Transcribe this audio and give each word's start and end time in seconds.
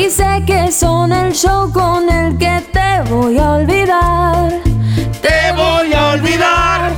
y 0.00 0.08
sé 0.08 0.42
que 0.46 0.72
son 0.72 1.12
el 1.12 1.32
show 1.32 1.70
con 1.70 2.08
el 2.08 2.38
que 2.38 2.62
te 2.72 3.02
voy 3.10 3.36
a 3.38 3.52
olvidar. 3.52 4.50
Te 5.20 5.52
voy 5.52 5.92
a 5.92 6.10
olvidar. 6.12 6.92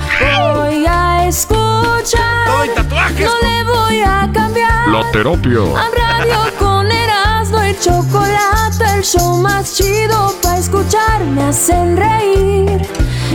Voy 0.55 0.87
a 0.87 1.27
escuchar. 1.27 2.47
Doy 2.47 2.69
tatuajes. 2.69 3.27
No 3.27 3.35
le 3.49 3.65
voy 3.65 4.01
a 4.03 4.31
cambiar. 4.33 4.89
La 4.89 5.11
terapia. 5.11 5.63
A 5.83 5.87
radio 6.03 6.39
con 6.59 6.93
Erasmo 6.93 7.65
y 7.65 7.75
chocolate, 7.81 8.85
el 8.97 9.03
show 9.03 9.37
más 9.37 9.75
chido 9.77 10.33
para 10.41 10.59
escuchar 10.59 11.25
me 11.25 11.43
hacen 11.45 11.97
reír 11.97 12.87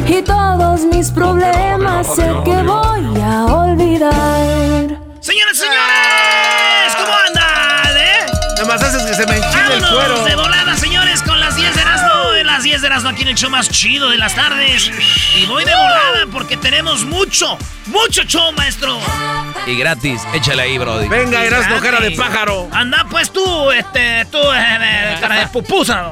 y 0.08 0.22
todos 0.22 0.86
mis 0.86 1.12
problemas 1.12 2.08
sé 2.16 2.28
que 2.46 2.64
voy 2.64 3.22
a 3.22 3.46
olvidar. 3.46 4.98
Señoras 5.20 5.54
y 5.54 5.58
señores, 5.58 5.84
¿cómo 5.84 5.86
andan, 6.00 6.54
eh? 6.54 6.57
Nomás 8.78 8.94
haces 8.94 9.08
que 9.08 9.14
se 9.16 9.26
me 9.26 9.38
enchine 9.38 9.74
el 9.74 9.82
Vámonos 9.82 9.90
cuero. 9.90 10.24
de 10.24 10.36
volada, 10.36 10.76
señores, 10.78 11.24
con 11.24 11.40
las 11.40 11.56
10 11.56 11.74
de 11.74 11.82
Erasmo. 11.82 12.34
En 12.36 12.46
las 12.46 12.62
10 12.62 12.82
de 12.82 12.88
Erasmo 12.88 13.10
aquí 13.10 13.24
en 13.24 13.30
el 13.30 13.36
show 13.36 13.50
más 13.50 13.70
chido 13.70 14.10
de 14.10 14.18
las 14.20 14.36
tardes. 14.36 14.92
Y 15.36 15.48
voy 15.48 15.66
de 15.66 15.72
volada 15.72 16.28
porque 16.32 16.58
tenemos 16.58 17.04
mucho, 17.04 17.58
mucho 17.88 18.22
show, 18.24 18.52
maestro. 18.52 19.00
Y 19.66 19.78
gratis, 19.80 20.22
échale 20.34 20.62
ahí, 20.62 20.78
Brody. 20.78 21.08
Venga, 21.08 21.44
Erasmo, 21.44 21.80
cara 21.80 22.00
de 22.02 22.12
pájaro. 22.12 22.70
Anda 22.72 23.08
pues 23.10 23.32
tú, 23.32 23.72
este, 23.72 24.26
tú, 24.26 24.38
eh, 24.38 25.18
cara 25.22 25.36
de 25.40 25.48
pupusa. 25.48 26.12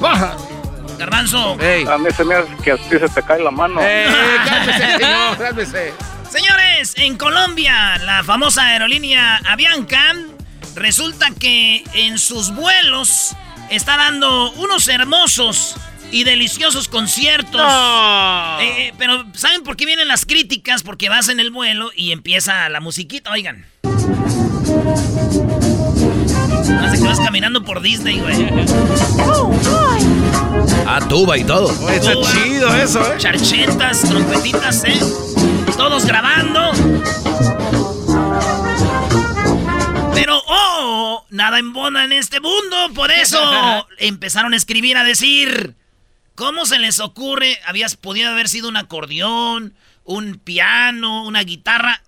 Garbanzo. 0.98 1.56
Ey. 1.58 1.86
A 1.86 1.96
mí 1.96 2.10
se 2.14 2.22
me 2.24 2.34
hace 2.34 2.48
que 2.62 2.72
a 2.72 2.76
ti 2.76 2.98
se 2.98 3.08
te 3.08 3.22
cae 3.22 3.42
la 3.42 3.50
mano. 3.50 3.80
Eh, 3.82 4.06
cálmese, 4.46 4.98
señor, 4.98 5.38
cálmese. 5.38 5.94
Señores, 6.28 6.92
en 6.96 7.16
Colombia, 7.16 7.96
la 7.98 8.22
famosa 8.24 8.66
aerolínea 8.66 9.40
Avianca 9.46 10.14
resulta 10.76 11.30
que 11.38 11.82
en 11.94 12.18
sus 12.18 12.54
vuelos 12.54 13.34
está 13.70 13.96
dando 13.96 14.52
unos 14.52 14.86
hermosos 14.88 15.74
y 16.12 16.24
deliciosos 16.24 16.88
conciertos. 16.88 17.60
No. 17.60 18.60
Eh, 18.60 18.88
eh, 18.88 18.92
pero 18.96 19.26
¿saben 19.34 19.62
por 19.62 19.76
qué 19.76 19.86
vienen 19.86 20.06
las 20.06 20.24
críticas? 20.24 20.82
Porque 20.82 21.08
vas 21.08 21.28
en 21.28 21.40
el 21.40 21.50
vuelo 21.50 21.90
y 21.96 22.12
empieza 22.12 22.68
la 22.68 22.80
musiquita, 22.80 23.30
oigan. 23.32 23.66
Hace 26.80 26.98
que 26.98 27.04
vas 27.04 27.20
caminando 27.20 27.64
por 27.64 27.80
Disney, 27.80 28.20
güey. 28.20 28.46
Ah, 30.86 31.00
tuba 31.08 31.36
y 31.38 31.44
todo. 31.44 31.70
Está 31.90 32.12
Tuba, 32.12 32.32
chido 32.32 32.74
eso, 32.76 33.00
¿eh? 33.00 33.16
Charchetas, 33.18 34.02
trompetitas, 34.02 34.84
¿eh? 34.84 35.00
Todos 35.76 36.04
grabando. 36.04 36.72
Nada 41.30 41.58
embona 41.58 42.04
en 42.04 42.12
este 42.12 42.40
mundo. 42.40 42.90
Por 42.94 43.10
eso 43.10 43.86
empezaron 43.98 44.52
a 44.52 44.56
escribir, 44.56 44.96
a 44.96 45.04
decir, 45.04 45.74
¿cómo 46.34 46.66
se 46.66 46.78
les 46.78 47.00
ocurre? 47.00 47.58
Habías 47.66 47.96
podido 47.96 48.30
haber 48.30 48.48
sido 48.48 48.68
un 48.68 48.76
acordeón, 48.76 49.74
un 50.04 50.38
piano, 50.38 51.24
una 51.24 51.42
guitarra 51.42 52.02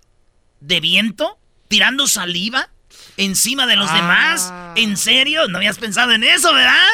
de 0.59 0.79
viento, 0.79 1.37
tirando 1.67 2.07
saliva 2.07 2.69
encima 3.17 3.65
de 3.67 3.75
los 3.75 3.89
Ah. 3.91 3.95
demás. 3.95 4.53
¿En 4.75 4.95
serio? 4.97 5.47
¿No 5.47 5.57
habías 5.57 5.77
pensado 5.77 6.11
en 6.11 6.23
eso, 6.23 6.53
verdad? 6.53 6.87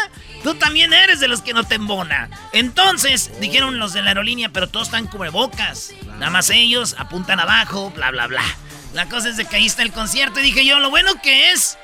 Tú 0.44 0.53
también 0.56 0.94
eres 0.94 1.20
de 1.20 1.28
los 1.28 1.42
que 1.42 1.53
no 1.53 1.64
te 1.64 1.76
embona. 1.76 2.30
Entonces, 2.52 3.32
dijeron 3.40 3.80
los 3.80 3.94
de 3.94 4.02
la 4.03 4.09
aerolínea, 4.09 4.50
pero 4.50 4.70
todos 4.70 4.88
están 4.88 5.08
cubrebocas. 5.08 5.92
Nada 6.20 6.30
más 6.30 6.50
ellos 6.52 6.96
apuntan 7.00 7.40
abajo, 7.40 7.92
bla, 7.92 8.12
bla, 8.12 8.28
bla. 8.28 8.44
La 8.94 9.08
cosa 9.09 9.30
es 9.30 9.38
de 9.38 9.46
que 9.46 9.56
ahí 9.58 9.66
está 9.66 9.82
el 9.82 9.92
concierto 9.92 10.40
y 10.40 10.44
dije 10.44 10.66
yo, 10.66 10.80
lo 10.80 10.90
bueno 10.90 11.20
que 11.22 11.52
es 11.52 11.78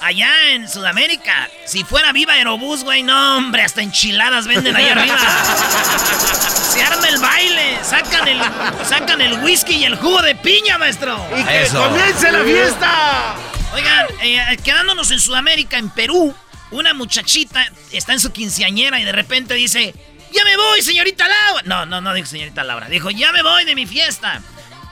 allá 0.00 0.50
en 0.50 0.68
Sudamérica. 0.68 1.48
Si 1.66 1.84
fuera 1.84 2.12
Viva 2.12 2.34
Aerobús, 2.34 2.84
güey, 2.84 3.02
no, 3.02 3.36
hombre, 3.36 3.62
hasta 3.62 3.82
enchiladas 3.82 4.46
venden 4.46 4.76
ahí 4.76 4.88
arriba. 4.88 5.18
Se 6.72 6.82
arma 6.82 7.08
el 7.08 7.18
baile, 7.18 7.78
sacan 7.84 8.28
el, 8.28 8.40
sacan 8.84 9.20
el 9.20 9.40
whisky 9.44 9.74
y 9.76 9.84
el 9.84 9.96
jugo 9.96 10.22
de 10.22 10.34
piña, 10.34 10.78
maestro. 10.78 11.24
Y 11.38 11.44
que 11.44 11.62
Eso. 11.62 11.82
comience 11.82 12.32
la 12.32 12.42
fiesta. 12.44 13.34
Oigan, 13.74 14.06
eh, 14.22 14.56
quedándonos 14.62 15.10
en 15.10 15.20
Sudamérica, 15.20 15.78
en 15.78 15.90
Perú, 15.90 16.34
una 16.70 16.94
muchachita 16.94 17.66
está 17.92 18.12
en 18.12 18.20
su 18.20 18.32
quinceañera 18.32 19.00
y 19.00 19.04
de 19.04 19.12
repente 19.12 19.54
dice, 19.54 19.94
ya 20.32 20.44
me 20.44 20.56
voy, 20.56 20.82
señorita 20.82 21.26
Laura. 21.28 21.62
No, 21.64 21.86
no, 21.86 22.00
no 22.00 22.12
dijo 22.14 22.26
señorita 22.26 22.64
Laura, 22.64 22.88
dijo, 22.88 23.10
ya 23.10 23.32
me 23.32 23.42
voy 23.42 23.64
de 23.64 23.74
mi 23.74 23.86
fiesta. 23.86 24.40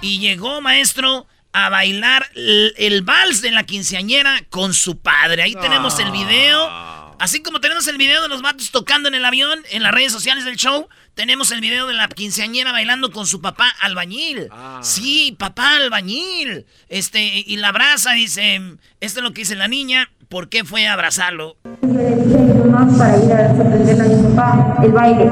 Y 0.00 0.18
llegó, 0.18 0.60
maestro, 0.60 1.26
a 1.52 1.68
bailar 1.68 2.30
el, 2.34 2.74
el 2.76 3.02
vals 3.02 3.42
de 3.42 3.50
la 3.50 3.64
quinceañera 3.64 4.44
con 4.50 4.74
su 4.74 4.98
padre. 4.98 5.42
Ahí 5.42 5.54
tenemos 5.54 5.98
el 5.98 6.10
video. 6.10 6.68
Así 7.18 7.40
como 7.40 7.60
tenemos 7.60 7.86
el 7.86 7.98
video 7.98 8.20
de 8.22 8.28
los 8.28 8.42
vatos 8.42 8.72
tocando 8.72 9.08
en 9.08 9.14
el 9.14 9.24
avión, 9.24 9.60
en 9.70 9.84
las 9.84 9.92
redes 9.92 10.10
sociales 10.10 10.44
del 10.44 10.56
show, 10.56 10.88
tenemos 11.14 11.52
el 11.52 11.60
video 11.60 11.86
de 11.86 11.94
la 11.94 12.08
quinceañera 12.08 12.72
bailando 12.72 13.12
con 13.12 13.26
su 13.26 13.40
papá 13.40 13.68
albañil. 13.80 14.48
Sí, 14.80 15.36
papá 15.38 15.76
albañil. 15.76 16.66
Este, 16.88 17.44
y 17.46 17.56
la 17.58 17.68
abraza, 17.68 18.12
dice, 18.12 18.60
esto 19.00 19.20
es 19.20 19.24
lo 19.24 19.32
que 19.32 19.42
dice 19.42 19.54
la 19.54 19.68
niña, 19.68 20.10
¿por 20.28 20.48
qué 20.48 20.64
fue 20.64 20.88
a 20.88 20.94
abrazarlo? 20.94 21.56
Yo 21.82 21.92
le 21.92 22.16
dije 22.16 22.34
a 22.34 22.38
mi 22.38 22.54
mamá 22.54 22.98
para 22.98 23.16
ir 23.16 23.32
a 23.32 23.54
sorprenderle 23.54 24.02
a 24.02 24.08
mi 24.08 24.34
papá 24.34 24.71
el 24.82 24.92
baile. 24.92 25.30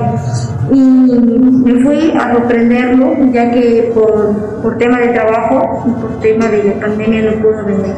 Y 0.72 0.80
me 0.80 1.84
fui 1.84 2.12
a 2.16 2.32
sorprenderlo, 2.32 3.16
ya 3.32 3.50
que 3.50 3.90
por, 3.94 4.62
por 4.62 4.78
tema 4.78 4.98
de 4.98 5.08
trabajo 5.08 5.84
y 5.86 6.00
por 6.00 6.20
tema 6.20 6.46
de 6.46 6.64
la 6.64 6.80
pandemia 6.80 7.22
no 7.22 7.42
pudo 7.42 7.64
venir. 7.64 7.94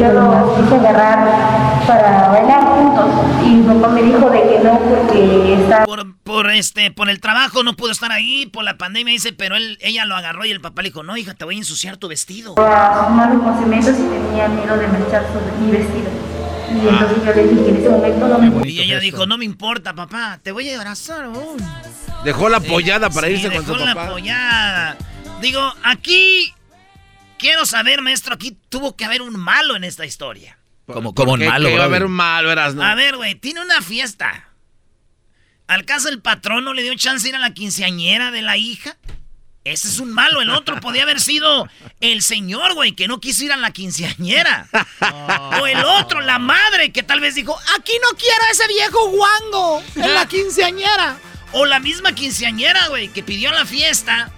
Yo 0.00 0.12
lo 0.12 0.56
quise 0.56 0.76
agarrar 0.76 1.76
para 1.86 2.28
bailar 2.28 2.64
juntos 2.64 3.06
y 3.44 3.48
mi 3.56 3.62
papá 3.62 3.88
me 3.88 4.02
dijo 4.02 4.30
de 4.30 4.42
que 4.42 4.60
no 4.62 4.78
porque 4.78 5.54
estaba 5.54 5.84
Por, 5.84 6.16
por 6.22 6.50
este, 6.50 6.90
por 6.90 7.10
el 7.10 7.20
trabajo 7.20 7.62
no 7.62 7.74
pudo 7.74 7.90
estar 7.90 8.12
ahí, 8.12 8.46
por 8.46 8.64
la 8.64 8.78
pandemia, 8.78 9.12
dice, 9.12 9.32
pero 9.32 9.56
él, 9.56 9.78
ella 9.80 10.04
lo 10.04 10.16
agarró 10.16 10.44
y 10.44 10.50
el 10.50 10.60
papá 10.60 10.82
le 10.82 10.88
dijo, 10.88 11.02
no, 11.02 11.16
hija, 11.16 11.34
te 11.34 11.44
voy 11.44 11.56
a 11.56 11.58
ensuciar 11.58 11.96
tu 11.96 12.08
vestido. 12.08 12.54
a 12.58 13.06
fumar 13.06 13.36
con 13.38 13.58
cementos 13.58 13.94
y 13.98 14.02
tenía 14.02 14.48
miedo 14.48 14.76
de 14.76 14.86
manchar 14.88 15.24
su, 15.32 15.64
mi 15.64 15.72
vestido. 15.72 16.15
Y 16.82 16.88
entonces 16.88 17.24
yo 17.24 17.32
le 17.34 17.42
dije 17.48 17.62
que 17.64 17.68
en 17.70 17.76
ese 17.76 17.88
momento 17.88 18.28
no 18.28 18.38
me 18.38 18.68
Y 18.68 18.80
ella 18.80 18.98
dijo, 19.00 19.26
no 19.26 19.38
me 19.38 19.44
importa, 19.44 19.94
papá, 19.94 20.38
te 20.42 20.52
voy 20.52 20.68
a 20.70 20.76
abrazar 20.78 21.24
aún. 21.24 21.56
Dejó 22.24 22.48
la 22.48 22.60
pollada 22.60 23.10
para 23.10 23.26
Sí, 23.28 23.34
irse 23.34 23.50
con 23.50 23.64
su 23.64 23.72
dejó 23.72 23.84
la 23.84 23.94
papá. 23.94 24.10
pollada. 24.12 24.96
Digo, 25.40 25.72
aquí 25.82 26.52
quiero 27.38 27.66
saber, 27.66 28.02
maestro, 28.02 28.34
aquí 28.34 28.56
tuvo 28.68 28.96
que 28.96 29.04
haber 29.04 29.22
un 29.22 29.36
malo 29.38 29.76
en 29.76 29.84
esta 29.84 30.04
historia. 30.04 30.58
Como, 30.86 31.14
como 31.14 31.32
un 31.32 31.44
malo, 31.44 31.68
que 31.68 31.74
iba 31.74 31.82
a 31.82 31.86
haber 31.86 32.04
un 32.04 32.12
malo, 32.12 32.50
eras, 32.52 32.74
¿no? 32.74 32.82
A 32.84 32.94
ver, 32.94 33.16
güey, 33.16 33.34
tiene 33.34 33.60
una 33.60 33.80
fiesta. 33.82 34.48
¿Al 35.66 35.84
caso 35.84 36.08
el 36.08 36.20
patrón 36.22 36.64
no 36.64 36.74
le 36.74 36.82
dio 36.82 36.94
chance 36.94 37.24
de 37.24 37.30
ir 37.30 37.34
a 37.36 37.40
la 37.40 37.52
quinceañera 37.52 38.30
de 38.30 38.42
la 38.42 38.56
hija? 38.56 38.96
Ese 39.66 39.88
es 39.88 39.98
un 39.98 40.12
malo. 40.12 40.40
El 40.40 40.50
otro 40.50 40.80
podía 40.80 41.02
haber 41.02 41.20
sido 41.20 41.68
el 42.00 42.22
señor, 42.22 42.74
güey, 42.74 42.92
que 42.92 43.08
no 43.08 43.18
quiso 43.18 43.44
ir 43.44 43.52
a 43.52 43.56
la 43.56 43.72
quinceañera. 43.72 44.68
O 45.60 45.66
el 45.66 45.84
otro, 45.84 46.20
la 46.20 46.38
madre, 46.38 46.92
que 46.92 47.02
tal 47.02 47.18
vez 47.18 47.34
dijo, 47.34 47.58
aquí 47.76 47.92
no 48.00 48.16
quiero 48.16 48.44
a 48.46 48.50
ese 48.50 48.68
viejo 48.68 49.10
guango 49.10 49.82
en 49.96 50.14
la 50.14 50.26
quinceañera. 50.26 51.18
O 51.52 51.64
la 51.64 51.80
misma 51.80 52.12
quinceañera, 52.12 52.88
güey, 52.88 53.08
que 53.08 53.24
pidió 53.24 53.50
la 53.50 53.66
fiesta 53.66 54.30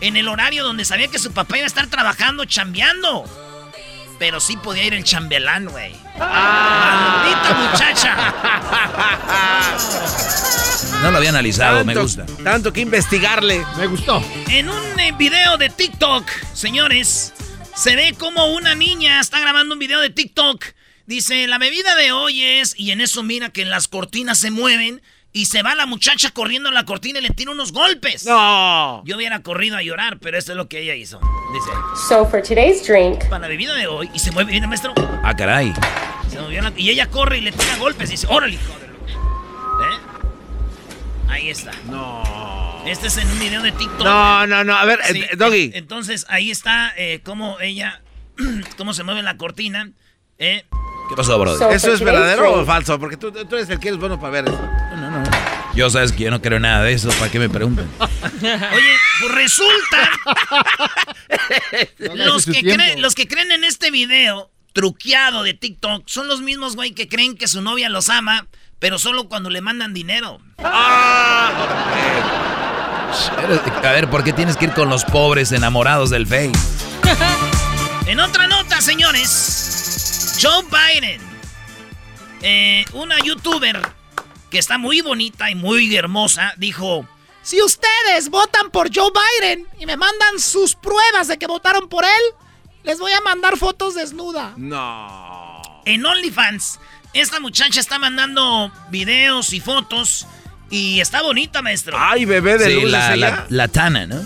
en 0.00 0.16
el 0.16 0.26
horario 0.26 0.64
donde 0.64 0.84
sabía 0.84 1.06
que 1.08 1.20
su 1.20 1.32
papá 1.32 1.56
iba 1.56 1.64
a 1.64 1.68
estar 1.68 1.86
trabajando, 1.86 2.44
chambeando. 2.44 3.24
Pero 4.18 4.40
sí 4.40 4.56
podía 4.56 4.84
ir 4.84 4.94
el 4.94 5.04
chambelán, 5.04 5.66
güey. 5.66 5.92
¡Maldita 6.18 7.54
muchacha! 7.70 8.34
No 11.02 11.10
lo 11.10 11.18
había 11.18 11.30
analizado, 11.30 11.84
me 11.84 11.94
gusta. 11.94 12.24
Tanto 12.42 12.72
que 12.72 12.80
investigarle. 12.80 13.64
Me 13.76 13.86
gustó. 13.86 14.24
En 14.48 14.68
un 14.70 15.00
eh, 15.00 15.12
video 15.18 15.58
de 15.58 15.68
TikTok, 15.68 16.26
señores, 16.54 17.34
se 17.74 17.96
ve 17.96 18.14
como 18.18 18.46
una 18.46 18.74
niña 18.74 19.20
está 19.20 19.40
grabando 19.40 19.74
un 19.74 19.80
video 19.80 20.00
de 20.00 20.10
TikTok. 20.10 20.64
Dice, 21.06 21.46
la 21.46 21.58
bebida 21.58 21.94
de 21.96 22.12
hoy 22.12 22.42
es... 22.42 22.74
Y 22.78 22.92
en 22.92 23.02
eso 23.02 23.22
mira 23.22 23.50
que 23.50 23.66
las 23.66 23.88
cortinas 23.88 24.38
se 24.38 24.50
mueven 24.50 25.02
y 25.32 25.46
se 25.46 25.62
va 25.62 25.74
la 25.74 25.84
muchacha 25.84 26.30
corriendo 26.30 26.70
a 26.70 26.72
la 26.72 26.84
cortina 26.84 27.18
y 27.18 27.22
le 27.22 27.30
tira 27.30 27.50
unos 27.50 27.72
golpes. 27.72 28.24
No. 28.24 29.02
Yo 29.04 29.16
hubiera 29.16 29.42
corrido 29.42 29.76
a 29.76 29.82
llorar, 29.82 30.18
pero 30.20 30.38
esto 30.38 30.52
es 30.52 30.56
lo 30.56 30.68
que 30.68 30.80
ella 30.80 30.94
hizo. 30.94 31.20
Dice, 31.54 31.70
So 32.08 32.26
for 32.26 32.42
today's 32.42 32.84
drink, 32.84 33.24
para 33.28 33.38
la 33.42 33.48
bebida 33.48 33.74
de 33.74 33.86
hoy... 33.86 34.10
Y 34.12 34.18
se 34.18 34.32
mueve, 34.32 34.50
mira, 34.52 34.66
maestro. 34.66 34.92
Ah, 35.22 35.34
caray. 35.36 35.72
Se 36.28 36.40
movió 36.40 36.60
la- 36.62 36.72
y 36.76 36.90
ella 36.90 37.08
corre 37.08 37.38
y 37.38 37.42
le 37.42 37.52
tira 37.52 37.76
golpes 37.78 38.08
y 38.08 38.12
dice, 38.12 38.26
órale, 38.28 38.54
hijo 38.54 38.72
de 38.80 38.88
lo-". 38.88 38.94
¿Eh? 39.84 39.98
Ahí 41.28 41.50
está. 41.50 41.70
No. 41.88 42.22
Este 42.86 43.06
es 43.06 43.16
en 43.18 43.30
un 43.30 43.38
video 43.38 43.62
de 43.62 43.70
TikTok. 43.72 44.02
No, 44.04 44.46
no, 44.48 44.64
no. 44.64 44.76
A 44.76 44.84
ver, 44.84 44.98
Sí, 45.04 45.22
eh, 45.22 45.36
Doggy. 45.36 45.66
en- 45.66 45.74
Entonces 45.76 46.26
ahí 46.28 46.50
está 46.50 46.92
eh, 46.96 47.20
cómo 47.24 47.58
ella, 47.60 48.02
cómo 48.76 48.92
se 48.92 49.04
mueve 49.04 49.22
la 49.22 49.36
cortina. 49.36 49.90
eh. 50.38 50.64
¿Qué 51.08 51.14
pasó, 51.16 51.38
Brody? 51.38 51.58
So- 51.58 51.70
¿Eso 51.70 51.92
es 51.92 52.00
verdadero 52.00 52.50
o 52.50 52.54
drink. 52.56 52.66
falso? 52.66 52.98
Porque 52.98 53.16
tú, 53.16 53.30
tú 53.30 53.56
eres 53.56 53.68
el 53.70 53.78
que 53.78 53.88
eres 53.88 54.00
bueno 54.00 54.18
para 54.18 54.30
ver 54.32 54.48
eso. 54.48 54.60
Yo 55.74 55.90
sabes 55.90 56.12
que 56.12 56.24
yo 56.24 56.30
no 56.30 56.40
creo 56.40 56.60
nada 56.60 56.84
de 56.84 56.92
eso, 56.92 57.08
¿para 57.18 57.30
qué 57.30 57.40
me 57.40 57.48
preguntan? 57.48 57.90
Oye, 58.00 58.96
pues 59.20 59.34
resulta, 59.34 60.10
los 62.14 62.46
que, 62.46 62.62
creen, 62.62 63.02
los 63.02 63.16
que 63.16 63.26
creen 63.26 63.50
en 63.50 63.64
este 63.64 63.90
video 63.90 64.52
truqueado 64.72 65.42
de 65.42 65.54
TikTok 65.54 66.04
son 66.06 66.28
los 66.28 66.42
mismos, 66.42 66.76
güey, 66.76 66.92
que 66.92 67.08
creen 67.08 67.36
que 67.36 67.48
su 67.48 67.60
novia 67.60 67.88
los 67.88 68.08
ama, 68.08 68.46
pero 68.78 69.00
solo 69.00 69.28
cuando 69.28 69.50
le 69.50 69.60
mandan 69.62 69.94
dinero. 69.94 70.40
A 70.58 71.52
ver, 73.92 74.08
¿por 74.08 74.22
qué 74.22 74.32
tienes 74.32 74.56
que 74.56 74.66
ir 74.66 74.72
con 74.72 74.88
los 74.88 75.04
pobres 75.04 75.50
enamorados 75.50 76.10
del 76.10 76.26
Face? 76.26 76.52
En 78.06 78.20
otra 78.20 78.46
nota, 78.46 78.82
señores, 78.82 80.38
Joe 80.40 80.62
Biden, 80.64 81.22
eh, 82.42 82.84
una 82.92 83.18
youtuber 83.20 83.80
que 84.54 84.60
está 84.60 84.78
muy 84.78 85.00
bonita 85.00 85.50
y 85.50 85.56
muy 85.56 85.96
hermosa, 85.96 86.54
dijo, 86.58 87.08
si 87.42 87.60
ustedes 87.60 88.28
votan 88.30 88.70
por 88.70 88.88
Joe 88.94 89.10
Biden 89.10 89.66
y 89.80 89.84
me 89.84 89.96
mandan 89.96 90.38
sus 90.38 90.76
pruebas 90.76 91.26
de 91.26 91.38
que 91.38 91.48
votaron 91.48 91.88
por 91.88 92.04
él, 92.04 92.22
les 92.84 93.00
voy 93.00 93.10
a 93.10 93.20
mandar 93.22 93.56
fotos 93.56 93.96
desnuda. 93.96 94.54
No. 94.56 95.60
En 95.86 96.06
OnlyFans, 96.06 96.78
esta 97.14 97.40
muchacha 97.40 97.80
está 97.80 97.98
mandando 97.98 98.70
videos 98.90 99.52
y 99.52 99.58
fotos 99.58 100.28
y 100.70 101.00
está 101.00 101.20
bonita, 101.22 101.60
maestro. 101.60 101.96
Ay, 101.98 102.24
bebé 102.24 102.56
de 102.56 102.66
Sí, 102.66 102.80
luz. 102.82 102.92
la, 102.92 103.46
la 103.48 103.66
Tana, 103.66 104.06
¿no? 104.06 104.24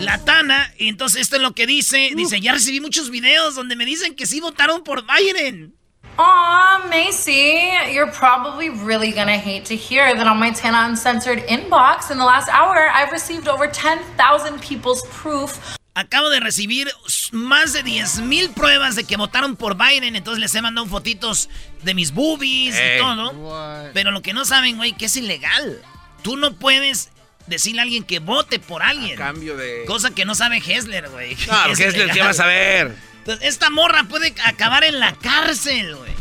La 0.00 0.18
Tana, 0.24 0.74
y 0.76 0.88
entonces 0.88 1.20
esto 1.20 1.36
es 1.36 1.42
lo 1.42 1.52
que 1.54 1.68
dice, 1.68 2.10
dice, 2.16 2.40
ya 2.40 2.52
recibí 2.52 2.80
muchos 2.80 3.10
videos 3.10 3.54
donde 3.54 3.76
me 3.76 3.84
dicen 3.84 4.16
que 4.16 4.26
sí 4.26 4.40
votaron 4.40 4.82
por 4.82 5.04
Biden. 5.06 5.77
Aw, 6.20 6.88
Macy, 6.90 7.70
you're 7.92 8.10
probably 8.10 8.70
really 8.70 9.12
gonna 9.12 9.38
hate 9.38 9.64
to 9.66 9.76
hear 9.76 10.16
that 10.16 10.26
on 10.26 10.38
my 10.38 10.50
Tana 10.50 10.88
Uncensored 10.88 11.38
inbox 11.46 12.10
in 12.10 12.18
the 12.18 12.24
last 12.24 12.48
hour, 12.48 12.88
I've 12.92 13.12
received 13.12 13.46
over 13.46 13.68
10,000 13.68 14.60
people's 14.60 15.06
proof 15.10 15.78
Acabo 15.94 16.30
de 16.30 16.38
recibir 16.38 16.88
más 17.32 17.72
de 17.72 17.82
10 17.82 18.20
mil 18.20 18.50
pruebas 18.50 18.94
de 18.94 19.02
que 19.02 19.16
votaron 19.16 19.56
por 19.56 19.76
Biden, 19.76 20.14
entonces 20.14 20.40
les 20.40 20.54
he 20.54 20.62
mandado 20.62 20.86
fotitos 20.86 21.48
de 21.82 21.92
mis 21.92 22.12
boobies 22.12 22.76
y 22.76 22.78
Ey. 22.78 23.00
todo. 23.00 23.90
Pero 23.94 24.12
lo 24.12 24.22
que 24.22 24.32
no 24.32 24.44
saben, 24.44 24.76
güey, 24.76 24.92
que 24.92 25.06
es 25.06 25.16
ilegal. 25.16 25.82
Tú 26.22 26.36
no 26.36 26.54
puedes 26.54 27.10
decirle 27.48 27.80
a 27.80 27.82
alguien 27.82 28.04
que 28.04 28.20
vote 28.20 28.60
por 28.60 28.84
alguien. 28.84 29.16
Cambio 29.16 29.56
de. 29.56 29.86
Cosa 29.86 30.12
que 30.12 30.24
no 30.24 30.36
sabe 30.36 30.58
Hessler, 30.58 31.08
güey. 31.08 31.36
No, 31.48 31.66
el 31.66 32.12
que 32.12 32.22
vas 32.22 32.38
a 32.38 32.46
ver. 32.46 32.94
Entonces, 33.28 33.46
esta 33.50 33.68
morra 33.68 34.04
puede 34.04 34.34
acabar 34.42 34.84
en 34.84 35.00
la 35.00 35.12
cárcel, 35.12 35.94
güey. 35.96 36.12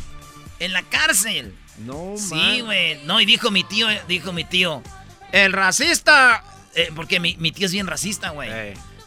En 0.60 0.74
la 0.74 0.82
cárcel. 0.84 1.56
No, 1.78 2.16
Sí, 2.18 2.60
güey. 2.60 3.00
No, 3.06 3.22
y 3.22 3.26
dijo 3.26 3.50
mi 3.50 3.64
tío, 3.64 3.90
eh, 3.90 4.02
dijo 4.10 4.34
mi 4.34 4.44
tío, 4.44 4.84
el 5.32 5.54
racista, 5.54 6.44
eh, 6.76 6.92
porque 6.94 7.22
mi, 7.22 7.38
mi 7.38 7.54
tío 7.54 7.66
es 7.68 7.72
bien 7.72 7.88
racista, 7.88 8.32
güey. 8.32 8.50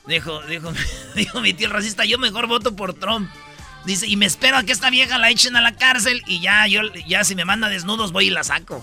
Dijo, 0.06 0.40
dijo, 0.44 0.72
dijo 1.14 1.42
mi 1.42 1.52
tío 1.52 1.66
el 1.66 1.74
racista, 1.74 2.06
yo 2.06 2.16
mejor 2.16 2.46
voto 2.46 2.74
por 2.74 2.94
Trump. 2.94 3.28
Dice, 3.84 4.06
y 4.06 4.16
me 4.16 4.24
espero 4.24 4.56
a 4.56 4.62
que 4.62 4.72
esta 4.72 4.88
vieja 4.88 5.18
la 5.18 5.28
echen 5.28 5.54
a 5.56 5.60
la 5.60 5.72
cárcel 5.76 6.22
y 6.26 6.40
ya, 6.40 6.66
yo, 6.68 6.80
ya 7.06 7.22
si 7.24 7.34
me 7.34 7.44
manda 7.44 7.68
desnudos 7.68 8.12
voy 8.12 8.28
y 8.28 8.30
la 8.30 8.44
saco. 8.44 8.82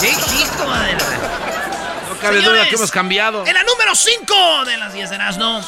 ¿Qué 0.00 0.08
hijo 0.10 0.72
de 0.72 0.92
la- 0.92 1.47
No 2.18 2.22
cabe 2.22 2.36
duda 2.38 2.46
Señores, 2.46 2.68
que 2.68 2.74
hemos 2.74 2.90
cambiado. 2.90 3.46
En 3.46 3.54
la 3.54 3.62
número 3.62 3.94
5 3.94 4.64
de 4.66 4.76
las 4.76 4.92
10 4.92 5.10
de 5.10 5.16
Erasmo, 5.16 5.60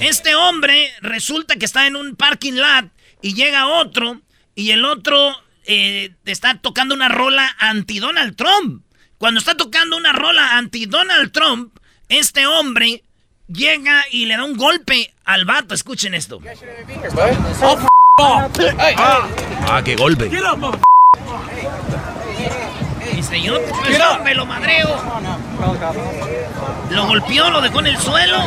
este 0.00 0.34
hombre 0.34 0.92
resulta 1.00 1.56
que 1.56 1.64
está 1.64 1.86
en 1.86 1.96
un 1.96 2.14
parking 2.14 2.52
lot 2.52 2.90
y 3.22 3.34
llega 3.34 3.66
otro 3.66 4.20
y 4.54 4.72
el 4.72 4.84
otro 4.84 5.34
eh, 5.64 6.12
está 6.26 6.58
tocando 6.58 6.94
una 6.94 7.08
rola 7.08 7.56
anti-Donald 7.58 8.36
Trump. 8.36 8.82
Cuando 9.16 9.40
está 9.40 9.56
tocando 9.56 9.96
una 9.96 10.12
rola 10.12 10.58
anti-Donald 10.58 11.32
Trump, 11.32 11.78
este 12.10 12.46
hombre 12.46 13.02
llega 13.48 14.04
y 14.10 14.26
le 14.26 14.36
da 14.36 14.44
un 14.44 14.58
golpe 14.58 15.14
al 15.24 15.46
vato. 15.46 15.74
Escuchen 15.74 16.12
esto. 16.12 16.40
Ah, 18.18 19.82
qué 19.82 19.96
golpe. 19.96 20.30
Pues, 23.42 23.98
no, 23.98 24.22
me 24.22 24.34
lo 24.34 24.46
madreo. 24.46 24.88
Lo 26.90 27.06
golpeó, 27.06 27.50
lo 27.50 27.60
dejó 27.60 27.80
en 27.80 27.86
el 27.86 27.98
suelo. 27.98 28.38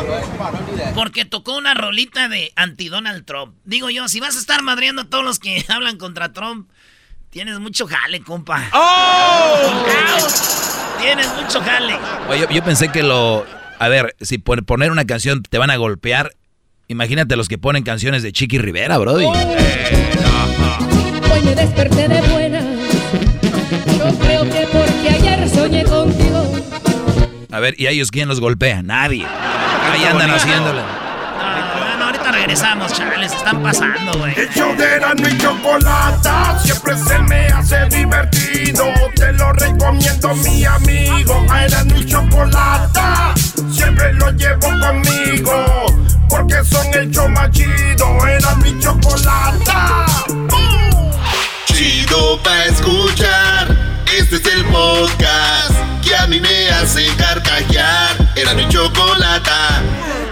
Porque 0.94 1.24
tocó 1.24 1.56
una 1.56 1.74
rolita 1.74 2.28
de 2.28 2.52
anti-Donald 2.56 3.24
Trump. 3.24 3.54
Digo 3.64 3.90
yo, 3.90 4.08
si 4.08 4.20
vas 4.20 4.36
a 4.36 4.38
estar 4.38 4.62
madreando 4.62 5.02
a 5.02 5.04
todos 5.04 5.24
los 5.24 5.38
que 5.38 5.64
hablan 5.68 5.98
contra 5.98 6.32
Trump, 6.32 6.70
tienes 7.30 7.58
mucho 7.58 7.86
jale, 7.86 8.20
compa. 8.20 8.68
¡Oh! 8.72 9.84
Tienes 11.00 11.28
mucho 11.34 11.60
jale. 11.60 11.96
Oye, 12.28 12.40
yo, 12.40 12.50
yo 12.50 12.64
pensé 12.64 12.90
que 12.90 13.02
lo... 13.02 13.46
A 13.78 13.88
ver, 13.88 14.16
si 14.20 14.38
por 14.38 14.64
poner 14.64 14.90
una 14.90 15.04
canción 15.04 15.42
te 15.42 15.58
van 15.58 15.70
a 15.70 15.76
golpear, 15.76 16.32
imagínate 16.88 17.36
los 17.36 17.48
que 17.48 17.58
ponen 17.58 17.84
canciones 17.84 18.24
de 18.24 18.32
Chiqui 18.32 18.58
Rivera, 18.58 18.98
brody. 18.98 19.26
Hoy 19.26 19.36
me 21.44 21.54
desperté 21.54 22.08
de 22.08 22.20
buena. 22.22 22.60
Yo 23.98 24.18
creo 24.18 24.50
que 24.50 24.57
soñé 25.48 25.84
contigo. 25.84 26.44
A 27.50 27.60
ver, 27.60 27.74
¿y 27.78 27.86
a 27.86 27.90
ellos 27.90 28.10
quién 28.10 28.28
los 28.28 28.40
golpea? 28.40 28.82
Nadie. 28.82 29.26
Ahí 29.92 30.04
andan 30.04 30.30
haciéndole. 30.30 30.82
Bueno, 31.78 32.04
ahorita 32.04 32.30
regresamos, 32.30 32.92
chavales. 32.92 33.32
Están 33.32 33.62
pasando, 33.62 34.18
güey. 34.18 34.34
El 34.36 34.48
show 34.50 34.74
de 34.76 35.30
y 35.30 35.38
Chocolata 35.38 36.58
siempre 36.62 36.96
se 36.96 37.18
me 37.20 37.46
hace 37.46 37.86
divertido. 37.86 38.84
Te 39.14 39.32
lo 39.32 39.52
recomiendo, 39.54 40.34
mi 40.36 40.64
amigo. 40.64 41.46
A 41.50 41.64
Erasmo 41.64 41.96
y 41.96 42.04
Chocolata 42.04 43.34
siempre 43.70 44.12
lo 44.14 44.30
llevo 44.32 44.68
conmigo. 44.80 45.86
Porque 46.28 46.62
son 46.64 46.86
el 46.92 47.10
show 47.10 47.28
más 47.30 47.50
chido. 47.50 48.26
Erasmo 48.26 48.66
y 48.66 48.78
Chocolata. 48.78 50.04
Chido 51.66 52.38
pa' 52.42 52.64
escuchar. 52.66 53.77
Este 54.30 54.48
es 54.50 54.54
el 54.56 54.64
podcast 54.66 55.70
que 56.04 56.14
a 56.14 56.26
mí 56.26 56.40
me 56.40 56.68
hace 56.70 57.06
carcajear. 57.16 58.16
Erasmo 58.36 58.60
y 58.60 58.68
Chocolata. 58.68 59.82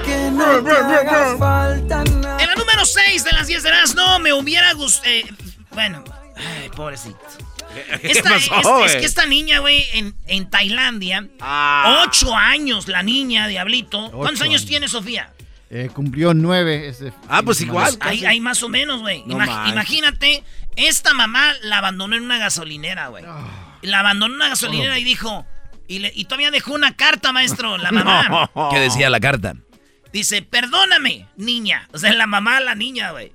En 0.06 0.38
la 0.38 2.54
número 2.56 2.84
6 2.84 3.24
de 3.24 3.32
las 3.32 3.46
10 3.46 3.62
de 3.62 3.70
las 3.70 3.94
no 3.94 4.18
me 4.18 4.32
hubiera 4.32 4.72
gustado. 4.74 5.14
bueno, 5.70 6.04
ay, 6.36 6.68
pobrecito. 6.74 7.18
Esta- 8.02 8.30
pasó, 8.30 8.84
es, 8.86 8.94
es 8.94 9.00
que 9.00 9.06
esta 9.06 9.26
niña, 9.26 9.58
güey, 9.58 9.84
en, 9.92 10.14
en 10.26 10.48
Tailandia, 10.48 11.26
Ah. 11.40 12.04
ocho 12.06 12.34
años 12.34 12.88
la 12.88 13.02
niña, 13.02 13.48
diablito. 13.48 14.10
¿Cuántos 14.12 14.40
años 14.42 14.62
años. 14.62 14.66
tiene 14.66 14.88
Sofía? 14.88 15.32
Eh, 15.68 15.90
cumplió 15.92 16.32
nueve. 16.32 16.88
Ese 16.88 17.12
Ah, 17.28 17.42
pues 17.42 17.60
igual. 17.60 17.96
Ahí, 18.00 18.24
ahí 18.24 18.40
más 18.40 18.62
o 18.62 18.68
menos, 18.68 19.00
güey. 19.00 19.24
No 19.26 19.36
Imag- 19.36 19.68
imagínate, 19.70 20.42
esta 20.76 21.12
mamá 21.12 21.52
la 21.62 21.78
abandonó 21.78 22.16
en 22.16 22.22
una 22.22 22.38
gasolinera, 22.38 23.08
güey. 23.08 23.24
La 23.82 24.00
abandonó 24.00 24.34
una 24.34 24.48
gasolinera 24.48 24.98
y 24.98 25.04
dijo, 25.04 25.46
Y, 25.88 26.00
le- 26.00 26.12
y 26.14 26.24
todavía 26.24 26.50
dejó 26.50 26.72
una 26.74 26.96
carta, 26.96 27.30
maestro, 27.32 27.78
la 27.78 27.92
mamá. 27.92 28.50
¿Qué 28.72 28.80
decía 28.80 29.08
la 29.10 29.20
carta? 29.20 29.54
Dice, 30.12 30.42
perdóname, 30.42 31.28
niña. 31.36 31.88
O 31.92 31.98
sea, 31.98 32.12
la 32.14 32.26
mamá, 32.26 32.58
la 32.60 32.74
niña, 32.74 33.12
güey. 33.12 33.32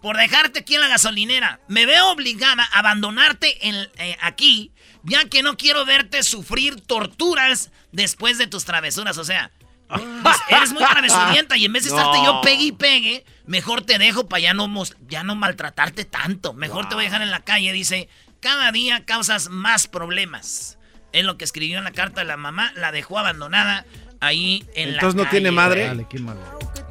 Por 0.00 0.16
dejarte 0.16 0.60
aquí 0.60 0.74
en 0.74 0.82
la 0.82 0.88
gasolinera. 0.88 1.60
Me 1.66 1.86
veo 1.86 2.10
obligada 2.12 2.62
a 2.72 2.78
abandonarte 2.80 3.68
en- 3.68 3.88
eh, 3.98 4.16
aquí, 4.20 4.70
ya 5.02 5.24
que 5.28 5.42
no 5.42 5.56
quiero 5.56 5.84
verte 5.84 6.22
sufrir 6.22 6.80
torturas 6.80 7.70
después 7.90 8.38
de 8.38 8.46
tus 8.46 8.64
travesuras. 8.64 9.16
O 9.18 9.24
sea, 9.24 9.50
pues, 9.88 10.36
eres 10.50 10.72
muy 10.72 10.84
travesurienta 10.84 11.56
y 11.56 11.64
en 11.64 11.72
vez 11.72 11.84
de 11.84 11.88
estarte 11.90 12.18
No. 12.22 12.24
yo 12.24 12.40
pegue 12.42 12.62
y 12.64 12.72
pegue, 12.72 13.24
mejor 13.46 13.82
te 13.82 13.98
dejo 13.98 14.28
para 14.28 14.40
ya 14.40 14.54
no, 14.54 14.70
ya 15.08 15.24
no 15.24 15.34
maltratarte 15.36 16.04
tanto. 16.04 16.52
Mejor 16.52 16.88
te 16.88 16.94
voy 16.94 17.04
a 17.04 17.08
dejar 17.08 17.22
en 17.22 17.30
la 17.30 17.40
calle. 17.40 17.72
Dice, 17.72 18.08
cada 18.44 18.72
día 18.72 19.06
causas 19.06 19.48
más 19.48 19.88
problemas. 19.88 20.76
Es 21.12 21.24
lo 21.24 21.38
que 21.38 21.44
escribió 21.44 21.78
en 21.78 21.84
la 21.84 21.92
carta 21.92 22.20
de 22.20 22.26
la 22.26 22.36
mamá. 22.36 22.72
La 22.76 22.92
dejó 22.92 23.18
abandonada 23.18 23.86
ahí 24.20 24.66
en 24.74 24.90
la 24.90 24.94
Entonces 24.96 25.16
no 25.16 25.30
tiene 25.30 25.50
madre. 25.50 25.86
Dale, 25.86 26.06
qué 26.10 26.18
malo. 26.18 26.40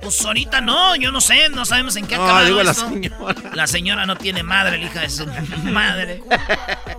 pues 0.02 0.26
ahorita 0.26 0.62
no, 0.62 0.96
yo 0.96 1.12
no 1.12 1.22
sé, 1.22 1.50
no 1.50 1.64
sabemos 1.66 1.96
en 1.96 2.08
qué 2.08 2.16
No, 2.16 2.24
acaba 2.24 2.44
digo 2.44 2.64
la 2.64 2.72
esto. 2.72 2.92
La 3.54 3.68
señora 3.68 4.08
no 4.08 4.16
tiene 4.16 4.42
madre, 4.42 4.80
la 4.80 4.86
hija 4.86 5.02
de 5.02 5.10
su 5.12 5.28
madre. 5.72 6.24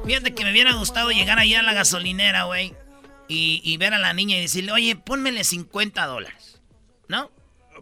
Fíjate 0.06 0.34
que 0.34 0.44
me 0.44 0.52
hubiera 0.52 0.72
gustado 0.74 1.10
llegar 1.10 1.40
allá 1.40 1.58
a 1.58 1.62
la 1.64 1.72
gasolinera, 1.72 2.44
güey, 2.44 2.74
y, 3.26 3.60
y 3.64 3.76
ver 3.76 3.92
a 3.92 3.98
la 3.98 4.12
niña 4.12 4.36
y 4.36 4.42
decirle, 4.42 4.70
oye, 4.70 4.94
pónmele 4.94 5.42
50 5.42 6.06
dólares, 6.06 6.60
¿no? 7.08 7.32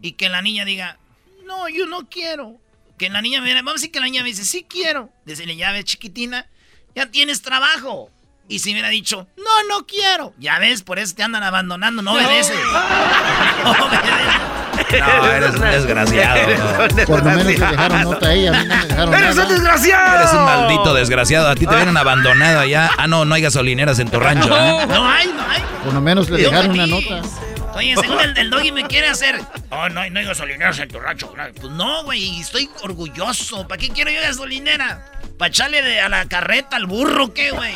Y 0.01 0.13
que 0.13 0.27
la 0.27 0.41
niña 0.41 0.65
diga, 0.65 0.97
no, 1.45 1.69
yo 1.69 1.85
no 1.85 2.09
quiero. 2.09 2.59
Que 2.97 3.09
la 3.09 3.21
niña 3.21 3.41
me 3.41 3.45
viene, 3.45 3.61
vamos 3.61 3.73
a 3.73 3.79
decir 3.81 3.91
que 3.91 3.99
la 3.99 4.05
niña 4.07 4.23
me 4.23 4.29
dice, 4.29 4.43
sí 4.43 4.65
quiero. 4.67 5.11
Decirle, 5.25 5.55
ya 5.55 5.71
ves, 5.71 5.85
chiquitina, 5.85 6.49
ya 6.95 7.05
tienes 7.07 7.41
trabajo. 7.41 8.09
Y 8.49 8.59
si 8.59 8.69
me 8.69 8.73
hubiera 8.75 8.89
dicho, 8.89 9.25
no, 9.37 9.67
no 9.69 9.85
quiero. 9.87 10.33
Ya 10.37 10.59
ves, 10.59 10.83
por 10.83 10.99
eso 10.99 11.15
te 11.15 11.23
andan 11.23 11.43
abandonando, 11.43 12.01
no 12.01 12.13
obedeces. 12.13 12.57
No 13.63 13.71
obedeces. 13.71 14.99
No, 14.99 15.27
eres 15.27 15.55
un 15.55 15.61
desgraciado. 15.61 17.05
Por 17.07 17.19
lo 17.23 17.31
menos 17.31 17.45
le 17.45 17.53
dejaron 17.53 18.01
nota 18.03 18.27
a 18.27 18.33
ella, 18.33 18.49
a 18.49 18.61
mí 18.63 18.67
no 18.67 18.75
me 18.75 18.85
dejaron 18.85 19.13
¡Eres 19.13 19.37
un 19.37 19.49
desgraciado! 19.49 20.19
Eres 20.19 20.33
un 20.33 20.43
maldito 20.45 20.93
desgraciado. 20.93 21.47
A 21.49 21.55
ti 21.55 21.65
te 21.65 21.75
vienen 21.75 21.97
abandonado 21.97 22.59
allá. 22.59 22.91
Ah, 22.97 23.07
no, 23.07 23.25
no 23.25 23.33
hay 23.35 23.41
gasolineras 23.41 23.99
en 23.99 24.09
tu 24.09 24.19
rancho. 24.19 24.55
¿eh? 24.55 24.85
No 24.87 25.07
hay, 25.09 25.27
no 25.27 25.41
hay. 25.49 25.61
Por 25.83 25.93
lo 25.93 26.01
menos 26.01 26.29
le 26.29 26.41
dejaron 26.43 26.71
una 26.71 26.87
nota. 26.87 27.21
Oye, 27.75 27.95
según 27.99 28.19
el, 28.19 28.37
el 28.37 28.49
doggy 28.51 28.71
me 28.71 28.83
quiere 28.85 29.07
hacer. 29.07 29.39
Oh, 29.71 29.89
no, 29.89 30.01
hay- 30.01 30.09
no 30.11 30.19
hay 30.19 30.25
gasolineras 30.25 30.77
en 30.79 30.89
tu 30.89 30.99
rancho. 30.99 31.33
Pues 31.59 31.71
no, 31.73 32.03
güey, 32.03 32.39
estoy 32.39 32.69
orgulloso. 32.83 33.67
¿Para 33.67 33.79
qué 33.79 33.89
quiero 33.89 34.11
yo 34.11 34.21
gasolinera? 34.21 35.03
¿Para 35.43 35.49
echarle 35.51 35.81
de- 35.81 35.99
a 35.99 36.07
la 36.07 36.25
carreta 36.29 36.77
al 36.77 36.85
burro 36.85 37.33
qué, 37.33 37.51
güey? 37.51 37.73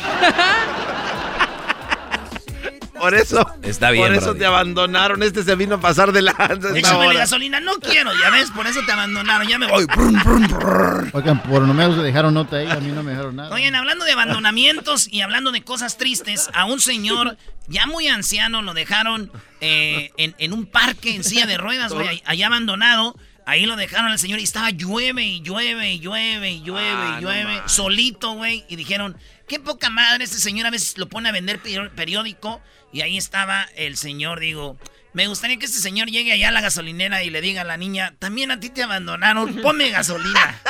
Por 2.98 3.14
eso. 3.14 3.46
Está 3.62 3.90
bien, 3.90 4.06
Por 4.06 4.14
eso 4.14 4.24
Brody. 4.28 4.38
te 4.40 4.46
abandonaron. 4.46 5.22
Este 5.22 5.42
se 5.44 5.54
vino 5.54 5.74
a 5.74 5.80
pasar 5.80 6.10
de 6.12 6.22
lanza. 6.22 6.74
Échame 6.74 7.08
hora. 7.08 7.18
gasolina. 7.18 7.60
No 7.60 7.74
quiero, 7.78 8.10
ya 8.18 8.30
ves, 8.30 8.50
por 8.50 8.66
eso 8.66 8.80
te 8.86 8.90
abandonaron. 8.92 9.46
Ya 9.46 9.58
me 9.58 9.66
voy. 9.66 9.84
Brum, 9.84 10.14
brum, 10.24 10.48
brum. 10.48 11.10
Oigan, 11.12 11.42
por 11.42 11.60
lo 11.60 11.74
menos 11.74 11.98
le 11.98 12.04
dejaron 12.04 12.32
nota 12.32 12.56
a 12.56 12.62
ella, 12.62 12.72
a 12.72 12.80
mí 12.80 12.90
no 12.90 13.02
me 13.02 13.10
dejaron 13.12 13.36
nada. 13.36 13.54
Oigan, 13.54 13.74
hablando 13.74 14.06
de 14.06 14.12
abandonamientos 14.12 15.06
y 15.12 15.20
hablando 15.20 15.52
de 15.52 15.62
cosas 15.62 15.98
tristes, 15.98 16.48
a 16.54 16.64
un 16.64 16.80
señor 16.80 17.36
ya 17.68 17.84
muy 17.86 18.08
anciano 18.08 18.62
lo 18.62 18.72
dejaron 18.72 19.30
eh, 19.60 20.10
en, 20.16 20.34
en 20.38 20.54
un 20.54 20.64
parque 20.64 21.14
en 21.14 21.22
silla 21.22 21.44
de 21.44 21.58
ruedas, 21.58 21.92
güey, 21.92 22.08
ahí- 22.08 22.22
allá 22.24 22.46
abandonado. 22.46 23.14
Ahí 23.50 23.64
lo 23.64 23.76
dejaron 23.76 24.10
al 24.12 24.18
señor 24.18 24.40
y 24.40 24.42
estaba 24.42 24.68
llueve 24.68 25.24
y 25.24 25.40
llueve 25.40 25.90
y 25.94 26.00
llueve 26.00 26.50
y 26.50 26.60
llueve 26.60 26.86
Ah, 26.86 27.16
y 27.18 27.22
no 27.24 27.30
llueve, 27.30 27.62
solito, 27.64 28.32
güey. 28.32 28.66
Y 28.68 28.76
dijeron, 28.76 29.16
qué 29.48 29.58
poca 29.58 29.88
madre, 29.88 30.24
este 30.24 30.36
señor 30.36 30.66
a 30.66 30.70
veces 30.70 30.98
lo 30.98 31.08
pone 31.08 31.30
a 31.30 31.32
vender 31.32 31.58
peri- 31.62 31.90
periódico. 31.92 32.60
Y 32.92 33.00
ahí 33.00 33.16
estaba 33.16 33.62
el 33.74 33.96
señor, 33.96 34.38
digo, 34.40 34.76
me 35.14 35.28
gustaría 35.28 35.56
que 35.58 35.64
este 35.64 35.78
señor 35.80 36.08
llegue 36.08 36.32
allá 36.32 36.48
a 36.48 36.52
la 36.52 36.60
gasolinera 36.60 37.22
y 37.24 37.30
le 37.30 37.40
diga 37.40 37.62
a 37.62 37.64
la 37.64 37.78
niña, 37.78 38.14
también 38.18 38.50
a 38.50 38.60
ti 38.60 38.68
te 38.68 38.82
abandonaron, 38.82 39.56
ponme 39.62 39.88
gasolina. 39.88 40.60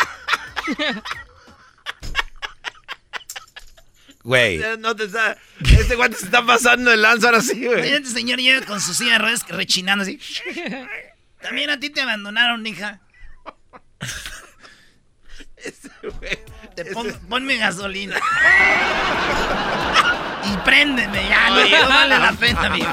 Güey. 4.22 4.60
No 4.78 4.94
te 4.94 5.04
está... 5.04 5.36
Este 5.78 5.96
guante 5.96 6.16
se 6.18 6.26
está 6.26 6.46
pasando 6.46 6.92
el 6.92 7.02
lanza 7.02 7.26
ahora 7.26 7.40
sí, 7.40 7.66
güey. 7.66 7.88
Este 7.92 8.10
señor 8.10 8.38
llega 8.38 8.64
con 8.66 8.80
su 8.80 8.94
silla 8.94 9.14
de 9.14 9.18
ruedas 9.18 9.44
rechinando 9.48 10.02
así. 10.02 10.20
También 11.40 11.70
a 11.70 11.80
ti 11.80 11.90
te 11.90 12.02
abandonaron, 12.02 12.66
hija. 12.66 13.00
Te 16.74 16.84
pon- 16.86 17.18
ponme 17.28 17.56
gasolina. 17.56 18.16
y 20.44 20.56
préndeme 20.64 21.28
ya, 21.28 21.50
no, 21.50 21.68
no 21.68 21.88
vale 21.88 22.18
la 22.18 22.32
pena 22.32 22.68
vivir. 22.68 22.86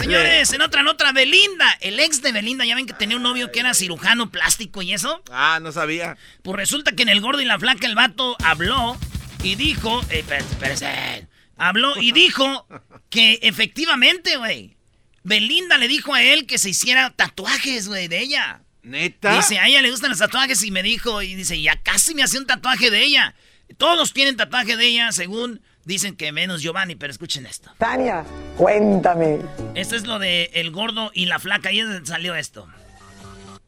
Señores, 0.00 0.52
en 0.52 0.62
otra, 0.62 0.80
en 0.82 0.88
otra, 0.88 1.12
Belinda. 1.12 1.66
El 1.80 1.98
ex 2.00 2.22
de 2.22 2.32
Belinda, 2.32 2.64
ya 2.64 2.74
ven 2.74 2.86
que 2.86 2.92
tenía 2.92 3.16
un 3.16 3.22
novio 3.22 3.50
que 3.50 3.60
era 3.60 3.74
cirujano 3.74 4.30
plástico 4.30 4.82
y 4.82 4.92
eso. 4.92 5.22
Ah, 5.30 5.58
no 5.60 5.72
sabía. 5.72 6.16
Pues 6.42 6.56
resulta 6.56 6.92
que 6.92 7.02
en 7.02 7.08
el 7.08 7.20
gordo 7.20 7.40
y 7.40 7.44
la 7.44 7.58
flaca 7.58 7.86
el 7.86 7.94
vato 7.94 8.36
habló 8.44 8.96
y 9.42 9.54
dijo, 9.56 10.00
eh, 10.10 10.20
espérate, 10.20 10.50
espérate, 10.52 11.28
habló 11.56 11.94
y 12.00 12.12
dijo 12.12 12.66
que 13.08 13.38
efectivamente, 13.42 14.36
güey, 14.36 14.76
Belinda 15.22 15.78
le 15.78 15.88
dijo 15.88 16.14
a 16.14 16.22
él 16.22 16.46
que 16.46 16.58
se 16.58 16.70
hiciera 16.70 17.10
tatuajes, 17.10 17.88
güey, 17.88 18.08
de 18.08 18.20
ella. 18.20 18.62
¿Neta? 18.82 19.36
Dice, 19.36 19.58
a 19.58 19.66
ella 19.68 19.82
le 19.82 19.90
gustan 19.90 20.10
los 20.10 20.18
tatuajes 20.18 20.64
y 20.64 20.70
me 20.70 20.82
dijo, 20.82 21.20
y 21.22 21.34
dice, 21.34 21.60
ya 21.60 21.76
casi 21.82 22.14
me 22.14 22.22
hace 22.22 22.38
un 22.38 22.46
tatuaje 22.46 22.90
de 22.90 23.02
ella. 23.02 23.34
Todos 23.76 24.12
tienen 24.12 24.36
tatuaje 24.36 24.76
de 24.76 24.86
ella, 24.86 25.12
según 25.12 25.60
dicen 25.84 26.16
que 26.16 26.32
menos 26.32 26.62
Giovanni, 26.62 26.96
pero 26.96 27.10
escuchen 27.10 27.46
esto. 27.46 27.70
Tania, 27.78 28.24
cuéntame. 28.56 29.40
Esto 29.74 29.96
es 29.96 30.06
lo 30.06 30.18
de 30.18 30.50
el 30.54 30.70
gordo 30.70 31.10
y 31.14 31.26
la 31.26 31.38
flaca, 31.38 31.70
es 31.70 31.86
donde 31.86 32.06
salió 32.06 32.34
esto. 32.34 32.66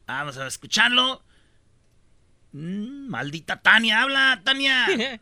Vamos 0.07 0.37
a 0.37 0.47
escucharlo. 0.47 1.23
Mm, 2.51 3.07
maldita 3.09 3.61
Tania, 3.61 4.01
habla, 4.01 4.41
Tania. 4.43 4.87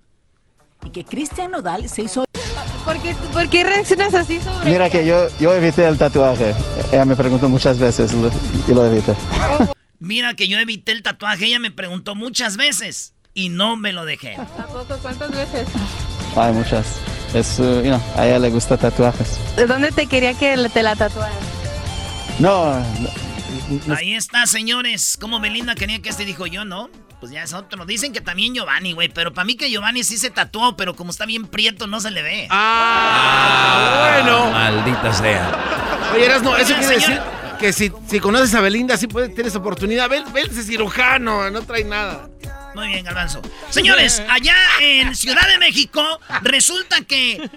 Y 0.83 0.89
que 0.89 1.05
Cristian 1.05 1.51
Nodal 1.51 1.87
se 1.89 2.01
hizo... 2.01 2.25
¿Por 2.85 3.01
qué, 3.01 3.15
por 3.33 3.49
qué 3.49 3.63
reaccionas 3.63 4.13
así 4.13 4.39
sobre 4.39 4.71
Mira 4.71 4.89
que 4.89 5.05
yo, 5.05 5.27
yo 5.39 5.53
evité 5.53 5.87
el 5.87 5.97
tatuaje. 5.97 6.55
Ella 6.91 7.05
me 7.05 7.15
preguntó 7.15 7.47
muchas 7.49 7.77
veces 7.77 8.11
y 8.67 8.73
lo 8.73 8.85
evité. 8.85 9.13
Mira 9.99 10.33
que 10.33 10.47
yo 10.47 10.57
evité 10.57 10.91
el 10.91 11.03
tatuaje, 11.03 11.45
ella 11.45 11.59
me 11.59 11.71
preguntó 11.71 12.15
muchas 12.15 12.57
veces 12.57 13.13
y 13.33 13.49
no 13.49 13.75
me 13.77 13.93
lo 13.93 14.05
dejé. 14.05 14.35
¿A 14.35 14.45
poco 14.45 14.97
cuántas 15.01 15.31
veces? 15.31 15.67
Hay 16.35 16.53
muchas. 16.53 16.97
Es, 17.33 17.59
uh, 17.59 17.81
you 17.81 17.89
know, 17.89 18.01
a 18.17 18.25
ella 18.25 18.39
le 18.39 18.49
gusta 18.49 18.77
tatuajes. 18.77 19.37
¿De 19.55 19.65
dónde 19.65 19.91
te 19.91 20.07
quería 20.07 20.33
que 20.33 20.57
te 20.73 20.83
la 20.83 20.95
tatuaran? 20.95 21.37
No, 22.39 22.79
no, 22.79 23.95
Ahí 23.95 24.15
está, 24.15 24.45
señores. 24.47 25.17
Como 25.19 25.39
Belinda 25.39 25.75
quería 25.75 26.01
que 26.01 26.09
este 26.09 26.25
dijo 26.25 26.47
yo, 26.47 26.65
¿no? 26.65 26.89
Pues 27.21 27.31
ya 27.31 27.43
es 27.43 27.53
otro. 27.53 27.85
Dicen 27.85 28.13
que 28.13 28.19
también 28.19 28.55
Giovanni, 28.55 28.93
güey. 28.93 29.07
Pero 29.07 29.31
para 29.31 29.45
mí 29.45 29.55
que 29.55 29.69
Giovanni 29.69 30.03
sí 30.03 30.17
se 30.17 30.31
tatuó, 30.31 30.75
pero 30.75 30.95
como 30.95 31.11
está 31.11 31.27
bien 31.27 31.45
prieto, 31.45 31.85
no 31.85 32.01
se 32.01 32.09
le 32.09 32.23
ve. 32.23 32.47
Ah, 32.49 34.21
bueno. 34.23 34.49
Maldita 34.49 35.13
sea. 35.13 36.11
Oye, 36.15 36.25
Erasno, 36.25 36.57
eso 36.57 36.73
quiere 36.73 36.95
decir 36.95 37.21
que 37.59 37.71
si, 37.71 37.91
si 38.07 38.19
conoces 38.19 38.55
a 38.55 38.61
Belinda, 38.61 38.97
sí 38.97 39.05
puedes, 39.05 39.35
tienes 39.35 39.55
oportunidad. 39.55 40.09
Ven, 40.09 40.33
ven 40.33 40.49
ese 40.49 40.63
cirujano, 40.63 41.47
no 41.51 41.61
trae 41.61 41.83
nada. 41.83 42.27
Muy 42.73 42.87
bien, 42.87 43.05
Galvanzo. 43.05 43.43
Señores, 43.69 44.23
allá 44.27 44.55
en 44.79 45.13
Ciudad 45.15 45.47
de 45.47 45.59
México, 45.59 46.01
resulta 46.41 47.01
que 47.01 47.51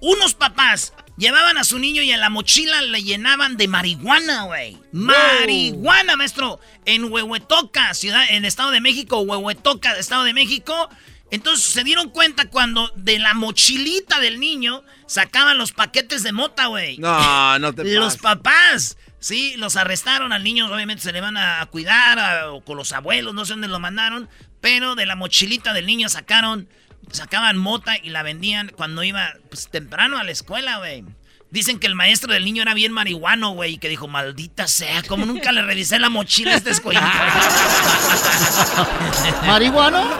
unos 0.00 0.34
papás 0.34 0.92
llevaban 1.18 1.58
a 1.58 1.64
su 1.64 1.78
niño 1.78 2.02
y 2.02 2.12
en 2.12 2.20
la 2.20 2.30
mochila 2.30 2.80
le 2.82 3.02
llenaban 3.02 3.56
de 3.56 3.68
marihuana, 3.68 4.44
güey. 4.44 4.78
Marihuana, 4.92 6.16
maestro. 6.16 6.60
En 6.84 7.12
Huehuetoca, 7.12 7.92
ciudad, 7.94 8.24
en 8.30 8.44
Estado 8.44 8.70
de 8.70 8.80
México, 8.80 9.20
Huehuetoca, 9.20 9.96
Estado 9.98 10.24
de 10.24 10.32
México. 10.32 10.88
Entonces 11.30 11.66
se 11.66 11.84
dieron 11.84 12.08
cuenta 12.08 12.48
cuando 12.48 12.90
de 12.96 13.18
la 13.18 13.34
mochilita 13.34 14.18
del 14.18 14.40
niño 14.40 14.82
sacaban 15.06 15.58
los 15.58 15.72
paquetes 15.72 16.22
de 16.22 16.32
mota, 16.32 16.66
güey. 16.66 16.96
No, 16.98 17.58
no 17.58 17.74
te 17.74 17.84
Los 17.84 18.16
papás, 18.16 18.96
sí, 19.18 19.54
los 19.58 19.76
arrestaron 19.76 20.32
al 20.32 20.42
niño, 20.42 20.72
obviamente 20.72 21.02
se 21.02 21.12
le 21.12 21.20
van 21.20 21.36
a 21.36 21.66
cuidar, 21.66 22.18
a- 22.18 22.52
o 22.52 22.64
con 22.64 22.78
los 22.78 22.92
abuelos, 22.92 23.34
no 23.34 23.44
sé 23.44 23.52
dónde 23.52 23.68
lo 23.68 23.78
mandaron, 23.78 24.26
pero 24.62 24.94
de 24.94 25.04
la 25.04 25.16
mochilita 25.16 25.74
del 25.74 25.84
niño 25.84 26.08
sacaron, 26.08 26.66
sacaban 27.12 27.58
mota 27.58 27.96
y 27.96 28.10
la 28.10 28.22
vendían 28.22 28.70
cuando 28.76 29.02
iba 29.02 29.34
pues, 29.48 29.68
temprano 29.68 30.18
a 30.18 30.24
la 30.24 30.32
escuela, 30.32 30.78
güey. 30.78 31.04
Dicen 31.50 31.78
que 31.78 31.86
el 31.86 31.94
maestro 31.94 32.34
del 32.34 32.44
niño 32.44 32.62
era 32.62 32.74
bien 32.74 32.92
marihuano, 32.92 33.52
güey, 33.52 33.74
y 33.74 33.78
que 33.78 33.88
dijo, 33.88 34.06
maldita 34.06 34.68
sea, 34.68 35.02
como 35.04 35.24
nunca 35.24 35.50
le 35.50 35.62
revisé 35.62 35.98
la 35.98 36.10
mochila 36.10 36.52
a 36.52 36.56
este 36.56 36.70
escuelito. 36.70 37.06
¿Marihuano? 39.46 40.10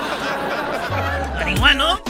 marihuano. 1.35 2.02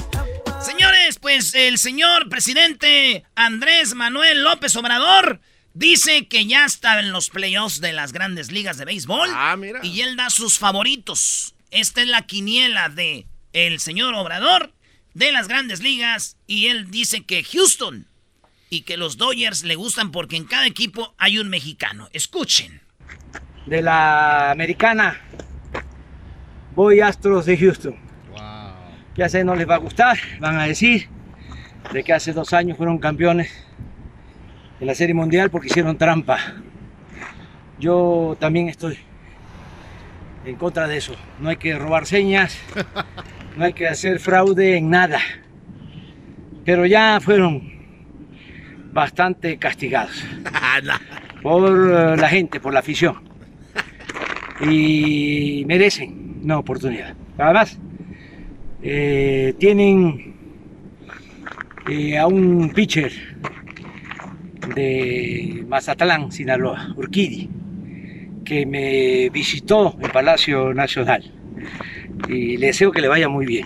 Señores, 0.60 1.18
pues 1.20 1.54
el 1.54 1.78
señor 1.78 2.28
presidente 2.28 3.24
Andrés 3.34 3.94
Manuel 3.94 4.44
López 4.44 4.76
Obrador 4.76 5.40
dice 5.74 6.28
que 6.28 6.46
ya 6.46 6.64
está 6.64 7.00
en 7.00 7.12
los 7.12 7.30
playoffs 7.30 7.80
de 7.80 7.92
las 7.92 8.12
grandes 8.12 8.52
ligas 8.52 8.76
de 8.76 8.84
béisbol. 8.84 9.28
Ah, 9.32 9.56
mira. 9.56 9.80
Y 9.82 10.00
él 10.00 10.16
da 10.16 10.30
sus 10.30 10.58
favoritos. 10.58 11.54
Esta 11.70 12.02
es 12.02 12.08
la 12.08 12.22
quiniela 12.22 12.88
de 12.88 13.26
el 13.66 13.80
señor 13.80 14.14
Obrador. 14.14 14.72
de 15.14 15.32
las 15.32 15.48
grandes 15.48 15.82
ligas 15.82 16.36
y 16.46 16.68
él 16.68 16.92
dice 16.92 17.24
que 17.24 17.42
Houston 17.42 18.06
y 18.70 18.82
que 18.82 18.96
los 18.96 19.16
Dodgers 19.16 19.64
le 19.64 19.74
gustan 19.74 20.12
porque 20.12 20.36
en 20.36 20.44
cada 20.44 20.66
equipo 20.66 21.14
hay 21.18 21.38
un 21.40 21.48
mexicano. 21.48 22.08
Escuchen. 22.12 22.80
De 23.66 23.82
la 23.82 24.52
americana, 24.52 25.20
voy 26.76 27.00
Astros 27.00 27.46
de 27.46 27.56
Houston. 27.56 27.96
Ya 29.16 29.28
sé, 29.28 29.42
no 29.42 29.56
les 29.56 29.68
va 29.68 29.74
a 29.74 29.78
gustar, 29.78 30.16
van 30.38 30.60
a 30.60 30.66
decir 30.66 31.08
de 31.92 32.04
que 32.04 32.12
hace 32.12 32.32
dos 32.32 32.52
años 32.52 32.76
fueron 32.76 32.98
campeones 32.98 33.50
de 34.78 34.86
la 34.86 34.94
Serie 34.94 35.14
Mundial 35.14 35.50
porque 35.50 35.66
hicieron 35.66 35.98
trampa. 35.98 36.38
Yo 37.80 38.36
también 38.38 38.68
estoy 38.68 38.98
en 40.44 40.54
contra 40.54 40.86
de 40.86 40.98
eso. 40.98 41.16
No 41.40 41.48
hay 41.48 41.56
que 41.56 41.76
robar 41.76 42.06
señas, 42.06 42.56
no 43.58 43.64
hay 43.64 43.72
que 43.72 43.88
hacer 43.88 44.20
fraude 44.20 44.76
en 44.76 44.88
nada. 44.88 45.18
Pero 46.64 46.86
ya 46.86 47.18
fueron 47.20 47.72
bastante 48.92 49.58
castigados 49.58 50.24
por 51.42 51.68
eh, 51.68 52.16
la 52.16 52.28
gente, 52.28 52.60
por 52.60 52.72
la 52.72 52.80
afición. 52.80 53.16
Y 54.60 55.64
merecen 55.66 56.40
una 56.44 56.58
oportunidad. 56.58 57.14
Además, 57.36 57.78
eh, 58.82 59.54
tienen 59.58 60.34
eh, 61.88 62.16
a 62.16 62.28
un 62.28 62.70
pitcher 62.70 63.12
de 64.74 65.64
Mazatlán, 65.66 66.30
Sinaloa, 66.30 66.94
Urquidi, 66.96 67.48
que 68.44 68.66
me 68.66 69.30
visitó 69.30 69.96
en 70.00 70.10
Palacio 70.10 70.72
Nacional. 70.72 71.32
Y 72.28 72.56
le 72.56 72.68
deseo 72.68 72.90
que 72.90 73.00
le 73.00 73.08
vaya 73.08 73.28
muy 73.28 73.46
bien. 73.46 73.64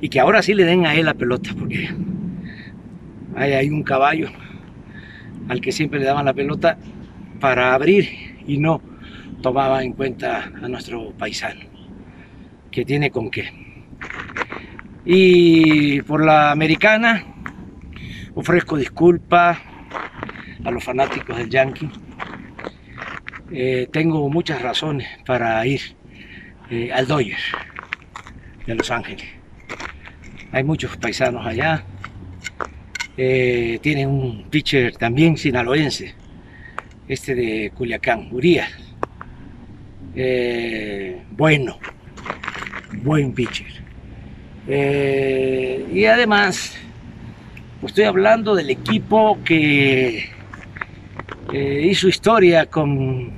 Y 0.00 0.08
que 0.08 0.20
ahora 0.20 0.42
sí 0.42 0.54
le 0.54 0.64
den 0.64 0.86
a 0.86 0.94
él 0.94 1.06
la 1.06 1.14
pelota, 1.14 1.50
porque 1.58 1.88
hay, 3.34 3.52
hay 3.52 3.70
un 3.70 3.82
caballo 3.82 4.28
al 5.48 5.60
que 5.60 5.72
siempre 5.72 5.98
le 5.98 6.06
daban 6.06 6.24
la 6.24 6.34
pelota 6.34 6.78
para 7.40 7.74
abrir 7.74 8.08
y 8.46 8.58
no 8.58 8.80
tomaba 9.42 9.82
en 9.82 9.92
cuenta 9.92 10.50
a 10.62 10.68
nuestro 10.68 11.12
paisano, 11.12 11.60
que 12.70 12.84
tiene 12.84 13.10
con 13.10 13.30
qué. 13.30 13.50
Y 15.04 16.02
por 16.02 16.24
la 16.24 16.50
americana 16.50 17.24
ofrezco 18.34 18.76
disculpas 18.76 19.58
a 20.64 20.70
los 20.70 20.84
fanáticos 20.84 21.36
del 21.36 21.48
Yankee. 21.48 21.88
Eh, 23.50 23.88
tengo 23.90 24.28
muchas 24.28 24.60
razones 24.60 25.08
para 25.24 25.64
ir 25.66 25.80
eh, 26.70 26.90
al 26.92 27.06
Dodgers 27.06 27.42
de 28.66 28.74
Los 28.74 28.90
Ángeles. 28.90 29.26
Hay 30.52 30.64
muchos 30.64 30.96
paisanos 30.96 31.46
allá. 31.46 31.84
Eh, 33.16 33.78
tienen 33.82 34.08
un 34.08 34.44
pitcher 34.48 34.96
también 34.96 35.36
sinaloense, 35.36 36.14
este 37.08 37.34
de 37.34 37.72
Culiacán, 37.74 38.28
Urias. 38.30 38.70
Eh, 40.14 41.22
bueno, 41.30 41.78
buen 43.02 43.32
pitcher. 43.32 43.66
Eh, 44.66 45.86
y 45.92 46.04
además, 46.04 46.76
estoy 47.82 48.04
hablando 48.04 48.54
del 48.54 48.70
equipo 48.70 49.38
que 49.44 50.30
eh, 51.52 51.86
hizo 51.90 52.08
historia 52.08 52.66
con 52.66 53.32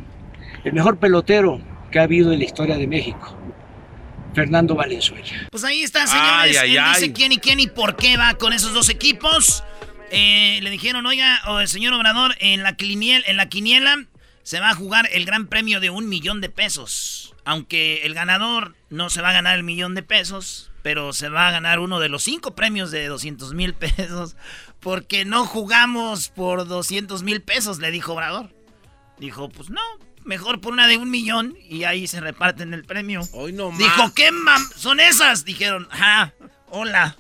el 0.65 0.73
mejor 0.73 0.99
pelotero 0.99 1.61
que 1.91 1.99
ha 1.99 2.03
habido 2.03 2.33
en 2.33 2.39
la 2.39 2.45
historia 2.45 2.77
de 2.77 2.87
México, 2.87 3.37
Fernando 4.35 4.75
Valenzuela. 4.75 5.27
Pues 5.51 5.65
ahí 5.65 5.83
está, 5.83 6.07
señores. 6.07 6.31
Ay, 6.33 6.57
ay, 6.57 6.73
Él 6.77 6.79
ay. 6.85 6.95
dice 7.01 7.13
quién 7.13 7.33
y 7.33 7.39
quién 7.39 7.61
y 7.61 7.67
por 7.67 7.97
qué 7.97 8.17
va 8.17 8.35
con 8.35 8.53
esos 8.53 8.73
dos 8.73 8.89
equipos. 8.89 9.65
Eh, 10.13 10.59
le 10.63 10.71
dijeron, 10.71 11.07
oiga, 11.07 11.41
señor 11.67 11.93
Obrador, 11.95 12.35
en 12.41 12.63
la, 12.63 12.77
quiniel- 12.77 13.25
en 13.27 13.37
la 13.37 13.49
quiniela 13.49 14.05
se 14.43 14.59
va 14.61 14.71
a 14.71 14.75
jugar 14.75 15.09
el 15.13 15.25
gran 15.25 15.47
premio 15.47 15.81
de 15.81 15.91
un 15.91 16.09
millón 16.09 16.41
de 16.41 16.49
pesos. 16.49 17.35
Aunque 17.45 18.03
el 18.05 18.15
ganador 18.15 18.75
no 18.91 19.11
se 19.11 19.23
va 19.23 19.31
a 19.31 19.33
ganar 19.33 19.57
el 19.57 19.63
millón 19.65 19.95
de 19.95 20.03
pesos, 20.03 20.71
pero 20.83 21.13
se 21.13 21.29
va 21.29 21.49
a 21.49 21.51
ganar 21.53 21.79
uno 21.79 22.01
de 22.01 22.09
los 22.09 22.23
cinco 22.23 22.55
premios 22.55 22.91
de 22.91 23.07
200 23.07 23.55
mil 23.55 23.75
pesos. 23.75 24.37
Porque 24.81 25.25
no 25.25 25.45
jugamos 25.45 26.29
por 26.29 26.67
200 26.67 27.23
mil 27.23 27.43
pesos, 27.43 27.79
le 27.79 27.91
dijo 27.91 28.13
Obrador. 28.15 28.51
Dijo, 29.19 29.49
pues 29.51 29.69
no, 29.71 29.81
mejor 30.25 30.61
por 30.61 30.73
una 30.73 30.87
de 30.87 30.97
un 30.97 31.11
millón 31.11 31.57
y 31.69 31.85
ahí 31.85 32.07
se 32.07 32.21
reparten 32.21 32.75
el 32.75 32.85
premio. 32.85 33.23
Hoy 33.33 33.53
no 33.53 33.71
Dijo, 33.73 34.13
¿qué 34.15 34.33
mam 34.33 34.63
son 34.77 35.01
esas? 35.01 35.45
Dijeron, 35.45 35.89
ah, 35.93 36.31
hola. 36.71 37.17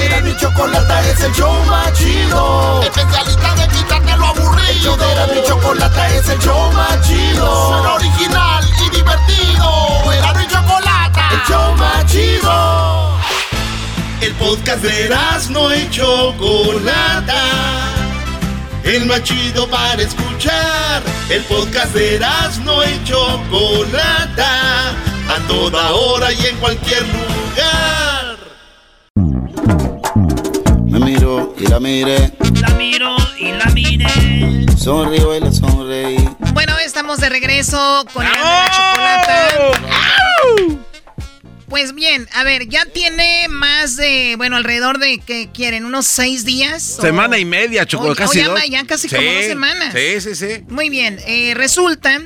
Era 0.00 0.20
mi 0.22 0.34
chocolata 0.36 1.08
es 1.08 1.20
el 1.20 1.32
show 1.32 1.64
más 1.66 1.92
chido. 1.92 2.82
Especialista 2.82 3.54
de 3.54 3.68
quitarte 3.68 4.16
lo 4.16 4.26
aburrido. 4.26 4.94
Era 4.94 5.26
mi 5.26 5.42
chocolata 5.46 6.14
es 6.14 6.28
el 6.28 6.38
show 6.38 6.72
más 6.72 7.06
chido. 7.06 7.68
Suena 7.68 7.94
original 7.94 8.64
y 8.86 8.96
divertido. 8.96 10.12
Era 10.12 10.32
mi 10.34 10.46
chocolata. 10.46 11.28
El 11.32 11.40
show 11.46 11.76
más 11.76 12.06
chido. 12.06 13.18
El 14.20 14.34
podcast 14.34 14.82
de 14.82 15.16
no 15.50 15.74
y 15.74 15.90
Chocolata. 15.90 17.89
El 18.84 19.06
más 19.06 19.22
chido 19.22 19.68
para 19.68 20.02
escuchar. 20.02 21.02
El 21.28 21.42
podcast 21.44 21.94
de 21.94 22.18
no 22.64 22.82
y 22.84 23.04
Chocolata. 23.04 24.90
A 25.28 25.38
toda 25.46 25.92
hora 25.92 26.32
y 26.32 26.46
en 26.46 26.56
cualquier 26.56 27.02
lugar. 27.08 28.36
Me 30.86 30.98
miro 30.98 31.54
y 31.58 31.66
la 31.66 31.78
miré. 31.78 32.32
La 32.60 32.70
miro 32.70 33.16
y 33.38 33.52
la 33.52 33.66
miré. 33.66 34.66
Sonrío 34.76 35.36
y 35.36 35.40
la 35.40 35.52
sonreí. 35.52 36.28
Bueno, 36.52 36.76
estamos 36.78 37.20
de 37.20 37.28
regreso 37.28 38.04
con 38.12 38.26
el 38.26 38.32
chocolate. 38.32 39.70
Pues 41.70 41.94
bien, 41.94 42.28
a 42.34 42.42
ver, 42.42 42.68
ya 42.68 42.84
tiene 42.84 43.46
más 43.48 43.94
de, 43.96 44.34
bueno, 44.36 44.56
alrededor 44.56 44.98
de 44.98 45.18
que 45.20 45.50
quieren 45.54 45.84
unos 45.84 46.04
seis 46.06 46.44
días. 46.44 46.96
o- 46.98 47.02
Semana 47.02 47.38
y 47.38 47.44
media, 47.44 47.86
Choco, 47.86 48.12
casi 48.16 48.40
o 48.40 48.42
ya, 48.42 48.48
dos. 48.48 48.58
va- 48.60 48.66
ya 48.66 48.84
casi 48.86 49.08
como 49.08 49.20
Sí, 49.22 49.34
dos 49.36 49.44
semanas. 49.44 49.94
Sí, 49.94 50.20
sí, 50.20 50.34
sí. 50.34 50.64
Muy 50.68 50.90
bien, 50.90 51.18
eh, 51.26 51.54
resulta 51.54 52.20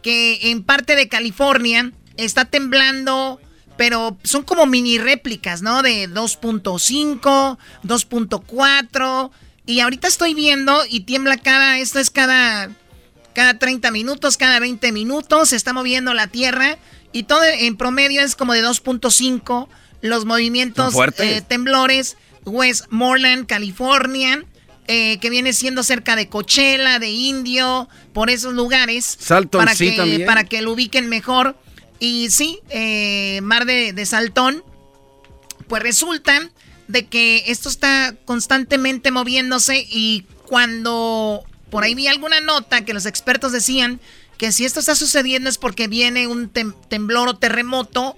que 0.00 0.50
en 0.50 0.62
parte 0.62 0.94
de 0.94 1.08
California 1.08 1.90
está 2.16 2.44
temblando, 2.44 3.40
pero 3.76 4.16
son 4.22 4.44
como 4.44 4.64
mini 4.66 4.98
réplicas, 4.98 5.60
¿no? 5.60 5.82
De 5.82 6.06
2.5, 6.08 7.58
2.4. 7.82 9.30
Y 9.66 9.80
ahorita 9.80 10.06
estoy 10.06 10.34
viendo 10.34 10.84
y 10.88 11.00
tiembla 11.00 11.36
cada, 11.38 11.78
esto 11.78 11.98
es 11.98 12.10
cada, 12.10 12.70
cada 13.34 13.58
30 13.58 13.90
minutos, 13.90 14.36
cada 14.36 14.60
20 14.60 14.92
minutos, 14.92 15.48
se 15.48 15.56
está 15.56 15.72
moviendo 15.72 16.14
la 16.14 16.28
Tierra. 16.28 16.78
Y 17.14 17.22
todo 17.22 17.44
en 17.44 17.76
promedio 17.76 18.20
es 18.22 18.34
como 18.34 18.52
de 18.54 18.64
2.5 18.64 19.68
los 20.02 20.24
movimientos 20.24 20.94
eh, 21.18 21.42
temblores. 21.46 22.16
Westmoreland, 22.44 23.46
California, 23.46 24.44
eh, 24.88 25.18
que 25.20 25.30
viene 25.30 25.52
siendo 25.52 25.84
cerca 25.84 26.16
de 26.16 26.28
Coachella, 26.28 26.98
de 26.98 27.08
Indio, 27.08 27.88
por 28.12 28.30
esos 28.30 28.52
lugares. 28.52 29.16
Salton, 29.18 29.60
para 29.60 29.76
sí, 29.76 29.90
que, 29.92 29.96
también. 29.96 30.26
Para 30.26 30.42
que 30.42 30.60
lo 30.60 30.72
ubiquen 30.72 31.08
mejor. 31.08 31.56
Y 32.00 32.30
sí, 32.30 32.58
eh, 32.68 33.40
Mar 33.44 33.64
de, 33.64 33.92
de 33.92 34.06
Saltón, 34.06 34.64
pues 35.68 35.82
resulta 35.84 36.50
de 36.88 37.06
que 37.06 37.44
esto 37.46 37.68
está 37.68 38.14
constantemente 38.24 39.12
moviéndose 39.12 39.86
y 39.88 40.26
cuando 40.46 41.44
por 41.70 41.84
ahí 41.84 41.94
vi 41.94 42.08
alguna 42.08 42.40
nota 42.40 42.84
que 42.84 42.92
los 42.92 43.06
expertos 43.06 43.52
decían 43.52 44.00
que 44.44 44.52
si 44.52 44.66
esto 44.66 44.78
está 44.78 44.94
sucediendo 44.94 45.48
es 45.48 45.56
porque 45.56 45.88
viene 45.88 46.26
un 46.26 46.52
tem- 46.52 46.74
temblor 46.88 47.28
o 47.28 47.36
terremoto 47.38 48.14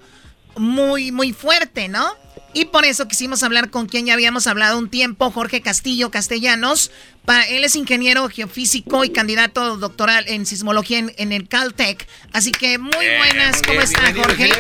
muy, 0.56 1.12
muy 1.12 1.32
fuerte, 1.32 1.86
¿no? 1.86 2.04
Y 2.52 2.64
por 2.64 2.84
eso 2.84 3.06
quisimos 3.06 3.44
hablar 3.44 3.70
con 3.70 3.86
quien 3.86 4.06
ya 4.06 4.14
habíamos 4.14 4.48
hablado 4.48 4.76
un 4.76 4.88
tiempo, 4.90 5.30
Jorge 5.30 5.60
Castillo 5.60 6.10
Castellanos. 6.10 6.90
Para, 7.24 7.44
él 7.44 7.62
es 7.62 7.76
ingeniero 7.76 8.28
geofísico 8.28 9.04
y 9.04 9.10
candidato 9.10 9.76
doctoral 9.76 10.24
en 10.26 10.46
sismología 10.46 10.98
en, 10.98 11.12
en 11.16 11.30
el 11.30 11.46
Caltech. 11.46 12.08
Así 12.32 12.50
que 12.50 12.78
muy 12.78 12.90
buenas, 13.18 13.62
¿cómo 13.62 13.80
está 13.80 14.12
Jorge? 14.12 14.50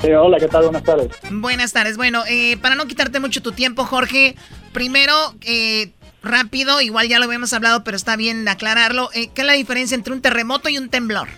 Sí, 0.00 0.08
hola, 0.12 0.38
¿qué 0.38 0.48
tal? 0.48 0.62
Buenas 0.64 0.82
tardes. 0.84 1.08
Buenas 1.30 1.72
tardes. 1.74 1.98
Bueno, 1.98 2.24
eh, 2.26 2.56
para 2.56 2.74
no 2.74 2.86
quitarte 2.86 3.20
mucho 3.20 3.42
tu 3.42 3.52
tiempo, 3.52 3.84
Jorge, 3.84 4.34
primero, 4.72 5.34
eh, 5.42 5.92
rápido, 6.24 6.80
igual 6.80 7.08
ya 7.08 7.18
lo 7.18 7.26
habíamos 7.26 7.52
hablado, 7.52 7.84
pero 7.84 7.96
está 7.96 8.16
bien 8.16 8.48
aclararlo. 8.48 9.08
eh, 9.14 9.28
¿Qué 9.34 9.42
es 9.42 9.46
la 9.46 9.52
diferencia 9.54 9.94
entre 9.94 10.12
un 10.12 10.20
terremoto 10.22 10.68
y 10.68 10.78
un 10.78 10.88
temblor? 10.88 11.28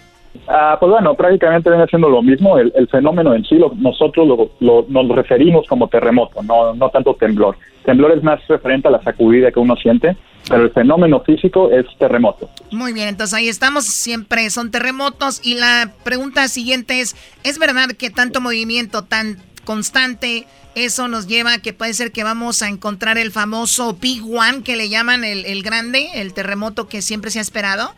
Ah, 0.49 0.77
pues 0.79 0.91
bueno, 0.91 1.15
prácticamente 1.15 1.71
viene 1.71 1.87
siendo 1.87 2.09
lo 2.09 2.23
mismo. 2.23 2.59
El, 2.59 2.73
el 2.77 2.89
fenómeno 2.89 3.35
en 3.35 3.45
sí, 3.45 3.57
lo- 3.57 3.73
nosotros 3.77 4.27
lo, 4.29 4.51
lo- 4.61 4.87
nos 4.89 5.07
lo 5.07 5.15
referimos 5.15 5.67
como 5.67 5.89
terremoto, 5.89 6.43
no, 6.43 6.75
no 6.75 6.91
tanto 6.91 7.15
temblor. 7.15 7.57
Temblor 7.85 8.13
es 8.13 8.23
más 8.23 8.41
referente 8.49 8.89
a 8.89 8.91
la 8.91 9.03
sacudida 9.03 9.51
que 9.51 9.61
uno 9.61 9.77
siente 9.77 10.17
pero 10.49 10.63
el 10.63 10.71
fenómeno 10.71 11.19
físico 11.23 11.73
es 11.73 11.85
terremoto. 11.99 12.49
Muy 12.71 12.93
bien, 12.93 13.09
entonces 13.09 13.35
ahí 13.35 13.49
estamos, 13.49 13.85
siempre 13.85 14.49
son 14.51 14.71
terremotos 14.71 15.41
y 15.45 15.57
la 15.57 15.91
pregunta 16.05 16.47
siguiente 16.47 17.01
es, 17.01 17.17
¿es 17.43 17.59
verdad 17.59 17.89
que 17.99 18.11
tanto 18.11 18.41
movimiento 18.41 19.03
tan 19.03 19.39
constante, 19.67 20.47
eso 20.75 21.09
nos 21.09 21.27
lleva 21.27 21.53
a 21.53 21.59
que 21.59 21.75
puede 21.75 21.93
ser 21.93 22.13
que 22.13 22.25
vamos 22.25 22.63
a 22.63 22.71
encontrar 22.71 23.19
el 23.19 23.31
famoso 23.33 23.99
Big 24.01 24.23
One 24.25 24.63
que 24.65 24.77
le 24.77 24.89
llaman 24.89 25.25
el, 25.25 25.45
el 25.45 25.63
grande, 25.63 26.09
el 26.15 26.33
terremoto 26.33 26.89
que 26.89 27.03
siempre 27.03 27.31
se 27.31 27.41
ha 27.41 27.43
esperado? 27.43 27.91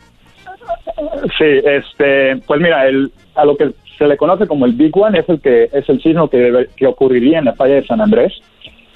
Sí, 1.37 1.61
este, 1.63 2.35
pues 2.45 2.59
mira, 2.59 2.87
el, 2.87 3.11
a 3.35 3.45
lo 3.45 3.55
que 3.55 3.71
se 3.97 4.05
le 4.07 4.17
conoce 4.17 4.47
como 4.47 4.65
el 4.65 4.73
Big 4.73 4.95
One 4.97 5.19
es 5.19 5.29
el 5.29 5.39
que 5.39 5.69
es 5.71 5.87
el 5.87 6.01
sismo 6.01 6.29
que, 6.29 6.37
debe- 6.37 6.69
que 6.75 6.87
ocurriría 6.87 7.39
en 7.39 7.45
la 7.45 7.53
falla 7.53 7.75
de 7.75 7.85
San 7.87 8.01
Andrés. 8.01 8.33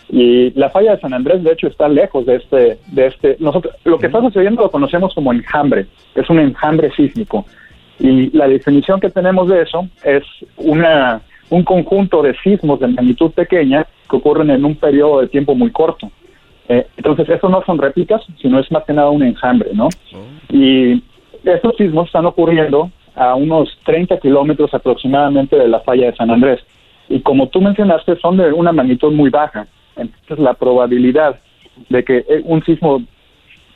Y 0.09 0.51
la 0.51 0.69
falla 0.69 0.95
de 0.95 1.01
San 1.01 1.13
Andrés, 1.13 1.43
de 1.43 1.51
hecho, 1.53 1.67
está 1.67 1.87
lejos 1.87 2.25
de 2.25 2.35
este, 2.35 2.77
de 2.87 3.07
este. 3.07 3.37
Nosotros, 3.39 3.73
lo 3.83 3.97
que 3.97 4.07
está 4.07 4.21
sucediendo 4.21 4.61
lo 4.61 4.69
conocemos 4.69 5.13
como 5.15 5.33
enjambre, 5.33 5.87
es 6.13 6.29
un 6.29 6.39
enjambre 6.39 6.91
sísmico. 6.95 7.45
Y 7.99 8.29
la 8.37 8.47
definición 8.47 8.99
que 8.99 9.09
tenemos 9.09 9.49
de 9.49 9.61
eso 9.63 9.87
es 10.03 10.23
una, 10.57 11.21
un 11.53 11.63
conjunto 11.63 12.23
de 12.23 12.35
sismos 12.43 12.79
de 12.79 12.87
magnitud 12.87 13.31
pequeña 13.31 13.85
que 14.09 14.15
ocurren 14.15 14.49
en 14.49 14.65
un 14.65 14.75
periodo 14.75 15.21
de 15.21 15.27
tiempo 15.27 15.53
muy 15.53 15.71
corto. 15.71 16.09
Eh, 16.67 16.87
entonces, 16.97 17.29
eso 17.29 17.47
no 17.47 17.61
son 17.63 17.77
réplicas, 17.77 18.23
sino 18.41 18.59
es 18.59 18.71
más 18.71 18.83
que 18.85 18.93
nada 18.93 19.11
un 19.11 19.21
enjambre, 19.21 19.69
¿no? 19.73 19.89
Y 20.49 21.03
estos 21.43 21.75
sismos 21.77 22.07
están 22.07 22.25
ocurriendo 22.25 22.89
a 23.15 23.35
unos 23.35 23.69
30 23.85 24.17
kilómetros 24.19 24.73
aproximadamente 24.73 25.55
de 25.55 25.67
la 25.67 25.81
falla 25.81 26.07
de 26.07 26.15
San 26.15 26.31
Andrés. 26.31 26.59
Y 27.07 27.19
como 27.19 27.47
tú 27.49 27.61
mencionaste, 27.61 28.15
son 28.15 28.37
de 28.37 28.51
una 28.51 28.71
magnitud 28.71 29.11
muy 29.11 29.29
baja. 29.29 29.67
Entonces, 29.95 30.39
la 30.39 30.55
probabilidad 30.55 31.39
de 31.89 32.03
que 32.03 32.17
eh, 32.17 32.41
un 32.45 32.63
sismo, 32.63 33.03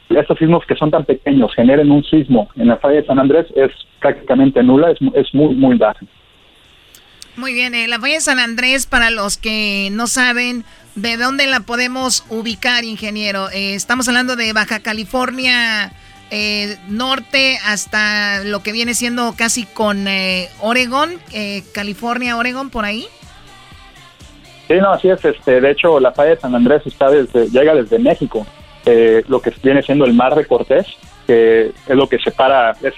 estos 0.09 0.39
sismos 0.39 0.65
que 0.65 0.75
son 0.75 0.89
tan 0.89 1.05
pequeños, 1.05 1.53
generen 1.53 1.91
un 1.91 2.03
sismo 2.03 2.49
en 2.55 2.69
la 2.69 2.77
falla 2.77 3.01
de 3.01 3.05
San 3.05 3.19
Andrés 3.19 3.45
es 3.55 3.71
prácticamente 3.99 4.63
nula, 4.63 4.89
es, 4.89 4.97
es 5.13 5.31
muy, 5.35 5.53
muy 5.53 5.77
baja. 5.77 6.03
Muy 7.37 7.53
bien, 7.53 7.75
eh, 7.75 7.87
la 7.87 7.99
falla 7.99 8.15
de 8.15 8.21
San 8.21 8.39
Andrés, 8.39 8.87
para 8.87 9.11
los 9.11 9.37
que 9.37 9.89
no 9.91 10.07
saben, 10.07 10.65
¿de 10.95 11.17
dónde 11.17 11.47
la 11.47 11.61
podemos 11.61 12.25
ubicar, 12.29 12.83
ingeniero? 12.83 13.49
Eh, 13.51 13.75
estamos 13.75 14.07
hablando 14.07 14.35
de 14.35 14.51
Baja 14.53 14.79
California 14.79 15.93
eh, 16.29 16.77
Norte 16.89 17.57
hasta 17.65 18.43
lo 18.43 18.61
que 18.61 18.71
viene 18.71 18.93
siendo 18.93 19.33
casi 19.37 19.65
con 19.65 20.07
eh, 20.07 20.49
Oregón, 20.59 21.11
eh, 21.31 21.63
California, 21.73 22.37
Oregón, 22.37 22.69
por 22.69 22.85
ahí. 22.85 23.07
Sí, 24.67 24.73
no, 24.81 24.91
así 24.91 25.07
es. 25.09 25.23
Este, 25.23 25.61
de 25.61 25.71
hecho, 25.71 25.99
la 25.99 26.11
falla 26.11 26.31
de 26.31 26.41
San 26.41 26.55
Andrés 26.55 26.81
está 26.85 27.09
desde, 27.09 27.49
llega 27.49 27.73
desde 27.73 27.99
México, 27.99 28.45
eh, 28.85 29.23
lo 29.27 29.41
que 29.41 29.53
viene 29.63 29.81
siendo 29.81 30.05
el 30.05 30.13
mar 30.13 30.35
de 30.35 30.45
Cortés, 30.45 30.87
que 31.25 31.67
es 31.87 31.95
lo 31.95 32.09
que 32.09 32.19
separa, 32.19 32.75
es 32.81 32.93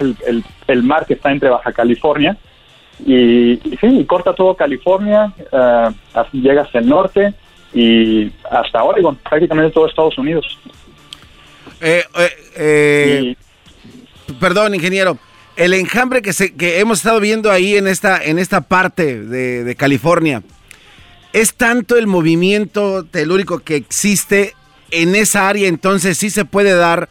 el 0.67 0.83
mar 0.83 1.05
que 1.05 1.13
está 1.13 1.31
entre 1.31 1.49
Baja 1.49 1.71
California. 1.71 2.37
Y, 3.05 3.53
y 3.53 3.77
sí, 3.79 4.05
corta 4.05 4.33
todo 4.33 4.55
California, 4.55 5.33
eh, 5.39 5.89
hasta- 6.13 6.29
llega 6.33 6.63
hasta 6.63 6.79
el 6.79 6.87
norte 6.89 7.33
y 7.73 8.31
hasta 8.51 8.83
Oregon, 8.83 9.15
prácticamente 9.17 9.71
todo 9.73 9.87
Estados 9.87 10.17
Unidos. 10.17 10.57
Eh, 11.81 12.03
eh, 12.17 12.29
eh, 12.57 13.35
Perdón, 14.39 14.75
ingeniero. 14.75 15.17
El 15.55 15.73
enjambre 15.73 16.21
que, 16.21 16.33
se, 16.33 16.53
que 16.55 16.79
hemos 16.79 16.99
estado 16.99 17.19
viendo 17.19 17.51
ahí 17.51 17.75
en 17.75 17.87
esta, 17.87 18.23
en 18.23 18.39
esta 18.39 18.61
parte 18.61 19.21
de, 19.23 19.63
de 19.63 19.75
California, 19.75 20.41
¿es 21.33 21.53
tanto 21.55 21.97
el 21.97 22.07
movimiento 22.07 23.03
telúrico 23.05 23.59
que 23.59 23.75
existe 23.75 24.53
en 24.91 25.15
esa 25.15 25.49
área? 25.49 25.67
Entonces, 25.67 26.17
¿sí 26.17 26.29
se 26.29 26.45
puede 26.45 26.73
dar 26.73 27.09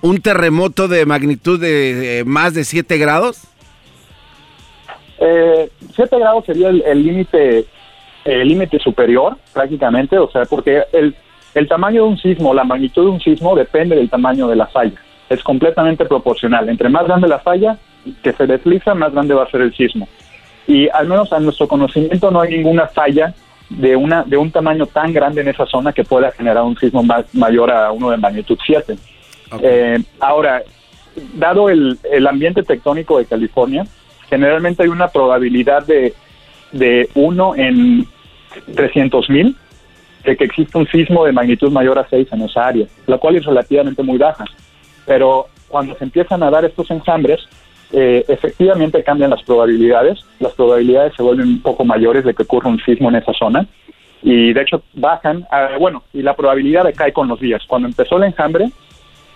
un 0.00 0.20
terremoto 0.20 0.86
de 0.86 1.06
magnitud 1.06 1.60
de, 1.60 2.20
eh, 2.20 2.24
más 2.24 2.54
de 2.54 2.64
7 2.64 2.98
grados? 2.98 3.40
Eh, 5.20 5.68
7 5.94 6.18
grados 6.18 6.44
sería 6.46 6.68
el 6.68 7.02
límite 7.02 7.66
el 8.24 8.48
límite 8.48 8.78
superior 8.78 9.36
prácticamente, 9.52 10.18
o 10.18 10.30
sea, 10.30 10.44
porque 10.44 10.82
el, 10.92 11.14
el 11.54 11.68
tamaño 11.68 12.02
de 12.02 12.08
un 12.08 12.18
sismo, 12.18 12.52
la 12.52 12.64
magnitud 12.64 13.04
de 13.04 13.10
un 13.10 13.20
sismo 13.20 13.54
depende 13.56 13.96
del 13.96 14.10
tamaño 14.10 14.48
de 14.48 14.56
la 14.56 14.66
falla. 14.66 15.00
Es 15.28 15.42
completamente 15.42 16.04
proporcional. 16.04 16.68
Entre 16.68 16.88
más 16.88 17.06
grande 17.06 17.28
la 17.28 17.38
falla 17.38 17.78
que 18.22 18.32
se 18.32 18.46
desliza, 18.46 18.94
más 18.94 19.12
grande 19.12 19.34
va 19.34 19.44
a 19.44 19.50
ser 19.50 19.62
el 19.62 19.74
sismo. 19.74 20.08
Y 20.66 20.88
al 20.90 21.06
menos 21.08 21.32
a 21.32 21.40
nuestro 21.40 21.68
conocimiento 21.68 22.30
no 22.30 22.40
hay 22.40 22.50
ninguna 22.50 22.86
falla 22.88 23.34
de 23.70 23.96
una 23.96 24.22
de 24.24 24.36
un 24.36 24.50
tamaño 24.50 24.86
tan 24.86 25.12
grande 25.12 25.42
en 25.42 25.48
esa 25.48 25.66
zona 25.66 25.92
que 25.92 26.04
pueda 26.04 26.30
generar 26.32 26.62
un 26.62 26.76
sismo 26.76 27.02
más, 27.02 27.34
mayor 27.34 27.70
a 27.70 27.92
uno 27.92 28.10
de 28.10 28.16
magnitud 28.16 28.58
7. 28.64 28.96
Eh, 29.62 29.98
ahora, 30.20 30.62
dado 31.34 31.70
el, 31.70 31.98
el 32.10 32.26
ambiente 32.26 32.62
tectónico 32.62 33.18
de 33.18 33.26
California, 33.26 33.84
generalmente 34.28 34.82
hay 34.82 34.88
una 34.88 35.08
probabilidad 35.08 35.86
de, 35.86 36.14
de 36.72 37.08
1 37.14 37.56
en 37.56 38.06
300 38.74 39.30
mil 39.30 39.56
de 40.24 40.36
que 40.36 40.44
exista 40.44 40.78
un 40.78 40.86
sismo 40.88 41.24
de 41.24 41.32
magnitud 41.32 41.70
mayor 41.70 41.98
a 41.98 42.08
6 42.08 42.28
en 42.32 42.42
esa 42.42 42.66
área, 42.66 42.86
la 43.06 43.18
cual 43.18 43.36
es 43.36 43.44
relativamente 43.44 44.02
muy 44.02 44.18
baja. 44.18 44.44
Pero 45.06 45.46
cuando 45.68 45.94
se 45.96 46.04
empiezan 46.04 46.42
a 46.42 46.50
dar 46.50 46.64
estos 46.64 46.90
enjambres, 46.90 47.40
eh, 47.92 48.24
efectivamente 48.28 49.02
cambian 49.02 49.30
las 49.30 49.42
probabilidades, 49.42 50.20
las 50.40 50.52
probabilidades 50.52 51.14
se 51.16 51.22
vuelven 51.22 51.48
un 51.48 51.62
poco 51.62 51.84
mayores 51.84 52.24
de 52.24 52.34
que 52.34 52.42
ocurra 52.42 52.68
un 52.68 52.80
sismo 52.80 53.08
en 53.08 53.16
esa 53.16 53.32
zona 53.32 53.66
y 54.22 54.52
de 54.52 54.62
hecho 54.62 54.82
bajan, 54.94 55.46
ah, 55.50 55.70
bueno, 55.78 56.02
y 56.12 56.22
la 56.22 56.34
probabilidad 56.34 56.84
decae 56.84 57.12
con 57.12 57.28
los 57.28 57.40
días. 57.40 57.62
Cuando 57.66 57.88
empezó 57.88 58.16
el 58.16 58.24
enjambre, 58.24 58.70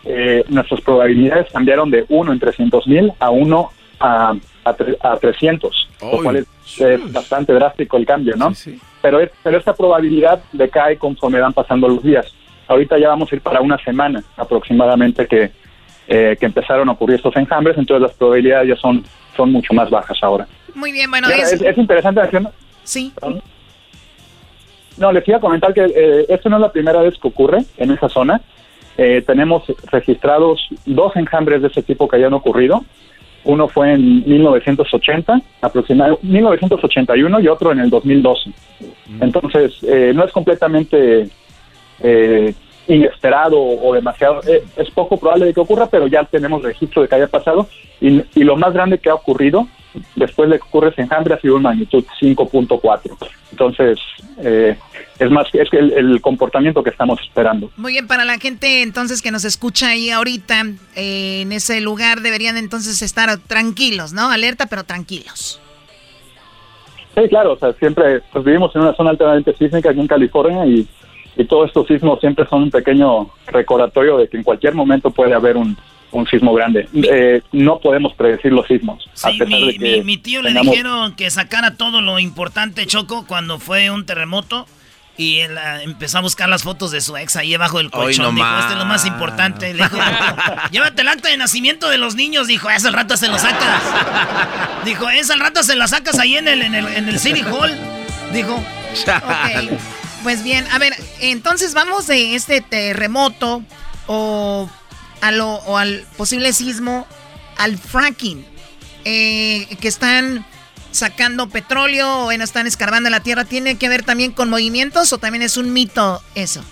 eh, 0.05 0.45
nuestras 0.49 0.81
probabilidades 0.81 1.51
cambiaron 1.53 1.91
de 1.91 2.05
1 2.09 2.33
en 2.33 2.39
300 2.41 2.87
mil 2.87 3.13
a 3.21 3.31
1 3.31 3.71
a, 4.03 4.35
a, 4.65 4.77
a 5.13 5.17
300, 5.17 5.89
lo 6.03 6.17
Uy, 6.19 6.23
cual 6.25 6.37
es, 6.37 6.47
es 6.81 7.13
bastante 7.13 7.53
drástico 7.53 7.97
el 7.97 8.05
cambio, 8.07 8.35
¿no? 8.37 8.53
Pero, 9.01 9.21
es- 9.21 9.31
pero 9.43 9.59
esta 9.59 9.75
probabilidad 9.75 10.43
decae 10.53 10.97
conforme 10.99 11.41
van 11.41 11.53
pasando 11.53 11.89
los 11.89 12.03
días. 12.03 12.27
Ahorita 12.69 12.99
ya 12.99 13.09
vamos 13.09 13.31
a 13.33 13.35
ir 13.37 13.41
para 13.43 13.61
una 13.61 13.79
semana 13.79 14.23
aproximadamente 14.37 15.27
que, 15.27 15.51
eh, 16.09 16.37
que 16.39 16.47
empezaron 16.47 16.89
a 16.89 16.93
ocurrir 16.93 17.17
estos 17.17 17.37
enjambres, 17.37 17.77
entonces 17.79 18.03
las 18.03 18.13
probabilidades 18.17 18.69
ya 18.69 18.77
son, 18.77 19.05
son 19.37 19.53
mucho 19.53 19.73
más 19.75 19.89
bajas 19.91 20.19
ahora. 20.23 20.47
Muy 20.75 20.91
bien, 20.93 21.11
bueno, 21.11 21.27
ahora, 21.29 21.39
es- 21.39 21.53
es, 21.53 21.63
es 21.63 21.79
interesante 21.79 22.21
decir, 22.21 22.41
Sí. 22.85 23.13
no, 24.99 25.13
les 25.13 25.27
iba 25.27 25.37
a 25.39 25.41
comentar 25.41 25.73
que 25.73 25.85
eh, 25.85 26.27
esto 26.29 26.49
no 26.49 26.57
es 26.57 26.63
la 26.63 26.73
primera 26.73 27.01
vez 27.01 27.15
que 27.19 27.29
ocurre 27.29 27.59
en 27.79 27.91
esa 27.93 28.09
zona. 28.09 28.41
Eh, 28.99 29.23
tenemos 29.27 29.63
registrados 29.91 30.69
dos 30.85 31.17
enjambres 31.17 31.63
de 31.63 31.69
ese 31.69 31.83
tipo 31.83 32.07
que 32.09 32.17
hayan 32.17 32.35
ocurrido. 32.35 32.85
Uno 33.45 33.69
fue 33.69 33.93
en 33.93 34.29
1980, 34.29 35.41
aproximadamente 35.61 36.27
1981 36.27 37.41
y 37.41 37.49
otro 37.49 37.73
en 37.73 37.81
el 37.81 37.91
2012. 37.91 38.51
Entonces, 39.21 39.83
eh, 39.83 40.13
no 40.15 40.25
es 40.25 40.33
completamente 40.33 41.29
eh, 42.01 42.55
inesperado 42.89 43.59
o 43.61 43.95
demasiado, 43.95 44.41
eh, 44.47 44.65
es 44.77 44.91
poco 44.91 45.17
probable 45.17 45.47
de 45.47 45.55
que 45.55 45.61
ocurra, 45.61 45.87
pero 45.87 46.07
ya 46.07 46.25
tenemos 46.25 46.63
registro 46.63 47.03
de 47.03 47.09
que 47.09 47.15
haya 47.15 47.29
pasado. 47.29 47.69
Y, 48.01 48.23
y 48.35 48.45
lo 48.45 48.57
más 48.57 48.73
grande 48.73 48.99
que 48.99 49.11
ha 49.11 49.15
ocurrido 49.15 49.67
después 50.17 50.51
de 50.51 50.59
que 50.59 50.65
ocurre 50.65 50.91
ese 50.91 51.03
enjambre 51.03 51.35
ha 51.35 51.41
sido 51.41 51.57
en 51.57 51.63
magnitud 51.63 52.05
5.4. 52.21 53.17
Entonces, 53.51 53.99
eh, 54.39 54.77
es 55.19 55.31
más, 55.31 55.47
es 55.53 55.69
que 55.71 55.79
el, 55.79 55.93
el 55.93 56.21
comportamiento 56.21 56.83
que 56.83 56.91
estamos 56.91 57.21
esperando. 57.21 57.71
Muy 57.77 57.93
bien, 57.93 58.07
para 58.07 58.25
la 58.25 58.39
gente 58.39 58.83
entonces 58.83 59.23
que 59.23 59.31
nos 59.31 59.45
escucha 59.45 59.89
ahí 59.89 60.11
ahorita, 60.11 60.63
eh, 60.97 61.43
en 61.43 61.53
ese 61.53 61.81
lugar 61.81 62.21
deberían 62.21 62.57
entonces 62.57 63.03
estar 63.03 63.37
tranquilos, 63.39 64.13
¿no? 64.13 64.31
Alerta, 64.31 64.67
pero 64.67 64.85
tranquilos. 64.85 65.61
Sí, 67.15 67.29
claro, 67.29 67.53
o 67.53 67.59
sea, 67.59 67.73
siempre 67.75 68.23
pues, 68.33 68.45
vivimos 68.45 68.75
en 68.75 68.83
una 68.83 68.95
zona 68.95 69.11
altamente 69.11 69.55
sísmica 69.55 69.91
aquí 69.91 70.01
en 70.01 70.07
California 70.07 70.65
y, 70.65 70.89
y 71.37 71.45
todos 71.45 71.69
estos 71.69 71.87
sismos 71.87 72.21
siempre 72.21 72.47
son 72.49 72.65
un 72.65 72.71
pequeño 72.71 73.31
recordatorio 73.47 74.19
de 74.19 74.29
que 74.29 74.37
en 74.37 74.43
cualquier 74.43 74.75
momento 74.75 75.11
puede 75.11 75.35
haber 75.35 75.57
un, 75.57 75.77
un 76.11 76.27
sismo 76.27 76.53
grande. 76.55 76.89
Eh, 76.95 77.41
no 77.53 77.79
podemos 77.79 78.13
predecir 78.15 78.53
los 78.53 78.67
sismos. 78.67 79.09
a 79.23 79.31
pesar 79.31 79.47
mi, 79.49 79.67
de 79.67 79.73
que 79.79 79.97
mi- 79.99 80.05
mi 80.05 80.17
tío 80.19 80.43
le 80.43 80.53
dijeron 80.53 81.15
que 81.17 81.31
sacara 81.31 81.75
todo 81.77 82.01
lo 82.03 82.19
importante, 82.19 82.87
Choco, 82.87 83.27
cuando 83.27 83.59
fue 83.59 83.91
un 83.91 84.05
terremoto. 84.07 84.67
Y 85.15 85.41
él 85.41 85.59
ah, 85.59 85.83
empezó 85.83 86.17
a 86.17 86.21
buscar 86.23 86.49
las 86.49 86.63
fotos 86.63 86.91
de 86.91 87.03
su 87.03 87.15
ex 87.19 87.37
ahí 87.37 87.51
debajo 87.51 87.77
del 87.77 87.91
colchón. 87.91 88.25
no 88.25 88.33
dijo, 88.33 88.47
más. 88.47 88.61
esto 88.61 88.73
es 88.73 88.79
lo 88.79 88.87
más 88.87 89.05
importante. 89.07 89.75
Le 89.75 89.83
dijo, 89.83 89.99
llévate 90.71 91.03
el 91.03 91.09
acta 91.09 91.29
de 91.29 91.37
nacimiento 91.37 91.91
de 91.91 91.99
los 91.99 92.15
niños. 92.15 92.47
Dijo, 92.47 92.71
eso 92.71 92.89
al 92.89 92.95
rato 92.95 93.19
se 93.19 93.29
lo 93.29 93.37
sacas. 93.39 93.83
Dijo, 94.87 95.11
eso 95.11 95.35
al 95.35 95.41
rato 95.41 95.63
se 95.63 95.77
lo 95.77 95.87
sacas 95.87 96.19
ahí 96.19 96.37
en 96.37 96.49
el, 96.49 96.63
en 96.63 96.75
el, 96.75 96.87
en 96.89 97.09
el 97.11 97.19
City 97.19 97.43
Hall. 97.43 97.71
Dijo, 98.33 98.55
Ok, 99.07 99.79
pues 100.23 100.43
bien, 100.45 100.65
a 100.73 100.79
ver, 100.79 100.93
entonces 101.21 101.75
vamos 101.75 102.07
de 102.07 102.35
este 102.35 102.61
terremoto 102.61 103.63
o, 104.07 104.69
a 105.21 105.33
lo, 105.33 105.55
o 105.55 105.77
al 105.79 106.05
posible 106.17 106.53
sismo 106.53 107.07
al 107.59 107.77
fracking, 107.79 108.45
eh, 109.05 109.67
que 109.81 109.89
están 109.89 110.45
sacando 110.91 111.49
petróleo 111.49 112.23
o 112.23 112.25
bueno, 112.25 112.45
están 112.45 112.67
escarbando 112.67 113.11
la 113.11 113.21
tierra. 113.21 113.45
¿Tiene 113.45 113.77
que 113.77 113.89
ver 113.89 114.05
también 114.05 114.33
con 114.33 114.51
movimientos 114.51 115.13
o 115.13 115.19
también 115.19 115.43
es 115.43 115.57
un 115.57 115.73
mito 115.73 116.21
eso? 116.35 116.63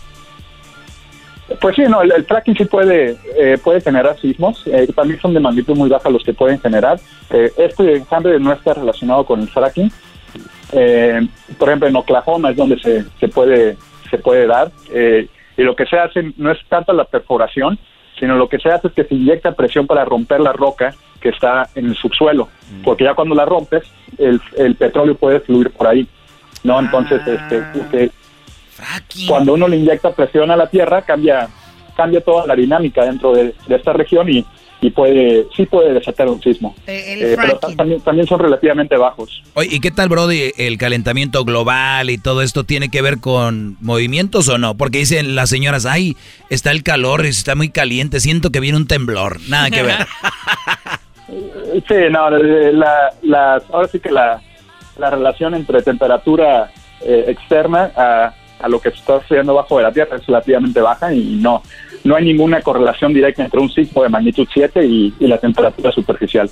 Pues 1.61 1.75
sí, 1.75 1.83
no, 1.83 2.03
el, 2.03 2.25
fracking 2.25 2.57
sí 2.57 2.65
puede, 2.65 3.19
eh, 3.37 3.59
puede 3.63 3.81
generar 3.81 4.19
sismos, 4.21 4.63
eh, 4.67 4.87
también 4.95 5.21
son 5.21 5.35
de 5.35 5.41
magnitud 5.41 5.77
muy 5.77 5.89
baja 5.89 6.09
los 6.09 6.23
que 6.23 6.33
pueden 6.33 6.61
generar. 6.61 7.01
Eh, 7.31 7.53
este 7.57 7.97
enjambre 7.97 8.39
no 8.39 8.53
está 8.53 8.75
relacionado 8.75 9.27
con 9.27 9.41
el 9.41 9.49
fracking. 9.49 9.91
Eh, 10.73 11.21
por 11.59 11.69
ejemplo, 11.69 11.89
en 11.89 11.97
Oklahoma 11.97 12.51
es 12.51 12.57
donde 12.57 12.79
se, 12.79 13.05
se 13.19 13.29
puede 13.29 13.77
se 14.11 14.19
puede 14.19 14.47
dar. 14.47 14.71
eh, 14.93 15.29
y 15.57 15.63
lo 15.63 15.77
que 15.77 15.85
se 15.87 15.99
hace 15.99 16.33
no 16.37 16.51
es 16.51 16.59
tanto 16.69 16.93
la 16.93 17.05
perforación, 17.05 17.79
sino 18.19 18.37
lo 18.37 18.49
que 18.49 18.59
se 18.59 18.71
hace 18.71 18.89
es 18.89 18.95
que 18.95 19.05
se 19.05 19.15
inyecta 19.15 19.53
presión 19.53 19.87
para 19.87 20.05
romper 20.05 20.41
la 20.41 20.53
roca 20.53 20.95
que 21.21 21.29
está 21.31 21.69
en 21.75 21.87
el 21.91 21.97
subsuelo, 21.97 22.49
porque 22.83 23.05
ya 23.05 23.15
cuando 23.15 23.35
la 23.35 23.45
rompes, 23.45 23.83
el, 24.19 24.41
el 24.57 24.75
petróleo 24.75 25.15
puede 25.17 25.41
fluir 25.41 25.71
por 25.71 25.87
ahí. 25.87 26.07
¿no? 26.65 26.79
Entonces, 26.81 27.21
este, 27.27 27.63
que- 27.91 28.11
cuando 29.29 29.53
uno 29.55 29.69
le 29.69 29.77
inyecta 29.77 30.13
presión 30.15 30.51
a 30.51 30.57
la 30.57 30.67
tierra, 30.69 31.03
cambia 31.03 31.49
cambia 31.97 32.23
toda 32.23 32.47
la 32.47 32.55
dinámica 32.57 33.05
dentro 33.05 33.33
de, 33.33 33.55
de 33.67 33.75
esta 33.77 33.93
región 33.93 34.27
y, 34.31 34.45
y 34.83 34.91
puede 34.91 35.47
sí 35.57 35.67
puede 35.67 35.93
desatar 35.93 36.29
un 36.29 36.41
sismo. 36.43 36.75
el 36.87 37.23
Eh, 37.23 37.37
pero 37.39 37.59
ta- 37.59 37.75
también, 37.77 38.01
también 38.01 38.27
son 38.27 38.39
relativamente 38.41 38.97
bajos. 38.97 39.43
Oye, 39.55 39.69
¿y 39.73 39.81
qué 39.81 39.91
tal, 39.91 40.09
Brody? 40.09 40.53
¿El 40.57 40.79
calentamiento 40.79 41.45
global 41.45 42.09
y 42.11 42.17
todo 42.19 42.41
esto 42.43 42.65
tiene 42.65 42.89
que 42.89 43.03
ver 43.03 43.19
con 43.21 43.77
movimientos 43.81 44.49
o 44.49 44.57
no? 44.59 44.77
Porque 44.77 44.99
dicen 44.99 45.35
las 45.35 45.51
señoras, 45.51 45.85
ay, 45.87 46.17
está 46.49 46.71
el 46.71 46.83
calor, 46.83 47.27
está 47.27 47.55
muy 47.55 47.69
caliente, 47.69 48.21
siento 48.21 48.51
que 48.51 48.61
viene 48.61 48.79
un 48.79 48.87
temblor. 48.87 49.39
Nada 49.49 49.71
que 49.71 49.83
ver. 49.83 49.97
Sí, 51.87 51.95
no, 52.11 52.37
eh, 52.37 52.73
la, 52.73 53.63
ahora 53.73 53.87
sí 53.87 54.01
que 54.01 54.11
la, 54.11 54.43
la 54.99 55.11
relación 55.11 55.55
entre 55.55 55.81
temperatura 55.83 56.73
eh, 57.01 57.27
externa 57.29 57.93
a, 57.97 58.35
a 58.59 58.69
lo 58.69 58.81
que 58.81 58.89
está 58.89 59.21
sucediendo 59.23 59.55
bajo 59.55 59.77
de 59.77 59.85
la 59.85 59.93
Tierra 59.93 60.17
es 60.17 60.27
relativamente 60.27 60.81
baja 60.81 61.13
y 61.15 61.37
no, 61.41 61.63
no 62.05 62.17
hay 62.17 62.25
ninguna 62.25 62.63
correlación 62.63 63.13
directa 63.13 63.45
entre 63.45 63.61
un 63.61 63.71
sismo 63.71 64.03
de 64.03 64.09
magnitud 64.09 64.49
7 64.53 64.85
y, 64.85 65.15
y 65.19 65.27
la 65.27 65.39
temperatura 65.39 65.93
superficial. 65.93 66.51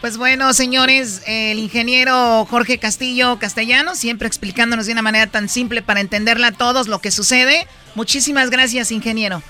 Pues 0.00 0.16
bueno, 0.16 0.54
señores, 0.54 1.22
el 1.26 1.58
ingeniero 1.58 2.46
Jorge 2.46 2.78
Castillo 2.78 3.38
Castellano, 3.38 3.94
siempre 3.94 4.26
explicándonos 4.26 4.86
de 4.86 4.92
una 4.92 5.02
manera 5.02 5.26
tan 5.26 5.48
simple 5.50 5.82
para 5.82 6.00
entenderla 6.00 6.48
a 6.48 6.52
todos 6.52 6.88
lo 6.88 7.00
que 7.00 7.10
sucede. 7.10 7.66
Muchísimas 7.94 8.48
gracias, 8.48 8.92
ingeniero. 8.92 9.42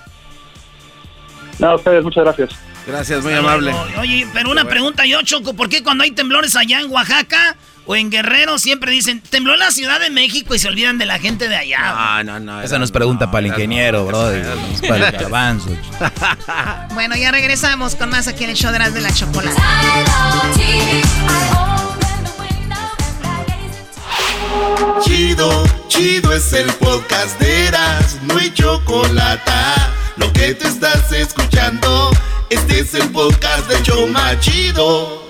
No, 1.60 1.68
a 1.68 1.74
ustedes, 1.76 2.02
muchas 2.02 2.24
gracias. 2.24 2.50
Gracias, 2.86 3.22
muy 3.22 3.34
amable. 3.34 3.72
Oye, 4.00 4.26
pero 4.32 4.50
una 4.50 4.64
pregunta 4.64 5.06
yo, 5.06 5.22
Choco, 5.22 5.54
¿por 5.54 5.68
qué 5.68 5.84
cuando 5.84 6.02
hay 6.02 6.10
temblores 6.10 6.56
allá 6.56 6.80
en 6.80 6.90
Oaxaca 6.90 7.56
o 7.86 7.96
en 7.96 8.10
Guerrero 8.10 8.58
siempre 8.58 8.92
dicen, 8.92 9.20
tembló 9.20 9.56
la 9.56 9.70
Ciudad 9.70 10.00
de 10.00 10.10
México 10.10 10.54
y 10.54 10.58
se 10.58 10.68
olvidan 10.68 10.98
de 10.98 11.06
la 11.06 11.18
gente 11.18 11.48
de 11.48 11.56
allá? 11.56 11.78
Ah, 11.82 12.22
no, 12.24 12.38
no. 12.38 12.62
Esa 12.62 12.78
no 12.78 12.84
es 12.84 12.90
pregunta 12.92 13.30
para 13.30 13.40
el 13.40 13.46
ingeniero, 13.46 14.06
Brody. 14.06 14.40
Es 14.74 14.80
para 14.82 15.08
el 15.08 15.12
garbanzo. 15.12 15.70
Bueno, 16.94 17.16
ya 17.16 17.30
regresamos 17.30 17.94
con 17.94 18.10
más 18.10 18.28
aquí 18.28 18.44
en 18.44 18.50
el 18.50 18.56
show 18.56 18.72
de 18.72 18.78
las 18.78 18.92
de 18.92 19.00
la 19.00 19.12
chocolate. 19.12 19.60
Chido, 25.02 25.64
chido 25.88 26.32
es 26.32 26.52
el 26.52 26.66
podcast 26.74 27.38
de 27.40 27.68
Eras, 27.68 28.18
no 28.22 28.36
hay 28.38 28.52
chocolate. 28.52 29.50
Lo 30.16 30.32
que 30.32 30.54
te 30.54 30.68
estás 30.68 31.10
escuchando, 31.12 32.10
este 32.50 32.80
es 32.80 32.94
el 32.94 33.08
podcast 33.10 33.68
de 33.68 33.82
Choma 33.82 34.38
Chido. 34.40 35.29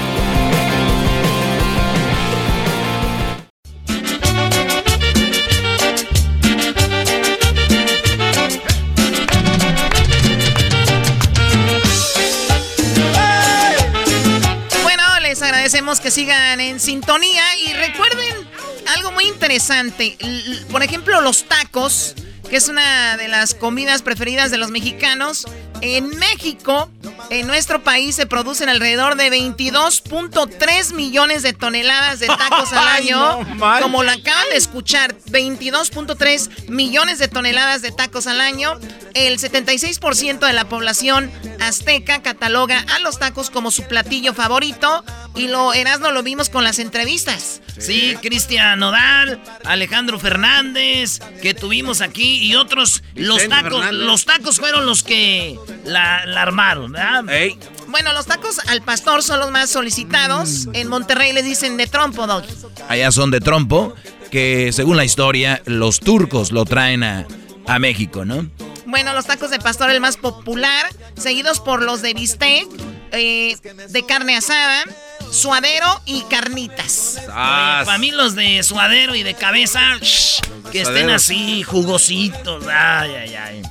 Que 16.01 16.11
sigan 16.11 16.59
en 16.59 16.81
sintonía 16.81 17.43
y 17.65 17.71
recuerden 17.71 18.35
algo 18.93 19.13
muy 19.13 19.23
interesante. 19.23 20.17
Por 20.69 20.83
ejemplo, 20.83 21.21
los 21.21 21.45
tacos, 21.45 22.13
que 22.49 22.57
es 22.57 22.67
una 22.67 23.15
de 23.15 23.29
las 23.29 23.55
comidas 23.55 24.01
preferidas 24.01 24.51
de 24.51 24.57
los 24.57 24.69
mexicanos. 24.69 25.45
En 25.81 26.09
México, 26.19 26.89
en 27.31 27.47
nuestro 27.47 27.83
país, 27.83 28.15
se 28.15 28.25
producen 28.27 28.69
alrededor 28.69 29.15
de 29.15 29.31
22.3 29.31 30.93
millones 30.93 31.43
de 31.43 31.53
toneladas 31.53 32.19
de 32.19 32.27
tacos 32.27 32.71
al 32.73 32.87
Ay, 32.87 33.09
año. 33.09 33.43
no. 33.55 33.79
Como 33.81 34.03
lo 34.03 34.11
acaban 34.11 34.49
de 34.51 34.57
escuchar, 34.57 35.15
22.3 35.29 36.69
millones 36.69 37.19
de 37.19 37.27
toneladas 37.27 37.81
de 37.81 37.91
tacos 37.91 38.27
al 38.27 38.41
año. 38.41 38.79
El 39.13 39.39
76% 39.39 40.39
de 40.45 40.53
la 40.53 40.69
población 40.69 41.31
azteca 41.59 42.21
cataloga 42.21 42.85
a 42.95 42.99
los 42.99 43.19
tacos 43.19 43.49
como 43.49 43.71
su 43.71 43.83
platillo 43.83 44.33
favorito. 44.33 45.03
Y 45.35 45.47
lo 45.47 45.73
Erasmo 45.73 46.11
lo 46.11 46.23
vimos 46.23 46.49
con 46.49 46.63
las 46.63 46.77
entrevistas. 46.79 47.61
Sí, 47.79 48.15
Cristian 48.21 48.79
Nodal, 48.79 49.41
Alejandro 49.63 50.19
Fernández, 50.19 51.19
que 51.41 51.53
tuvimos 51.53 52.01
aquí 52.01 52.37
y 52.45 52.55
otros. 52.55 53.01
Los 53.15 53.37
Vicente 53.37 53.55
tacos, 53.55 53.79
Fernández. 53.85 54.05
los 54.07 54.25
tacos 54.25 54.59
fueron 54.59 54.85
los 54.85 55.03
que 55.03 55.57
la, 55.85 56.25
la 56.25 56.41
armaron, 56.41 56.91
¿verdad? 56.91 57.23
Bueno, 57.87 58.13
los 58.13 58.25
tacos 58.25 58.59
al 58.67 58.81
pastor 58.81 59.23
son 59.23 59.39
los 59.39 59.51
más 59.51 59.69
solicitados. 59.69 60.67
En 60.73 60.87
Monterrey 60.87 61.33
les 61.33 61.43
dicen 61.43 61.77
de 61.77 61.87
trompo, 61.87 62.27
dog. 62.27 62.43
Allá 62.87 63.11
son 63.11 63.31
de 63.31 63.39
trompo, 63.39 63.93
que 64.31 64.71
según 64.71 64.97
la 64.97 65.03
historia, 65.03 65.61
los 65.65 65.99
turcos 65.99 66.51
lo 66.51 66.65
traen 66.65 67.03
a, 67.03 67.25
a 67.67 67.79
México, 67.79 68.23
¿no? 68.25 68.49
Bueno, 68.85 69.13
los 69.13 69.25
tacos 69.25 69.49
de 69.51 69.59
pastor 69.59 69.89
el 69.89 70.01
más 70.01 70.17
popular, 70.17 70.85
seguidos 71.17 71.59
por 71.59 71.81
los 71.81 72.01
de 72.01 72.13
bistec, 72.13 72.67
eh, 73.11 73.55
de 73.89 74.05
carne 74.05 74.35
asada, 74.35 74.83
suadero 75.31 76.01
y 76.05 76.23
carnitas. 76.23 77.21
Para 77.27 77.97
mí 77.97 78.11
los 78.11 78.35
de 78.35 78.63
suadero 78.63 79.15
y 79.15 79.23
de 79.23 79.33
cabeza, 79.33 79.97
shh, 80.01 80.41
que 80.71 80.81
estén 80.81 81.09
así, 81.09 81.63
jugositos. 81.63 82.65
Ay, 82.67 83.11
ay, 83.15 83.35
ay. 83.35 83.61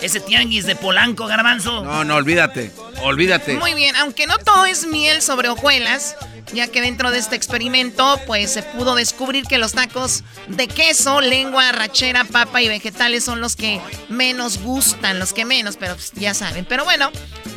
Ese 0.00 0.20
tianguis 0.20 0.66
de 0.66 0.76
Polanco, 0.76 1.26
garbanzo. 1.26 1.82
No, 1.82 2.04
no, 2.04 2.16
olvídate. 2.16 2.70
Olvídate. 3.02 3.54
Muy 3.54 3.74
bien, 3.74 3.96
aunque 3.96 4.26
no 4.26 4.38
todo 4.38 4.66
es 4.66 4.86
miel 4.86 5.22
sobre 5.22 5.48
hojuelas, 5.48 6.16
ya 6.52 6.68
que 6.68 6.80
dentro 6.80 7.10
de 7.10 7.18
este 7.18 7.36
experimento, 7.36 8.20
pues 8.26 8.52
se 8.52 8.62
pudo 8.62 8.94
descubrir 8.94 9.44
que 9.44 9.58
los 9.58 9.72
tacos 9.72 10.22
de 10.48 10.68
queso, 10.68 11.20
lengua, 11.20 11.72
rachera, 11.72 12.24
papa 12.24 12.62
y 12.62 12.68
vegetales 12.68 13.24
son 13.24 13.40
los 13.40 13.56
que 13.56 13.80
menos 14.08 14.58
gustan, 14.58 15.18
los 15.18 15.32
que 15.32 15.44
menos, 15.44 15.76
pero 15.76 15.94
pues, 15.94 16.12
ya 16.12 16.34
saben. 16.34 16.64
Pero 16.64 16.84
bueno, 16.84 17.10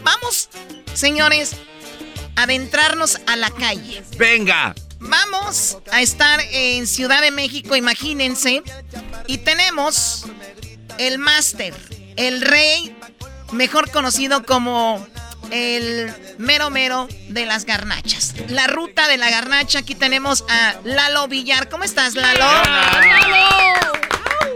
vamos, 0.04 0.50
señores, 0.94 1.56
a 2.36 2.44
adentrarnos 2.44 3.20
a 3.28 3.36
la 3.36 3.52
calle. 3.52 4.04
Venga. 4.18 4.76
Vamos 5.02 5.78
a 5.92 6.02
estar 6.02 6.42
en 6.52 6.86
Ciudad 6.86 7.22
de 7.22 7.32
México, 7.32 7.76
imagínense, 7.76 8.64
y 9.28 9.38
tenemos 9.38 10.26
el 10.98 11.20
máster, 11.20 11.74
el 12.20 12.42
rey, 12.42 12.96
mejor 13.54 13.90
conocido 13.92 14.44
como 14.44 15.06
el 15.52 16.14
mero 16.38 16.70
mero 16.70 17.08
de 17.30 17.46
las 17.46 17.66
garnachas. 17.66 18.36
La 18.50 18.68
ruta 18.68 19.08
de 19.08 19.18
la 19.18 19.30
garnacha, 19.30 19.80
aquí 19.80 19.96
tenemos 19.96 20.44
a 20.50 20.76
Lalo 20.84 21.30
Villar. 21.30 21.70
¿Cómo 21.70 21.86
estás, 21.86 22.16
Lalo? 22.16 22.46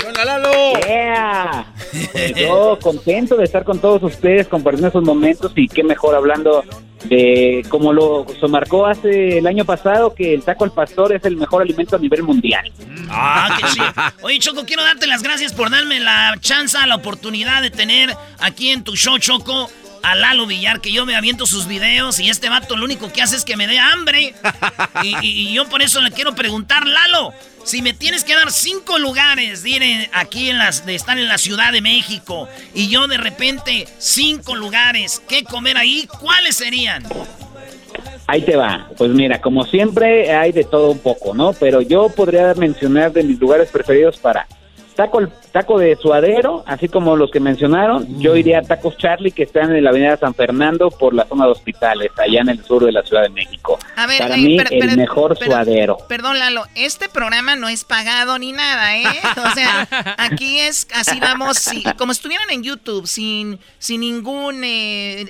¡Hola, 0.06 0.26
Lalo! 0.26 0.80
Yeah. 0.82 1.66
Yo 2.36 2.78
contento 2.82 3.36
de 3.36 3.44
estar 3.44 3.64
con 3.64 3.80
todos 3.80 4.02
ustedes 4.04 4.48
compartiendo 4.48 4.88
esos 4.90 5.04
momentos 5.04 5.52
y 5.56 5.68
qué 5.68 5.84
mejor 5.84 6.16
hablando 6.16 6.64
de 7.06 7.66
como 7.70 7.92
lo 7.92 8.26
se 8.40 8.48
marcó 8.48 8.86
hace 8.86 9.38
el 9.40 9.46
año 9.48 9.66
pasado 9.66 10.16
que 10.16 10.34
el 10.34 10.42
taco 10.44 10.64
al 10.64 10.72
pastor 10.72 11.14
es 11.14 11.26
el 11.26 11.36
mejor 11.36 11.62
alimento 11.62 11.96
a 11.98 12.00
nivel 12.00 12.24
mundial. 12.24 12.72
Ah, 13.10 13.58
qué 13.60 13.68
chido. 13.68 13.86
Oye, 14.22 14.40
Choco, 14.40 14.66
quiero 14.66 14.84
darte 14.84 15.06
las 15.08 15.22
gracias 15.22 15.52
por 15.54 15.70
darme 15.70 16.00
la 16.00 16.36
chance, 16.40 16.78
la 16.88 16.96
oportunidad 16.96 17.62
de 17.62 17.72
tener 17.72 18.16
aquí 18.40 18.70
en 18.70 18.84
tu 18.84 18.96
show, 18.96 19.18
Choco, 19.20 19.70
a 20.02 20.16
Lalo 20.16 20.46
Villar, 20.48 20.80
que 20.82 20.92
yo 20.92 21.06
me 21.06 21.16
aviento 21.16 21.46
sus 21.46 21.68
videos 21.68 22.20
y 22.20 22.30
este 22.30 22.50
vato 22.50 22.76
lo 22.78 22.86
único 22.86 23.12
que 23.12 23.22
hace 23.22 23.36
es 23.36 23.44
que 23.46 23.58
me 23.58 23.68
dé 23.68 23.80
hambre. 23.80 24.34
y, 25.04 25.08
y- 25.26 25.50
y 25.50 25.54
yo 25.54 25.68
por 25.68 25.82
eso 25.82 26.00
le 26.02 26.12
quiero 26.12 26.34
preguntar, 26.36 26.86
Lalo, 26.88 27.34
si 27.64 27.82
me 27.82 27.94
tienes 27.94 28.24
que 28.24 28.36
dar 28.36 28.52
cinco 28.52 29.00
lugares 29.00 29.64
de 29.64 29.70
ir 29.70 29.84
en- 29.84 30.10
aquí 30.14 30.50
en 30.50 30.58
las, 30.58 30.86
de 30.86 30.96
estar 30.96 31.18
en 31.18 31.28
la 31.28 31.38
Ciudad 31.38 31.72
de 31.72 31.82
México 31.82 32.48
y 32.74 32.90
yo 32.90 33.08
de 33.08 33.18
repente 33.18 33.88
cinco 33.98 34.56
lugares, 34.56 35.22
¿qué 35.28 35.44
comer 35.44 35.78
ahí? 35.78 36.08
¿Cuáles 36.20 36.56
serían? 36.58 37.04
Ahí 38.28 38.42
te 38.42 38.56
va. 38.56 38.90
Pues 38.98 39.12
mira, 39.12 39.42
como 39.42 39.66
siempre 39.66 40.32
hay 40.34 40.52
de 40.52 40.64
todo 40.64 40.92
un 40.92 41.00
poco, 41.00 41.34
¿no? 41.34 41.54
Pero 41.54 41.82
yo 41.82 42.10
podría 42.10 42.54
mencionar 42.54 43.12
de 43.12 43.24
mis 43.24 43.40
lugares 43.40 43.70
preferidos 43.70 44.18
para 44.18 44.48
taco, 44.96 45.22
taco 45.52 45.78
de 45.80 45.96
suadero, 45.96 46.64
así 46.68 46.88
como 46.88 47.16
los 47.16 47.32
que 47.32 47.40
mencionaron. 47.40 48.20
Yo 48.20 48.36
iría 48.36 48.60
a 48.60 48.62
Tacos 48.62 48.98
Charlie, 48.98 49.32
que 49.32 49.44
están 49.44 49.76
en 49.76 49.84
la 49.84 49.90
avenida 49.90 50.18
San 50.18 50.34
Fernando 50.34 50.90
por 50.90 51.14
la 51.14 51.26
zona 51.26 51.46
de 51.46 51.52
hospitales, 51.52 52.12
allá 52.18 52.42
en 52.42 52.50
el 52.50 52.64
sur 52.64 52.86
de 52.86 52.92
la 52.92 53.04
Ciudad 53.04 53.24
de 53.24 53.30
México. 53.30 53.78
A 53.96 54.08
ver, 54.08 54.20
para 54.20 54.36
eh, 54.36 54.38
mí, 54.40 54.58
pero- 54.58 54.70
el 54.72 54.80
pero- 54.80 54.96
mejor 54.96 55.38
pero- 55.38 55.52
suadero. 55.52 55.98
Perdón, 56.08 56.40
Lalo, 56.40 56.64
este 56.76 57.10
programa 57.10 57.56
no 57.56 57.68
es 57.70 57.84
pagado 57.84 58.38
ni 58.40 58.52
nada, 58.52 58.98
¿eh? 58.98 59.06
O 59.38 59.54
sea, 59.54 59.88
aquí 60.18 60.60
es, 60.60 60.88
así 60.94 61.20
vamos, 61.20 61.58
sí, 61.58 61.84
como 61.98 62.12
estuvieran 62.12 62.50
en 62.52 62.64
YouTube, 62.64 63.08
sin, 63.08 63.60
sin 63.80 64.02
ningún 64.02 64.64
eh, 64.64 65.26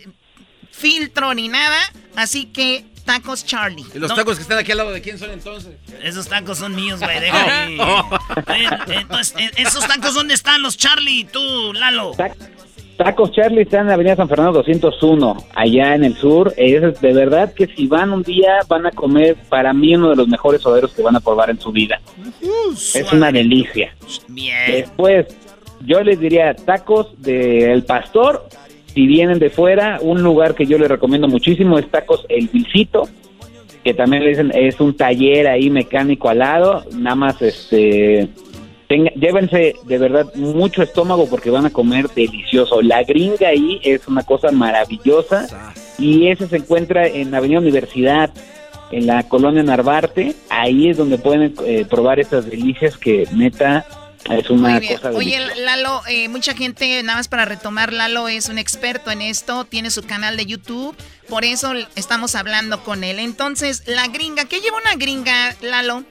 filtro 0.72 1.34
ni 1.34 1.48
nada, 1.48 1.78
así 2.16 2.46
que 2.46 2.86
tacos 3.04 3.46
Charlie. 3.46 3.86
¿Y 3.94 4.00
los 4.00 4.10
No, 4.10 4.16
tacos 4.16 4.38
que 4.38 4.42
están 4.44 4.58
aquí 4.58 4.72
al 4.72 4.78
lado 4.80 4.92
de 4.92 5.02
quién 5.02 5.18
son 5.18 5.32
entonces? 5.32 5.74
Esos 6.04 6.28
tacos 6.28 6.58
son 6.58 6.76
míos, 6.76 7.00
güey, 7.00 7.20
déjame. 7.22 7.78
Oye, 7.82 8.68
Entonces, 9.00 9.36
eh, 9.40 9.52
¿esos 9.58 9.86
tacos 9.88 10.14
dónde 10.14 10.34
están 10.34 10.62
los 10.62 10.78
Charlie? 10.78 11.26
Tú, 11.26 11.74
Lalo. 11.74 12.12
Tacos 12.98 13.32
Charlie 13.32 13.64
está 13.64 13.80
en 13.80 13.88
la 13.88 13.96
avenida 13.96 14.16
San 14.16 14.30
Fernando 14.30 14.54
201, 14.54 15.48
allá 15.56 15.96
en 15.96 16.04
el 16.04 16.16
sur. 16.16 16.54
Es 16.58 17.02
de 17.02 17.14
verdad 17.14 17.52
que 17.54 17.66
si 17.68 17.88
van 17.88 18.12
un 18.12 18.22
día 18.22 18.60
van 18.68 18.86
a 18.86 18.92
comer, 18.92 19.36
para 19.50 19.74
mí, 19.74 19.96
uno 19.96 20.12
de 20.12 20.16
los 20.16 20.28
mejores 20.28 20.62
suaderos 20.62 20.94
que 20.94 21.02
van 21.02 21.16
a 21.16 21.20
probar 21.20 21.50
en 21.50 21.60
su 21.60 21.72
vida. 21.72 22.00
Es 22.94 23.12
una 23.12 23.32
delicia. 23.32 23.96
Bien. 24.28 24.58
Después, 24.72 25.26
yo 25.82 26.02
les 26.02 26.20
diría 26.20 26.54
tacos 26.56 27.08
del 27.20 27.84
pastor. 27.84 28.48
Si 28.94 29.08
vienen 29.08 29.40
de 29.40 29.50
fuera, 29.50 30.00
un 30.02 30.22
lugar 30.22 30.54
que 30.56 30.66
yo 30.66 30.78
les 30.78 30.88
recomiendo 30.90 31.28
muchísimo 31.28 31.80
es 31.80 31.90
Tacos 31.90 32.26
El 32.30 32.48
Visito, 32.48 33.08
que 33.84 33.94
también 33.94 34.24
le 34.24 34.30
dicen 34.30 34.52
es 34.54 34.80
un 34.80 34.96
taller 34.96 35.48
ahí 35.48 35.70
mecánico 35.70 36.30
al 36.30 36.40
lado. 36.40 36.84
Nada 36.96 37.16
más, 37.16 37.42
este, 37.42 38.30
tenga- 38.88 39.12
llévense 39.16 39.74
de 39.88 39.98
verdad 39.98 40.34
mucho 40.36 40.84
estómago 40.84 41.28
porque 41.28 41.50
van 41.50 41.66
a 41.66 41.70
comer 41.72 42.08
delicioso. 42.10 42.82
La 42.82 43.04
gringa 43.04 43.48
ahí 43.48 43.80
es 43.84 44.08
una 44.08 44.24
cosa 44.24 44.52
maravillosa 44.52 45.48
y 45.98 46.28
ese 46.28 46.48
se 46.48 46.58
encuentra 46.58 47.08
en 47.08 47.34
Avenida 47.34 47.60
Universidad, 47.60 48.30
en 48.92 49.08
la 49.08 49.24
colonia 49.28 49.64
Narvarte. 49.64 50.34
Ahí 50.50 50.90
es 50.90 50.98
donde 50.98 51.18
pueden 51.18 51.54
eh, 51.66 51.86
probar 51.90 52.20
esas 52.20 52.46
delicias 52.50 52.96
que 52.98 53.26
neta 53.36 53.86
es 54.30 54.50
una 54.50 54.70
Muy 54.70 54.80
bien. 54.80 54.96
cosa 54.96 55.10
Oye, 55.12 55.38
deliciosa. 55.40 55.62
Lalo, 55.62 56.02
eh, 56.08 56.30
mucha 56.30 56.54
gente, 56.56 57.02
nada 57.04 57.18
más 57.20 57.28
para 57.28 57.46
retomar, 57.46 57.92
Lalo 57.94 58.28
es 58.28 58.50
un 58.50 58.58
experto 58.58 59.12
en 59.12 59.22
esto, 59.22 59.66
tiene 59.66 59.90
su 59.92 60.04
canal 60.04 60.38
de 60.38 60.46
YouTube, 60.46 60.96
por 61.30 61.44
eso 61.46 61.74
estamos 61.96 62.36
hablando 62.36 62.84
con 62.84 63.04
él. 63.04 63.20
Entonces, 63.20 63.84
la 63.88 64.08
gringa, 64.08 64.46
¿qué 64.46 64.60
lleva 64.62 64.78
una 64.78 64.96
gringa, 64.96 65.56
Lalo? 65.62 66.04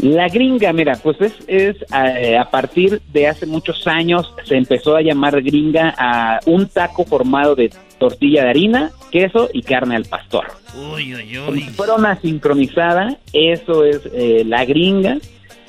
La 0.00 0.28
gringa, 0.28 0.72
mira, 0.72 0.94
pues 1.02 1.20
es, 1.20 1.32
es 1.48 1.76
eh, 1.92 2.38
a 2.38 2.48
partir 2.50 3.02
de 3.12 3.26
hace 3.26 3.46
muchos 3.46 3.84
años 3.88 4.32
se 4.44 4.54
empezó 4.56 4.94
a 4.94 5.02
llamar 5.02 5.42
gringa 5.42 5.92
a 5.98 6.38
un 6.46 6.68
taco 6.68 7.04
formado 7.04 7.56
de 7.56 7.72
tortilla 7.98 8.44
de 8.44 8.50
harina, 8.50 8.92
queso 9.10 9.48
y 9.52 9.62
carne 9.62 9.96
al 9.96 10.04
pastor. 10.04 10.46
Uy, 10.76 11.16
uy, 11.16 11.34
Como 11.34 11.50
uy. 11.50 11.62
si 11.62 11.70
fuera 11.70 11.94
una 11.94 12.20
sincronizada, 12.20 13.18
eso 13.32 13.84
es 13.84 14.02
eh, 14.12 14.44
la 14.46 14.64
gringa, 14.64 15.18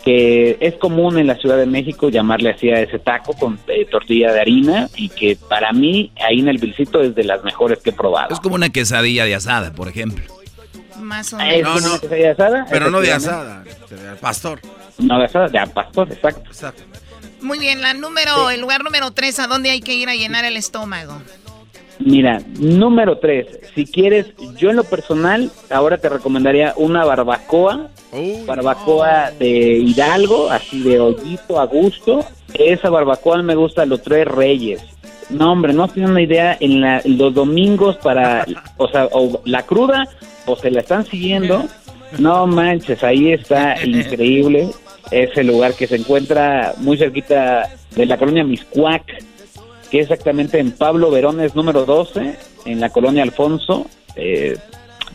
que 0.10 0.58
es 0.60 0.74
común 0.78 1.20
en 1.20 1.28
la 1.28 1.36
Ciudad 1.36 1.56
de 1.58 1.68
México 1.68 2.10
llamarle 2.10 2.50
así 2.50 2.68
a 2.72 2.82
ese 2.82 2.98
taco 2.98 3.34
con 3.34 3.60
eh, 3.68 3.86
tortilla 3.86 4.32
de 4.34 4.40
harina 4.42 4.90
y 4.96 5.08
que 5.10 5.36
para 5.48 5.72
mí 5.72 6.12
ahí 6.28 6.40
en 6.40 6.48
el 6.48 6.58
Vilcito 6.58 7.00
es 7.02 7.14
de 7.14 7.24
las 7.24 7.44
mejores 7.44 7.78
que 7.78 7.92
he 7.92 7.94
probado. 7.94 8.34
Es 8.34 8.40
como 8.40 8.56
una 8.56 8.70
quesadilla 8.70 9.26
de 9.26 9.36
asada, 9.36 9.72
por 9.72 9.88
ejemplo. 9.88 10.24
Más 11.00 11.32
o 11.34 11.40
Es 11.40 11.58
menos. 11.58 11.86
una 11.86 12.00
quesadilla 12.00 12.26
de 12.26 12.32
asada, 12.32 12.66
Pero 12.72 12.90
no 12.90 13.02
de 13.02 13.12
asada, 13.12 13.64
de 13.64 14.16
pastor. 14.20 14.62
No 14.98 15.20
de 15.20 15.26
asada, 15.26 15.48
de 15.48 15.60
al 15.60 15.72
pastor, 15.72 16.12
exacto. 16.12 16.50
Muy 17.42 17.60
bien, 17.60 17.82
la 17.84 17.94
número, 17.94 18.50
el 18.50 18.62
lugar 18.62 18.84
número 18.84 19.12
tres, 19.12 19.40
¿a 19.40 19.46
dónde 19.46 19.70
hay 19.70 19.80
que 19.80 19.94
ir 19.94 20.10
a 20.10 20.16
llenar 20.16 20.44
el 20.44 20.58
estómago? 20.58 21.22
Mira, 22.00 22.42
número 22.60 23.18
tres, 23.18 23.48
si 23.76 23.86
quieres, 23.86 24.28
yo 24.58 24.70
en 24.70 24.78
lo 24.78 24.86
personal, 24.86 25.52
ahora 25.70 25.98
te 25.98 26.08
recomendaría 26.08 26.74
una 26.78 27.04
barbacoa, 27.04 27.90
barbacoa 28.48 29.32
de 29.38 29.50
Hidalgo, 29.80 30.50
así 30.50 30.82
de 30.82 31.00
hoyito 31.00 31.60
a 31.60 31.66
gusto. 31.66 32.26
Esa 32.54 32.90
barbacoa 32.90 33.44
me 33.44 33.54
gusta 33.56 33.86
los 33.86 34.02
tres 34.02 34.26
reyes. 34.26 34.82
No, 35.30 35.52
hombre, 35.52 35.74
no 35.74 35.88
tienen 35.90 36.12
una 36.12 36.22
idea 36.22 36.58
en 36.60 36.82
la- 36.82 37.02
los 37.06 37.34
domingos 37.34 37.98
para, 37.98 38.46
o 38.78 38.88
sea, 38.88 39.08
o 39.12 39.42
la 39.46 39.64
cruda, 39.64 40.08
o 40.46 40.56
se 40.56 40.72
la 40.72 40.80
están 40.80 41.06
siguiendo. 41.06 41.66
No 42.18 42.48
manches, 42.48 43.04
ahí 43.04 43.34
está 43.34 43.76
increíble 43.86 44.70
ese 45.12 45.44
lugar 45.44 45.74
que 45.74 45.86
se 45.86 45.98
encuentra 45.98 46.74
muy 46.78 46.98
cerquita 46.98 47.70
de 47.96 48.06
la 48.08 48.18
colonia 48.18 48.44
Miscuac, 48.44 49.04
que 49.90 50.00
exactamente 50.00 50.60
en 50.60 50.72
Pablo 50.72 51.12
Verones 51.12 51.56
número 51.56 51.86
12, 51.86 52.36
en 52.66 52.80
la 52.80 52.90
colonia 52.90 53.24
Alfonso, 53.24 53.88
eh, 54.16 54.58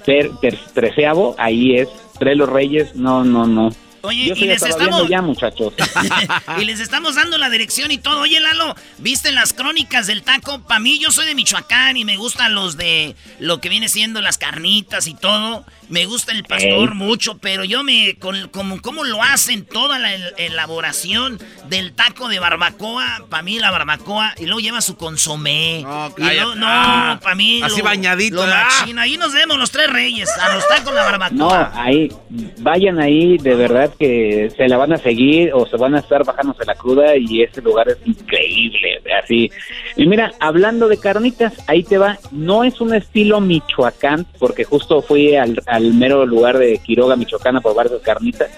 ter- 0.05 0.31
treceavo, 0.73 1.35
ahí 1.39 1.77
es, 1.77 1.89
Tres 2.19 2.37
los 2.37 2.49
Reyes, 2.49 2.95
no, 2.95 3.25
no, 3.25 3.45
no. 3.47 3.71
Oye, 4.05 4.29
Yo 4.29 4.35
y 4.35 4.47
les 4.47 4.63
estamos- 4.63 5.09
ya, 5.09 5.23
muchachos. 5.23 5.73
y 6.61 6.65
les 6.65 6.81
estamos 6.81 7.15
dando 7.17 7.39
la 7.39 7.51
dirección 7.51 7.91
y 7.91 7.99
todo. 7.99 8.21
Oye, 8.21 8.39
Lalo, 8.41 8.75
¿viste 8.99 9.33
las 9.33 9.53
crónicas 9.53 10.07
del 10.07 10.23
taco? 10.23 10.63
Para 10.63 10.81
mí, 10.81 10.99
yo 10.99 11.11
soy 11.11 11.27
de 11.27 11.35
Michoacán 11.35 11.97
y 11.97 12.05
me 12.05 12.17
gustan 12.17 12.55
los 12.55 12.77
de 12.77 13.17
lo 13.41 13.61
que 13.61 13.69
viene 13.69 13.89
siendo 13.89 14.21
las 14.21 14.39
carnitas 14.39 15.07
y 15.07 15.15
todo. 15.15 15.65
Me 15.89 16.07
gusta 16.07 16.33
el 16.33 16.45
pastor 16.45 16.91
Ey. 16.91 16.95
mucho, 16.95 17.39
pero 17.39 17.65
yo 17.65 17.83
me. 17.83 18.17
Con, 18.19 18.49
como, 18.49 18.81
cómo 18.81 19.05
lo 19.05 19.23
hacen, 19.23 19.65
toda 19.67 19.99
la 19.99 20.15
el- 20.15 20.35
elaboración 20.39 21.39
del 21.69 21.93
taco 21.93 22.29
de 22.29 22.39
barbacoa. 22.39 23.27
Para 23.29 23.43
mí, 23.43 23.59
la 23.59 23.71
barbacoa. 23.71 24.35
Y 24.39 24.45
luego 24.47 24.61
lleva 24.61 24.81
su 24.81 24.97
consomé. 24.97 25.81
y 25.81 26.23
luego- 26.23 26.55
no, 26.55 26.67
Ah, 26.69 27.19
para 27.23 27.35
mí. 27.35 27.63
así 27.63 27.79
lo- 27.79 27.85
bañadito, 27.85 28.37
Lo 28.47 28.53
ah. 28.53 28.69
Ahí 28.99 29.17
nos 29.17 29.33
vemos 29.33 29.59
los 29.59 29.71
tres 29.71 29.91
reyes. 29.91 30.29
A 30.39 30.55
los 30.55 30.67
tacos 30.69 30.95
la 30.95 31.05
barbacoa. 31.05 31.37
No, 31.37 31.51
ahí, 31.81 32.11
vayan 32.59 32.99
ahí, 33.01 33.37
de 33.39 33.55
verdad 33.55 33.94
que 33.95 34.51
se 34.57 34.69
la 34.69 34.77
van 34.77 34.93
a 34.93 34.99
seguir 34.99 35.53
o 35.53 35.67
se 35.67 35.77
van 35.77 35.95
a 35.95 36.01
estar 36.01 36.25
bajándose 36.25 36.65
la 36.65 36.75
cruda 36.75 37.17
y 37.17 37.43
ese 37.43 37.63
lugar 37.63 37.89
es 37.89 37.99
increíble, 38.05 39.01
así. 39.23 39.51
Y 39.97 40.07
mira, 40.07 40.33
hablando 40.41 40.89
de 40.89 40.99
carnitas, 40.99 41.55
ahí 41.67 41.83
te 41.83 41.99
va, 41.99 42.19
no 42.31 42.65
es 42.65 42.81
un 42.81 42.95
estilo 42.95 43.41
Michoacán, 43.41 44.27
porque 44.39 44.65
justo 44.65 45.03
fui 45.03 45.37
al, 45.37 45.61
al 45.67 45.95
mero 45.95 46.27
lugar 46.27 46.59
de 46.59 46.79
Quiroga, 46.79 47.17
Michoacán, 47.17 47.57
a 47.57 47.61
probar 47.61 47.87
esas 47.87 48.03
carnitas, 48.03 48.51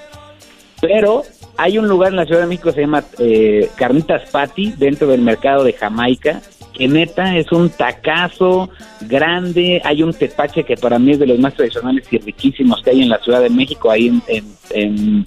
pero 0.81 1.22
hay 1.57 1.79
un 1.79 1.88
lugar 1.88 2.11
en 2.11 2.16
la 2.16 2.27
Ciudad 2.27 2.42
de 2.42 2.46
México 2.46 2.68
que 2.68 2.75
se 2.75 2.81
llama 2.83 3.05
eh, 3.18 3.70
Carnitas 3.77 4.29
Patty, 4.31 4.75
dentro 4.77 5.09
del 5.09 5.22
mercado 5.22 5.64
de 5.64 5.72
Jamaica, 5.72 6.42
que 6.77 6.89
neta 6.89 7.37
es 7.37 7.51
un 7.53 7.71
tacazo 7.71 8.69
grande, 9.03 9.81
hay 9.85 10.03
un 10.03 10.12
tepache 10.12 10.65
que 10.65 10.77
para 10.77 10.99
mí 10.99 11.12
es 11.12 11.19
de 11.19 11.27
los 11.27 11.39
más 11.39 11.55
tradicionales 11.55 12.07
y 12.11 12.19
riquísimos 12.19 12.83
que 12.83 12.91
hay 12.91 13.03
en 13.03 13.09
la 13.09 13.19
Ciudad 13.19 13.41
de 13.41 13.51
México, 13.51 13.91
ahí 13.91 14.09
en... 14.09 14.23
en, 14.29 14.57
en- 14.71 15.27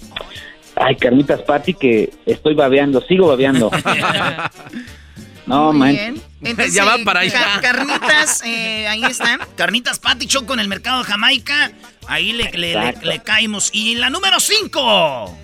ay, 0.76 0.96
Carnitas 0.96 1.42
Patty, 1.42 1.74
que 1.74 2.10
estoy 2.24 2.54
babeando, 2.54 3.02
sigo 3.02 3.26
babeando. 3.26 3.70
no, 5.46 5.72
Muy 5.72 5.78
man. 5.78 5.90
bien. 5.92 6.22
Entonces, 6.42 6.74
Ya 6.74 6.84
van 6.84 7.04
para 7.04 7.20
allá. 7.20 7.32
ca- 7.32 7.60
carnitas, 7.60 8.42
eh, 8.46 8.86
ahí 8.88 9.02
están. 9.04 9.40
Carnitas 9.56 9.98
Patty 9.98 10.26
Choco 10.26 10.54
en 10.54 10.60
el 10.60 10.68
mercado 10.68 10.98
de 11.00 11.04
Jamaica. 11.04 11.72
Ahí 12.06 12.32
le, 12.32 12.44
le, 12.52 12.58
le- 12.58 12.72
Exacto. 12.72 13.06
le 13.08 13.18
caímos. 13.20 13.70
Y 13.74 13.96
la 13.96 14.08
número 14.08 14.40
5. 14.40 15.36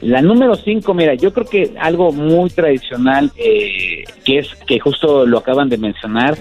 La 0.00 0.22
número 0.22 0.54
5, 0.54 0.94
mira, 0.94 1.14
yo 1.14 1.32
creo 1.32 1.46
que 1.46 1.72
algo 1.78 2.12
muy 2.12 2.50
tradicional, 2.50 3.32
eh, 3.36 4.04
que 4.24 4.38
es 4.38 4.54
que 4.66 4.78
justo 4.78 5.26
lo 5.26 5.38
acaban 5.38 5.68
de 5.68 5.76
mencionar, 5.76 6.38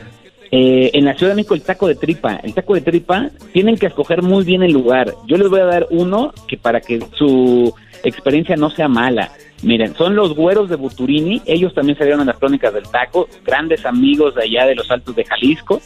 eh, 0.52 0.91
en 0.93 1.06
la 1.06 1.13
Ciudad 1.15 1.32
de 1.32 1.38
México 1.38 1.56
el 1.56 1.63
taco 1.63 1.88
de 1.88 1.96
tripa. 1.96 2.39
El 2.43 2.54
taco 2.54 2.76
de 2.76 2.82
tripa 2.82 3.30
tienen 3.52 3.78
que 3.78 3.88
escoger 3.88 4.22
muy 4.22 4.46
bien 4.46 4.63
el 4.63 4.72
lugar. 4.72 5.13
Yo 5.26 5.38
les 5.38 5.50
voy 5.50 5.60
a 5.60 5.65
dar 5.65 5.88
uno 5.89 6.34
que 6.48 6.58
para 6.58 6.80
que 6.80 7.00
su 7.17 7.74
experiencia 8.04 8.56
no 8.56 8.70
sea 8.70 8.88
mala. 8.88 9.32
Miren, 9.63 9.96
son 9.96 10.15
los 10.15 10.36
güeros 10.36 10.70
de 10.70 10.76
Buturini, 10.76 11.41
ellos 11.47 11.74
también 11.74 11.97
salieron 11.97 12.22
en 12.22 12.28
las 12.28 12.38
crónicas 12.38 12.74
del 12.74 12.88
taco, 12.89 13.28
grandes 13.43 13.86
amigos 13.86 14.36
de 14.36 14.43
allá 14.43 14.68
de 14.68 14.76
los 14.76 14.89
Altos 14.91 15.16
de 15.16 15.26
Jalisco. 15.26 15.82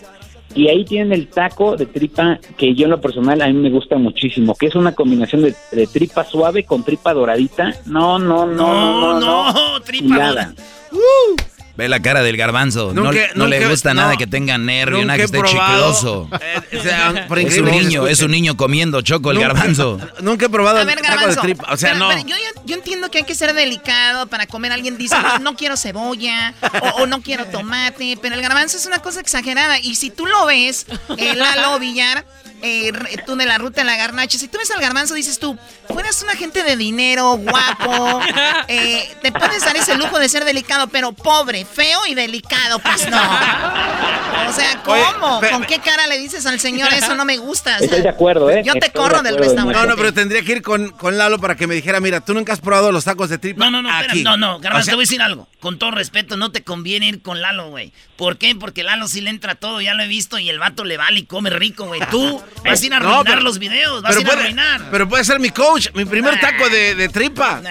Y 0.55 0.67
ahí 0.67 0.85
tienen 0.85 1.13
el 1.13 1.27
taco 1.27 1.75
de 1.75 1.85
tripa 1.85 2.39
que 2.57 2.73
yo 2.75 2.85
en 2.85 2.91
lo 2.91 3.01
personal 3.01 3.41
a 3.41 3.47
mí 3.47 3.53
me 3.53 3.69
gusta 3.69 3.97
muchísimo, 3.97 4.55
que 4.55 4.67
es 4.67 4.75
una 4.75 4.93
combinación 4.93 5.43
de, 5.43 5.55
de 5.71 5.87
tripa 5.87 6.23
suave 6.23 6.63
con 6.63 6.83
tripa 6.83 7.13
doradita. 7.13 7.73
No, 7.85 8.19
no, 8.19 8.45
no, 8.45 8.73
no, 8.73 9.19
no, 9.19 9.53
no. 9.53 9.81
tripa 9.81 10.15
Chulada. 10.15 10.29
dorada. 10.29 10.55
Uh, 10.91 11.50
Ve 11.77 11.87
la 11.87 12.01
cara 12.01 12.21
del 12.21 12.35
garbanzo. 12.37 12.91
no, 12.93 13.03
Nunca- 13.05 13.29
no 13.35 13.47
le 13.47 13.57
nunca- 13.59 13.69
gusta 13.71 13.93
no. 13.93 14.01
nada 14.01 14.17
que 14.17 14.27
tenga 14.27 14.57
nervio, 14.57 15.05
nada 15.05 15.17
que 15.17 15.23
esté 15.23 15.41
chicloso. 15.43 16.29
eh, 16.41 16.77
o 16.77 16.83
sea, 16.83 17.27
por 17.27 17.39
es 17.39 17.57
un 17.57 17.65
niño, 17.71 18.07
es 18.07 18.21
un 18.21 18.31
niño 18.31 18.57
comiendo 18.57 19.01
choco 19.01 19.31
el 19.31 19.39
garbanzo. 19.39 19.99
Nunca 20.21 20.45
he 20.47 20.49
probado 20.49 20.77
A 20.77 20.81
el 20.81 20.87
ver, 20.87 20.95
taco 21.01 21.07
de 21.11 21.15
garbanzo. 21.17 21.41
tripa. 21.41 21.67
O 21.73 21.77
sea, 21.77 21.93
pero- 21.93 21.99
no. 21.99 22.09
pero 22.09 22.27
yo, 22.65 22.75
entiendo 22.75 23.09
que 23.11 23.19
hay 23.19 23.23
que 23.23 23.35
ser 23.35 23.53
delicado 23.53 24.27
para 24.27 24.47
comer. 24.47 24.71
Alguien 24.71 24.97
dice, 24.97 25.15
no, 25.21 25.39
no 25.39 25.55
quiero 25.55 25.77
cebolla 25.77 26.53
o, 26.81 27.03
o 27.03 27.05
no 27.07 27.21
quiero 27.21 27.45
tomate, 27.45 28.17
pero 28.21 28.35
el 28.35 28.41
garbanzo 28.41 28.77
es 28.77 28.85
una 28.85 28.99
cosa 28.99 29.19
exagerada. 29.19 29.79
Y 29.79 29.95
si 29.95 30.09
tú 30.09 30.25
lo 30.25 30.45
ves, 30.45 30.85
eh, 31.17 31.35
Lalo 31.35 31.79
Villar, 31.79 32.25
eh, 32.61 32.91
tú 33.25 33.35
de 33.35 33.45
la 33.45 33.57
ruta 33.57 33.81
de 33.81 33.85
la 33.85 33.95
garnacha, 33.97 34.37
si 34.37 34.47
tú 34.47 34.57
ves 34.59 34.69
al 34.71 34.79
garbanzo, 34.81 35.13
dices 35.15 35.39
tú, 35.39 35.57
fueras 35.87 36.21
una 36.21 36.35
gente 36.35 36.63
de 36.63 36.77
dinero, 36.77 37.37
guapo, 37.37 38.19
eh, 38.67 39.09
te 39.21 39.31
puedes 39.31 39.63
dar 39.65 39.75
ese 39.75 39.95
lujo 39.97 40.19
de 40.19 40.29
ser 40.29 40.45
delicado, 40.45 40.87
pero 40.87 41.11
pobre, 41.11 41.60
feo 41.65 41.99
y 42.07 42.13
delicado, 42.15 42.79
pues 42.79 43.09
no. 43.09 43.21
O 44.49 44.53
sea, 44.53 44.81
¿cómo? 44.83 45.37
Oye, 45.37 45.49
¿Con 45.51 45.63
qué 45.63 45.79
cara 45.79 46.07
le 46.07 46.17
dices 46.17 46.45
al 46.45 46.59
señor 46.59 46.91
eso 46.93 47.15
no 47.15 47.23
me 47.23 47.37
gusta? 47.37 47.75
O 47.75 47.77
sea, 47.77 47.85
Estoy 47.85 48.01
de 48.01 48.09
acuerdo, 48.09 48.49
¿eh? 48.49 48.63
Yo 48.65 48.73
te 48.73 48.87
Estoy 48.87 49.01
corro 49.01 49.21
de 49.21 49.29
del 49.31 49.37
restaurante. 49.39 49.73
No, 49.79 49.85
no, 49.85 49.95
pero 49.95 50.13
tendría 50.13 50.41
que 50.41 50.51
ir 50.53 50.61
con, 50.61 50.89
con 50.89 51.17
Lalo 51.17 51.39
para 51.39 51.55
que 51.55 51.67
me 51.67 51.75
dijera, 51.75 51.99
mira, 52.01 52.19
tú 52.21 52.33
nunca 52.33 52.51
has 52.51 52.59
probado 52.59 52.91
los 52.91 53.05
tacos 53.05 53.29
de 53.29 53.37
tripa. 53.37 53.63
No, 53.63 53.71
no, 53.71 53.81
no, 53.81 53.89
espera, 53.89 54.11
aquí. 54.13 54.23
no, 54.23 54.35
no, 54.35 54.59
Garbanzo, 54.59 54.81
O 54.81 54.83
sea, 54.85 54.91
te 54.91 54.95
voy 54.95 55.03
a 55.03 55.05
decir 55.05 55.21
algo. 55.21 55.47
Con 55.61 55.79
todo 55.79 55.91
respeto, 55.91 56.35
no 56.37 56.51
te 56.51 56.63
conviene 56.63 57.07
ir 57.07 57.21
con 57.21 57.39
Lalo, 57.41 57.69
güey. 57.69 57.93
¿Por 58.17 58.37
qué? 58.37 58.53
Porque 58.55 58.83
Lalo 58.83 59.07
sí 59.07 59.21
le 59.21 59.29
entra 59.29 59.55
todo, 59.55 59.79
ya 59.79 59.93
lo 59.93 60.03
he 60.03 60.07
visto, 60.07 60.37
y 60.39 60.49
el 60.49 60.59
vato 60.59 60.83
le 60.83 60.97
vale 60.97 61.19
y 61.19 61.23
come 61.25 61.49
rico, 61.51 61.85
güey. 61.85 62.01
Tú 62.09 62.41
vas 62.65 62.81
a 62.81 62.85
ir 62.85 62.93
a 62.93 62.99
No, 62.99 63.05
arruinar 63.09 63.25
pero- 63.25 63.41
los 63.41 63.59
videos, 63.59 64.01
vas 64.01 64.17
a 64.17 64.19
ir 64.19 64.25
a 64.25 64.29
puede, 64.29 64.41
arruinar. 64.41 64.81
pero 64.91 65.07
puede 65.07 65.23
ser 65.23 65.39
mi 65.39 65.51
coach, 65.51 65.89
mi 65.93 66.03
primer 66.05 66.39
taco 66.41 66.67
de, 66.67 66.95
de 66.95 67.07
tripa. 67.09 67.61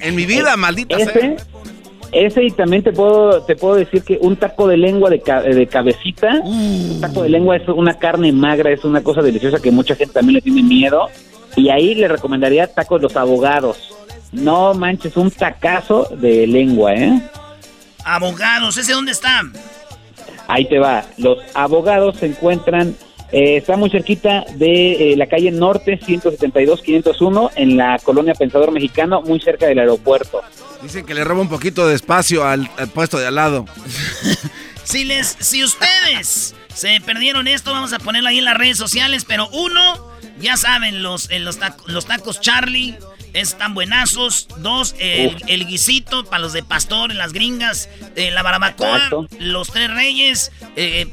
En 0.00 0.14
mi 0.14 0.26
vida, 0.26 0.56
maldita 0.56 0.96
sea. 0.98 1.36
Ese, 2.12 2.44
y 2.44 2.50
también 2.50 2.82
te 2.82 2.92
puedo 2.92 3.42
te 3.42 3.56
puedo 3.56 3.74
decir 3.76 4.02
que 4.04 4.18
un 4.20 4.36
taco 4.36 4.68
de 4.68 4.76
lengua 4.76 5.08
de, 5.08 5.20
ca- 5.22 5.40
de 5.42 5.66
cabecita, 5.66 6.40
un 6.44 6.98
taco 7.00 7.22
de 7.22 7.30
lengua 7.30 7.56
es 7.56 7.66
una 7.68 7.94
carne 7.98 8.30
magra, 8.32 8.70
es 8.70 8.84
una 8.84 9.02
cosa 9.02 9.22
deliciosa 9.22 9.60
que 9.62 9.70
mucha 9.70 9.94
gente 9.96 10.12
también 10.12 10.34
le 10.34 10.42
tiene 10.42 10.62
miedo. 10.62 11.08
Y 11.56 11.70
ahí 11.70 11.94
le 11.94 12.08
recomendaría 12.08 12.66
tacos 12.66 13.00
los 13.02 13.16
abogados. 13.16 13.94
No 14.30 14.72
manches, 14.74 15.16
un 15.16 15.30
tacazo 15.30 16.08
de 16.18 16.46
lengua, 16.46 16.94
¿eh? 16.94 17.20
Abogados, 18.04 18.76
¿ese 18.76 18.92
dónde 18.92 19.12
está? 19.12 19.40
Ahí 20.48 20.64
te 20.66 20.78
va. 20.78 21.04
Los 21.18 21.38
abogados 21.54 22.16
se 22.18 22.26
encuentran, 22.26 22.94
eh, 23.32 23.56
está 23.56 23.76
muy 23.76 23.90
cerquita 23.90 24.44
de 24.54 25.12
eh, 25.12 25.16
la 25.16 25.26
calle 25.26 25.50
Norte 25.50 25.98
172-501 25.98 27.50
en 27.56 27.76
la 27.76 27.98
colonia 28.02 28.34
Pensador 28.34 28.70
Mexicano, 28.72 29.22
muy 29.22 29.40
cerca 29.40 29.66
del 29.66 29.78
aeropuerto. 29.78 30.40
Dicen 30.82 31.04
que 31.06 31.14
le 31.14 31.24
roba 31.24 31.40
un 31.40 31.48
poquito 31.48 31.86
de 31.86 31.94
espacio 31.94 32.44
al, 32.44 32.68
al 32.76 32.88
puesto 32.88 33.18
de 33.18 33.26
al 33.26 33.34
lado. 33.34 33.64
Si 34.84 35.04
les, 35.04 35.36
si 35.38 35.62
ustedes 35.62 36.56
se 36.74 37.00
perdieron 37.06 37.46
esto, 37.46 37.70
vamos 37.70 37.92
a 37.92 38.00
ponerlo 38.00 38.28
ahí 38.28 38.38
en 38.38 38.44
las 38.44 38.56
redes 38.58 38.76
sociales. 38.76 39.24
Pero 39.24 39.48
uno, 39.52 40.10
ya 40.40 40.56
saben, 40.56 41.04
los, 41.04 41.30
eh, 41.30 41.38
los, 41.38 41.60
taco- 41.60 41.84
los 41.86 42.04
tacos 42.04 42.40
Charlie 42.40 42.96
están 43.32 43.74
buenazos. 43.74 44.48
Dos, 44.58 44.94
el, 44.98 45.36
el 45.46 45.66
guisito 45.66 46.24
para 46.24 46.40
los 46.40 46.52
de 46.52 46.62
pastor 46.62 47.10
en 47.10 47.18
las 47.18 47.32
gringas, 47.32 47.88
eh, 48.16 48.30
la 48.30 48.42
barbacoa, 48.42 48.96
Exacto. 48.96 49.26
los 49.38 49.68
tres 49.70 49.90
reyes, 49.90 50.52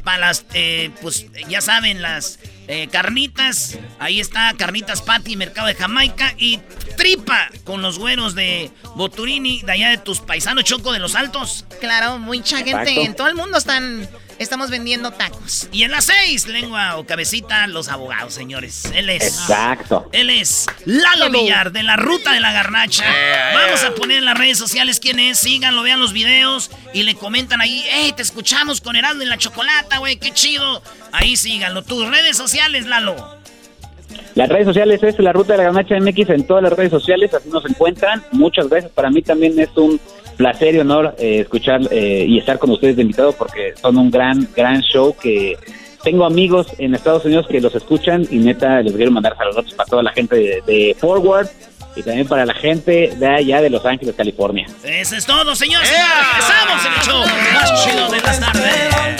para 0.04 0.18
las, 0.18 0.46
eh, 0.54 0.92
pues 1.02 1.28
ya 1.48 1.62
saben, 1.62 2.02
las 2.02 2.40
eh, 2.68 2.88
carnitas. 2.92 3.80
Ahí 4.00 4.20
está, 4.20 4.54
carnitas 4.58 5.02
Patty, 5.02 5.36
mercado 5.36 5.68
de 5.68 5.76
Jamaica 5.76 6.36
y 6.38 6.60
tripa 6.98 7.50
con 7.64 7.82
los 7.82 7.98
güeros 7.98 8.36
de 8.36 8.70
Boturini, 8.96 9.62
de 9.64 9.72
allá 9.72 9.90
de 9.90 9.98
tus 9.98 10.20
paisanos 10.20 10.66
Choco 10.66 10.92
de 10.92 11.00
los 11.00 11.16
Altos. 11.16 11.66
Claro, 11.80 12.20
mucha 12.20 12.58
gente 12.58 12.82
Exacto. 12.82 13.02
en 13.02 13.16
todo 13.16 13.28
el 13.28 13.36
mundo 13.36 13.58
están 13.58 14.08
estamos 14.40 14.70
vendiendo 14.70 15.12
tacos. 15.12 15.68
Y 15.72 15.84
en 15.84 15.92
las 15.92 16.06
seis, 16.06 16.48
lengua 16.48 16.98
o 16.98 17.06
cabecita, 17.06 17.68
los 17.68 17.90
abogados, 17.90 18.34
señores. 18.34 18.86
Él 18.96 19.10
es. 19.10 19.24
Exacto. 19.24 20.10
Él 20.12 20.30
es 20.30 20.66
Lalo 20.86 21.30
Villar, 21.30 21.72
de 21.72 21.84
la 21.84 21.96
ruta 21.96 22.34
de 22.34 22.40
la 22.40 22.52
garnacha. 22.52 23.06
Vamos 23.54 23.84
a 23.84 23.94
poner 23.94 24.18
en 24.18 24.26
las 24.26 24.38
redes 24.38 24.58
sociales 24.58 25.00
quién 25.00 25.20
es. 25.20 25.38
Síganlo, 25.40 25.84
vean 25.84 26.00
los 26.00 26.14
videos 26.14 26.72
y 26.94 27.04
le 27.04 27.16
comentan 27.16 27.62
ahí. 27.62 27.86
¡Ey, 27.92 28.14
te 28.14 28.22
escuchamos 28.22 28.82
con 28.82 28.96
Heraldo 28.96 29.24
en 29.24 29.30
la 29.30 29.38
chocolata, 29.38 30.00
güey! 30.00 30.18
¡Qué 30.18 30.32
chido! 30.32 30.82
Ahí 31.12 31.36
síganlo. 31.36 31.84
Tus 31.84 32.10
redes 32.10 32.38
sociales, 32.38 32.86
Lalo. 32.86 33.40
Las 34.36 34.50
redes 34.50 34.66
sociales 34.66 35.02
es 35.04 35.20
la 35.20 35.34
ruta 35.34 35.54
de 35.54 35.58
la 35.58 35.64
garnacha 35.66 36.00
MX 36.00 36.30
en 36.30 36.48
todas 36.48 36.64
las 36.64 36.74
redes 36.74 36.92
sociales, 36.92 37.34
así 37.34 37.50
nos 37.50 37.66
encuentran. 37.66 38.24
Muchas 38.32 38.70
veces 38.70 38.90
para 38.92 39.10
mí 39.10 39.22
también 39.22 39.60
es 39.60 39.70
un 39.76 40.00
placer 40.40 40.74
y 40.74 40.80
honor 40.80 41.16
eh, 41.20 41.42
escuchar 41.42 41.82
eh, 41.92 42.26
y 42.26 42.40
estar 42.40 42.58
con 42.58 42.70
ustedes 42.70 42.96
de 42.96 43.02
invitado 43.02 43.34
porque 43.34 43.74
son 43.76 43.98
un 43.98 44.10
gran, 44.10 44.48
gran 44.56 44.82
show 44.82 45.14
que 45.22 45.58
tengo 46.02 46.26
amigos 46.26 46.68
en 46.78 46.96
Estados 46.96 47.26
Unidos 47.26 47.46
que 47.46 47.60
los 47.60 47.76
escuchan 47.76 48.26
y 48.32 48.38
neta 48.38 48.82
les 48.82 48.96
quiero 48.96 49.12
mandar 49.12 49.36
saludos 49.36 49.74
para 49.74 49.90
toda 49.90 50.02
la 50.02 50.14
gente 50.14 50.38
de, 50.38 50.64
de 50.66 50.96
Forward 50.98 51.50
y 51.94 52.04
también 52.04 52.26
para 52.26 52.46
la 52.46 52.54
gente 52.54 53.12
de 53.18 53.28
allá 53.28 53.62
de 53.62 53.70
Los 53.70 53.86
Ángeles, 53.86 54.16
California. 54.16 54.66
Eso 54.82 55.18
es 55.18 55.26
todo, 55.26 55.54
señores. 55.56 55.92
En 55.92 56.94
el 56.94 57.02
show 57.02 57.26
más 57.54 57.84
chido 57.84 58.10
de 58.10 58.22
las 58.22 58.40
tardes. 58.40 59.20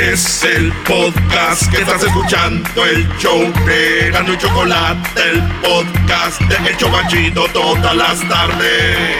Es 0.00 0.42
el 0.44 0.72
podcast 0.84 1.70
que 1.70 1.82
estás 1.82 2.02
escuchando, 2.02 2.86
el 2.86 3.06
show 3.18 3.38
de 3.66 4.06
Erasmo 4.06 4.32
y 4.32 4.38
Chocolate, 4.38 5.30
el 5.30 5.42
podcast 5.60 6.40
de 6.40 6.70
El 6.70 6.76
Chobachito 6.78 7.44
todas 7.52 7.94
las 7.94 8.18
tardes. 8.26 9.18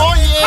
Oye, 0.00 0.44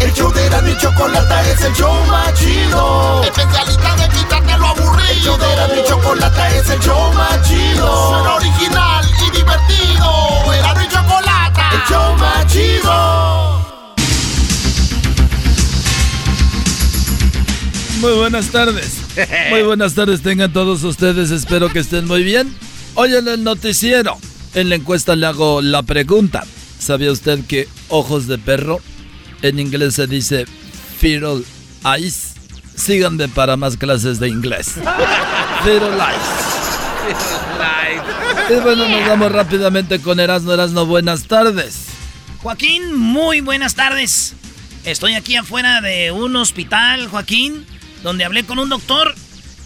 el 0.00 0.12
show 0.12 0.32
de 0.32 0.46
Erasmo 0.46 0.68
y 0.68 0.76
Chocolate 0.76 1.50
es 1.50 1.60
el 1.62 1.74
show 1.74 1.92
más 2.06 2.32
chido. 2.34 3.24
Especialista 3.24 3.96
de 3.96 4.08
quitarte 4.10 4.56
lo 4.56 4.66
aburrido. 4.68 5.10
El 5.10 5.20
show 5.20 5.36
de 5.36 5.52
Erasmo 5.52 5.74
y 5.74 5.84
Chocolate 5.88 6.56
es 6.56 6.70
el 6.70 6.80
show 6.80 7.12
más 7.14 7.48
chido. 7.48 8.10
Suena 8.10 8.34
original 8.36 9.04
y 9.26 9.30
divertido. 9.36 10.52
Erasmo 10.54 10.82
y 10.82 10.88
Chocolate, 10.88 11.60
el 11.72 11.82
show 11.88 12.16
más 12.16 12.46
chido. 12.46 13.39
Muy 18.00 18.12
buenas 18.14 18.46
tardes. 18.46 19.02
Muy 19.50 19.62
buenas 19.62 19.94
tardes 19.94 20.22
tengan 20.22 20.50
todos 20.52 20.82
ustedes. 20.84 21.30
Espero 21.30 21.70
que 21.70 21.80
estén 21.80 22.06
muy 22.06 22.22
bien. 22.22 22.54
Hoy 22.94 23.14
en 23.14 23.28
el 23.28 23.44
noticiero, 23.44 24.16
en 24.54 24.70
la 24.70 24.76
encuesta 24.76 25.16
le 25.16 25.26
hago 25.26 25.60
la 25.60 25.82
pregunta. 25.82 26.44
¿Sabía 26.78 27.12
usted 27.12 27.44
que 27.46 27.68
ojos 27.88 28.26
de 28.26 28.38
perro 28.38 28.80
en 29.42 29.58
inglés 29.58 29.96
se 29.96 30.06
dice 30.06 30.46
feral 30.98 31.44
eyes? 31.84 32.32
Síganme 32.74 33.28
para 33.28 33.58
más 33.58 33.76
clases 33.76 34.18
de 34.18 34.28
inglés. 34.28 34.76
Feral 35.62 35.92
eyes. 35.92 36.40
Y 38.48 38.54
bueno, 38.62 38.88
nos 38.88 39.08
vamos 39.08 39.30
rápidamente 39.30 40.00
con 40.00 40.20
Erasmo. 40.20 40.54
Erasmo, 40.54 40.86
buenas 40.86 41.24
tardes. 41.24 41.84
Joaquín, 42.42 42.94
muy 42.96 43.42
buenas 43.42 43.74
tardes. 43.74 44.34
Estoy 44.84 45.12
aquí 45.12 45.36
afuera 45.36 45.82
de 45.82 46.10
un 46.12 46.34
hospital, 46.36 47.06
Joaquín, 47.08 47.66
donde 48.02 48.24
hablé 48.24 48.44
con 48.44 48.58
un 48.58 48.68
doctor 48.68 49.14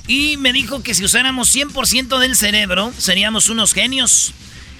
y 0.06 0.36
me 0.36 0.52
dijo 0.52 0.82
que 0.82 0.94
si 0.94 1.04
usáramos 1.04 1.54
100% 1.54 2.18
del 2.18 2.36
cerebro, 2.36 2.92
seríamos 2.98 3.48
unos 3.48 3.72
genios. 3.72 4.34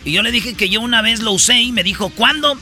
Y 0.04 0.12
yo 0.12 0.22
le 0.22 0.30
dije 0.30 0.54
que 0.54 0.68
yo 0.68 0.80
una 0.80 1.00
vez 1.00 1.20
lo 1.20 1.32
usé 1.32 1.60
y 1.60 1.72
me 1.72 1.82
dijo, 1.82 2.10
¿cuándo? 2.10 2.58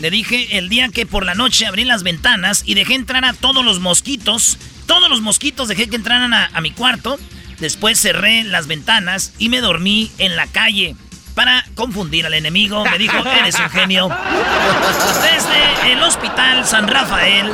Le 0.00 0.10
dije 0.10 0.58
el 0.58 0.68
día 0.68 0.88
que 0.88 1.06
por 1.06 1.24
la 1.24 1.34
noche 1.34 1.64
abrí 1.64 1.84
las 1.84 2.02
ventanas 2.02 2.64
y 2.66 2.74
dejé 2.74 2.94
entrar 2.94 3.24
a 3.24 3.32
todos 3.32 3.64
los 3.64 3.80
mosquitos. 3.80 4.58
Todos 4.86 5.08
los 5.08 5.22
mosquitos 5.22 5.68
dejé 5.68 5.88
que 5.88 5.96
entraran 5.96 6.34
a, 6.34 6.50
a 6.52 6.60
mi 6.60 6.70
cuarto. 6.70 7.18
Después 7.60 7.98
cerré 7.98 8.44
las 8.44 8.66
ventanas 8.66 9.32
y 9.38 9.48
me 9.48 9.60
dormí 9.60 10.10
en 10.18 10.36
la 10.36 10.48
calle. 10.48 10.96
Para 11.34 11.64
confundir 11.76 12.26
al 12.26 12.34
enemigo, 12.34 12.84
me 12.84 12.98
dijo, 12.98 13.16
eres 13.24 13.58
un 13.58 13.70
genio. 13.70 14.08
Desde 15.22 15.92
el 15.92 16.02
hospital 16.02 16.66
San 16.66 16.88
Rafael, 16.88 17.50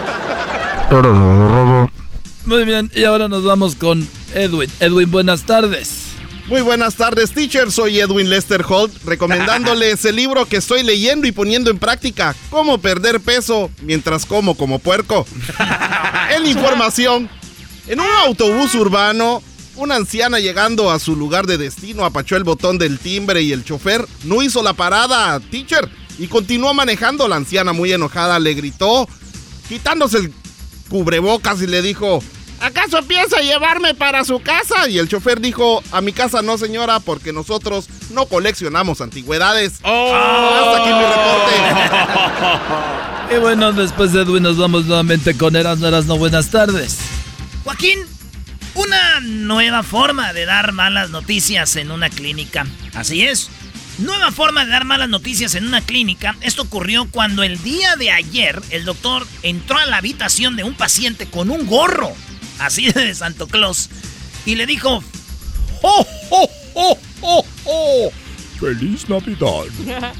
Muy 2.49 2.65
bien, 2.65 2.91
y 2.95 3.05
ahora 3.05 3.29
nos 3.29 3.45
vamos 3.45 3.75
con 3.75 4.09
Edwin. 4.35 4.71
Edwin, 4.81 5.11
buenas 5.11 5.43
tardes. 5.43 6.05
Muy 6.47 6.63
buenas 6.63 6.95
tardes, 6.95 7.33
teacher. 7.33 7.71
Soy 7.71 8.01
Edwin 8.01 8.31
Lester 8.31 8.65
Holt, 8.67 9.05
recomendándoles 9.05 10.03
el 10.07 10.17
libro 10.17 10.47
que 10.47 10.57
estoy 10.57 10.83
leyendo 10.83 11.27
y 11.27 11.33
poniendo 11.33 11.71
en 11.71 11.79
práctica, 11.79 12.35
Cómo 12.49 12.79
perder 12.79 13.21
peso 13.21 13.71
mientras 13.83 14.25
como 14.25 14.55
como 14.55 14.79
puerco. 14.79 15.27
en 16.35 16.47
información, 16.47 17.29
en 17.87 18.01
un 18.01 18.07
autobús 18.25 18.75
urbano, 18.77 19.43
una 19.77 19.97
anciana 19.97 20.39
llegando 20.39 20.91
a 20.91 20.99
su 21.01 21.17
lugar 21.17 21.47
de 21.47 21.59
destino 21.59 22.07
apachó 22.07 22.37
el 22.37 22.45
botón 22.45 22.79
del 22.79 22.99
timbre 22.99 23.43
y 23.43 23.53
el 23.53 23.63
chofer 23.63 24.07
no 24.25 24.41
hizo 24.41 24.63
la 24.63 24.73
parada, 24.73 25.39
teacher, 25.39 25.87
y 26.19 26.29
continuó 26.29 26.73
manejando. 26.73 27.29
La 27.29 27.37
anciana 27.37 27.75
muy 27.75 27.93
enojada 27.93 28.39
le 28.39 28.55
gritó, 28.55 29.07
quitándose 29.69 30.17
el 30.17 30.33
cubrebocas 30.89 31.61
y 31.61 31.67
le 31.67 31.83
dijo, 31.83 32.23
¿acaso 32.61 33.03
piensa 33.03 33.41
llevarme 33.41 33.95
para 33.95 34.25
su 34.25 34.41
casa? 34.41 34.89
Y 34.89 34.99
el 34.99 35.09
chofer 35.09 35.41
dijo, 35.41 35.83
a 35.93 36.01
mi 36.01 36.13
casa 36.13 36.43
no 36.43 36.59
señora, 36.59 37.01
porque 37.01 37.33
nosotros 37.33 37.89
no 38.11 38.27
coleccionamos 38.27 39.01
antigüedades. 39.01 39.75
Hasta 39.83 40.77
aquí 40.77 40.89
mi 40.89 41.05
reporte. 41.05 41.55
Y 43.31 43.37
bueno, 43.41 43.73
después 43.73 44.13
de 44.15 44.23
Edwin 44.23 44.43
nos 44.43 44.57
vamos 44.57 44.87
nuevamente 44.87 45.37
con 45.37 45.55
Erasmo 45.55 45.87
Erasmo. 45.87 46.17
Buenas 46.17 46.51
tardes. 46.51 46.99
Joaquín, 47.63 47.99
una 48.75 49.21
nueva 49.21 49.83
forma 49.83 50.33
de 50.33 50.47
dar 50.47 50.73
malas 50.73 51.11
noticias 51.11 51.77
en 51.77 51.91
una 51.91 52.09
clínica. 52.09 52.67
Así 52.95 53.25
es. 53.25 53.51
Nueva 53.99 54.33
forma 54.33 54.65
de 54.65 54.71
dar 54.71 54.85
malas 54.85 55.11
noticias 55.11 55.57
en 55.57 55.67
una 55.67 55.83
clínica. 55.83 56.37
Esto 56.41 56.63
ocurrió 56.63 57.07
cuando 57.11 57.43
el 57.43 57.63
día 57.63 57.97
de 57.97 58.11
ayer 58.11 58.63
el 58.71 58.87
doctor 58.87 59.27
entró 59.43 59.77
a 59.77 59.87
la 59.87 59.99
habitación 59.99 60.57
de 60.57 60.65
un 60.65 60.75
paciente 60.75 61.27
con 61.27 61.51
un 61.51 61.67
gorro, 61.67 62.13
así 62.59 62.91
de 62.93 63.15
Santo 63.15 63.47
Claus, 63.47 63.91
y 64.47 64.55
le 64.55 64.67
dijo, 64.67 65.03
¡Oh, 65.83 66.07
oh, 66.31 66.51
oh, 66.75 66.99
oh, 67.23 67.45
oh! 67.65 68.13
¡Feliz 68.61 69.09
Navidad! 69.09 69.65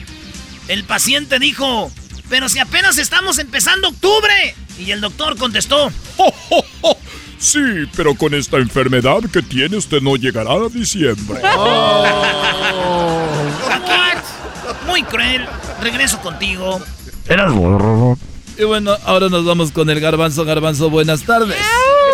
El 0.69 0.85
paciente 0.85 1.39
dijo, 1.39 1.91
pero 2.29 2.49
si 2.49 2.59
apenas 2.59 2.99
estamos 2.99 3.39
empezando 3.39 3.89
octubre. 3.89 4.55
Y 4.79 4.91
el 4.93 5.01
doctor 5.01 5.37
contestó, 5.37 5.87
¡Oh, 6.19 6.33
oh, 6.51 6.65
oh! 6.83 6.97
Sí, 7.39 7.61
pero 7.97 8.15
con 8.15 8.35
esta 8.35 8.59
enfermedad 8.59 9.21
que 9.33 9.43
tiene 9.43 9.77
usted 9.77 10.01
no 10.01 10.17
llegará 10.17 10.53
a 10.53 10.69
diciembre. 10.69 11.41
Joaquín, 13.63 14.19
muy 14.87 15.03
cruel. 15.05 15.47
Regreso 15.81 16.21
contigo. 16.21 16.81
Y 18.59 18.65
bueno, 18.65 18.97
ahora 19.05 19.29
nos 19.29 19.45
vamos 19.45 19.71
con 19.71 19.89
el 19.89 20.01
garbanzo. 20.01 20.45
Garbanzo, 20.45 20.91
buenas 20.91 21.23
tardes. 21.23 21.57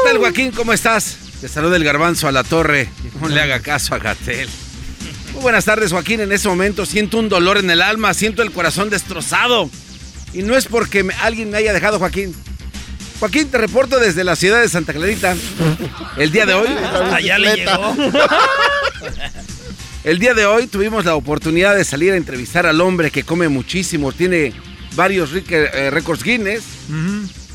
¿Qué 0.05 0.11
tal, 0.11 0.19
Joaquín? 0.19 0.51
¿Cómo 0.53 0.73
estás? 0.75 1.17
Te 1.41 1.49
saluda 1.49 1.77
el 1.77 1.85
garbanzo 1.85 2.29
a 2.29 2.33
la 2.33 2.45
torre. 2.45 2.89
No 3.21 3.29
le 3.29 3.41
haga 3.41 3.61
caso 3.61 3.95
a 3.95 3.99
Gatel. 3.99 4.49
Muy 5.33 5.41
buenas 5.43 5.65
tardes, 5.65 5.93
Joaquín. 5.93 6.21
En 6.21 6.31
este 6.31 6.47
momento 6.49 6.85
siento 6.85 7.19
un 7.19 7.29
dolor 7.31 7.57
en 7.57 7.71
el 7.71 7.81
alma, 7.81 8.13
siento 8.13 8.43
el 8.43 8.51
corazón 8.53 8.91
destrozado. 8.91 9.71
Y 10.35 10.43
no 10.43 10.57
es 10.57 10.67
porque 10.67 11.03
me- 11.05 11.15
alguien 11.15 11.51
me 11.51 11.57
haya 11.57 11.73
dejado, 11.73 11.99
Joaquín. 11.99 12.35
Joaquín, 13.19 13.49
te 13.49 13.57
reporto 13.57 13.99
desde 13.99 14.25
la 14.25 14.37
ciudad 14.37 14.61
de 14.61 14.69
Santa 14.69 14.93
Clarita. 14.93 15.35
El 16.19 16.31
día 16.31 16.45
de 16.45 16.53
hoy. 16.55 16.69
Allá 17.13 17.39
le 17.39 17.57
llegó. 17.57 17.97
El 20.05 20.19
día 20.19 20.35
de 20.35 20.45
hoy 20.45 20.67
tuvimos 20.67 21.07
la 21.07 21.15
oportunidad 21.15 21.75
de 21.75 21.85
salir 21.85 22.13
a 22.13 22.17
entrevistar 22.17 22.67
al 22.67 22.81
hombre 22.83 23.11
que 23.11 23.23
come 23.23 23.49
muchísimo, 23.49 24.13
tiene 24.13 24.53
varios 24.97 25.31
eh, 25.33 25.91
récords 25.91 26.23
Guinness. 26.23 26.63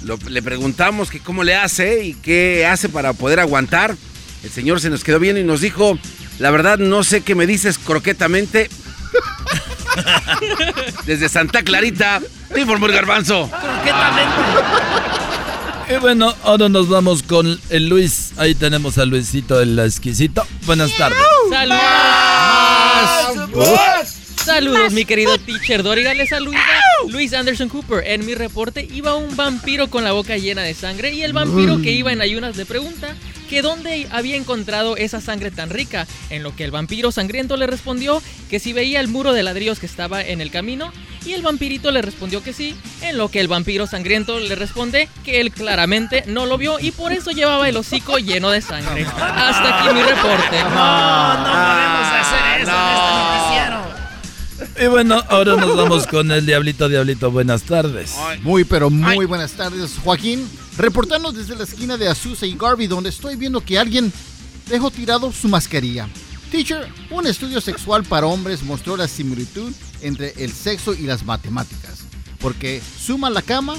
Lo- 0.03 0.17
le 0.27 0.41
preguntamos 0.41 1.09
que 1.09 1.19
cómo 1.19 1.43
le 1.43 1.55
hace 1.55 2.03
y 2.05 2.13
qué 2.13 2.65
hace 2.65 2.89
para 2.89 3.13
poder 3.13 3.39
aguantar. 3.39 3.95
El 4.43 4.49
señor 4.49 4.79
se 4.79 4.89
nos 4.89 5.03
quedó 5.03 5.19
bien 5.19 5.37
y 5.37 5.43
nos 5.43 5.61
dijo, 5.61 5.97
la 6.39 6.51
verdad 6.51 6.77
no 6.77 7.03
sé 7.03 7.21
qué 7.21 7.35
me 7.35 7.45
dices 7.47 7.77
croquetamente. 7.77 8.69
Desde 11.05 11.27
Santa 11.29 11.63
Clarita, 11.63 12.21
te 12.53 12.61
informó 12.61 12.85
el 12.85 12.93
garbanzo. 12.93 13.49
Y 15.89 15.97
bueno, 15.99 16.33
ahora 16.43 16.69
nos 16.69 16.87
vamos 16.87 17.23
con 17.23 17.59
el 17.69 17.89
Luis. 17.89 18.31
Ahí 18.37 18.53
tenemos 18.55 18.97
a 18.99 19.05
Luisito 19.05 19.59
el 19.59 19.77
exquisito. 19.79 20.45
Buenas 20.65 20.95
tardes. 20.97 21.17
¡Saludos! 24.45 24.93
Mi 24.93 25.05
querido 25.05 25.37
teacher 25.37 25.83
Doriga. 25.83 26.13
Le 26.13 26.25
saluda 26.25 26.57
Luis 27.09 27.33
Anderson 27.33 27.69
Cooper. 27.69 28.05
En 28.07 28.25
mi 28.25 28.35
reporte 28.35 28.87
iba 28.91 29.15
un 29.15 29.35
vampiro 29.35 29.89
con 29.89 30.03
la 30.03 30.11
boca 30.11 30.37
llena 30.37 30.63
de 30.63 30.73
sangre 30.73 31.13
y 31.13 31.23
el 31.23 31.33
vampiro 31.33 31.81
que 31.81 31.91
iba 31.91 32.11
en 32.11 32.21
ayunas 32.21 32.55
le 32.57 32.65
pregunta 32.65 33.15
que 33.49 33.61
dónde 33.61 34.07
había 34.11 34.35
encontrado 34.35 34.95
esa 34.95 35.21
sangre 35.21 35.51
tan 35.51 35.69
rica. 35.69 36.07
En 36.29 36.43
lo 36.43 36.55
que 36.55 36.63
el 36.63 36.71
vampiro 36.71 37.11
sangriento 37.11 37.57
le 37.57 37.67
respondió 37.67 38.21
que 38.49 38.59
si 38.59 38.73
veía 38.73 38.99
el 38.99 39.07
muro 39.07 39.33
de 39.33 39.43
ladrillos 39.43 39.79
que 39.79 39.85
estaba 39.85 40.21
en 40.21 40.39
el 40.41 40.51
camino 40.51 40.91
y 41.25 41.33
el 41.33 41.41
vampirito 41.41 41.91
le 41.91 42.01
respondió 42.01 42.41
que 42.41 42.53
sí. 42.53 42.75
En 43.01 43.17
lo 43.17 43.29
que 43.29 43.41
el 43.41 43.47
vampiro 43.47 43.87
sangriento 43.87 44.39
le 44.39 44.55
responde 44.55 45.09
que 45.23 45.41
él 45.41 45.51
claramente 45.51 46.23
no 46.27 46.45
lo 46.45 46.57
vio 46.57 46.79
y 46.79 46.91
por 46.91 47.11
eso 47.11 47.31
llevaba 47.31 47.67
el 47.67 47.77
hocico 47.77 48.17
lleno 48.17 48.49
de 48.51 48.61
sangre. 48.61 49.05
Hasta 49.05 49.79
aquí 49.79 49.93
mi 49.93 50.01
reporte. 50.01 50.63
No, 50.63 51.37
no 51.37 51.43
podemos 51.43 52.07
hacer 52.13 52.61
eso 52.61 52.71
en 52.71 52.87
este 52.87 53.37
noticiero. 53.37 53.88
Y 54.81 54.87
bueno, 54.87 55.23
ahora 55.29 55.55
nos 55.55 55.75
vamos 55.75 56.07
con 56.07 56.31
el 56.31 56.45
Diablito 56.45 56.89
Diablito. 56.89 57.31
Buenas 57.31 57.63
tardes. 57.63 58.13
Muy, 58.43 58.63
pero 58.63 58.89
muy 58.89 59.25
buenas 59.25 59.53
tardes, 59.53 59.95
Joaquín. 60.03 60.47
Reportando 60.77 61.31
desde 61.31 61.55
la 61.55 61.63
esquina 61.63 61.97
de 61.97 62.07
Azusa 62.07 62.45
y 62.45 62.55
Garvey, 62.55 62.87
donde 62.87 63.09
estoy 63.09 63.35
viendo 63.35 63.61
que 63.61 63.77
alguien 63.77 64.11
dejó 64.69 64.91
tirado 64.91 65.31
su 65.31 65.47
mascarilla. 65.47 66.07
Teacher, 66.51 66.87
un 67.11 67.27
estudio 67.27 67.61
sexual 67.61 68.03
para 68.03 68.27
hombres 68.27 68.63
mostró 68.63 68.97
la 68.97 69.07
similitud 69.07 69.71
entre 70.01 70.33
el 70.37 70.51
sexo 70.51 70.93
y 70.93 71.03
las 71.03 71.25
matemáticas. 71.25 71.99
Porque 72.39 72.81
suma 72.99 73.29
la 73.29 73.41
cama, 73.41 73.75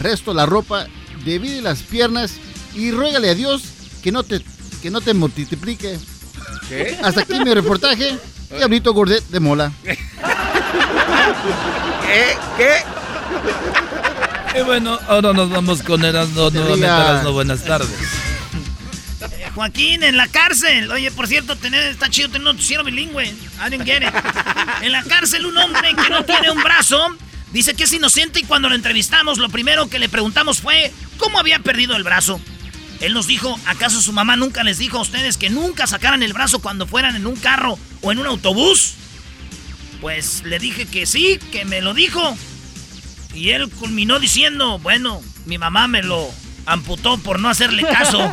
resto 0.00 0.34
la 0.34 0.46
ropa, 0.46 0.86
divide 1.24 1.62
las 1.62 1.82
piernas 1.82 2.34
y 2.74 2.90
ruégale 2.90 3.30
a 3.30 3.34
Dios 3.34 3.62
que 4.02 4.12
no 4.12 4.22
te, 4.22 4.40
que 4.82 4.90
no 4.90 5.00
te 5.00 5.14
multiplique. 5.14 5.98
¿Qué? 6.68 6.98
Hasta 7.02 7.22
aquí 7.22 7.38
mi 7.40 7.54
reportaje. 7.54 8.18
Diablito 8.50 8.92
Gordet 8.92 9.24
de 9.28 9.40
Mola. 9.40 9.72
¿Qué? 9.82 9.98
¿Qué? 12.56 14.58
Y 14.58 14.62
bueno, 14.62 14.98
ahora 15.08 15.32
nos 15.32 15.50
vamos 15.50 15.82
con 15.82 16.04
Erasmo. 16.04 16.50
Nuevamente. 16.50 16.86
Erasmo, 16.86 17.32
buenas 17.32 17.64
tardes. 17.64 17.90
Joaquín, 19.54 20.02
en 20.02 20.16
la 20.16 20.28
cárcel. 20.28 20.90
Oye, 20.90 21.10
por 21.10 21.26
cierto, 21.26 21.56
tener, 21.56 21.86
está 21.86 22.10
chido 22.10 22.28
tener 22.28 22.46
un 22.46 22.54
noticiero 22.54 22.84
bilingüe. 22.84 23.24
I 23.24 23.70
didn't 23.70 23.86
get 23.86 24.02
it. 24.02 24.12
En 24.82 24.92
la 24.92 25.02
cárcel, 25.02 25.46
un 25.46 25.56
hombre 25.56 25.94
que 25.94 26.10
no 26.10 26.24
tiene 26.24 26.50
un 26.50 26.62
brazo 26.62 27.16
dice 27.52 27.74
que 27.74 27.84
es 27.84 27.92
inocente 27.92 28.40
y 28.40 28.44
cuando 28.44 28.68
lo 28.68 28.74
entrevistamos, 28.74 29.38
lo 29.38 29.48
primero 29.48 29.88
que 29.88 29.98
le 29.98 30.10
preguntamos 30.10 30.60
fue 30.60 30.92
cómo 31.16 31.38
había 31.38 31.58
perdido 31.60 31.96
el 31.96 32.02
brazo. 32.02 32.38
Él 33.00 33.14
nos 33.14 33.26
dijo, 33.26 33.58
¿acaso 33.66 34.00
su 34.00 34.12
mamá 34.12 34.36
nunca 34.36 34.62
les 34.62 34.78
dijo 34.78 34.98
a 34.98 35.02
ustedes 35.02 35.36
que 35.36 35.50
nunca 35.50 35.86
sacaran 35.86 36.22
el 36.22 36.32
brazo 36.32 36.60
cuando 36.60 36.86
fueran 36.86 37.16
en 37.16 37.26
un 37.26 37.36
carro 37.36 37.78
o 38.02 38.12
en 38.12 38.18
un 38.18 38.26
autobús? 38.26 38.94
Pues 40.00 40.42
le 40.44 40.58
dije 40.58 40.86
que 40.86 41.06
sí, 41.06 41.38
que 41.52 41.64
me 41.64 41.80
lo 41.80 41.94
dijo. 41.94 42.36
Y 43.34 43.50
él 43.50 43.68
culminó 43.70 44.18
diciendo, 44.18 44.78
bueno, 44.78 45.20
mi 45.44 45.58
mamá 45.58 45.88
me 45.88 46.02
lo 46.02 46.30
amputó 46.64 47.18
por 47.18 47.38
no 47.38 47.48
hacerle 47.48 47.82
caso. 47.82 48.18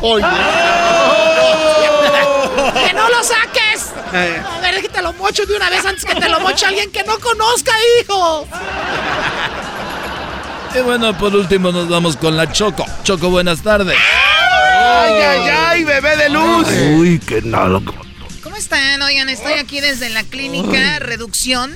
¡Que 2.86 2.92
no 2.92 3.08
lo 3.08 3.22
saques! 3.22 3.92
A 4.12 4.60
ver, 4.60 4.80
que 4.80 4.88
te 4.88 5.02
lo 5.02 5.12
mocho 5.14 5.44
de 5.44 5.56
una 5.56 5.68
vez 5.70 5.84
antes 5.84 6.04
que 6.04 6.14
te 6.14 6.28
lo 6.28 6.40
moche 6.40 6.66
alguien 6.66 6.90
que 6.90 7.02
no 7.04 7.18
conozca, 7.18 7.72
hijo. 8.00 8.46
Y 10.74 10.78
bueno, 10.80 11.16
por 11.16 11.34
último 11.34 11.70
nos 11.70 11.88
vamos 11.88 12.16
con 12.16 12.36
la 12.36 12.50
Choco. 12.50 12.84
Choco, 13.02 13.30
buenas 13.30 13.62
tardes. 13.62 13.96
¡Ay, 14.86 15.14
ay, 15.14 15.48
ay, 15.48 15.84
bebé 15.84 16.16
de 16.16 16.28
luz! 16.28 16.68
Uy, 16.98 17.18
qué 17.18 17.40
nalgo. 17.40 17.94
¿Cómo 18.42 18.56
están? 18.56 19.00
Oigan, 19.00 19.30
estoy 19.30 19.54
aquí 19.54 19.80
desde 19.80 20.10
la 20.10 20.22
clínica 20.24 20.98
Reducción 20.98 21.74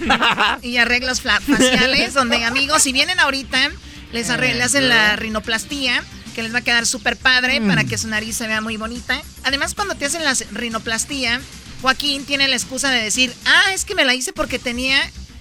y 0.62 0.76
Arreglos 0.78 1.20
Faciales, 1.22 2.12
donde 2.14 2.44
amigos, 2.44 2.82
si 2.82 2.92
vienen 2.92 3.20
ahorita, 3.20 3.70
les, 4.12 4.28
le 4.28 4.62
hacen 4.62 4.88
la 4.88 5.14
rinoplastía, 5.14 6.02
que 6.34 6.42
les 6.42 6.52
va 6.52 6.58
a 6.58 6.62
quedar 6.62 6.86
súper 6.86 7.16
padre 7.16 7.60
Mm. 7.60 7.68
para 7.68 7.84
que 7.84 7.96
su 7.96 8.08
nariz 8.08 8.36
se 8.36 8.48
vea 8.48 8.60
muy 8.60 8.76
bonita. 8.76 9.20
Además, 9.44 9.74
cuando 9.74 9.94
te 9.94 10.06
hacen 10.06 10.24
la 10.24 10.34
rinoplastía, 10.50 11.40
Joaquín 11.82 12.24
tiene 12.24 12.48
la 12.48 12.56
excusa 12.56 12.90
de 12.90 13.00
decir, 13.00 13.32
ah, 13.46 13.72
es 13.72 13.84
que 13.84 13.94
me 13.94 14.04
la 14.04 14.14
hice 14.14 14.32
porque 14.32 14.58
tenía 14.58 14.98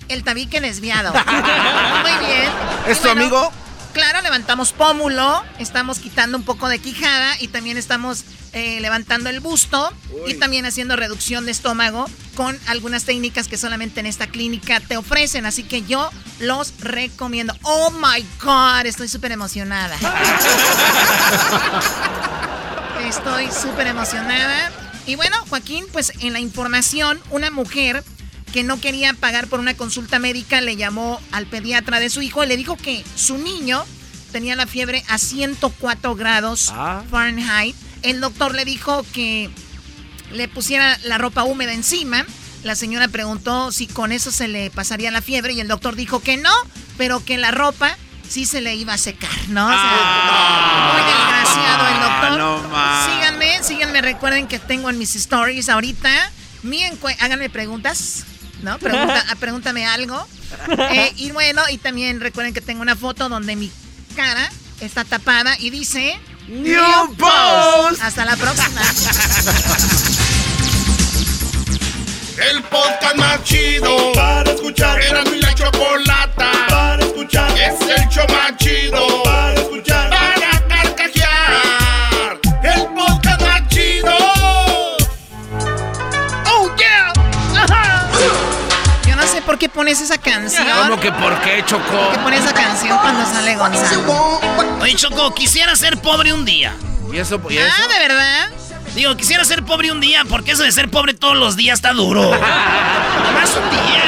el 0.10 0.24
tabique 0.24 0.62
desviado. 0.62 1.12
muy 1.26 2.28
bien. 2.28 2.52
¿Es 2.88 3.02
tu 3.02 3.10
amigo? 3.10 3.52
Claro, 3.94 4.22
levantamos 4.22 4.72
pómulo, 4.72 5.44
estamos 5.58 6.00
quitando 6.00 6.38
un 6.38 6.44
poco 6.44 6.70
de 6.70 6.80
quijada 6.80 7.36
y 7.40 7.48
también 7.48 7.78
estamos 7.78 8.24
eh, 8.54 8.80
levantando 8.82 9.30
el 9.30 9.40
busto 9.40 9.92
y 10.28 10.36
también 10.36 10.66
haciendo 10.66 10.96
reducción 10.96 11.46
de 11.46 11.52
estómago 11.52 12.06
con 12.36 12.58
algunas 12.68 13.04
técnicas 13.04 13.48
que 13.48 13.58
solamente 13.58 14.00
en 14.00 14.06
esta 14.06 14.28
clínica 14.28 14.80
te 14.80 14.96
ofrecen. 14.96 15.46
Así 15.46 15.64
que 15.64 15.82
yo 15.82 16.10
los 16.40 16.74
recomiendo. 16.80 17.54
Oh 17.64 17.92
my 17.92 18.26
God, 18.42 18.86
estoy 18.86 19.08
súper 19.08 19.32
emocionada. 19.32 19.98
Estoy 23.08 23.50
súper 23.50 23.88
emocionada. 23.88 24.72
Y 25.06 25.16
bueno, 25.16 25.36
Joaquín, 25.50 25.86
pues 25.92 26.12
en 26.20 26.34
la 26.34 26.40
información, 26.40 27.20
una 27.32 27.50
mujer 27.50 28.04
que 28.50 28.64
no 28.64 28.80
quería 28.82 29.14
pagar 29.14 29.48
por 29.48 29.60
una 29.60 29.76
consulta 29.76 30.20
médica 30.20 30.62
le 30.62 30.76
llamó 30.76 31.20
al 31.32 31.46
pediatra 31.46 32.00
de 32.00 32.10
su 32.10 32.22
hijo 32.22 32.44
y 32.44 32.48
le 32.48 32.58
dijo 32.58 32.76
que 32.78 33.04
su 33.16 33.38
niño 33.38 33.86
tenía 34.32 34.56
la 34.56 34.68
fiebre 34.68 35.04
a 35.08 35.18
104 35.18 36.16
grados 36.16 36.72
Ah. 36.76 37.04
Fahrenheit. 37.10 37.76
El 38.02 38.22
doctor 38.22 38.54
le 38.56 38.66
dijo 38.66 39.06
que 39.14 39.50
le 40.32 40.48
pusiera 40.48 40.98
la 41.04 41.18
ropa 41.18 41.44
húmeda 41.44 41.74
encima. 41.74 42.26
La 42.64 42.76
señora 42.76 43.08
preguntó 43.08 43.72
si 43.72 43.88
con 43.88 44.12
eso 44.12 44.32
se 44.32 44.48
le 44.48 44.70
pasaría 44.70 45.12
la 45.12 45.22
fiebre 45.22 45.54
y 45.54 45.60
el 45.62 45.68
doctor 45.68 45.96
dijo 45.96 46.20
que 46.22 46.38
no, 46.38 46.52
pero 46.98 47.24
que 47.24 47.38
la 47.38 47.52
ropa 47.52 47.98
sí 48.28 48.46
se 48.46 48.62
le 48.62 48.76
iba 48.76 48.94
a 48.94 48.98
secar, 48.98 49.30
¿no? 49.48 49.66
O 49.66 49.70
sea, 49.72 50.92
muy 50.94 51.02
desgraciado 51.12 51.88
el 51.88 51.94
doctor. 52.02 52.30
Ah, 52.32 52.38
no 52.38 52.70
más. 52.70 53.06
síganme, 53.12 53.64
síganme, 53.64 54.02
recuerden 54.02 54.48
que 54.48 54.60
tengo 54.60 54.90
en 54.90 54.98
mis 55.00 55.16
stories 55.16 55.70
ahorita. 55.70 56.10
Mi 56.62 56.84
háganme 57.20 57.50
preguntas, 57.50 58.26
¿no? 58.62 58.78
Pregunta, 58.80 59.26
pregúntame 59.40 59.86
algo. 59.86 60.28
Eh, 60.92 61.14
y 61.18 61.32
bueno, 61.32 61.62
y 61.70 61.78
también 61.78 62.20
recuerden 62.20 62.54
que 62.54 62.62
tengo 62.62 62.82
una 62.82 62.96
foto 62.96 63.30
donde 63.30 63.56
mi 63.56 63.72
cara 64.16 64.50
está 64.82 65.04
tapada 65.04 65.56
y 65.60 65.70
dice... 65.70 66.20
New 66.48 67.16
Post. 67.16 68.02
Hasta 68.02 68.26
la 68.26 68.36
próxima. 68.36 68.82
El 72.40 72.64
podcast 72.64 73.16
más 73.18 73.44
chido 73.44 74.14
para 74.14 74.52
escuchar. 74.52 75.02
Era 75.02 75.24
mi 75.26 75.42
la 75.42 75.54
chocolata 75.54 76.52
para 76.70 77.04
escuchar. 77.04 77.52
Es 77.52 77.82
el 77.82 78.08
show 78.08 78.26
más 78.30 78.56
qué 89.70 89.76
pones 89.76 90.02
esa 90.02 90.18
canción. 90.18 90.66
¿Cómo 90.84 91.00
que 91.00 91.12
por 91.12 91.40
qué, 91.42 91.64
Choco? 91.66 91.84
¿Por 91.84 92.12
qué 92.12 92.20
pones 92.20 92.44
esa 92.44 92.54
canción 92.54 92.98
cuando 93.00 93.24
sale 93.26 93.56
Gonzalo? 93.56 94.40
Oye, 94.82 94.96
Choco, 94.96 95.34
quisiera 95.34 95.76
ser 95.76 95.98
pobre 95.98 96.34
un 96.34 96.44
día. 96.44 96.74
¿Y 97.12 97.18
eso? 97.18 97.40
¿Y 97.50 97.58
eso? 97.58 97.76
Ah, 97.78 97.94
¿de 97.94 98.08
verdad? 98.08 98.50
Digo, 98.96 99.16
quisiera 99.16 99.46
ser 99.46 99.64
pobre 99.64 99.92
un 99.92 100.02
día, 100.02 100.24
porque 100.28 100.52
eso 100.52 100.64
de 100.64 100.72
ser 100.72 100.90
pobre 100.90 101.14
todos 101.14 101.38
los 101.38 101.56
días 101.56 101.76
está 101.78 101.94
duro. 101.94 102.22
Nomás 102.32 103.56
un 103.56 103.70
día. 103.70 104.04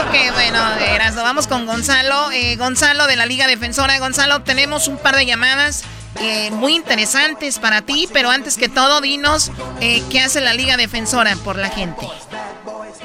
Ok, 0.00 0.34
bueno, 0.34 0.58
Erasmo, 0.80 1.22
vamos 1.22 1.46
con 1.46 1.64
Gonzalo. 1.66 2.30
Eh, 2.32 2.56
Gonzalo 2.56 3.06
de 3.06 3.16
la 3.16 3.26
Liga 3.26 3.46
Defensora. 3.46 3.98
Gonzalo, 3.98 4.42
tenemos 4.42 4.88
un 4.88 4.98
par 4.98 5.14
de 5.14 5.26
llamadas 5.26 5.84
eh, 6.20 6.50
muy 6.50 6.74
interesantes 6.74 7.58
para 7.58 7.82
ti, 7.82 8.08
pero 8.12 8.30
antes 8.30 8.56
que 8.56 8.68
todo, 8.68 9.00
dinos 9.00 9.52
eh, 9.80 10.02
qué 10.10 10.20
hace 10.20 10.40
la 10.40 10.54
Liga 10.54 10.76
Defensora 10.76 11.36
por 11.36 11.56
la 11.56 11.68
gente. 11.68 12.08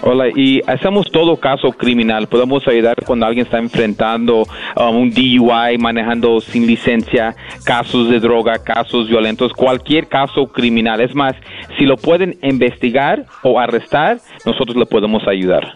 Hola, 0.03 0.29
y 0.35 0.61
hacemos 0.65 1.11
todo 1.11 1.37
caso 1.37 1.71
criminal. 1.71 2.27
Podemos 2.27 2.67
ayudar 2.67 2.95
cuando 3.05 3.27
alguien 3.27 3.45
está 3.45 3.59
enfrentando 3.59 4.47
um, 4.75 4.95
un 4.95 5.11
DUI, 5.11 5.77
manejando 5.77 6.41
sin 6.41 6.65
licencia, 6.65 7.35
casos 7.65 8.09
de 8.09 8.19
droga, 8.19 8.63
casos 8.63 9.07
violentos, 9.07 9.53
cualquier 9.53 10.07
caso 10.07 10.47
criminal. 10.47 11.01
Es 11.01 11.13
más, 11.13 11.35
si 11.77 11.85
lo 11.85 11.97
pueden 11.97 12.39
investigar 12.41 13.27
o 13.43 13.59
arrestar, 13.59 14.19
nosotros 14.43 14.75
le 14.75 14.87
podemos 14.87 15.21
ayudar. 15.27 15.75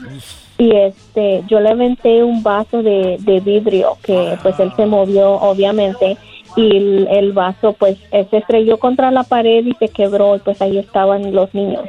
y 0.64 0.72
este, 0.72 1.44
yo 1.48 1.60
le 1.60 1.72
aventé 1.72 2.24
un 2.24 2.42
vaso 2.42 2.82
de, 2.82 3.18
de 3.20 3.40
vidrio 3.42 3.98
que 4.02 4.38
pues 4.42 4.58
él 4.62 4.72
se 4.78 4.86
movió 4.86 5.34
obviamente 5.34 6.18
y 6.56 6.78
el, 7.10 7.34
vaso 7.34 7.74
pues 7.74 7.98
eh, 8.12 8.26
se 8.30 8.38
estrelló 8.38 8.78
contra 8.78 9.12
la 9.12 9.24
pared 9.24 9.66
y 9.66 9.74
se 9.74 9.90
quebró 9.90 10.36
y 10.36 10.40
pues 10.40 10.62
ahí 10.62 10.78
estaban 10.78 11.34
los 11.34 11.54
niños. 11.54 11.84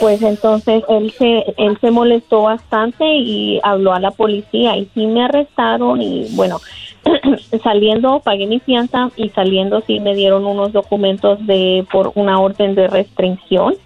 Pues 0.00 0.20
entonces 0.20 0.84
él 0.88 1.12
se, 1.12 1.54
él 1.56 1.78
se 1.80 1.90
molestó 1.90 2.42
bastante 2.42 3.06
y 3.06 3.60
habló 3.62 3.94
a 3.94 4.00
la 4.00 4.10
policía 4.10 4.76
y 4.76 4.86
sí 4.94 5.06
me 5.06 5.24
arrestaron 5.24 6.02
y 6.02 6.26
bueno, 6.34 6.58
saliendo 7.62 8.20
pagué 8.20 8.46
mi 8.46 8.58
fianza 8.60 9.10
y 9.16 9.30
saliendo 9.30 9.80
sí 9.86 10.00
me 10.00 10.14
dieron 10.14 10.44
unos 10.44 10.72
documentos 10.72 11.46
de 11.46 11.86
por 11.90 12.12
una 12.16 12.38
orden 12.40 12.74
de 12.74 12.88
restricción 12.88 13.76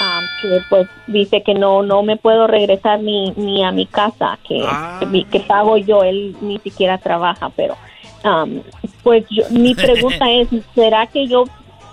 ah, 0.00 0.22
que 0.40 0.60
pues 0.68 0.88
dice 1.06 1.42
que 1.42 1.54
no 1.54 1.82
no 1.82 2.02
me 2.02 2.16
puedo 2.16 2.46
regresar 2.46 3.00
ni 3.00 3.30
ni 3.36 3.64
a 3.64 3.72
mi 3.72 3.86
casa 3.86 4.38
que, 4.46 4.64
que, 5.00 5.06
mi- 5.06 5.24
que 5.24 5.40
pago 5.40 5.76
yo 5.76 6.02
él 6.04 6.36
ni 6.40 6.58
siquiera 6.58 6.98
trabaja 6.98 7.50
pero 7.56 7.76
am, 8.24 8.62
pues 9.02 9.24
yo- 9.30 9.44
mi 9.50 9.74
pregunta 9.74 10.30
es 10.30 10.48
será 10.74 11.06
que 11.06 11.26
yo 11.26 11.44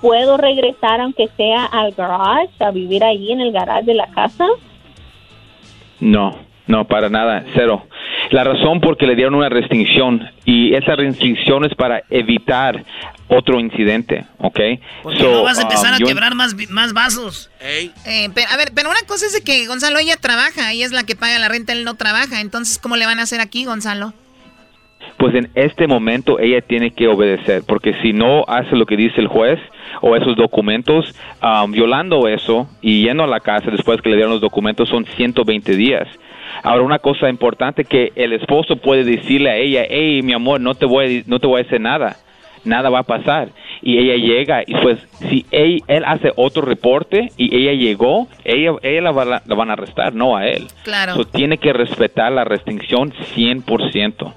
puedo 0.02 0.38
regresar 0.38 1.02
aunque 1.02 1.28
sea 1.38 1.66
al 1.66 1.92
garage 1.94 2.52
a 2.64 2.72
vivir 2.72 3.04
ahí 3.04 3.32
en 3.32 3.42
el 3.42 3.52
garage 3.52 3.86
de 3.86 3.94
la 3.96 4.08
casa 4.08 4.46
No, 6.00 6.36
no, 6.68 6.86
para 6.86 7.10
nada, 7.10 7.44
cero. 7.56 7.84
La 8.32 8.44
razón 8.44 8.82
porque 8.82 9.06
le 9.08 9.16
dieron 9.16 9.36
una 9.36 9.50
restricción 9.50 10.28
y 10.46 10.74
esa 10.76 10.96
restricción 10.96 11.64
es 11.64 11.74
para 11.76 12.04
evitar 12.10 12.84
otro 13.28 13.60
incidente, 13.60 14.26
¿ok? 14.38 14.60
Porque 15.04 15.20
So, 15.20 15.32
no 15.32 15.44
vas 15.44 15.58
a 15.60 15.64
empezar 15.64 15.90
um, 15.92 15.96
a 15.96 16.00
yo- 16.00 16.06
quebrar 16.08 16.36
más, 16.36 16.56
más 16.70 16.94
vasos. 16.94 17.50
Eh, 17.62 17.92
pero, 18.34 18.48
a 18.52 18.58
ver, 18.58 18.72
pero 18.76 18.90
una 18.90 19.02
cosa 19.08 19.26
es 19.26 19.34
de 19.34 19.42
que 19.42 19.66
Gonzalo 19.68 19.98
ella 20.00 20.16
trabaja, 20.18 20.72
ella 20.72 20.86
es 20.86 20.92
la 20.92 21.04
que 21.04 21.16
paga 21.16 21.40
la 21.40 21.48
renta, 21.50 21.74
él 21.74 21.84
no 21.86 21.96
trabaja. 21.96 22.42
Entonces, 22.42 22.78
¿cómo 22.78 22.96
le 22.98 23.06
van 23.06 23.20
a 23.20 23.24
hacer 23.24 23.42
aquí, 23.42 23.66
Gonzalo? 23.66 24.14
Pues 25.18 25.36
en 25.36 25.50
este 25.56 25.88
momento 25.88 26.40
ella 26.40 26.62
tiene 26.62 26.92
que 26.92 27.08
obedecer, 27.08 27.64
porque 27.68 27.94
si 28.02 28.12
no 28.12 28.44
hace 28.48 28.76
lo 28.76 28.86
que 28.86 28.98
dice 28.98 29.22
el 29.22 29.28
juez 29.28 29.60
o 30.02 30.16
esos 30.16 30.36
documentos, 30.36 31.14
um, 31.42 31.72
violando 31.72 32.28
eso 32.28 32.68
y 32.82 33.04
yendo 33.04 33.24
a 33.24 33.28
la 33.28 33.40
casa 33.40 33.70
después 33.72 34.02
que 34.02 34.10
le 34.10 34.16
dieron 34.16 34.32
los 34.34 34.42
documentos 34.42 34.90
son 34.90 35.06
120 35.06 35.76
días. 35.76 36.08
Ahora 36.64 36.82
una 36.84 37.00
cosa 37.00 37.30
importante 37.30 37.86
que 37.86 38.12
el 38.16 38.34
esposo 38.34 38.78
puede 38.78 39.04
decirle 39.04 39.52
a 39.52 39.56
ella, 39.58 39.84
hey 39.90 40.22
mi 40.24 40.34
amor, 40.34 40.60
no 40.60 40.74
te 40.76 40.86
voy 40.86 41.20
a, 41.26 41.30
no 41.30 41.40
te 41.40 41.48
voy 41.48 41.62
a 41.62 41.66
hacer 41.66 41.82
nada, 41.82 42.18
nada 42.66 42.90
va 42.90 43.00
a 43.00 43.04
pasar. 43.04 43.50
Y 43.82 43.98
ella 44.00 44.16
llega 44.16 44.64
y 44.66 44.74
pues 44.82 45.00
si 45.30 45.46
él, 45.52 45.82
él 45.88 46.04
hace 46.06 46.32
otro 46.36 46.62
reporte 46.64 47.32
y 47.38 47.56
ella 47.56 47.74
llegó, 47.74 48.28
ella, 48.44 48.72
ella 48.82 49.02
la, 49.02 49.12
va- 49.12 49.42
la 49.46 49.56
van 49.56 49.70
a 49.70 49.74
arrestar, 49.74 50.14
no 50.16 50.36
a 50.36 50.48
él. 50.48 50.68
Claro. 50.84 51.16
So, 51.16 51.26
tiene 51.26 51.58
que 51.58 51.72
respetar 51.74 52.32
la 52.32 52.44
restricción 52.44 53.14
100%. 53.36 54.34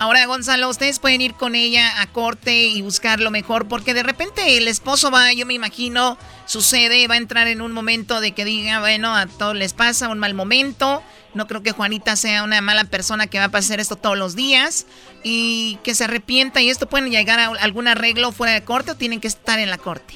Ahora, 0.00 0.26
Gonzalo, 0.26 0.68
ustedes 0.68 0.98
pueden 0.98 1.20
ir 1.20 1.34
con 1.34 1.54
ella 1.54 2.00
a 2.02 2.06
corte 2.08 2.66
y 2.66 2.82
buscar 2.82 3.20
lo 3.20 3.30
mejor, 3.30 3.68
porque 3.68 3.94
de 3.94 4.02
repente 4.02 4.56
el 4.58 4.66
esposo 4.68 5.10
va, 5.10 5.32
yo 5.32 5.46
me 5.46 5.54
imagino, 5.54 6.18
sucede, 6.46 7.06
va 7.08 7.14
a 7.14 7.18
entrar 7.18 7.46
en 7.46 7.60
un 7.60 7.72
momento 7.72 8.20
de 8.20 8.32
que 8.32 8.44
diga, 8.44 8.80
bueno, 8.80 9.14
a 9.14 9.26
todos 9.26 9.54
les 9.54 9.72
pasa 9.72 10.08
un 10.08 10.18
mal 10.18 10.34
momento. 10.34 11.02
No 11.34 11.46
creo 11.46 11.62
que 11.62 11.72
Juanita 11.72 12.16
sea 12.16 12.44
una 12.44 12.60
mala 12.60 12.84
persona 12.84 13.26
que 13.26 13.38
va 13.38 13.44
a 13.44 13.50
pasar 13.50 13.80
esto 13.80 13.96
todos 13.96 14.16
los 14.16 14.36
días 14.36 14.86
y 15.22 15.78
que 15.82 15.94
se 15.94 16.04
arrepienta 16.04 16.62
y 16.62 16.70
esto 16.70 16.88
pueden 16.88 17.10
llegar 17.10 17.40
a 17.40 17.46
algún 17.46 17.88
arreglo 17.88 18.32
fuera 18.32 18.52
de 18.52 18.64
corte 18.64 18.92
o 18.92 18.96
tienen 18.96 19.20
que 19.20 19.28
estar 19.28 19.58
en 19.58 19.70
la 19.70 19.78
corte. 19.78 20.14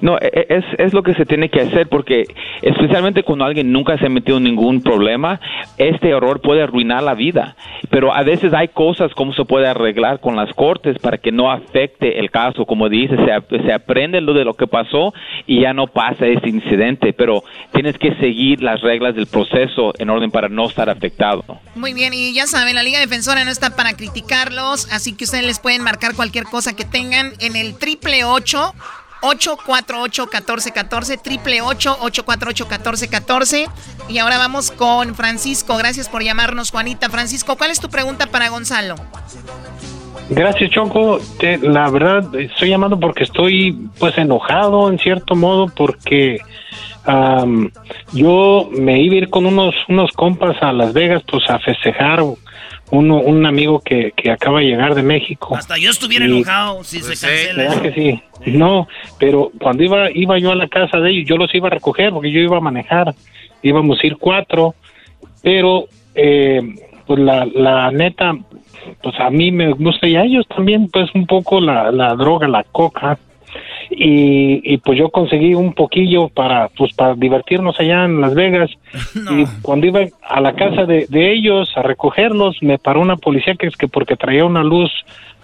No, 0.00 0.18
e- 0.18 0.30
e- 0.32 0.46
es, 0.48 0.64
es 0.78 0.92
lo 0.92 1.02
que 1.02 1.14
se 1.14 1.24
tiene 1.24 1.48
que 1.48 1.60
hacer 1.60 1.88
porque 1.88 2.24
especialmente 2.62 3.22
cuando 3.22 3.44
alguien 3.44 3.72
nunca 3.72 3.98
se 3.98 4.06
ha 4.06 4.08
metido 4.08 4.38
en 4.38 4.44
ningún 4.44 4.82
problema, 4.82 5.40
este 5.76 6.10
error 6.10 6.40
puede 6.40 6.62
arruinar 6.62 7.02
la 7.02 7.14
vida. 7.14 7.56
Pero 7.90 8.12
a 8.12 8.22
veces 8.22 8.52
hay 8.52 8.68
cosas 8.68 9.12
como 9.14 9.32
se 9.32 9.44
puede 9.44 9.68
arreglar 9.68 10.20
con 10.20 10.36
las 10.36 10.52
cortes 10.54 10.98
para 10.98 11.18
que 11.18 11.32
no 11.32 11.50
afecte 11.50 12.18
el 12.18 12.30
caso. 12.30 12.64
Como 12.66 12.88
dice, 12.88 13.16
se, 13.16 13.62
se 13.62 13.72
aprende 13.72 14.20
lo 14.20 14.34
de 14.34 14.44
lo 14.44 14.54
que 14.54 14.66
pasó 14.66 15.14
y 15.46 15.60
ya 15.60 15.72
no 15.72 15.86
pasa 15.86 16.26
ese 16.26 16.48
incidente. 16.48 17.12
Pero 17.12 17.42
tienes 17.72 17.98
que 17.98 18.14
seguir 18.16 18.62
las 18.62 18.80
reglas 18.80 19.14
del 19.14 19.26
proceso 19.26 19.92
en 19.98 20.10
orden 20.10 20.30
para 20.30 20.48
no 20.48 20.66
estar 20.66 20.90
afectado. 20.90 21.44
Muy 21.74 21.92
bien, 21.94 22.12
y 22.14 22.34
ya 22.34 22.46
saben, 22.46 22.74
la 22.74 22.82
Liga 22.82 22.98
Defensora 22.98 23.44
no 23.44 23.50
está 23.50 23.76
para 23.76 23.94
criticarlos, 23.94 24.92
así 24.92 25.16
que 25.16 25.24
ustedes 25.24 25.44
les 25.44 25.58
pueden 25.60 25.82
marcar 25.82 26.14
cualquier 26.14 26.44
cosa 26.44 26.74
que 26.74 26.84
tengan 26.84 27.32
en 27.40 27.56
el 27.56 27.78
triple 27.78 28.24
ocho 28.24 28.72
848-1414, 29.22 31.22
triple 31.22 31.62
848-1414. 31.62 33.70
Y 34.08 34.18
ahora 34.18 34.38
vamos 34.38 34.70
con 34.70 35.14
Francisco. 35.14 35.76
Gracias 35.76 36.08
por 36.08 36.22
llamarnos, 36.22 36.70
Juanita. 36.70 37.08
Francisco, 37.08 37.56
¿cuál 37.56 37.70
es 37.70 37.80
tu 37.80 37.88
pregunta 37.88 38.26
para 38.26 38.48
Gonzalo? 38.48 38.96
Gracias, 40.30 40.70
Choco. 40.70 41.20
la 41.62 41.90
verdad, 41.90 42.34
estoy 42.34 42.68
llamando 42.68 43.00
porque 43.00 43.24
estoy 43.24 43.88
pues 43.98 44.16
enojado 44.18 44.90
en 44.90 44.98
cierto 44.98 45.34
modo 45.34 45.68
porque 45.68 46.38
yo 48.12 48.68
me 48.72 49.00
iba 49.00 49.14
a 49.14 49.18
ir 49.18 49.30
con 49.30 49.46
unos, 49.46 49.74
unos 49.88 50.12
compas 50.12 50.62
a 50.62 50.72
Las 50.72 50.92
Vegas 50.92 51.22
pues 51.26 51.48
a 51.48 51.58
festejar 51.58 52.22
uno, 52.90 53.20
un 53.20 53.46
amigo 53.46 53.80
que, 53.80 54.12
que 54.16 54.30
acaba 54.30 54.60
de 54.60 54.66
llegar 54.66 54.94
de 54.94 55.02
México. 55.02 55.54
Hasta 55.56 55.78
yo 55.78 55.90
estuviera 55.90 56.24
enojado 56.24 56.84
si 56.84 57.00
se 57.00 57.08
cancela. 57.08 57.82
que 57.82 57.92
sí? 57.92 58.22
No, 58.50 58.88
pero 59.18 59.50
cuando 59.60 59.82
iba, 59.82 60.10
iba 60.10 60.38
yo 60.38 60.52
a 60.52 60.56
la 60.56 60.68
casa 60.68 60.98
de 60.98 61.10
ellos, 61.10 61.28
yo 61.28 61.36
los 61.36 61.54
iba 61.54 61.68
a 61.68 61.70
recoger 61.72 62.12
porque 62.12 62.30
yo 62.30 62.40
iba 62.40 62.56
a 62.56 62.60
manejar. 62.60 63.14
Íbamos 63.62 63.98
a 64.02 64.06
ir 64.06 64.16
cuatro, 64.16 64.74
pero 65.42 65.86
eh, 66.14 66.60
pues 67.06 67.18
la, 67.18 67.44
la 67.46 67.90
neta, 67.90 68.36
pues 69.02 69.18
a 69.18 69.30
mí 69.30 69.50
me 69.50 69.72
gusta 69.72 70.06
y 70.06 70.16
a 70.16 70.22
ellos 70.22 70.46
también, 70.48 70.88
pues 70.88 71.12
un 71.14 71.26
poco 71.26 71.60
la, 71.60 71.90
la 71.90 72.14
droga, 72.14 72.46
la 72.48 72.64
coca 72.64 73.18
y, 73.90 74.78
pues 74.78 74.98
yo 74.98 75.10
conseguí 75.10 75.54
un 75.54 75.72
poquillo 75.72 76.28
para 76.28 76.68
pues 76.68 76.92
para 76.94 77.14
divertirnos 77.14 77.78
allá 77.80 78.04
en 78.04 78.20
Las 78.20 78.34
Vegas. 78.34 78.70
Y 79.30 79.44
cuando 79.62 79.86
iba 79.86 80.00
a 80.22 80.40
la 80.40 80.54
casa 80.54 80.84
de, 80.84 81.06
ellos 81.10 81.70
a 81.76 81.82
recogerlos 81.82 82.56
me 82.62 82.78
paró 82.78 83.00
una 83.00 83.16
policía 83.16 83.54
que 83.54 83.66
es 83.66 83.76
que 83.76 83.88
porque 83.88 84.16
traía 84.16 84.44
una 84.44 84.62
luz 84.62 84.90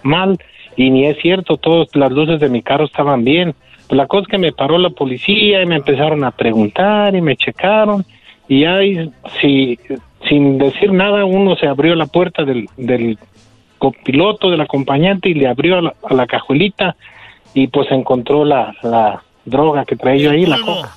mal 0.03 0.37
y 0.75 0.89
ni 0.89 1.05
es 1.05 1.17
cierto 1.21 1.57
todas 1.57 1.87
las 1.95 2.11
luces 2.11 2.39
de 2.39 2.49
mi 2.49 2.61
carro 2.61 2.85
estaban 2.85 3.23
bien. 3.23 3.53
Pues 3.87 3.97
la 3.97 4.07
cosa 4.07 4.23
es 4.23 4.27
que 4.29 4.37
me 4.37 4.51
paró 4.51 4.77
la 4.77 4.89
policía 4.89 5.61
y 5.61 5.65
me 5.65 5.75
empezaron 5.75 6.23
a 6.23 6.31
preguntar 6.31 7.15
y 7.15 7.21
me 7.21 7.35
checaron. 7.35 8.05
Y 8.47 8.65
ahí 8.65 9.11
si 9.39 9.79
sin 10.27 10.57
decir 10.57 10.91
nada 10.91 11.25
uno 11.25 11.55
se 11.55 11.67
abrió 11.67 11.95
la 11.95 12.07
puerta 12.07 12.43
del, 12.43 12.67
del 12.77 13.17
copiloto 13.77 14.49
del 14.49 14.61
acompañante 14.61 15.29
y 15.29 15.35
le 15.35 15.47
abrió 15.47 15.77
a 15.77 16.13
la 16.13 16.25
cajuelita 16.25 16.95
y 17.55 17.67
pues 17.67 17.89
encontró 17.89 18.45
la, 18.45 18.75
la 18.83 19.23
droga 19.45 19.85
que 19.85 19.95
traía 19.95 20.25
yo 20.25 20.31
ahí, 20.31 20.45
la 20.45 20.59
coca. 20.59 20.91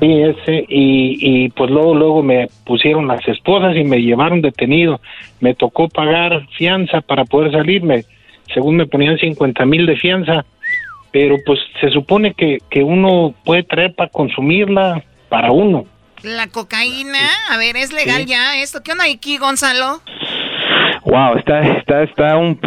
Sí, 0.00 0.12
ese, 0.12 0.64
y, 0.68 1.44
y 1.44 1.48
pues 1.50 1.70
luego, 1.70 1.94
luego 1.94 2.22
me 2.22 2.48
pusieron 2.66 3.08
las 3.08 3.26
esposas 3.26 3.76
y 3.76 3.84
me 3.84 3.98
llevaron 4.02 4.42
detenido. 4.42 5.00
Me 5.40 5.54
tocó 5.54 5.88
pagar 5.88 6.46
fianza 6.56 7.00
para 7.00 7.24
poder 7.24 7.52
salirme. 7.52 8.04
Según 8.52 8.76
me 8.76 8.86
ponían 8.86 9.18
50 9.18 9.64
mil 9.66 9.86
de 9.86 9.96
fianza, 9.96 10.44
pero 11.12 11.36
pues 11.46 11.60
se 11.80 11.90
supone 11.90 12.34
que, 12.34 12.58
que 12.70 12.82
uno 12.82 13.34
puede 13.44 13.62
traer 13.62 13.94
para 13.94 14.10
consumirla 14.10 15.02
para 15.28 15.52
uno. 15.52 15.84
La 16.22 16.48
cocaína, 16.48 17.18
a 17.50 17.56
ver, 17.56 17.76
¿es 17.76 17.92
legal 17.92 18.26
ya 18.26 18.60
esto? 18.60 18.82
¿Qué 18.82 18.92
onda 18.92 19.04
aquí, 19.04 19.38
Gonzalo? 19.38 20.00
Wow, 21.04 21.36
está, 21.38 21.60
está, 21.60 22.02
está 22.02 22.36
un... 22.36 22.58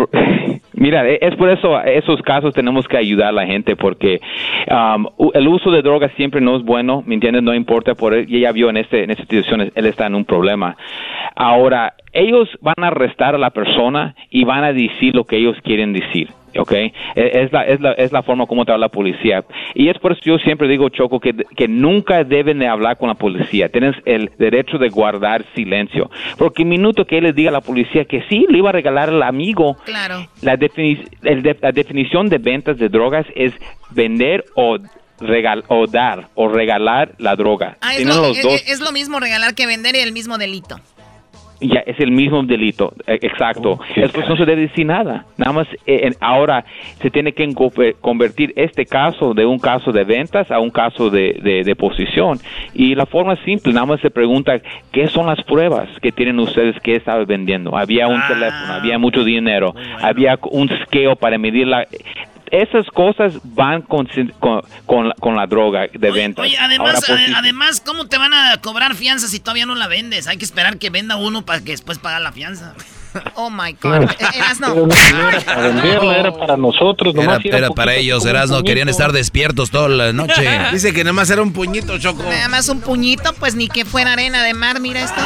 Mira, 0.82 1.08
e, 1.08 1.20
es 1.22 1.36
por 1.36 1.48
eso, 1.48 1.80
esos 1.84 2.24
casos 2.24 2.56
tenemos 2.56 2.88
que 2.88 2.98
ayudar 2.98 3.28
a 3.28 3.32
la 3.32 3.46
gente 3.46 3.76
porque 3.76 4.20
um, 4.68 5.06
el 5.36 5.48
uso 5.48 5.70
de 5.70 5.84
drogas 5.84 6.12
siempre 6.18 6.42
no 6.42 6.58
es 6.58 6.64
bueno, 6.64 7.04
¿me 7.06 7.14
entiendes? 7.14 7.44
No 7.44 7.54
importa, 7.54 7.94
por 7.94 8.18
y 8.18 8.38
ella 8.38 8.52
vio 8.52 8.68
en, 8.72 8.78
este, 8.78 9.04
en 9.04 9.12
esta 9.12 9.22
situación, 9.22 9.72
él 9.76 9.86
está 9.86 10.08
en 10.08 10.16
un 10.16 10.26
problema. 10.26 10.76
Ahora, 11.36 11.94
ellos 12.14 12.50
van 12.62 12.84
a 12.84 12.88
arrestar 12.88 13.36
a 13.36 13.38
la 13.38 13.52
persona 13.52 14.16
y 14.32 14.44
van 14.44 14.64
a 14.64 14.74
decir 14.74 15.14
lo 15.14 15.26
que 15.26 15.38
ellos 15.38 15.56
quieren 15.64 15.94
decir. 15.94 16.30
¿Ok? 16.58 16.72
E, 16.72 16.94
es 17.16 17.52
la, 17.52 17.64
es 17.64 17.80
la, 17.80 17.92
es 17.94 18.12
la 18.12 18.24
forma 18.24 18.46
como 18.46 18.66
trabaja 18.66 18.82
la 18.82 18.90
policía. 18.90 19.44
Y 19.76 19.90
es 19.90 19.98
por 20.00 20.14
eso 20.14 20.22
yo 20.24 20.38
siempre 20.40 20.68
digo, 20.68 20.90
Choco, 20.90 21.20
que, 21.20 21.34
que 21.56 21.68
nunca 21.68 22.24
deben 22.24 22.60
de 22.60 22.68
hablar 22.68 22.98
con 22.98 23.10
la 23.10 23.16
policía. 23.16 23.70
Tienes 23.70 23.96
el 24.06 24.32
derecho 24.38 24.78
de 24.78 24.90
guardar 24.90 25.46
silencio. 25.56 26.10
Porque 26.38 26.64
el 26.64 26.70
minuto 26.70 27.06
que 27.06 27.18
él 27.18 27.26
les 27.26 27.36
diga 27.36 27.50
a 27.50 27.54
la 27.54 27.62
policía 27.62 28.06
que 28.06 28.24
sí, 28.30 28.46
le 28.50 28.58
iba 28.58 28.70
a 28.70 28.74
regalar 28.74 29.10
al 29.10 29.24
amigo, 29.24 29.78
claro. 29.86 30.28
la, 30.42 30.58
la 31.62 31.72
definición 31.72 32.30
de 32.30 32.38
ventas 32.38 32.78
de 32.78 32.90
drogas 32.90 33.26
es 33.36 33.54
vender 33.92 34.44
o 34.56 34.78
regal 35.22 35.64
o 35.68 35.88
dar 35.88 36.30
o 36.36 36.48
regalar 36.48 37.14
la 37.18 37.36
droga. 37.36 37.78
Ah, 37.82 37.96
es, 37.96 38.06
lo, 38.06 38.32
es, 38.32 38.80
lo, 38.80 38.92
mismo 38.92 39.20
regalar 39.20 39.56
que 39.56 39.66
vender 39.66 39.96
y 39.96 40.00
el 40.00 40.12
mismo 40.12 40.38
delito. 40.38 40.80
Ya, 41.62 41.82
es 41.86 42.00
el 42.00 42.12
mismo 42.12 42.42
delito, 42.42 42.92
e, 43.06 43.14
exacto. 43.22 43.80
Eso 43.96 44.20
no 44.28 44.36
se 44.36 44.46
debe 44.46 44.64
decir 44.64 44.86
nada. 44.86 45.26
Nada 45.38 45.54
más 45.54 45.68
eh, 45.86 46.12
ahora 46.20 46.66
se 47.02 47.12
tiene 47.12 47.34
que 47.34 47.48
convertir 48.02 48.52
este 48.56 48.86
caso 48.86 49.36
de 49.36 49.46
un 49.46 49.60
caso 49.60 49.92
de 49.92 50.04
ventas 50.04 50.50
a 50.50 50.60
un 50.60 50.72
caso 50.72 51.12
de, 51.12 51.64
de, 51.64 51.76
posición. 51.76 52.40
Y 52.74 52.96
la 52.96 53.06
forma 53.06 53.34
es 53.34 53.40
simple, 53.42 53.74
nada 53.74 53.86
más 53.86 54.02
se 54.02 54.10
pregunta 54.10 54.60
qué 54.92 55.08
son 55.08 55.28
las 55.28 55.42
pruebas 55.44 55.88
que 56.02 56.12
tienen 56.12 56.40
ustedes 56.40 56.76
que 56.82 56.96
estaba 56.96 57.24
vendiendo. 57.26 57.78
Había 57.78 58.08
un 58.08 58.20
ah. 58.20 58.28
teléfono, 58.28 58.74
había 58.74 58.98
mucho 58.98 59.24
dinero, 59.24 59.76
había 60.02 60.40
un 60.50 60.68
scale 60.86 61.16
para 61.16 61.38
medir 61.38 61.68
la 61.68 61.86
esas 62.52 62.86
cosas 62.88 63.34
van 63.44 63.82
con, 63.82 64.08
con, 64.86 65.36
la 65.36 65.48
droga 65.48 65.88
de 65.92 66.12
venta. 66.12 66.42
Oye, 66.42 66.58
además, 66.58 67.04
pues, 67.08 67.20
además, 67.36 67.82
¿cómo 67.84 68.08
te 68.08 68.18
van 68.18 68.34
a 68.34 68.58
cobrar 68.58 68.94
fianza 68.96 69.28
si 69.28 69.40
todavía 69.40 69.66
no 69.66 69.76
la 69.76 69.88
vendes? 69.88 70.28
Hay 70.28 70.38
que 70.38 70.46
esperar 70.46 70.78
que 70.78 70.90
venda 70.90 71.16
uno 71.16 71.44
para 71.44 71.60
que 71.60 71.72
después 71.72 71.98
pague 71.98 72.22
la 72.22 72.32
fianza. 72.32 72.74
Oh 73.36 73.50
my 73.50 73.76
God. 73.82 74.10
Erasno. 74.34 74.88
Era 74.88 75.42
para 75.42 75.62
venderla, 75.68 76.18
era 76.18 76.32
para 76.32 76.56
nosotros. 76.56 77.14
era, 77.44 77.70
para 77.72 77.96
ellos, 77.96 78.26
Erasno. 78.26 78.64
Querían 78.64 78.88
estar 78.88 79.12
despiertos 79.12 79.70
toda 79.70 79.90
la 79.90 80.14
noche. 80.14 80.48
Dice 80.72 80.94
que 80.94 81.04
nada 81.04 81.12
más 81.12 81.30
era 81.30 81.42
un 81.42 81.52
puñito, 81.52 81.98
Choco. 81.98 82.24
Nada 82.24 82.48
más 82.48 82.70
un 82.70 82.80
puñito, 82.80 83.34
pues 83.34 83.56
ni 83.56 83.68
que 83.68 83.84
fuera 83.84 84.14
arena 84.14 84.44
de 84.44 84.54
mar, 84.54 84.80
mira 84.80 85.02
esto. 85.02 85.20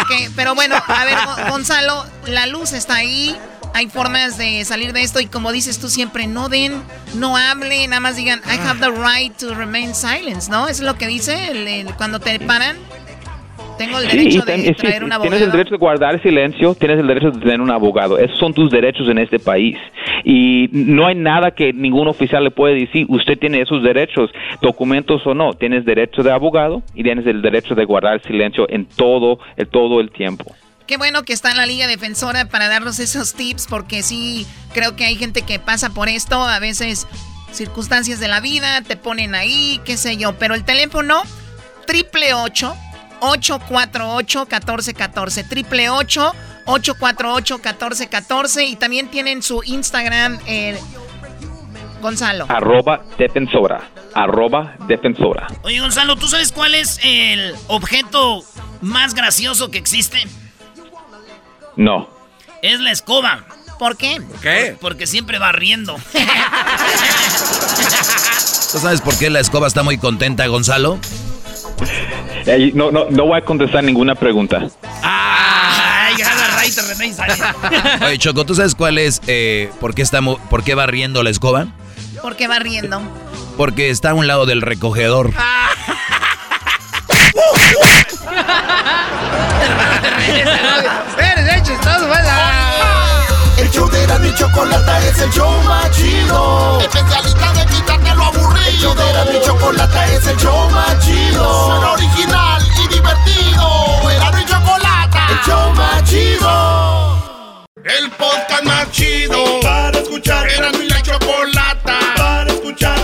ok, 0.00 0.32
pero 0.34 0.54
bueno, 0.54 0.76
a 0.86 1.04
ver, 1.04 1.18
Gonzalo, 1.50 2.06
la 2.26 2.46
luz 2.46 2.72
está 2.72 2.96
ahí 2.96 3.36
hay 3.74 3.88
formas 3.88 4.38
de 4.38 4.64
salir 4.64 4.92
de 4.92 5.02
esto 5.02 5.20
y 5.20 5.26
como 5.26 5.52
dices 5.52 5.80
tú 5.80 5.88
siempre, 5.88 6.26
no 6.26 6.48
den, 6.48 6.72
no 7.16 7.36
hablen, 7.36 7.90
nada 7.90 8.00
más 8.00 8.16
digan, 8.16 8.40
I 8.46 8.58
have 8.66 8.80
the 8.80 8.90
right 8.90 9.34
to 9.38 9.54
remain 9.54 9.94
silent, 9.94 10.48
¿no? 10.50 10.68
es 10.68 10.80
lo 10.80 10.94
que 10.94 11.06
dice 11.06 11.84
cuando 11.96 12.20
te 12.20 12.38
paran. 12.40 12.76
Tengo 13.78 13.98
el 13.98 14.06
derecho 14.06 14.42
de 14.42 14.74
traer 14.74 15.02
un 15.02 15.12
abogado. 15.12 15.30
Tienes 15.30 15.46
el 15.46 15.52
derecho 15.52 15.70
de 15.70 15.78
guardar 15.78 16.22
silencio, 16.22 16.74
tienes 16.74 17.00
el 17.00 17.06
derecho 17.06 17.30
de 17.30 17.40
tener 17.40 17.60
un 17.60 17.70
abogado. 17.70 18.18
Esos 18.18 18.38
son 18.38 18.52
tus 18.52 18.70
derechos 18.70 19.08
en 19.08 19.18
este 19.18 19.38
país. 19.38 19.76
Y 20.24 20.68
no 20.72 21.06
hay 21.06 21.14
nada 21.14 21.52
que 21.52 21.72
ningún 21.72 22.06
oficial 22.06 22.44
le 22.44 22.50
puede 22.50 22.74
decir, 22.74 23.06
usted 23.08 23.38
tiene 23.38 23.62
esos 23.62 23.82
derechos, 23.82 24.30
documentos 24.60 25.26
o 25.26 25.34
no. 25.34 25.54
Tienes 25.54 25.84
derecho 25.84 26.22
de 26.22 26.30
abogado 26.30 26.82
y 26.94 27.02
tienes 27.02 27.26
el 27.26 27.40
derecho 27.42 27.74
de 27.74 27.84
guardar 27.84 28.22
silencio 28.22 28.66
en 28.68 28.84
todo, 28.84 29.38
en 29.56 29.66
todo 29.66 30.00
el 30.00 30.10
tiempo. 30.10 30.54
Qué 30.86 30.96
bueno 30.96 31.22
que 31.22 31.32
está 31.32 31.50
en 31.50 31.56
la 31.56 31.66
Liga 31.66 31.86
Defensora 31.86 32.46
para 32.46 32.68
darnos 32.68 32.98
esos 32.98 33.34
tips, 33.34 33.66
porque 33.66 34.02
sí, 34.02 34.46
creo 34.72 34.96
que 34.96 35.04
hay 35.04 35.16
gente 35.16 35.42
que 35.42 35.58
pasa 35.58 35.90
por 35.90 36.08
esto, 36.08 36.42
a 36.42 36.58
veces 36.58 37.06
circunstancias 37.52 38.18
de 38.18 38.28
la 38.28 38.40
vida, 38.40 38.82
te 38.82 38.96
ponen 38.96 39.34
ahí, 39.34 39.80
qué 39.84 39.96
sé 39.96 40.16
yo, 40.16 40.38
pero 40.38 40.54
el 40.54 40.64
teléfono, 40.64 41.22
triple 41.86 42.34
848 42.34 43.58
1414 43.70 45.44
triple 45.44 45.90
848 45.90 47.54
1414 47.58 48.64
y 48.64 48.76
también 48.76 49.08
tienen 49.08 49.42
su 49.42 49.62
Instagram, 49.64 50.38
eh, 50.46 50.78
Gonzalo. 52.00 52.46
Arroba 52.48 53.04
defensora, 53.16 53.88
arroba 54.12 54.74
defensora. 54.88 55.46
Oye, 55.62 55.78
Gonzalo, 55.78 56.16
¿tú 56.16 56.26
sabes 56.26 56.50
cuál 56.50 56.74
es 56.74 56.98
el 57.04 57.54
objeto 57.68 58.42
más 58.80 59.14
gracioso 59.14 59.70
que 59.70 59.78
existe? 59.78 60.26
No. 61.76 62.08
Es 62.62 62.80
la 62.80 62.90
escoba. 62.92 63.44
¿Por 63.78 63.96
qué? 63.96 64.20
¿Por 64.20 64.40
qué? 64.40 64.76
Porque 64.80 65.06
siempre 65.06 65.38
va 65.38 65.52
riendo. 65.52 65.96
¿Tú 68.72 68.78
sabes 68.78 69.00
por 69.00 69.18
qué 69.18 69.28
la 69.28 69.40
escoba 69.40 69.66
está 69.66 69.82
muy 69.82 69.98
contenta, 69.98 70.46
Gonzalo? 70.46 70.98
no, 72.74 72.90
no, 72.90 73.10
no 73.10 73.26
voy 73.26 73.38
a 73.38 73.44
contestar 73.44 73.84
ninguna 73.84 74.14
pregunta. 74.14 74.68
¡Ay, 75.02 76.14
Oye, 78.06 78.18
Choco, 78.18 78.44
¿tú 78.44 78.54
sabes 78.54 78.74
cuál 78.74 78.98
es, 78.98 79.20
eh, 79.26 79.70
por, 79.80 79.94
qué 79.94 80.02
está, 80.02 80.20
por 80.22 80.62
qué 80.64 80.74
va 80.74 80.86
riendo 80.86 81.22
la 81.22 81.30
escoba? 81.30 81.66
¿Por 82.20 82.36
qué 82.36 82.46
va 82.48 82.58
riendo? 82.58 83.00
Porque 83.56 83.90
está 83.90 84.10
a 84.10 84.14
un 84.14 84.26
lado 84.26 84.46
del 84.46 84.62
recogedor. 84.62 85.32
El 93.58 93.70
show 93.70 93.88
de 93.88 94.06
la 94.06 94.18
mi 94.18 94.34
chocolata 94.34 94.98
es 95.06 95.18
el 95.20 95.30
show 95.30 95.50
más 95.62 95.90
chido. 95.90 96.80
Especialista 96.80 97.52
de 97.52 97.66
quitarte 97.66 98.14
lo 98.14 98.24
aburrido. 98.24 98.66
El 98.66 98.78
show 98.78 98.94
de 98.94 99.12
la 99.12 99.24
mi 99.24 99.40
chocolata 99.40 100.06
es 100.12 100.26
el 100.26 100.36
show 100.36 100.70
más 100.70 100.98
chido. 101.04 101.66
Suena 101.66 101.92
original 101.92 102.62
y 102.84 102.88
divertido. 102.94 104.10
Era 104.10 104.32
mi 104.32 104.44
chocolata. 104.44 105.26
El 105.30 105.38
show 105.44 105.72
más 105.74 106.04
chido. 106.04 107.64
El 107.84 108.10
podcast 108.12 108.64
más 108.64 108.90
chido. 108.90 109.60
Para 109.62 109.98
escuchar. 109.98 110.48
Era 110.48 110.70
mi 110.72 110.88
la 110.88 111.02
chocolata. 111.02 111.98
Para 112.16 112.52
escuchar. 112.52 113.02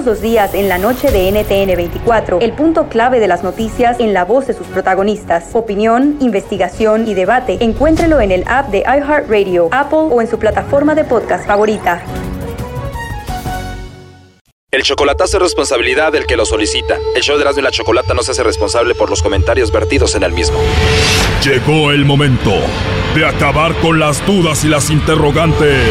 Todos 0.00 0.14
los 0.14 0.22
días 0.22 0.54
en 0.54 0.70
la 0.70 0.78
noche 0.78 1.10
de 1.10 1.30
NTN 1.30 1.76
24, 1.76 2.38
el 2.40 2.54
punto 2.54 2.88
clave 2.88 3.20
de 3.20 3.28
las 3.28 3.42
noticias 3.42 4.00
en 4.00 4.14
la 4.14 4.24
voz 4.24 4.46
de 4.46 4.54
sus 4.54 4.66
protagonistas. 4.68 5.50
Opinión, 5.52 6.16
investigación 6.20 7.06
y 7.06 7.12
debate. 7.12 7.58
Encuéntrelo 7.60 8.18
en 8.22 8.30
el 8.30 8.44
app 8.46 8.70
de 8.70 8.78
iHeartRadio, 8.78 9.68
Apple 9.72 10.08
o 10.10 10.22
en 10.22 10.26
su 10.26 10.38
plataforma 10.38 10.94
de 10.94 11.04
podcast 11.04 11.46
favorita. 11.46 12.02
El 14.70 14.84
chocolatazo 14.84 15.36
es 15.36 15.42
responsabilidad 15.42 16.12
del 16.12 16.24
que 16.24 16.38
lo 16.38 16.46
solicita. 16.46 16.96
El 17.14 17.20
show 17.20 17.36
de 17.36 17.42
Erasmo 17.42 17.60
y 17.60 17.64
la 17.64 17.70
Chocolata 17.70 18.14
no 18.14 18.22
se 18.22 18.30
hace 18.30 18.42
responsable 18.42 18.94
por 18.94 19.10
los 19.10 19.22
comentarios 19.22 19.70
vertidos 19.70 20.14
en 20.14 20.22
el 20.22 20.32
mismo. 20.32 20.58
Llegó 21.44 21.90
el 21.90 22.06
momento 22.06 22.54
de 23.14 23.26
acabar 23.26 23.74
con 23.80 23.98
las 23.98 24.24
dudas 24.26 24.64
y 24.64 24.68
las 24.68 24.88
interrogantes. 24.88 25.90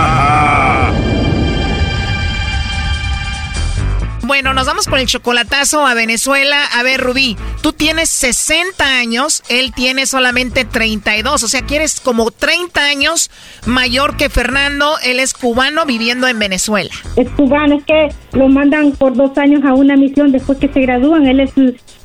Bueno, 4.31 4.53
nos 4.53 4.65
vamos 4.65 4.87
con 4.87 4.97
el 4.97 5.07
chocolatazo 5.07 5.85
a 5.85 5.93
Venezuela. 5.93 6.63
A 6.73 6.83
ver, 6.83 7.01
Rubí, 7.01 7.35
tú 7.61 7.73
tienes 7.73 8.09
60 8.11 8.81
años, 8.81 9.43
él 9.49 9.73
tiene 9.73 10.05
solamente 10.05 10.63
32, 10.63 11.43
o 11.43 11.47
sea 11.49 11.63
que 11.63 11.75
eres 11.75 11.99
como 11.99 12.31
30 12.31 12.81
años 12.81 13.29
mayor 13.65 14.15
que 14.15 14.29
Fernando, 14.29 14.95
él 15.03 15.19
es 15.19 15.33
cubano 15.33 15.85
viviendo 15.85 16.29
en 16.29 16.39
Venezuela. 16.39 16.91
Es 17.17 17.29
cubano, 17.31 17.75
es 17.75 17.83
que 17.83 18.07
lo 18.31 18.47
mandan 18.47 18.93
por 18.93 19.15
dos 19.15 19.37
años 19.37 19.65
a 19.65 19.73
una 19.73 19.97
misión 19.97 20.31
después 20.31 20.57
que 20.59 20.69
se 20.69 20.79
gradúan, 20.79 21.27
él 21.27 21.41
es 21.41 21.51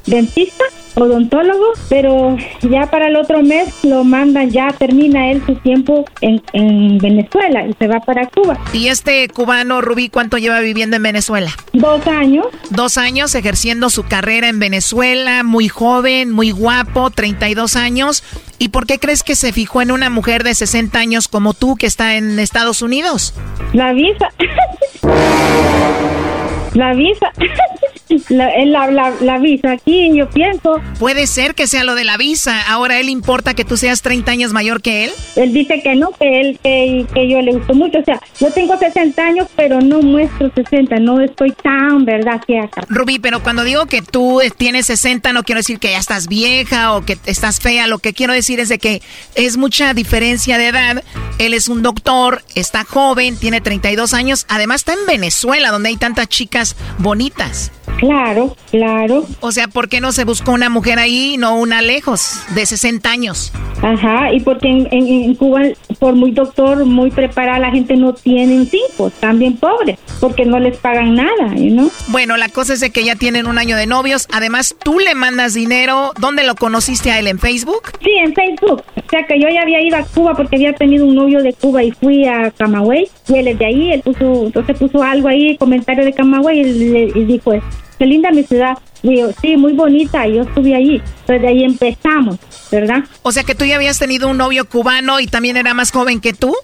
dentista, 0.06 0.64
odontólogo, 0.96 1.72
pero 1.88 2.36
ya 2.62 2.90
para 2.90 3.08
el 3.08 3.16
otro 3.16 3.42
mes 3.42 3.84
lo 3.84 4.04
mandan, 4.04 4.50
ya 4.50 4.68
termina 4.68 5.30
él 5.30 5.42
su 5.44 5.54
tiempo 5.56 6.04
en, 6.20 6.42
en 6.52 6.98
Venezuela 6.98 7.66
y 7.66 7.74
se 7.74 7.86
va 7.86 8.00
para 8.00 8.26
Cuba. 8.26 8.58
¿Y 8.72 8.88
este 8.88 9.28
cubano, 9.28 9.80
Rubí, 9.80 10.08
cuánto 10.08 10.38
lleva 10.38 10.60
viviendo 10.60 10.96
en 10.96 11.02
Venezuela? 11.02 11.50
Dos 11.72 12.06
años. 12.06 12.46
Dos 12.70 12.98
años 12.98 13.34
ejerciendo 13.34 13.90
su 13.90 14.04
carrera 14.04 14.48
en 14.48 14.58
Venezuela, 14.58 15.42
muy 15.42 15.68
joven, 15.68 16.32
muy 16.32 16.50
guapo, 16.50 17.10
32 17.10 17.76
años. 17.76 18.22
¿Y 18.58 18.68
por 18.68 18.86
qué 18.86 18.98
crees 18.98 19.22
que 19.22 19.36
se 19.36 19.52
fijó 19.52 19.82
en 19.82 19.92
una 19.92 20.08
mujer 20.08 20.44
de 20.44 20.54
60 20.54 20.98
años 20.98 21.28
como 21.28 21.52
tú 21.52 21.76
que 21.76 21.86
está 21.86 22.16
en 22.16 22.38
Estados 22.38 22.80
Unidos? 22.80 23.34
La 23.74 23.92
visa. 23.92 24.28
La 26.74 26.94
visa. 26.94 27.32
La, 28.28 28.50
la, 28.64 28.90
la, 28.90 29.10
la, 29.20 29.38
visa 29.38 29.72
aquí, 29.72 30.10
yo 30.14 30.28
pienso. 30.30 30.80
Puede 30.98 31.26
ser 31.26 31.54
que 31.54 31.66
sea 31.66 31.84
lo 31.84 31.94
de 31.94 32.04
la 32.04 32.16
visa. 32.16 32.60
Ahora, 32.68 33.00
¿él 33.00 33.08
importa 33.08 33.54
que 33.54 33.64
tú 33.64 33.76
seas 33.76 34.02
30 34.02 34.30
años 34.30 34.52
mayor 34.52 34.80
que 34.80 35.04
él? 35.04 35.10
Él 35.34 35.52
dice 35.52 35.80
que 35.82 35.96
no, 35.96 36.10
que 36.12 36.40
él, 36.40 36.58
que, 36.62 37.04
que 37.12 37.28
yo 37.28 37.42
le 37.42 37.52
gusto 37.52 37.74
mucho. 37.74 37.98
O 37.98 38.04
sea, 38.04 38.20
yo 38.40 38.50
tengo 38.52 38.76
60 38.76 39.22
años, 39.22 39.48
pero 39.56 39.80
no 39.80 40.00
muestro 40.02 40.50
60. 40.54 40.96
No 41.00 41.20
estoy 41.20 41.52
tan, 41.52 42.04
¿verdad? 42.04 42.40
Que 42.46 42.60
acá. 42.60 42.82
Rubí, 42.88 43.18
pero 43.18 43.42
cuando 43.42 43.64
digo 43.64 43.86
que 43.86 44.02
tú 44.02 44.40
tienes 44.56 44.86
60, 44.86 45.32
no 45.32 45.42
quiero 45.42 45.58
decir 45.58 45.78
que 45.78 45.90
ya 45.90 45.98
estás 45.98 46.28
vieja 46.28 46.94
o 46.94 47.04
que 47.04 47.18
estás 47.26 47.60
fea. 47.60 47.86
Lo 47.86 47.98
que 47.98 48.12
quiero 48.12 48.32
decir 48.32 48.60
es 48.60 48.68
de 48.68 48.78
que 48.78 49.02
es 49.34 49.56
mucha 49.56 49.94
diferencia 49.94 50.58
de 50.58 50.68
edad. 50.68 51.04
Él 51.38 51.54
es 51.54 51.68
un 51.68 51.82
doctor, 51.82 52.42
está 52.54 52.84
joven, 52.84 53.36
tiene 53.36 53.60
32 53.60 54.14
años. 54.14 54.46
Además, 54.48 54.82
está 54.82 54.92
en 54.92 55.06
Venezuela, 55.06 55.70
donde 55.70 55.88
hay 55.90 55.96
tantas 55.96 56.28
chicas 56.28 56.76
bonitas. 56.98 57.72
Claro, 57.98 58.56
claro. 58.70 59.24
O 59.40 59.52
sea, 59.52 59.68
¿por 59.68 59.88
qué 59.88 60.00
no 60.00 60.12
se 60.12 60.24
buscó 60.24 60.52
una 60.52 60.68
mujer 60.68 60.98
ahí 60.98 61.34
y 61.34 61.36
no 61.36 61.56
una 61.56 61.82
lejos, 61.82 62.40
de 62.54 62.66
60 62.66 63.10
años? 63.10 63.52
Ajá, 63.82 64.32
y 64.32 64.40
porque 64.40 64.68
en, 64.68 64.88
en, 64.90 65.06
en 65.06 65.34
Cuba, 65.34 65.62
por 65.98 66.14
muy 66.14 66.30
doctor, 66.30 66.84
muy 66.84 67.10
preparada, 67.10 67.58
la 67.58 67.70
gente 67.70 67.96
no 67.96 68.14
tiene 68.14 68.66
cinco, 68.66 69.08
están 69.08 69.38
bien 69.38 69.56
pobres, 69.56 69.98
porque 70.20 70.44
no 70.44 70.58
les 70.58 70.76
pagan 70.78 71.14
nada, 71.14 71.54
¿no? 71.56 71.90
Bueno, 72.08 72.36
la 72.36 72.48
cosa 72.48 72.72
es 72.72 72.80
de 72.80 72.90
que 72.90 73.04
ya 73.04 73.16
tienen 73.16 73.46
un 73.46 73.58
año 73.58 73.76
de 73.76 73.86
novios, 73.86 74.28
además 74.32 74.74
tú 74.82 74.98
le 74.98 75.14
mandas 75.14 75.54
dinero, 75.54 76.12
¿dónde 76.18 76.44
lo 76.44 76.54
conociste 76.54 77.10
a 77.10 77.18
él? 77.18 77.26
¿En 77.26 77.38
Facebook? 77.38 77.92
Sí, 78.02 78.10
en 78.18 78.34
Facebook, 78.34 78.82
o 78.96 79.10
sea 79.10 79.26
que 79.26 79.40
yo 79.40 79.48
ya 79.48 79.62
había 79.62 79.80
ido 79.82 79.96
a 79.96 80.02
Cuba 80.02 80.34
porque 80.34 80.56
había 80.56 80.72
tenido 80.72 81.06
un 81.06 81.14
novio 81.14 81.42
de 81.42 81.52
Cuba 81.52 81.82
y 81.82 81.92
fui 81.92 82.26
a 82.26 82.50
Camagüey, 82.50 83.08
y 83.28 83.34
él 83.34 83.48
es 83.48 83.58
de 83.58 83.66
ahí, 83.66 83.92
él 83.92 84.00
puso, 84.02 84.46
entonces 84.46 84.76
puso 84.78 85.02
algo 85.02 85.28
ahí, 85.28 85.56
comentario 85.56 86.04
de 86.04 86.12
Camagüey, 86.12 86.60
y, 86.60 86.64
le, 86.90 87.02
y 87.14 87.24
dijo, 87.24 87.52
qué 87.98 88.06
linda 88.06 88.30
mi 88.30 88.42
ciudad. 88.42 88.78
Digo, 89.02 89.30
sí, 89.40 89.56
muy 89.56 89.72
bonita, 89.72 90.26
yo 90.26 90.42
estuve 90.42 90.74
allí. 90.74 91.02
Entonces 91.20 91.42
de 91.42 91.48
ahí 91.48 91.64
empezamos, 91.64 92.38
¿verdad? 92.70 93.04
O 93.22 93.32
sea 93.32 93.44
que 93.44 93.54
tú 93.54 93.64
ya 93.64 93.76
habías 93.76 93.98
tenido 93.98 94.28
un 94.28 94.36
novio 94.36 94.68
cubano 94.68 95.20
y 95.20 95.26
también 95.26 95.56
era 95.56 95.74
más 95.74 95.90
joven 95.92 96.20
que 96.20 96.32
tú. 96.32 96.54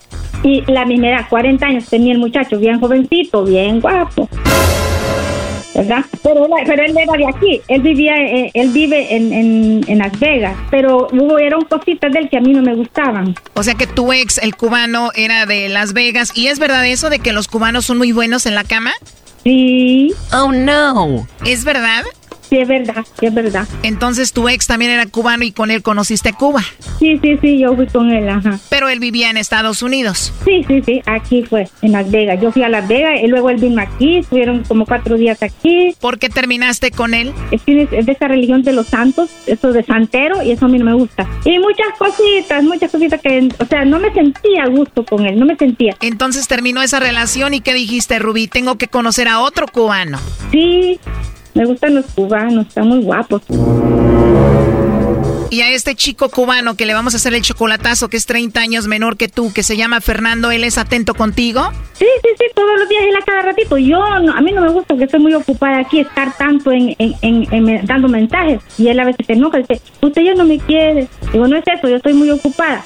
Y 0.43 0.63
la 0.71 0.85
misma 0.85 1.11
edad, 1.11 1.27
40 1.29 1.65
años 1.67 1.87
tenía 1.87 2.13
el 2.13 2.19
muchacho, 2.19 2.59
bien 2.59 2.81
jovencito, 2.81 3.45
bien 3.45 3.81
guapo. 3.81 4.29
¿verdad? 5.75 6.05
Pero, 6.23 6.47
pero 6.67 6.85
él 6.85 6.97
era 6.97 7.13
de 7.17 7.27
aquí, 7.27 7.61
él 7.69 7.81
vivía, 7.81 8.15
eh, 8.17 8.51
él 8.55 8.69
vive 8.71 9.15
en, 9.17 9.33
en, 9.33 9.85
en, 9.87 9.99
Las 9.99 10.19
Vegas, 10.19 10.57
pero 10.71 11.09
hubo, 11.13 11.39
eran 11.39 11.63
cositas 11.63 12.13
de 12.13 12.19
él 12.21 12.29
que 12.29 12.37
a 12.37 12.41
mí 12.41 12.53
no 12.53 12.63
me 12.63 12.75
gustaban. 12.75 13.35
O 13.55 13.63
sea 13.63 13.75
que 13.75 13.87
tu 13.87 14.13
ex, 14.13 14.39
el 14.39 14.55
cubano, 14.55 15.11
era 15.15 15.47
de 15.47 15.69
Las 15.69 15.93
Vegas, 15.93 16.33
¿y 16.35 16.49
es 16.49 16.59
verdad 16.59 16.87
eso 16.87 17.11
de 17.11 17.21
que 17.21 17.33
los 17.33 17.49
cubanos 17.49 17.87
son 17.87 17.99
muy 17.99 18.13
buenos 18.13 18.47
en 18.47 18.55
la 18.55 18.65
cama? 18.65 18.93
Sí. 19.45 20.15
Oh, 20.33 20.53
no. 20.53 21.27
¿Es 21.45 21.65
verdad? 21.65 22.05
Sí, 22.53 22.59
es 22.59 22.69
verdad, 22.69 23.07
sí, 23.19 23.25
es 23.25 23.33
verdad. 23.33 23.67
Entonces 23.83 24.35
tu 24.35 24.47
ex 24.47 24.67
también 24.67 24.91
era 24.91 25.07
cubano 25.07 25.43
y 25.43 25.53
con 25.53 25.71
él 25.71 25.83
conociste 25.83 26.35
Cuba. 26.35 26.63
Sí, 26.99 27.19
sí, 27.23 27.39
sí, 27.41 27.59
yo 27.59 27.75
fui 27.75 27.87
con 27.87 28.11
él, 28.11 28.29
ajá. 28.29 28.59
Pero 28.69 28.91
él 28.91 29.01
vivía 29.01 29.31
en 29.31 29.39
Estados 29.39 29.83
Unidos. 29.83 30.35
Sí, 30.45 30.63
sí, 30.69 30.83
sí, 30.85 31.01
aquí 31.07 31.45
fue, 31.45 31.71
en 31.81 31.93
Las 31.93 32.11
Vegas. 32.11 32.39
Yo 32.43 32.53
fui 32.53 32.63
a 32.63 32.69
Las 32.69 32.87
Vegas 32.87 33.21
y 33.25 33.27
luego 33.29 33.49
él 33.49 33.57
vino 33.57 33.81
aquí, 33.81 34.19
estuvieron 34.19 34.65
como 34.65 34.85
cuatro 34.85 35.17
días 35.17 35.43
aquí. 35.43 35.97
¿Por 35.99 36.19
qué 36.19 36.29
terminaste 36.29 36.91
con 36.91 37.15
él? 37.15 37.33
Es, 37.53 37.63
es 37.67 38.05
de 38.05 38.13
esa 38.13 38.29
religión 38.29 38.63
de 38.63 38.75
los 38.75 38.89
santos, 38.89 39.31
eso 39.47 39.73
de 39.73 39.83
santero, 39.83 40.43
y 40.43 40.51
eso 40.51 40.67
a 40.67 40.69
mí 40.69 40.79
no 40.79 40.85
me 40.85 40.95
gusta. 40.95 41.27
Y 41.47 41.59
muchas 41.59 41.87
cositas, 41.99 42.63
muchas 42.65 42.93
cositas 42.93 43.19
que, 43.23 43.49
o 43.61 43.65
sea, 43.65 43.87
no 43.87 43.99
me 43.99 44.13
sentía 44.13 44.65
a 44.65 44.69
gusto 44.69 45.07
con 45.07 45.25
él, 45.25 45.39
no 45.39 45.47
me 45.47 45.57
sentía. 45.57 45.97
Entonces 46.03 46.47
terminó 46.49 46.83
esa 46.83 47.01
relación 47.01 47.55
y 47.55 47.63
¿qué 47.63 47.73
dijiste, 47.73 48.19
Rubí? 48.19 48.47
Tengo 48.47 48.77
que 48.77 48.89
conocer 48.89 49.27
a 49.27 49.41
otro 49.41 49.67
cubano. 49.69 50.19
Sí, 50.51 51.01
me 51.55 51.65
gustan 51.67 51.95
los 51.95 52.07
cubanos, 52.07 52.67
están 52.67 52.89
muy 52.89 53.03
guapos. 53.03 53.43
Y 55.51 55.61
a 55.61 55.71
este 55.71 55.95
chico 55.95 56.31
cubano 56.31 56.77
que 56.77 56.87
le 56.87 56.95
vamos 56.95 57.13
a 57.13 57.19
hacer 57.19 57.35
el 57.35 57.43
chocolatazo, 57.43 58.09
que 58.09 58.17
es 58.17 58.25
30 58.25 58.59
años 58.59 58.87
menor 58.87 59.19
que 59.19 59.29
tú, 59.29 59.53
que 59.53 59.63
se 59.63 59.77
llama 59.77 60.01
Fernando, 60.01 60.51
¿él 60.51 60.65
es 60.65 60.79
atento 60.79 61.13
contigo? 61.13 61.71
Sí, 61.93 62.07
sí, 62.23 62.29
sí, 62.39 62.45
todos 62.55 62.79
los 62.79 62.89
días 62.89 63.03
él 63.07 63.17
a 63.17 63.23
cada 63.23 63.43
ratito. 63.43 63.77
Yo, 63.77 63.99
no, 64.21 64.33
a 64.33 64.41
mí 64.41 64.51
no 64.53 64.63
me 64.63 64.71
gusta 64.71 64.89
porque 64.89 65.05
estoy 65.05 65.21
muy 65.21 65.35
ocupada 65.35 65.81
aquí, 65.81 66.01
estar 66.01 66.35
tanto 66.39 66.73
en, 66.73 66.97
en, 66.99 67.15
en, 67.21 67.53
en 67.53 67.85
dando 67.85 68.09
mensajes. 68.09 68.63
Y 68.79 68.89
él 68.89 68.99
a 68.99 69.05
veces 69.05 69.27
se 69.27 69.35
enoja, 69.35 69.59
dice, 69.59 69.83
usted 70.01 70.23
ya 70.23 70.35
no 70.35 70.47
me 70.47 70.59
quiere. 70.59 71.07
Digo, 71.35 71.47
no 71.47 71.57
es 71.57 71.65
eso, 71.67 71.87
yo 71.87 71.97
estoy 71.97 72.15
muy 72.15 72.31
ocupada 72.31 72.83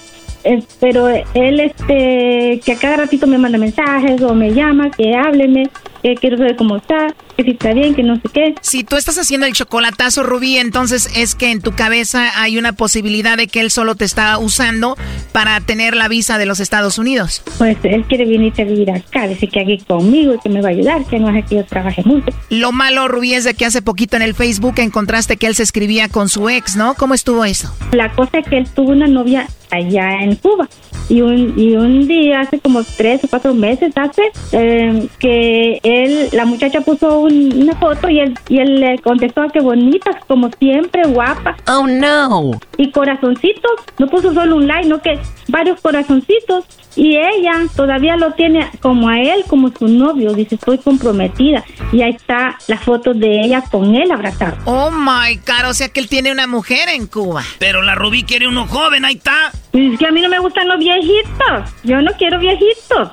pero 0.80 1.08
él 1.08 1.60
este 1.60 2.60
que 2.64 2.72
a 2.72 2.78
cada 2.78 2.98
ratito 2.98 3.26
me 3.26 3.38
manda 3.38 3.58
mensajes 3.58 4.20
o 4.22 4.34
me 4.34 4.52
llama 4.52 4.90
que 4.90 5.14
hábleme 5.14 5.68
que 6.02 6.14
quiero 6.14 6.36
saber 6.36 6.56
cómo 6.56 6.76
está 6.76 7.14
que 7.36 7.42
si 7.42 7.50
está 7.50 7.72
bien 7.72 7.94
que 7.94 8.02
no 8.02 8.16
sé 8.16 8.22
qué 8.32 8.54
si 8.60 8.84
tú 8.84 8.96
estás 8.96 9.18
haciendo 9.18 9.46
el 9.46 9.52
chocolatazo 9.52 10.22
Rubí 10.22 10.56
entonces 10.56 11.10
es 11.16 11.34
que 11.34 11.50
en 11.50 11.60
tu 11.60 11.72
cabeza 11.72 12.40
hay 12.40 12.58
una 12.58 12.72
posibilidad 12.72 13.36
de 13.36 13.48
que 13.48 13.60
él 13.60 13.70
solo 13.70 13.94
te 13.94 14.04
está 14.04 14.38
usando 14.38 14.96
para 15.32 15.60
tener 15.60 15.96
la 15.96 16.08
visa 16.08 16.38
de 16.38 16.46
los 16.46 16.60
Estados 16.60 16.98
Unidos 16.98 17.42
pues 17.58 17.76
él 17.82 18.04
quiere 18.04 18.24
venir 18.24 18.52
a 18.58 18.64
vivir 18.64 18.90
acá 18.90 19.26
dice 19.26 19.48
que 19.48 19.60
aquí 19.60 19.78
conmigo 19.78 20.34
y 20.34 20.38
que 20.38 20.48
me 20.48 20.60
va 20.60 20.68
a 20.68 20.72
ayudar 20.72 21.04
que 21.06 21.18
no 21.18 21.28
es 21.36 21.44
que 21.46 21.56
yo 21.56 21.64
trabaje 21.64 22.02
mucho 22.04 22.28
lo 22.50 22.72
malo 22.72 23.08
Rubí 23.08 23.34
es 23.34 23.44
de 23.44 23.54
que 23.54 23.66
hace 23.66 23.82
poquito 23.82 24.16
en 24.16 24.22
el 24.22 24.34
Facebook 24.34 24.74
encontraste 24.78 25.36
que 25.36 25.46
él 25.46 25.54
se 25.54 25.62
escribía 25.62 26.08
con 26.08 26.28
su 26.28 26.48
ex 26.48 26.76
¿no? 26.76 26.94
¿cómo 26.94 27.14
estuvo 27.14 27.44
eso? 27.44 27.74
la 27.92 28.12
cosa 28.14 28.38
es 28.38 28.48
que 28.48 28.58
él 28.58 28.68
tuvo 28.74 28.92
una 28.92 29.06
novia 29.06 29.48
allá 29.70 30.22
en 30.22 30.35
Cuba. 30.36 30.68
Y 31.08 31.20
un, 31.20 31.54
y 31.56 31.76
un 31.76 32.08
día, 32.08 32.40
hace 32.40 32.58
como 32.58 32.82
tres 32.96 33.22
o 33.24 33.28
cuatro 33.28 33.54
meses, 33.54 33.92
hace 33.96 34.22
eh, 34.52 35.06
que 35.20 35.78
él, 35.84 36.28
la 36.32 36.44
muchacha 36.44 36.80
puso 36.80 37.20
un, 37.20 37.62
una 37.62 37.76
foto 37.76 38.10
y 38.10 38.18
él, 38.18 38.34
y 38.48 38.58
él 38.58 38.80
le 38.80 38.98
contestó 38.98 39.46
que 39.52 39.60
bonitas, 39.60 40.16
como 40.26 40.50
siempre, 40.58 41.02
guapa. 41.06 41.56
Oh, 41.68 41.86
no. 41.86 42.58
Y 42.76 42.90
corazoncitos, 42.90 43.72
no 43.98 44.08
puso 44.08 44.34
solo 44.34 44.56
un 44.56 44.66
like, 44.66 44.88
no 44.88 45.00
que 45.00 45.18
varios 45.48 45.80
corazoncitos. 45.80 46.64
Y 46.96 47.16
ella 47.16 47.52
todavía 47.76 48.16
lo 48.16 48.32
tiene 48.32 48.70
como 48.80 49.08
a 49.08 49.20
él, 49.20 49.44
como 49.46 49.70
su 49.70 49.86
novio. 49.86 50.32
Dice, 50.32 50.54
estoy 50.54 50.78
comprometida. 50.78 51.62
Y 51.92 52.02
ahí 52.02 52.12
está 52.12 52.58
la 52.68 52.78
foto 52.78 53.12
de 53.12 53.42
ella 53.42 53.62
con 53.70 53.94
él 53.94 54.10
abrazado. 54.10 54.56
Oh 54.64 54.90
my 54.90 55.36
God, 55.46 55.70
o 55.70 55.74
sea 55.74 55.90
que 55.90 56.00
él 56.00 56.08
tiene 56.08 56.32
una 56.32 56.46
mujer 56.46 56.88
en 56.88 57.06
Cuba. 57.06 57.42
Pero 57.58 57.82
la 57.82 57.94
Rubí 57.94 58.24
quiere 58.24 58.48
uno 58.48 58.66
joven, 58.66 59.04
ahí 59.04 59.16
está. 59.16 59.52
Es 59.72 59.98
que 59.98 60.06
a 60.06 60.10
mí 60.10 60.22
no 60.22 60.28
me 60.28 60.38
gustan 60.38 60.68
los 60.68 60.78
viejitos. 60.78 61.70
Yo 61.84 62.00
no 62.00 62.12
quiero 62.12 62.38
viejitos. 62.38 63.10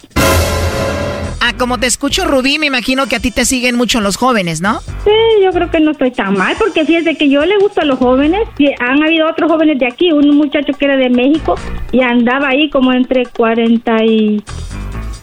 Ah, 1.46 1.52
como 1.58 1.78
te 1.78 1.88
escucho, 1.88 2.24
Rubí, 2.24 2.58
me 2.58 2.68
imagino 2.68 3.06
que 3.08 3.18
a 3.18 3.20
ti 3.20 3.30
te 3.30 3.44
siguen 3.44 3.76
mucho 3.76 4.00
los 4.00 4.16
jóvenes, 4.16 4.62
¿no? 4.62 4.80
Sí, 4.80 5.44
yo 5.44 5.52
creo 5.52 5.70
que 5.70 5.82
no 5.82 5.92
estoy 5.92 6.12
tan 6.12 6.38
mal, 6.38 6.56
porque 6.58 6.86
fíjese 6.86 7.16
que 7.16 7.28
yo 7.28 7.44
le 7.44 7.58
gusto 7.58 7.82
a 7.82 7.84
los 7.84 8.00
jóvenes. 8.00 8.48
Y 8.58 8.70
han 8.80 9.04
habido 9.04 9.30
otros 9.30 9.52
jóvenes 9.52 9.78
de 9.78 9.88
aquí, 9.88 10.14
un 10.14 10.38
muchacho 10.38 10.72
que 10.72 10.86
era 10.86 10.96
de 10.96 11.10
México 11.10 11.56
y 11.92 12.00
andaba 12.00 12.48
ahí 12.48 12.70
como 12.70 12.94
entre 12.94 13.26
40 13.26 14.06
y 14.06 14.42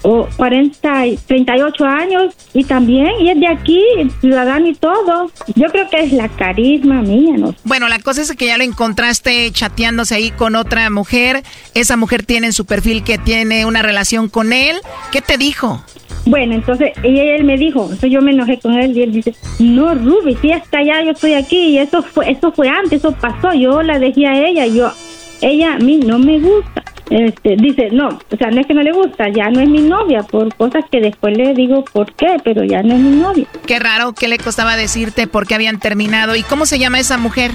o 0.02 0.28
40, 0.36 1.06
y 1.06 1.16
38 1.16 1.84
años 1.84 2.34
y 2.54 2.64
también, 2.64 3.08
y 3.20 3.30
es 3.30 3.40
de 3.40 3.48
aquí, 3.48 3.82
ciudadano 4.20 4.66
y 4.66 4.74
todo. 4.74 5.30
Yo 5.54 5.68
creo 5.68 5.88
que 5.88 6.00
es 6.00 6.12
la 6.12 6.28
carisma 6.28 7.02
mía, 7.02 7.36
¿no? 7.38 7.54
Bueno, 7.64 7.88
la 7.88 7.98
cosa 7.98 8.22
es 8.22 8.32
que 8.32 8.46
ya 8.46 8.58
lo 8.58 8.64
encontraste 8.64 9.50
chateándose 9.52 10.14
ahí 10.14 10.30
con 10.30 10.54
otra 10.56 10.88
mujer. 10.90 11.42
Esa 11.74 11.96
mujer 11.96 12.24
tiene 12.24 12.48
en 12.48 12.52
su 12.52 12.66
perfil 12.66 13.04
que 13.04 13.18
tiene 13.18 13.64
una 13.64 13.82
relación 13.82 14.28
con 14.28 14.52
él. 14.52 14.76
¿Qué 15.12 15.20
te 15.22 15.38
dijo? 15.38 15.82
Bueno, 16.26 16.54
entonces 16.54 16.92
ella, 17.02 17.36
él 17.36 17.44
me 17.44 17.56
dijo, 17.56 17.82
entonces 17.82 18.10
yo 18.10 18.20
me 18.20 18.32
enojé 18.32 18.58
con 18.58 18.74
él 18.74 18.96
y 18.96 19.02
él 19.02 19.12
dice, 19.12 19.34
no, 19.58 19.94
Ruby, 19.94 20.36
si 20.40 20.50
está 20.50 20.78
allá, 20.78 21.02
yo 21.02 21.12
estoy 21.12 21.34
aquí 21.34 21.58
y 21.58 21.78
eso 21.78 22.02
fue, 22.02 22.30
eso 22.30 22.52
fue 22.52 22.68
antes, 22.68 22.92
eso 22.92 23.12
pasó, 23.12 23.52
yo 23.54 23.82
la 23.82 23.98
dejé 23.98 24.26
a 24.26 24.46
ella, 24.46 24.66
yo, 24.66 24.92
ella 25.40 25.74
a 25.74 25.78
mí 25.78 25.98
no 25.98 26.18
me 26.18 26.38
gusta. 26.38 26.84
Este, 27.10 27.56
dice, 27.56 27.88
no, 27.90 28.08
o 28.08 28.36
sea, 28.36 28.52
no 28.52 28.60
es 28.60 28.68
que 28.68 28.74
no 28.74 28.82
le 28.82 28.92
gusta, 28.92 29.28
ya 29.30 29.50
no 29.50 29.60
es 29.60 29.68
mi 29.68 29.80
novia, 29.80 30.22
por 30.22 30.54
cosas 30.54 30.84
que 30.92 31.00
después 31.00 31.36
le 31.36 31.54
digo 31.54 31.84
por 31.92 32.12
qué, 32.12 32.36
pero 32.44 32.62
ya 32.62 32.84
no 32.84 32.94
es 32.94 33.00
mi 33.00 33.16
novia. 33.16 33.46
Qué 33.66 33.80
raro, 33.80 34.12
¿qué 34.12 34.28
le 34.28 34.38
costaba 34.38 34.76
decirte 34.76 35.26
por 35.26 35.48
qué 35.48 35.56
habían 35.56 35.80
terminado? 35.80 36.36
¿Y 36.36 36.44
cómo 36.44 36.66
se 36.66 36.78
llama 36.78 37.00
esa 37.00 37.18
mujer? 37.18 37.50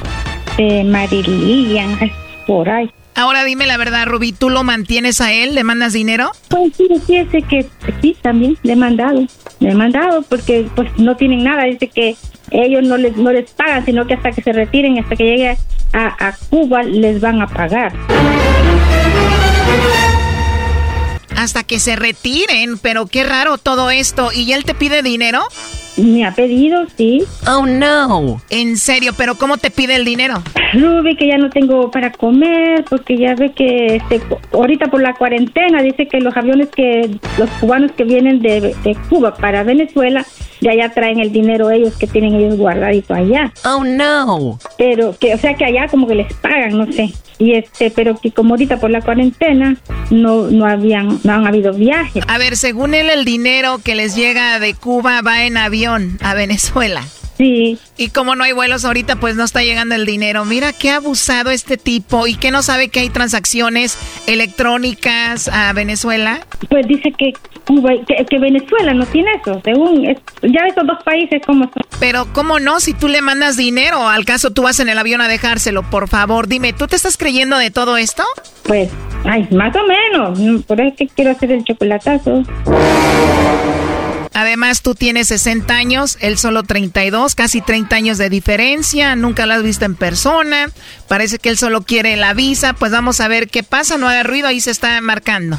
Eh, 0.58 0.84
Marilian, 0.84 1.98
por 2.46 2.70
ahí. 2.70 2.92
Ahora 3.16 3.46
dime 3.46 3.66
la 3.66 3.78
verdad, 3.78 4.06
Rubí, 4.08 4.34
¿tú 4.34 4.50
lo 4.50 4.64
mantienes 4.64 5.22
a 5.22 5.32
él? 5.32 5.56
¿Le 5.56 5.64
mandas 5.64 5.94
dinero? 5.94 6.32
Pues 6.50 6.74
sí, 6.76 6.88
fíjese 7.08 7.42
que 7.44 7.66
sí, 8.02 8.18
también 8.22 8.58
le 8.64 8.74
he 8.74 8.76
mandado. 8.76 9.26
Le 9.60 9.72
he 9.72 9.74
mandado 9.74 10.22
porque 10.24 10.68
pues 10.76 10.90
no 10.98 11.16
tienen 11.16 11.46
nada. 11.46 11.64
Dice 11.64 11.88
que 11.88 12.18
ellos 12.52 12.84
no 12.84 12.98
les, 12.98 13.16
no 13.16 13.32
les 13.32 13.50
pagan, 13.52 13.86
sino 13.86 14.06
que 14.06 14.16
hasta 14.16 14.34
que 14.34 14.42
se 14.42 14.52
retiren, 14.52 15.00
hasta 15.00 15.16
que 15.16 15.24
llegue 15.24 15.58
a, 15.94 16.28
a 16.28 16.36
Cuba, 16.50 16.84
les 16.84 17.22
van 17.22 17.42
a 17.42 17.48
pagar. 17.48 17.94
Hasta 21.38 21.64
que 21.64 21.80
se 21.80 21.96
retiren, 21.96 22.78
pero 22.78 23.06
qué 23.06 23.24
raro 23.24 23.58
todo 23.58 23.92
esto. 23.92 24.34
¿Y 24.34 24.52
él 24.52 24.66
te 24.66 24.76
pide 24.76 25.04
dinero? 25.04 25.42
Me 25.98 26.26
ha 26.26 26.34
pedido, 26.34 26.86
sí. 26.98 27.24
Oh, 27.48 27.66
no. 27.66 28.42
En 28.50 28.78
serio, 28.78 29.14
pero 29.18 29.36
¿cómo 29.36 29.58
te 29.58 29.72
pide 29.72 29.96
el 29.96 30.06
dinero? 30.06 30.44
Ruby, 30.74 31.16
que 31.16 31.28
ya 31.28 31.38
no 31.38 31.50
tengo 31.50 31.90
para 31.90 32.12
comer, 32.12 32.84
porque 32.90 33.18
ya 33.18 33.34
ve 33.36 33.54
que 33.54 33.96
este, 33.96 34.22
ahorita 34.52 34.88
por 34.88 35.02
la 35.02 35.14
cuarentena 35.14 35.82
dice 35.82 36.08
que 36.08 36.20
los 36.20 36.36
aviones 36.36 36.70
que, 36.70 37.10
los 37.38 37.50
cubanos 37.62 37.92
que 37.94 38.04
vienen 38.04 38.42
de, 38.42 38.76
de 38.84 38.98
Cuba 39.10 39.36
para 39.36 39.64
Venezuela, 39.64 40.26
de 40.62 40.70
allá 40.70 40.90
traen 40.94 41.20
el 41.20 41.32
dinero 41.32 41.70
ellos 41.72 41.96
que 41.98 42.08
tienen 42.08 42.36
ellos 42.36 42.58
guardadito 42.58 43.14
allá. 43.14 43.54
Oh, 43.64 43.84
no. 43.84 44.60
Pero 44.78 45.16
que, 45.18 45.34
o 45.34 45.38
sea, 45.38 45.54
que 45.54 45.66
allá 45.66 45.88
como 45.88 46.08
que 46.08 46.16
les 46.16 46.34
pagan, 46.34 46.78
no 46.78 46.92
sé. 46.92 47.14
Y 47.38 47.54
este, 47.54 47.92
pero 47.92 48.18
que 48.18 48.32
como 48.32 48.54
ahorita 48.54 48.78
por 48.80 48.90
la 48.90 49.02
cuarentena 49.02 49.76
no, 50.10 50.48
no 50.50 50.66
habían, 50.66 51.20
no 51.24 51.34
han 51.34 51.46
habido 51.48 51.74
viajes. 51.74 52.24
A 52.28 52.38
ver, 52.38 52.56
según 52.56 52.94
él, 52.94 53.10
el 53.10 53.26
dinero 53.26 53.80
que 53.84 53.96
les 53.96 54.16
llega 54.16 54.60
de 54.60 54.74
Cuba 54.74 55.22
va 55.22 55.44
en 55.44 55.58
avión 55.58 55.85
a 55.88 56.34
Venezuela. 56.34 57.04
Sí. 57.38 57.78
Y 57.98 58.10
como 58.10 58.36
no 58.38 58.46
hay 58.46 58.54
vuelos 58.54 58.86
ahorita, 58.86 59.18
pues 59.18 59.36
no 59.36 59.44
está 59.44 59.62
llegando 59.62 59.94
el 59.96 60.06
dinero. 60.06 60.46
Mira 60.46 60.72
qué 60.72 60.92
abusado 60.92 61.50
este 61.52 61.76
tipo 61.76 62.28
y 62.28 62.36
que 62.36 62.50
no 62.50 62.64
sabe 62.64 62.88
que 62.88 63.02
hay 63.02 63.10
transacciones 63.10 63.98
electrónicas 64.28 65.50
a 65.50 65.74
Venezuela. 65.74 66.40
Pues 66.70 66.88
dice 66.88 67.12
que 67.18 67.34
Cuba, 67.68 67.90
que, 68.08 68.26
que 68.30 68.40
Venezuela 68.40 68.94
no 68.94 69.06
tiene 69.08 69.32
eso, 69.42 69.60
según 69.66 70.06
es- 70.06 70.20
ya 70.44 70.62
esos 70.68 70.86
dos 70.88 70.98
países 71.04 71.42
como 71.46 71.66
son. 71.66 71.84
Pero 72.00 72.28
¿cómo 72.32 72.60
no? 72.60 72.80
Si 72.80 72.94
tú 72.94 73.08
le 73.10 73.22
mandas 73.22 73.58
dinero, 73.58 74.08
al 74.08 74.24
caso 74.24 74.52
tú 74.52 74.62
vas 74.62 74.80
en 74.80 74.88
el 74.88 74.98
avión 74.98 75.20
a 75.20 75.28
dejárselo, 75.28 75.84
por 75.90 76.08
favor, 76.08 76.48
dime, 76.48 76.72
¿tú 76.74 76.88
te 76.88 76.96
estás 76.96 77.18
creyendo 77.18 77.58
de 77.58 77.70
todo 77.72 77.98
esto? 77.98 78.24
Pues, 78.64 78.90
ay, 79.26 79.48
más 79.52 79.76
o 79.76 79.82
menos. 79.86 80.64
Por 80.66 80.80
eso 80.80 80.90
es 80.90 80.96
que 80.98 81.08
quiero 81.08 81.32
hacer 81.32 81.52
el 81.52 81.64
chocolatazo. 81.66 82.44
Además, 84.34 84.82
tú 84.82 84.96
tienes 84.96 85.28
60 85.30 85.74
años, 85.74 86.18
él 86.22 86.38
solo 86.38 86.64
32, 86.64 87.36
casi 87.36 87.62
30 87.62 87.96
años 87.96 88.18
de 88.18 88.30
diferencia, 88.30 89.16
nunca 89.16 89.46
lo 89.46 89.54
has 89.54 89.64
visto 89.64 89.86
en 89.86 89.96
persona, 89.96 90.70
parece 91.08 91.40
que 91.40 91.50
él 91.50 91.58
solo 91.58 91.82
quiere 91.84 92.16
la 92.16 92.34
visa, 92.34 92.74
pues 92.74 92.92
vamos 92.92 93.20
a 93.22 93.28
ver 93.28 93.48
qué 93.50 93.64
pasa, 93.64 93.98
no 93.98 94.08
haga 94.10 94.24
ruido, 94.24 94.48
ahí 94.48 94.60
se 94.62 94.72
está 94.72 95.00
marcando. 95.02 95.58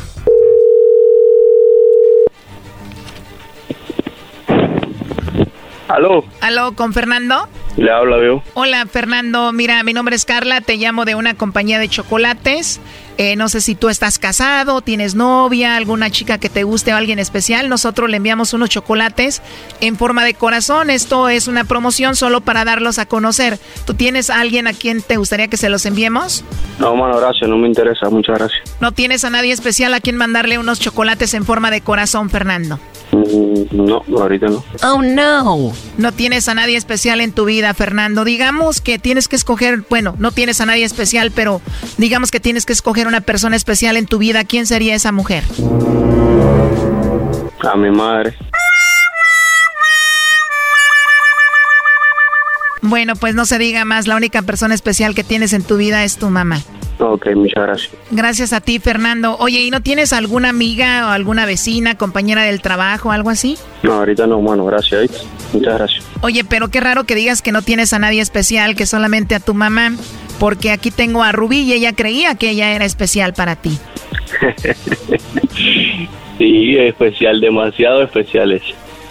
Aló, 5.89 6.25
¿Aló, 6.41 6.75
con 6.75 6.93
Fernando? 6.93 7.49
le 7.77 7.91
habla 7.91 8.17
yo. 8.25 8.43
Hola, 8.55 8.87
Fernando, 8.87 9.53
mira, 9.53 9.83
mi 9.85 9.93
nombre 9.93 10.17
es 10.17 10.25
Carla, 10.25 10.61
te 10.61 10.77
llamo 10.77 11.05
de 11.05 11.15
una 11.15 11.35
compañía 11.35 11.79
de 11.79 11.89
chocolates. 11.89 12.81
Eh, 13.19 13.35
no 13.37 13.49
sé 13.49 13.61
si 13.63 13.75
tú 13.75 13.89
estás 13.89 14.19
casado, 14.19 14.83
tienes 14.83 15.15
novia, 15.15 15.77
alguna 15.77 16.11
chica 16.11 16.39
que 16.39 16.49
te 16.51 16.65
guste 16.65 16.93
o 16.93 16.97
alguien 16.97 17.19
especial. 17.19 17.69
Nosotros 17.69 18.11
le 18.11 18.19
enviamos 18.19 18.53
unos 18.53 18.69
chocolates 18.69 19.41
en 19.81 19.97
forma 19.97 20.25
de 20.25 20.35
corazón. 20.35 20.91
Esto 20.91 21.29
es 21.29 21.49
una 21.49 21.65
promoción 21.65 22.15
solo 22.17 22.43
para 22.43 22.65
darlos 22.65 22.99
a 22.99 23.07
conocer. 23.07 23.59
¿Tú 23.87 23.95
tienes 23.95 24.29
a 24.29 24.41
alguien 24.41 24.67
a 24.67 24.73
quien 24.75 25.01
te 25.03 25.17
gustaría 25.17 25.49
que 25.49 25.57
se 25.57 25.69
los 25.71 25.87
enviemos? 25.87 26.45
No, 26.79 26.95
mano, 26.95 27.19
gracias, 27.19 27.49
no 27.49 27.57
me 27.57 27.69
interesa, 27.69 28.11
muchas 28.11 28.39
gracias. 28.39 28.61
¿No 28.81 28.93
tienes 28.93 29.25
a 29.25 29.31
nadie 29.31 29.53
especial 29.53 29.95
a 29.95 30.01
quien 30.01 30.17
mandarle 30.17 30.59
unos 30.59 30.79
chocolates 30.79 31.33
en 31.35 31.45
forma 31.47 31.71
de 31.71 31.81
corazón, 31.81 32.29
Fernando? 32.29 32.79
Mm, 33.13 33.57
No, 33.87 34.03
ahorita 34.21 34.47
no. 34.47 34.65
Oh, 34.83 35.01
no. 35.03 35.73
No 35.97 36.13
tienes 36.13 36.49
a 36.49 36.55
nadie 36.55 36.77
especial 36.77 37.21
en 37.21 37.33
tu 37.33 37.45
vida, 37.45 37.73
Fernando. 37.73 38.25
Digamos 38.25 38.81
que 38.81 38.99
tienes 38.99 39.29
que 39.29 39.37
escoger, 39.37 39.85
bueno, 39.89 40.15
no 40.19 40.33
tienes 40.33 40.61
a 40.61 40.67
nadie 40.67 40.85
especial, 40.85 41.31
pero 41.31 41.61
digamos 41.99 42.31
que 42.31 42.41
tienes 42.41 42.67
que 42.67 42.73
escoger 42.73 43.06
una 43.07 43.21
persona 43.21 43.57
especial 43.57 43.97
en 43.97 44.07
tu 44.07 44.19
vida. 44.19 44.45
¿Quién 44.45 44.67
sería 44.67 44.95
esa 44.95 45.13
mujer? 45.13 45.45
A 47.61 47.77
mi 47.77 47.91
madre. 47.91 48.35
Bueno, 52.83 53.15
pues 53.17 53.35
no 53.35 53.47
se 53.47 53.59
diga 53.59 53.85
más. 53.85 54.07
La 54.07 54.17
única 54.17 54.43
persona 54.43 54.75
especial 54.75 55.15
que 55.15 55.25
tienes 55.25 55.53
en 55.53 55.63
tu 55.63 55.77
vida 55.77 56.05
es 56.05 56.19
tu 56.19 56.31
mamá. 56.31 56.61
Ok, 56.99 57.27
muchas 57.35 57.63
gracias. 57.63 57.93
Gracias 58.11 58.53
a 58.53 58.61
ti, 58.61 58.79
Fernando. 58.79 59.37
Oye, 59.39 59.61
¿y 59.61 59.71
no 59.71 59.83
tienes 59.83 60.13
alguna 60.13 60.49
amiga 60.49 61.07
o 61.07 61.11
alguna 61.11 61.45
vecina, 61.45 61.97
compañera 61.97 62.45
del 62.45 62.63
trabajo, 62.63 63.13
algo 63.13 63.29
así? 63.29 63.59
No, 63.83 63.95
ahorita 63.95 64.27
no, 64.27 64.41
mano, 64.41 64.65
gracias. 64.65 65.27
Muchas 65.53 65.75
gracias. 65.75 66.05
Oye, 66.23 66.45
pero 66.45 66.69
qué 66.69 66.81
raro 66.81 67.05
que 67.05 67.15
digas 67.15 67.43
que 67.43 67.53
no 67.53 67.61
tienes 67.61 67.93
a 67.93 67.99
nadie 67.99 68.23
especial, 68.23 68.77
que 68.77 68.87
solamente 68.87 69.35
a 69.35 69.41
tu 69.41 69.53
mamá, 69.53 69.93
porque 70.39 70.71
aquí 70.71 70.91
tengo 70.91 71.23
a 71.23 71.33
Rubí 71.33 71.61
y 71.61 71.73
ella 71.73 71.93
creía 71.95 72.35
que 72.35 72.51
ella 72.51 72.73
era 72.73 72.85
especial 72.85 73.35
para 73.35 73.57
ti. 73.57 73.79
sí, 76.39 76.77
especial, 76.77 77.41
demasiado 77.41 78.03
especiales 78.03 78.63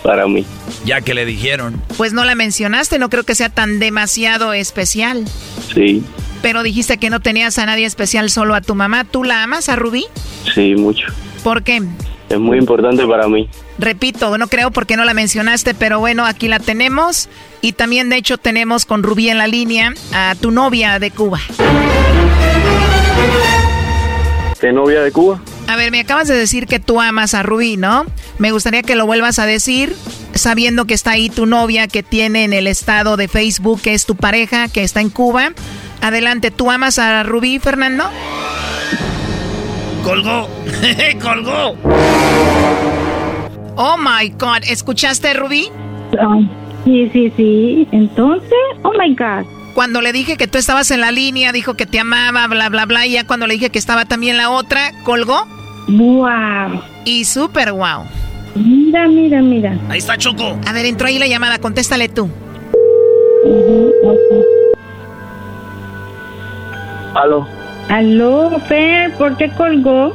para 0.03 0.27
mí. 0.27 0.45
Ya 0.85 1.01
que 1.01 1.13
le 1.13 1.25
dijeron. 1.25 1.81
Pues 1.97 2.13
no 2.13 2.25
la 2.25 2.35
mencionaste, 2.35 2.99
no 2.99 3.09
creo 3.09 3.23
que 3.23 3.35
sea 3.35 3.49
tan 3.49 3.79
demasiado 3.79 4.53
especial. 4.53 5.25
Sí, 5.73 6.03
Pero 6.41 6.61
dijiste 6.61 6.97
que 6.97 7.09
no 7.09 7.19
tenías 7.21 7.57
a 7.57 7.65
nadie 7.65 7.85
especial, 7.85 8.29
solo 8.29 8.53
a 8.53 8.61
tu 8.61 8.75
mamá. 8.75 9.03
¿Tú 9.03 9.23
la 9.23 9.41
amas 9.43 9.67
a 9.69 9.75
Rubí? 9.75 10.05
sí, 10.53 10.75
mucho. 10.75 11.07
¿Por 11.43 11.63
qué? 11.63 11.81
Es 12.29 12.39
muy 12.39 12.57
importante 12.57 13.05
para 13.05 13.27
mí. 13.27 13.49
Repito, 13.77 14.37
no 14.37 14.47
creo 14.47 14.71
porque 14.71 14.97
no 14.97 15.05
la 15.05 15.13
mencionaste, 15.13 15.73
pero 15.73 15.99
bueno, 15.99 16.25
aquí 16.25 16.47
la 16.47 16.59
tenemos. 16.59 17.29
Y 17.61 17.73
también, 17.73 18.09
de 18.09 18.17
hecho, 18.17 18.37
tenemos 18.37 18.85
con 18.85 19.03
Rubí 19.03 19.29
en 19.29 19.37
la 19.37 19.47
línea 19.47 19.93
a 20.13 20.35
tu 20.39 20.51
novia 20.51 20.99
de 20.99 21.11
Cuba. 21.11 21.39
¿Qué 24.59 24.71
novia 24.71 25.01
de 25.01 25.11
Cuba? 25.11 25.39
A 25.67 25.75
ver, 25.75 25.91
me 25.91 25.99
acabas 25.99 26.27
de 26.27 26.35
decir 26.35 26.67
que 26.67 26.79
tú 26.79 27.01
amas 27.01 27.33
a 27.33 27.43
Rubí, 27.43 27.77
¿no? 27.77 28.05
Me 28.37 28.51
gustaría 28.51 28.83
que 28.83 28.95
lo 28.95 29.05
vuelvas 29.05 29.39
a 29.39 29.45
decir, 29.45 29.95
sabiendo 30.33 30.85
que 30.85 30.93
está 30.93 31.11
ahí 31.11 31.29
tu 31.29 31.45
novia 31.45 31.87
que 31.87 32.03
tiene 32.03 32.43
en 32.43 32.53
el 32.53 32.67
estado 32.67 33.17
de 33.17 33.27
Facebook, 33.27 33.81
que 33.81 33.93
es 33.93 34.05
tu 34.05 34.15
pareja, 34.15 34.67
que 34.67 34.83
está 34.83 35.01
en 35.01 35.09
Cuba. 35.09 35.51
Adelante, 36.01 36.51
¿tú 36.51 36.71
amas 36.71 36.99
a 36.99 37.23
Rubí, 37.23 37.59
Fernando? 37.59 38.09
Colgó. 40.05 40.47
Colgó. 41.21 41.75
Oh 43.75 43.97
my 43.97 44.29
God, 44.37 44.59
¿escuchaste, 44.69 45.33
Rubí? 45.33 45.69
Ay, 46.19 46.47
sí, 46.85 47.09
sí, 47.11 47.33
sí. 47.35 47.87
Entonces, 47.91 48.53
oh 48.83 48.93
my 48.99 49.15
God. 49.15 49.47
Cuando 49.73 50.01
le 50.01 50.13
dije 50.13 50.37
que 50.37 50.47
tú 50.47 50.59
estabas 50.59 50.91
en 50.91 51.01
la 51.01 51.11
línea, 51.11 51.51
dijo 51.51 51.73
que 51.73 51.87
te 51.87 51.99
amaba, 51.99 52.45
bla, 52.45 52.69
bla, 52.69 52.85
bla. 52.85 53.07
Y 53.07 53.13
ya 53.13 53.25
cuando 53.25 53.47
le 53.47 53.55
dije 53.55 53.71
que 53.71 53.79
estaba 53.79 54.05
también 54.05 54.37
la 54.37 54.51
otra, 54.51 54.91
colgó. 55.03 55.47
Wow. 55.87 56.81
Y 57.03 57.25
súper 57.25 57.71
wow. 57.71 58.03
Mira, 58.53 59.07
mira, 59.07 59.41
mira. 59.41 59.75
Ahí 59.89 59.97
está 59.97 60.19
Choco. 60.19 60.59
A 60.67 60.71
ver, 60.71 60.85
entró 60.85 61.07
ahí 61.07 61.17
la 61.17 61.27
llamada, 61.27 61.57
contéstale 61.57 62.09
tú. 62.09 62.29
Aló, 67.15 67.47
Aló, 67.89 68.59
Fer, 68.67 69.13
¿por 69.13 69.37
qué 69.37 69.49
colgó? 69.51 70.13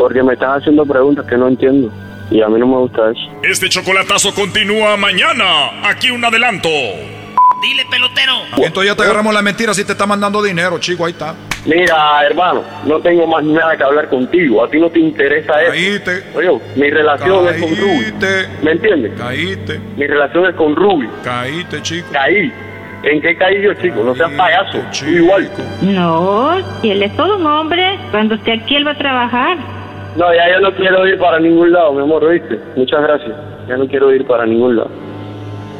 porque 0.00 0.22
me 0.22 0.32
estás 0.32 0.60
haciendo 0.60 0.86
preguntas 0.86 1.26
que 1.26 1.36
no 1.36 1.46
entiendo. 1.46 1.92
Y 2.30 2.40
a 2.40 2.48
mí 2.48 2.58
no 2.58 2.66
me 2.66 2.76
gusta 2.76 3.10
eso. 3.10 3.20
Este 3.42 3.68
chocolatazo 3.68 4.34
continúa 4.34 4.96
mañana. 4.96 5.86
Aquí 5.86 6.10
un 6.10 6.24
adelanto. 6.24 6.70
Dile, 6.70 7.84
pelotero. 7.90 8.32
Entonces 8.56 8.92
ya 8.92 8.96
te 8.96 9.02
agarramos 9.02 9.34
la 9.34 9.42
mentira 9.42 9.74
si 9.74 9.84
te 9.84 9.92
está 9.92 10.06
mandando 10.06 10.42
dinero, 10.42 10.78
chico, 10.78 11.04
ahí 11.04 11.12
está. 11.12 11.34
Mira, 11.66 12.24
hermano, 12.24 12.62
no 12.86 12.98
tengo 13.00 13.26
más 13.26 13.44
nada 13.44 13.76
que 13.76 13.82
hablar 13.82 14.08
contigo. 14.08 14.64
A 14.64 14.70
ti 14.70 14.80
no 14.80 14.88
te 14.88 15.00
interesa 15.00 15.60
eso. 15.60 15.72
Caíste. 15.72 16.24
Oye, 16.34 16.60
mi 16.76 16.88
relación 16.88 17.48
es 17.48 17.60
con 17.60 17.76
Ruby. 17.76 18.14
¿Me 18.62 18.70
entiendes? 18.72 19.12
Caíste. 19.18 19.80
Mi 19.98 20.06
relación 20.06 20.46
es 20.46 20.54
con 20.54 20.74
Ruby. 20.74 21.08
Caíste, 21.22 21.82
chico. 21.82 22.08
Caí. 22.10 22.50
¿En 23.02 23.20
qué 23.22 23.36
caí 23.36 23.62
yo, 23.62 23.72
chico? 23.74 24.02
No 24.04 24.14
seas 24.14 24.30
payaso. 24.32 24.78
Tú 24.98 25.06
igual. 25.06 25.48
No, 25.82 26.56
si 26.80 26.90
él 26.90 27.02
es 27.02 27.16
todo 27.16 27.36
un 27.38 27.46
hombre, 27.46 27.98
cuando 28.10 28.34
esté 28.34 28.52
aquí 28.52 28.76
él 28.76 28.86
va 28.86 28.92
a 28.92 28.98
trabajar. 28.98 29.56
No, 30.16 30.34
ya 30.34 30.52
yo 30.52 30.60
no 30.60 30.72
quiero 30.74 31.06
ir 31.06 31.18
para 31.18 31.38
ningún 31.38 31.72
lado, 31.72 31.92
mi 31.92 32.02
amor, 32.02 32.24
¿oíste? 32.24 32.60
Muchas 32.76 33.00
gracias. 33.02 33.32
Ya 33.68 33.76
no 33.76 33.86
quiero 33.86 34.12
ir 34.12 34.26
para 34.26 34.44
ningún 34.44 34.76
lado. 34.76 34.90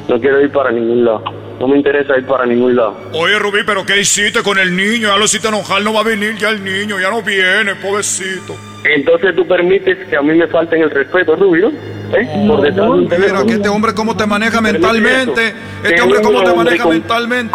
No 0.09 0.18
quiero 0.18 0.41
ir 0.41 0.51
para 0.51 0.71
ningún 0.71 1.05
lado. 1.05 1.23
No 1.61 1.69
me 1.69 1.77
interesa 1.77 2.17
ir 2.17 2.25
para 2.25 2.47
ningún 2.47 2.75
lado. 2.75 2.97
Oye, 3.13 3.39
Rubí, 3.39 3.61
¿pero 3.67 3.85
qué 3.85 4.01
hiciste 4.01 4.43
con 4.43 4.59
el 4.59 4.75
niño? 4.75 5.09
Ya 5.09 5.17
lo 5.19 5.27
hiciste 5.27 5.49
enojar, 5.49 5.83
no 5.83 5.93
va 5.93 6.01
a 6.01 6.05
venir 6.05 6.35
ya 6.37 6.49
el 6.49 6.65
niño, 6.65 6.99
ya 6.99 7.11
no 7.11 7.23
viene, 7.23 7.75
pobrecito. 7.75 8.57
Entonces 8.83 9.37
tú 9.37 9.47
permites 9.47 10.09
que 10.09 10.17
a 10.17 10.23
mí 10.23 10.35
me 10.35 10.47
falten 10.47 10.81
el 10.81 10.91
respeto, 10.91 11.37
Rubio, 11.37 11.71
¿Eh? 12.13 12.47
Por 12.49 12.61
detrás 12.63 12.87
de 12.87 12.93
un 12.93 13.09
Mira, 13.09 13.45
que 13.47 13.53
este 13.53 13.69
hombre 13.69 13.95
cómo 13.95 14.17
te 14.17 14.27
maneja 14.27 14.61
mentalmente. 14.61 15.55
Este 15.85 16.01
hombre 16.01 16.21
cómo 16.23 16.43
te 16.43 16.55
maneja 16.55 16.87
mentalmente. 16.87 17.55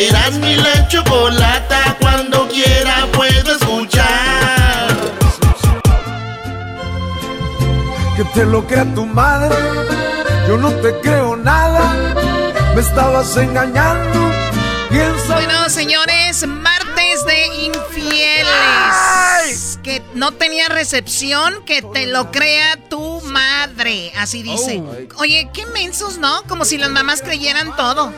Eras 0.00 0.32
mi 0.38 0.56
la 0.56 0.88
chocolata. 0.88 1.96
Cuando 2.00 2.48
quiera 2.48 3.06
puedo 3.12 3.52
escuchar. 3.52 4.88
Que 8.16 8.24
te 8.24 8.46
lo 8.46 8.66
crea 8.66 8.86
tu 8.94 9.04
madre. 9.04 9.54
Yo 10.48 10.56
no 10.56 10.70
te 10.70 10.98
creo 11.00 11.36
nada. 11.36 12.14
Me 12.74 12.80
estabas 12.80 13.36
engañando. 13.36 14.32
Piensa. 14.88 15.34
Bueno, 15.34 15.68
señores, 15.68 16.46
Que 19.82 20.02
no 20.14 20.32
tenía 20.32 20.68
recepción, 20.68 21.64
que 21.64 21.80
te 21.82 22.06
lo 22.06 22.30
crea 22.30 22.76
tu 22.88 23.20
madre. 23.22 24.12
Así 24.16 24.42
dice. 24.42 24.82
Oye, 25.16 25.48
qué 25.54 25.64
mensos, 25.66 26.18
¿no? 26.18 26.42
Como 26.44 26.64
si 26.64 26.76
las 26.76 26.90
mamás 26.90 27.22
creyeran 27.22 27.74
todo. 27.76 28.12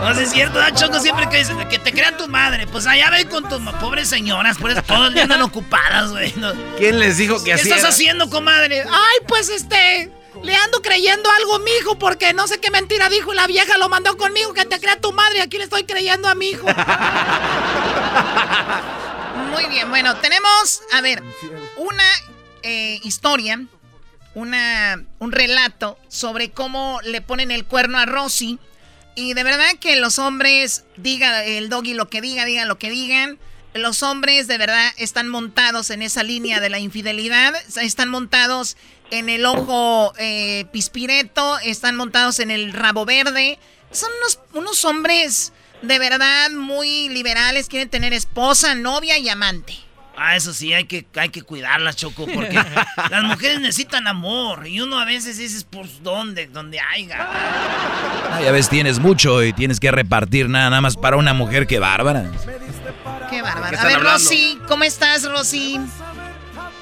No 0.00 0.14
sé, 0.14 0.22
es 0.24 0.30
cierto, 0.32 0.54
¿verdad, 0.58 0.74
Choco? 0.74 0.98
Siempre 1.00 1.28
que 1.28 1.38
dicen 1.38 1.58
que 1.68 1.78
te 1.78 1.92
crean 1.92 2.16
tu 2.16 2.28
madre. 2.28 2.66
Pues 2.66 2.86
allá 2.86 3.10
ve 3.10 3.26
con 3.26 3.48
tus 3.48 3.60
pobres 3.74 4.08
señoras, 4.08 4.56
por 4.58 4.70
eso 4.70 4.82
todas 4.82 5.14
andan 5.20 5.42
ocupadas, 5.42 6.10
güey. 6.10 6.32
No. 6.36 6.52
¿Quién 6.78 6.98
les 6.98 7.18
dijo 7.18 7.38
que 7.38 7.44
¿Qué 7.44 7.52
así 7.52 7.62
estás 7.64 7.80
era? 7.80 7.88
haciendo, 7.90 8.30
comadre? 8.30 8.82
Ay, 8.82 9.18
pues 9.28 9.48
este. 9.50 10.10
Le 10.42 10.54
ando 10.56 10.82
creyendo 10.82 11.30
algo 11.30 11.56
a 11.56 11.58
mi 11.60 11.70
hijo 11.72 11.98
porque 11.98 12.34
no 12.34 12.46
sé 12.48 12.60
qué 12.60 12.70
mentira 12.70 13.08
dijo 13.08 13.32
y 13.32 13.36
la 13.36 13.46
vieja 13.46 13.78
lo 13.78 13.88
mandó 13.88 14.16
conmigo 14.16 14.52
que 14.54 14.64
te 14.64 14.80
crea 14.80 15.00
tu 15.00 15.12
madre. 15.12 15.40
Aquí 15.40 15.58
le 15.58 15.64
estoy 15.64 15.84
creyendo 15.84 16.28
a 16.28 16.34
mi 16.34 16.48
hijo. 16.48 16.66
Muy 19.52 19.66
bien, 19.66 19.88
bueno, 19.90 20.16
tenemos, 20.16 20.82
a 20.92 21.00
ver, 21.00 21.22
una 21.76 22.04
eh, 22.62 23.00
historia, 23.04 23.60
una, 24.34 25.04
un 25.18 25.32
relato 25.32 25.98
sobre 26.08 26.50
cómo 26.50 27.00
le 27.02 27.20
ponen 27.20 27.50
el 27.50 27.64
cuerno 27.64 27.98
a 27.98 28.06
Rosy. 28.06 28.58
Y 29.14 29.34
de 29.34 29.44
verdad 29.44 29.70
que 29.78 29.96
los 29.96 30.18
hombres, 30.18 30.84
diga 30.96 31.44
el 31.44 31.68
doggy 31.68 31.92
lo 31.94 32.08
que 32.08 32.20
diga, 32.20 32.44
digan 32.46 32.66
lo 32.66 32.78
que 32.78 32.90
digan, 32.90 33.38
los 33.74 34.02
hombres 34.02 34.46
de 34.46 34.58
verdad 34.58 34.92
están 34.96 35.28
montados 35.28 35.90
en 35.90 36.02
esa 36.02 36.22
línea 36.22 36.60
de 36.60 36.70
la 36.70 36.78
infidelidad, 36.78 37.54
están 37.80 38.08
montados 38.08 38.76
en 39.10 39.28
el 39.28 39.44
ojo 39.46 40.12
eh, 40.18 40.66
pispireto, 40.72 41.58
están 41.60 41.96
montados 41.96 42.38
en 42.38 42.50
el 42.50 42.72
rabo 42.72 43.04
verde. 43.04 43.58
Son 43.90 44.10
unos, 44.20 44.40
unos 44.54 44.84
hombres 44.84 45.52
de 45.82 45.98
verdad 45.98 46.50
muy 46.50 47.08
liberales, 47.08 47.68
quieren 47.68 47.88
tener 47.88 48.12
esposa, 48.12 48.74
novia 48.74 49.18
y 49.18 49.28
amante. 49.28 49.74
Ah, 50.16 50.36
eso 50.36 50.52
sí, 50.52 50.74
hay 50.74 50.84
que, 50.84 51.06
hay 51.16 51.30
que 51.30 51.42
cuidarlas, 51.42 51.96
Choco, 51.96 52.26
porque 52.32 52.54
las 53.10 53.24
mujeres 53.24 53.60
necesitan 53.60 54.06
amor. 54.06 54.66
Y 54.66 54.80
uno 54.80 54.98
a 54.98 55.04
veces 55.04 55.38
dices, 55.38 55.64
pues, 55.68 56.02
¿dónde? 56.02 56.46
¿Dónde 56.46 56.78
haya? 56.80 57.28
Ya 58.42 58.52
ves, 58.52 58.68
tienes 58.68 58.98
mucho 58.98 59.42
y 59.42 59.52
tienes 59.52 59.80
que 59.80 59.90
repartir 59.90 60.48
nada, 60.48 60.68
nada 60.68 60.82
más 60.82 60.96
para 60.96 61.16
una 61.16 61.32
mujer 61.32 61.66
que 61.66 61.78
bárbara. 61.78 62.30
Qué 63.32 63.40
bárbaro. 63.40 63.78
A 63.78 63.84
ver, 63.84 63.96
hablando? 63.96 64.10
Rosy, 64.10 64.58
¿cómo 64.68 64.84
estás, 64.84 65.26
Rosy? 65.26 65.80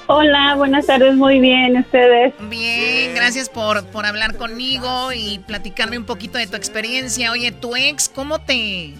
Hola, 0.07 0.55
buenas 0.57 0.85
tardes, 0.85 1.15
muy 1.15 1.39
bien, 1.39 1.77
¿ustedes? 1.77 2.33
Bien, 2.49 3.15
gracias 3.15 3.47
por, 3.47 3.85
por 3.87 4.05
hablar 4.05 4.35
conmigo 4.35 5.13
y 5.13 5.39
platicarme 5.47 5.97
un 5.97 6.05
poquito 6.05 6.37
de 6.37 6.47
tu 6.47 6.57
experiencia. 6.57 7.31
Oye, 7.31 7.53
tu 7.53 7.77
ex, 7.77 8.09
¿cómo 8.09 8.39
te... 8.39 8.93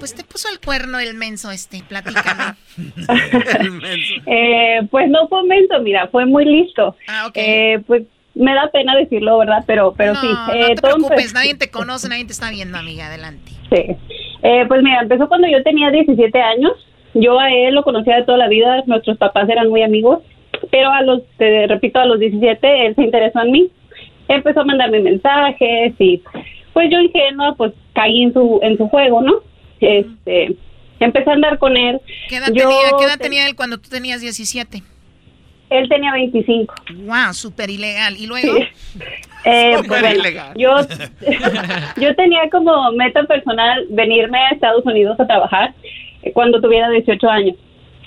Pues 0.00 0.16
te 0.16 0.24
puso 0.24 0.48
el 0.48 0.58
cuerno 0.58 0.98
el 0.98 1.14
menso 1.14 1.52
este, 1.52 1.84
platícame. 1.86 2.54
Eh, 4.26 4.80
pues 4.90 5.08
no 5.08 5.28
fue 5.28 5.44
menso, 5.44 5.78
mira, 5.82 6.08
fue 6.08 6.26
muy 6.26 6.44
listo. 6.44 6.96
Ah, 7.06 7.26
ok. 7.28 7.36
Eh, 7.36 7.82
pues 7.86 8.02
me 8.34 8.52
da 8.52 8.68
pena 8.72 8.96
decirlo, 8.96 9.38
¿verdad? 9.38 9.62
Pero, 9.66 9.94
pero 9.96 10.14
no, 10.14 10.20
sí. 10.20 10.26
no 10.26 10.54
eh, 10.54 10.74
te 10.74 10.82
preocupes, 10.82 11.34
nadie 11.34 11.54
te 11.54 11.70
conoce, 11.70 12.08
nadie 12.08 12.24
te 12.24 12.32
está 12.32 12.50
viendo, 12.50 12.78
amiga, 12.78 13.06
adelante. 13.06 13.52
Sí. 13.70 13.96
Eh, 14.42 14.64
pues 14.68 14.82
mira, 14.82 15.00
empezó 15.02 15.28
cuando 15.28 15.48
yo 15.48 15.62
tenía 15.62 15.90
17 15.90 16.40
años. 16.40 16.72
Yo 17.14 17.38
a 17.40 17.50
él 17.52 17.74
lo 17.74 17.82
conocía 17.82 18.16
de 18.16 18.22
toda 18.24 18.38
la 18.38 18.48
vida, 18.48 18.82
nuestros 18.86 19.18
papás 19.18 19.48
eran 19.48 19.68
muy 19.68 19.82
amigos, 19.82 20.20
pero 20.70 20.90
a 20.90 21.02
los, 21.02 21.22
te 21.38 21.66
repito, 21.66 21.98
a 21.98 22.06
los 22.06 22.20
17 22.20 22.86
él 22.86 22.94
se 22.94 23.02
interesó 23.02 23.40
en 23.42 23.50
mí. 23.50 23.70
Empezó 24.28 24.60
a 24.60 24.64
mandarme 24.64 25.00
mensajes 25.00 25.92
y 25.98 26.22
pues 26.72 26.88
yo 26.90 27.00
ingenua, 27.00 27.54
pues 27.56 27.72
caí 27.94 28.22
en 28.22 28.32
su, 28.32 28.60
en 28.62 28.76
su 28.78 28.86
juego, 28.88 29.20
¿no? 29.22 29.40
Este, 29.80 30.54
empecé 31.00 31.30
a 31.30 31.32
andar 31.32 31.58
con 31.58 31.76
él. 31.76 32.00
¿Qué 32.28 32.36
edad, 32.36 32.46
Yo 32.52 32.68
tenía, 32.68 32.78
¿qué 32.98 33.04
edad 33.06 33.18
te- 33.18 33.24
tenía 33.24 33.46
él 33.48 33.56
cuando 33.56 33.78
tú 33.78 33.88
tenías 33.90 34.20
17? 34.20 34.82
Él 35.70 35.88
tenía 35.88 36.12
25. 36.12 36.74
Wow, 37.06 37.32
súper 37.32 37.70
ilegal. 37.70 38.16
¿Y 38.16 38.26
luego? 38.26 38.58
Eh, 39.42 39.78
pues, 39.88 40.18
ilegal. 40.18 40.52
yo, 40.58 40.76
yo 41.98 42.14
tenía 42.14 42.50
como 42.50 42.92
meta 42.92 43.22
personal 43.22 43.86
venirme 43.88 44.36
a 44.36 44.50
Estados 44.50 44.84
Unidos 44.84 45.18
a 45.18 45.26
trabajar 45.26 45.72
cuando 46.34 46.60
tuviera 46.60 46.90
18 46.90 47.26
años. 47.26 47.56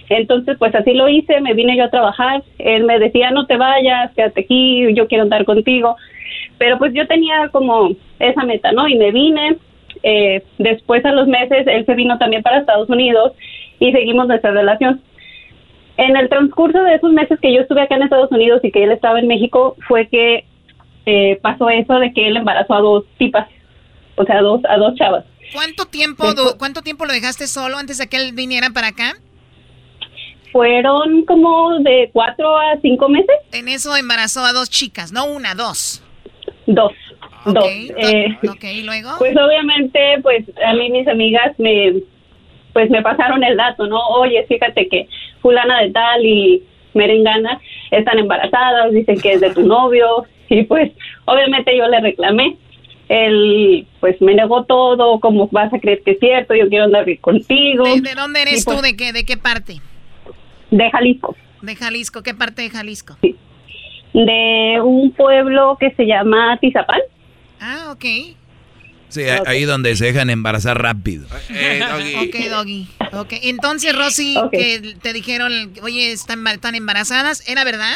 Entonces, 0.09 0.57
pues 0.59 0.76
así 0.76 0.93
lo 0.93 1.09
hice, 1.09 1.41
me 1.41 1.53
vine 1.53 1.76
yo 1.76 1.86
a 1.86 1.89
trabajar. 1.89 2.43
Él 2.59 2.84
me 2.84 2.99
decía, 2.99 3.32
no 3.32 3.47
te 3.47 3.57
vayas, 3.57 4.11
quédate 4.14 4.41
aquí, 4.41 4.93
yo 4.93 5.07
quiero 5.07 5.24
andar 5.24 5.45
contigo. 5.45 5.95
Pero 6.57 6.78
pues 6.78 6.93
yo 6.93 7.07
tenía 7.07 7.49
como 7.49 7.91
esa 8.20 8.43
meta, 8.43 8.72
¿no? 8.72 8.88
Y 8.88 8.95
me 8.95 9.11
vine. 9.11 9.57
Eh, 10.03 10.43
después, 10.57 11.03
a 11.05 11.11
los 11.11 11.28
meses, 11.28 11.66
él 11.68 11.85
se 11.85 11.95
vino 11.95 12.18
también 12.18 12.44
para 12.44 12.60
Estados 12.60 12.90
Unidos 12.90 13.34
y 13.80 13.91
seguimos 13.91 14.27
nuestra 14.27 14.52
relación. 14.52 15.02
En 15.98 16.18
el 16.18 16.28
transcurso 16.30 16.82
de 16.84 16.95
esos 16.95 17.11
meses 17.11 17.40
que 17.40 17.53
yo 17.53 17.61
estuve 17.61 17.82
acá 17.82 17.95
en 17.95 18.03
Estados 18.03 18.32
Unidos 18.32 18.61
y 18.64 18.72
que 18.72 18.84
él 18.84 18.91
estaba 18.91 19.20
en 19.20 19.28
México, 19.28 19.76
fue 19.88 20.07
que 20.07 20.45
eh, 21.06 21.40
pasó 21.41 21.70
eso 21.70 21.95
de 21.99 22.14
que 22.14 22.28
él 22.28 22.38
embarazó 22.38 22.74
a 22.74 22.80
dos 22.82 23.06
tipas, 23.18 23.48
o 24.15 24.24
sea, 24.26 24.40
a 24.40 24.41
dos, 24.41 24.61
a 24.68 24.78
dos 24.78 24.95
chavas. 24.95 25.26
¿Cuánto 25.53 25.86
tiempo, 25.86 26.24
¿Cuánto 26.57 26.82
tiempo 26.82 27.06
lo 27.06 27.14
dejaste 27.14 27.45
solo 27.45 27.78
antes 27.78 27.99
de 27.99 28.07
que 28.07 28.18
él 28.18 28.32
viniera 28.34 28.70
para 28.72 28.88
acá? 28.88 29.14
Fueron 30.52 31.26
como 31.26 31.80
de 31.80 32.10
cuatro 32.14 32.56
a 32.57 32.78
cinco 32.82 33.10
meses. 33.10 33.36
En 33.52 33.68
eso 33.68 33.95
embarazó 33.95 34.45
a 34.45 34.53
dos 34.53 34.70
chicas, 34.70 35.11
no 35.11 35.26
una, 35.26 35.56
dos. 35.56 36.03
Dos. 36.68 36.91
Ok, 37.45 37.53
Dos. 37.56 37.56
do- 37.56 37.98
Eh, 37.98 38.38
ok, 38.49 38.64
¿y 38.65 38.84
luego? 38.84 39.10
Pues 39.18 39.36
obviamente, 39.36 39.99
pues 40.22 40.45
a 40.65 40.74
mí 40.74 40.90
mis 40.91 41.07
amigas 41.07 41.53
me, 41.57 41.95
pues 42.72 42.90
me 42.91 43.02
pasaron 43.02 43.44
el 43.44 43.57
dato, 43.57 43.88
¿no? 43.88 43.99
Oye, 44.10 44.45
fíjate 44.48 44.88
que 44.88 45.07
fulana 45.44 45.82
de 45.82 45.91
tal 45.91 46.26
y 46.26 46.64
merengana 46.95 47.61
están 47.91 48.18
embarazadas, 48.18 48.91
dicen 48.91 49.20
que 49.20 49.34
es 49.34 49.41
de 49.41 49.53
tu 49.53 49.61
novio 49.61 50.26
y 50.49 50.64
pues 50.64 50.91
obviamente 51.26 51.78
yo 51.78 51.88
le 51.88 51.99
reclamé. 51.99 52.57
Él 53.10 53.86
pues 53.99 54.20
me 54.22 54.34
negó 54.34 54.64
todo, 54.64 55.20
¿cómo 55.20 55.48
vas 55.52 55.72
a 55.72 55.80
creer 55.80 56.02
que 56.03 56.11
es 56.11 56.20
cierto? 56.20 56.56
Yo 56.56 56.68
quiero 56.70 56.86
andar 56.86 57.06
contigo. 57.20 57.84
¿De, 57.84 58.02
de 58.02 58.15
dónde 58.15 58.41
eres 58.41 58.61
Y, 58.61 58.65
pues, 58.65 58.78
tú? 58.78 58.82
¿De 58.82 58.95
qué, 58.95 59.14
¿De 59.14 59.26
qué 59.26 59.38
parte? 59.38 59.82
De 60.72 60.90
Jalisco. 60.90 61.36
De 61.61 61.76
Jalisco. 61.76 62.24
¿Qué 62.24 62.34
parte 62.34 62.64
de 62.64 62.70
Jalisco? 62.72 63.18
de 64.14 64.80
un 64.84 65.11
pueblo 65.11 65.76
que 65.80 65.91
se 65.91 66.06
llama 66.06 66.57
Tizapán. 66.61 67.02
Ah, 67.60 67.91
ok. 67.91 68.06
Sí, 69.14 69.22
ahí 69.45 69.65
donde 69.65 69.95
se 69.95 70.06
dejan 70.06 70.31
embarazar 70.31 70.81
rápido. 70.81 71.27
Eh, 71.52 71.81
ok, 72.18 72.49
Doggy. 72.49 72.88
Ok, 73.14 73.34
entonces, 73.44 73.95
Rosy, 73.95 74.35
que 74.52 74.95
te 75.03 75.14
dijeron, 75.14 75.52
oye, 75.84 76.11
están, 76.11 76.45
están 76.48 76.73
embarazadas, 76.73 77.48
¿era 77.48 77.64
verdad? 77.64 77.94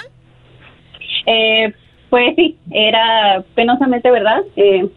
Eh, 1.26 1.74
pues 2.12 2.36
sí, 2.36 2.56
era 2.70 3.44
penosamente 3.56 4.12
verdad. 4.12 4.42
Eh, 4.58 4.88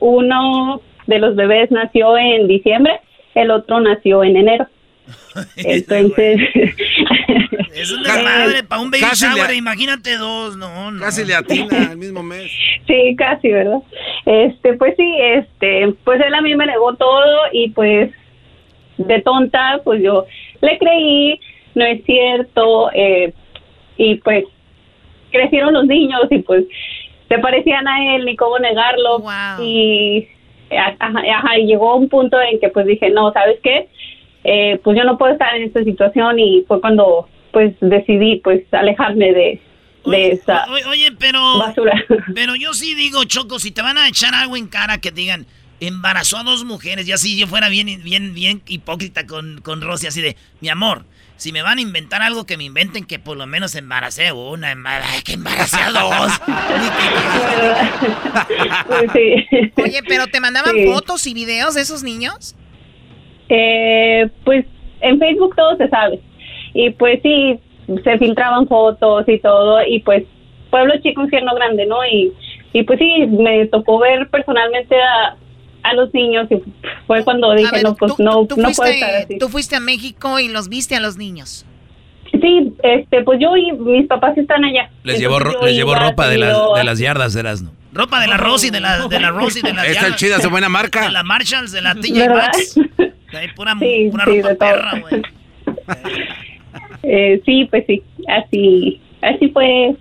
uno 0.00 0.82
de 1.06 1.18
los 1.18 1.34
bebés 1.34 1.70
nació 1.70 2.18
en 2.18 2.46
diciembre, 2.46 3.00
el 3.34 3.50
otro 3.50 3.80
nació 3.80 4.22
en 4.22 4.36
enero. 4.36 4.68
Entonces. 5.56 6.40
es 7.74 7.90
un 7.90 8.02
desmadre 8.02 8.62
para 8.64 8.80
un 8.80 8.90
baby 8.90 9.04
shower, 9.14 9.54
imagínate 9.54 10.16
dos, 10.16 10.56
no, 10.56 10.90
no. 10.90 11.00
Casi 11.00 11.24
le 11.24 11.34
atina 11.34 11.90
el 11.92 11.98
mismo 11.98 12.22
mes. 12.22 12.50
Sí, 12.86 13.14
casi, 13.16 13.48
¿verdad? 13.50 13.80
Este, 14.26 14.74
pues 14.74 14.94
sí, 14.96 15.16
este, 15.20 15.94
pues 16.04 16.20
él 16.20 16.34
a 16.34 16.40
mí 16.40 16.54
me 16.56 16.66
negó 16.66 16.94
todo 16.96 17.38
y 17.52 17.70
pues 17.70 18.10
de 18.98 19.20
tonta, 19.22 19.80
pues 19.84 20.02
yo 20.02 20.26
le 20.60 20.78
creí, 20.78 21.40
no 21.74 21.84
es 21.84 22.04
cierto, 22.04 22.90
eh, 22.92 23.32
y 23.96 24.16
pues 24.16 24.44
crecieron 25.30 25.74
los 25.74 25.86
niños 25.86 26.22
y 26.30 26.40
pues 26.40 26.64
se 27.28 27.38
parecían 27.38 27.86
a 27.86 28.16
él, 28.16 28.24
ni 28.24 28.36
cómo 28.36 28.58
negarlo. 28.58 29.22
Y 29.62 30.28
ajá, 30.70 31.58
y 31.58 31.66
llegó 31.66 31.96
un 31.96 32.08
punto 32.08 32.40
en 32.40 32.60
que 32.60 32.68
pues 32.68 32.86
dije, 32.86 33.10
no, 33.10 33.32
¿sabes 33.32 33.58
qué? 33.62 33.88
Eh, 34.44 34.80
pues 34.82 34.96
yo 34.96 35.04
no 35.04 35.18
puedo 35.18 35.32
estar 35.32 35.54
en 35.54 35.64
esta 35.64 35.84
situación 35.84 36.38
y 36.38 36.64
fue 36.66 36.80
cuando 36.80 37.28
pues 37.52 37.74
decidí 37.80 38.36
pues 38.36 38.62
alejarme 38.72 39.32
de, 39.32 39.60
de 40.06 40.32
esa 40.32 40.66
oye, 40.88 41.12
pero, 41.18 41.58
basura. 41.58 41.92
Pero 42.34 42.54
yo 42.56 42.72
sí 42.72 42.94
digo, 42.94 43.24
Choco, 43.24 43.58
si 43.58 43.70
te 43.70 43.82
van 43.82 43.98
a 43.98 44.08
echar 44.08 44.34
algo 44.34 44.56
en 44.56 44.68
cara 44.68 44.98
que 44.98 45.10
digan, 45.10 45.46
embarazó 45.80 46.38
a 46.38 46.42
dos 46.42 46.64
mujeres, 46.64 47.06
y 47.08 47.12
así 47.12 47.38
yo 47.38 47.46
fuera 47.46 47.68
bien, 47.68 48.02
bien, 48.02 48.34
bien 48.34 48.62
hipócrita 48.66 49.26
con, 49.26 49.60
con 49.62 49.80
Rosy, 49.80 50.06
así 50.06 50.22
de, 50.22 50.36
mi 50.60 50.68
amor, 50.68 51.04
si 51.36 51.52
me 51.52 51.62
van 51.62 51.78
a 51.78 51.80
inventar 51.80 52.22
algo 52.22 52.44
que 52.44 52.56
me 52.56 52.64
inventen 52.64 53.04
que 53.04 53.18
por 53.18 53.36
lo 53.36 53.46
menos 53.46 53.74
embaracé 53.74 54.32
una, 54.32 54.70
ay, 54.70 55.22
que 55.22 55.32
embaracé 55.32 55.80
a 55.80 55.90
dos. 55.90 56.40
Oye, 59.82 60.02
pero 60.06 60.26
¿te 60.26 60.40
mandaban 60.40 60.74
fotos 60.86 61.26
y 61.26 61.34
videos 61.34 61.74
de 61.74 61.80
esos 61.80 62.02
niños? 62.02 62.54
Eh, 63.50 64.28
pues 64.44 64.64
en 65.00 65.18
Facebook 65.18 65.54
todo 65.56 65.76
se 65.76 65.88
sabe. 65.88 66.20
Y 66.72 66.90
pues 66.90 67.20
sí, 67.22 67.58
se 68.04 68.18
filtraban 68.18 68.66
fotos 68.68 69.28
y 69.28 69.38
todo. 69.40 69.84
Y 69.86 70.00
pues 70.00 70.24
pueblo 70.70 70.94
chico, 71.02 71.22
infierno 71.22 71.54
grande, 71.54 71.84
¿no? 71.86 71.96
Y, 72.06 72.32
y 72.72 72.82
pues 72.84 72.98
sí, 72.98 73.26
me 73.26 73.66
tocó 73.66 73.98
ver 73.98 74.28
personalmente 74.30 74.96
a, 74.96 75.36
a 75.82 75.94
los 75.94 76.12
niños 76.14 76.46
y 76.50 76.62
fue 77.06 77.24
cuando 77.24 77.52
dije, 77.54 77.82
no, 77.82 77.94
pues 77.96 78.18
no, 78.18 78.46
tú 78.46 78.56
no 78.56 78.70
fuiste, 78.70 78.90
estar 78.90 79.14
así. 79.16 79.38
Tú 79.38 79.48
fuiste 79.48 79.76
a 79.76 79.80
México 79.80 80.38
y 80.38 80.48
los 80.48 80.68
viste 80.68 80.94
a 80.94 81.00
los 81.00 81.16
niños. 81.16 81.66
Sí, 82.30 82.72
este, 82.84 83.22
pues 83.24 83.40
yo 83.40 83.56
y 83.56 83.72
mis 83.72 84.06
papás 84.06 84.38
están 84.38 84.64
allá. 84.64 84.90
Les 85.02 85.18
llevó, 85.18 85.40
les 85.40 85.74
llevó 85.74 85.96
ropa 85.96 86.28
de 86.28 86.38
las, 86.38 86.56
de 86.76 86.84
las 86.84 86.98
yardas, 87.00 87.34
Erasno. 87.34 87.72
Ropa 87.92 88.20
de 88.20 88.28
la 88.28 88.36
Rosy, 88.36 88.70
de 88.70 88.80
la, 88.80 89.08
de 89.08 89.20
la 89.20 89.30
Rosy, 89.30 89.62
de 89.62 89.72
las 89.72 89.86
Esta 89.86 90.14
chida, 90.16 90.36
es 90.36 90.48
buena 90.48 90.68
marca. 90.68 91.04
De 91.04 91.10
la 91.10 91.22
Marshalls, 91.22 91.72
de 91.72 91.82
la 91.82 91.94
TJ 91.94 92.28
Maxx. 92.28 92.74
De 93.30 93.48
pura, 93.54 93.76
sí, 93.78 94.08
pura 94.10 94.24
ropa 94.24 94.54
perra, 94.58 94.98
güey. 94.98 95.22
eh, 97.04 97.40
sí, 97.46 97.68
pues 97.70 97.84
sí, 97.86 98.02
así, 98.26 99.00
así 99.22 99.48
fue 99.50 99.94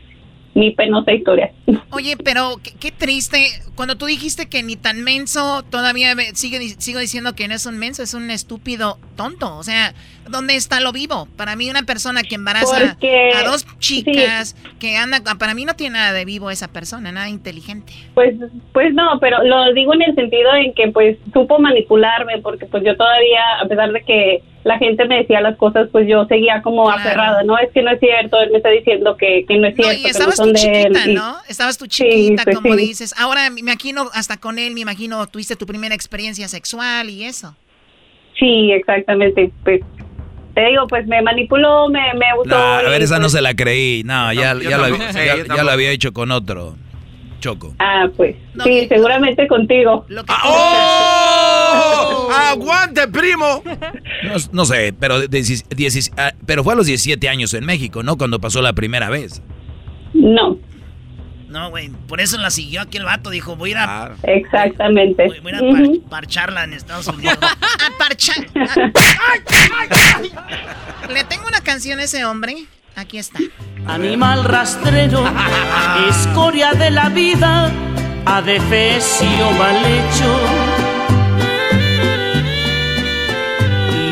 mi 0.55 0.71
penosa 0.71 1.13
historia. 1.13 1.51
Oye, 1.91 2.17
pero 2.17 2.59
qué, 2.79 2.91
triste. 2.91 3.47
Cuando 3.75 3.97
tú 3.97 4.05
dijiste 4.05 4.47
que 4.47 4.63
ni 4.63 4.75
tan 4.75 5.03
menso, 5.03 5.63
todavía 5.63 6.15
sigue, 6.33 6.75
sigo 6.79 6.99
diciendo 6.99 7.35
que 7.35 7.47
no 7.47 7.55
es 7.55 7.65
un 7.65 7.77
menso, 7.77 8.03
es 8.03 8.13
un 8.13 8.29
estúpido 8.31 8.99
tonto. 9.15 9.55
O 9.57 9.63
sea, 9.63 9.93
¿dónde 10.29 10.55
está 10.55 10.79
lo 10.79 10.91
vivo? 10.91 11.27
Para 11.35 11.55
mí 11.55 11.69
una 11.69 11.83
persona 11.83 12.23
que 12.23 12.35
embaraza 12.35 12.97
a 12.97 13.43
dos 13.43 13.65
chicas, 13.79 14.55
que 14.79 14.97
anda, 14.97 15.21
para 15.37 15.53
mí 15.53 15.65
no 15.65 15.75
tiene 15.75 15.97
nada 15.97 16.13
de 16.13 16.25
vivo 16.25 16.51
esa 16.51 16.67
persona, 16.67 17.11
nada 17.11 17.29
inteligente. 17.29 17.93
Pues, 18.13 18.35
pues 18.73 18.93
no, 18.93 19.19
pero 19.19 19.43
lo 19.43 19.73
digo 19.73 19.93
en 19.93 20.03
el 20.03 20.15
sentido 20.15 20.53
en 20.55 20.73
que 20.73 20.89
pues 20.89 21.17
supo 21.33 21.59
manipularme, 21.59 22.39
porque 22.41 22.65
pues 22.65 22.83
yo 22.83 22.95
todavía, 22.95 23.41
a 23.61 23.67
pesar 23.67 23.91
de 23.91 24.01
que 24.03 24.43
la 24.63 24.77
gente 24.77 25.05
me 25.05 25.17
decía 25.17 25.41
las 25.41 25.57
cosas, 25.57 25.89
pues 25.91 26.07
yo 26.07 26.25
seguía 26.25 26.61
como 26.61 26.89
aferrada, 26.89 27.43
no, 27.43 27.57
es 27.57 27.71
que 27.71 27.81
no 27.81 27.91
es 27.91 27.99
cierto, 27.99 28.41
él 28.41 28.51
me 28.51 28.57
está 28.57 28.69
diciendo 28.69 29.15
que, 29.17 29.45
que 29.47 29.57
no 29.57 29.67
es 29.67 29.75
cierto. 29.75 29.93
y 29.93 30.05
estabas 30.05 30.35
tú 30.35 30.53
chiquita, 30.53 31.05
¿no? 31.07 31.35
Estabas 31.47 31.77
tú 31.77 31.87
chiquita, 31.87 32.43
pues 32.43 32.55
como 32.57 32.75
dices. 32.75 33.15
Ahora 33.17 33.49
me 33.49 33.61
imagino, 33.61 34.09
hasta 34.13 34.37
con 34.37 34.59
él, 34.59 34.73
me 34.73 34.81
imagino, 34.81 35.25
tuviste 35.27 35.55
tu 35.55 35.65
primera 35.65 35.95
experiencia 35.95 36.47
sexual 36.47 37.09
y 37.09 37.23
eso. 37.23 37.55
Sí, 38.37 38.71
exactamente, 38.71 39.51
pues 39.63 39.81
te 40.59 40.65
digo, 40.65 40.87
pues 40.87 41.07
me 41.07 41.21
manipuló, 41.21 41.87
me, 41.87 42.01
me 42.15 42.25
gustó. 42.35 42.57
a 42.57 42.81
ver, 42.81 43.01
esa 43.01 43.15
no 43.15 43.21
pues 43.21 43.31
se 43.31 43.41
la 43.41 43.55
creí. 43.55 44.03
No, 44.03 44.33
ya, 44.33 44.53
ya, 44.59 44.77
lo, 44.77 44.97
ya, 44.97 45.63
lo 45.63 45.71
había 45.71 45.89
hecho 45.91 46.11
con 46.11 46.31
otro. 46.31 46.75
Choco. 47.39 47.73
Ah, 47.79 48.09
pues. 48.17 48.35
sí, 48.65 48.85
seguramente 48.89 49.47
contigo. 49.47 50.05
¡Oh! 50.45 52.29
¡Aguante, 52.51 53.07
primo! 53.07 53.63
No, 54.51 54.65
sé, 54.65 54.93
pero, 54.99 55.15
ah, 56.17 56.33
pero 56.45 56.65
fue 56.65 56.73
a 56.73 56.75
los 56.75 56.87
17 56.87 57.29
años 57.29 57.53
en 57.53 57.65
México, 57.65 58.03
¿no? 58.03 58.17
Cuando 58.17 58.41
pasó 58.41 58.61
la 58.61 58.73
primera 58.73 59.09
vez. 59.09 59.41
No. 60.13 60.57
No, 61.49 61.69
güey, 61.71 61.89
por 61.89 62.21
eso 62.21 62.37
la 62.37 62.51
siguió 62.51 62.81
aquí 62.81 62.97
el 62.97 63.05
vato, 63.05 63.31
dijo, 63.31 63.55
voy 63.55 63.69
a 63.69 63.71
ir 63.71 63.77
a... 63.79 64.11
Exactamente. 64.21 65.25
Voy, 65.25 65.41
a 65.53 65.57
ir 65.57 66.01
a 66.05 66.09
parcharla 66.09 66.63
en 66.63 66.73
Estados 66.73 67.07
Unidos. 67.07 67.39
a 67.41 67.97
parchar... 67.97 68.45
Le 71.11 71.23
tengo 71.23 71.47
una 71.47 71.61
canción 71.61 71.97
a 71.99 72.03
ese 72.03 72.23
hombre. 72.23 72.65
Aquí 72.95 73.17
está. 73.17 73.39
Animal 73.87 74.43
rastrero, 74.43 75.23
escoria 76.09 76.73
de 76.73 76.91
la 76.91 77.09
vida, 77.09 77.71
adefesio 78.25 79.51
mal 79.57 79.75
hecho. 79.85 80.39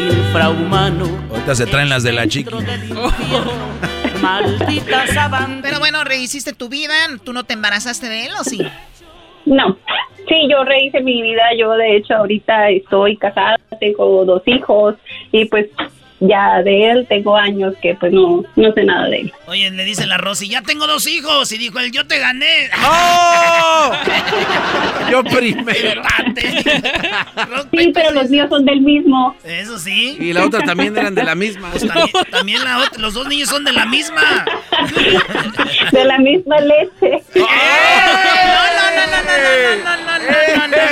Infrahumano. 0.09 1.05
Ahorita 1.29 1.53
se 1.53 1.67
traen 1.67 1.89
las 1.89 2.01
de 2.01 2.13
la 2.13 2.27
chica. 2.27 2.49
Pero 5.61 5.79
bueno, 5.79 6.03
rehiciste 6.03 6.53
tu 6.53 6.69
vida, 6.69 6.93
¿tú 7.23 7.33
no 7.33 7.43
te 7.43 7.53
embarazaste 7.53 8.07
de 8.07 8.25
él 8.25 8.31
o 8.39 8.43
sí? 8.43 8.59
No, 9.45 9.77
sí, 10.27 10.47
yo 10.49 10.63
rehice 10.63 11.01
mi 11.01 11.21
vida, 11.21 11.43
yo 11.57 11.71
de 11.71 11.95
hecho 11.95 12.15
ahorita 12.15 12.69
estoy 12.69 13.17
casada, 13.17 13.57
tengo 13.79 14.25
dos 14.25 14.41
hijos 14.45 14.95
y 15.31 15.45
pues 15.45 15.67
ya 16.19 16.61
de 16.63 16.91
él 16.91 17.05
tengo 17.07 17.35
años 17.35 17.73
que 17.81 17.95
pues 17.95 18.11
no, 18.11 18.43
no 18.55 18.73
sé 18.73 18.83
nada 18.83 19.07
de 19.07 19.21
él. 19.21 19.33
Oye, 19.45 19.69
le 19.69 19.83
dice 19.83 20.05
la 20.07 20.17
Rosy, 20.17 20.49
ya 20.49 20.61
tengo 20.61 20.87
dos 20.87 21.07
hijos. 21.07 21.51
Y 21.51 21.57
dijo 21.57 21.79
él, 21.79 21.91
yo 21.91 22.05
te 22.07 22.19
gané. 22.19 22.69
¡Oh! 22.85 23.91
yo 25.11 25.23
primero. 25.23 26.01
sí, 27.71 27.91
pero 27.93 28.11
los 28.11 28.29
míos 28.29 28.47
son 28.49 28.65
del 28.65 28.81
mismo. 28.81 29.35
Eso 29.43 29.77
sí. 29.77 30.17
Y 30.19 30.33
la 30.33 30.45
otra 30.45 30.61
también 30.63 30.97
eran 30.97 31.15
de 31.15 31.23
la 31.23 31.35
misma. 31.35 31.69
Pues 31.71 31.85
también, 32.31 32.63
la 32.63 32.79
otra, 32.79 32.99
los 32.99 33.13
dos 33.13 33.27
niños 33.27 33.49
son 33.49 33.63
de 33.63 33.73
la 33.73 33.85
misma. 33.85 34.45
de 35.91 36.05
la 36.05 36.17
misma 36.17 36.59
leche. 36.59 37.23
No, 37.35 37.45
no, 37.45 38.91
no, 38.95 39.07
no, 39.07 39.21
no, 39.23 39.37
no, 39.37 39.57
no, 39.83 39.97
no, 39.97 40.17
no, 40.17 40.67
no, 40.67 40.67
no, 40.67 40.87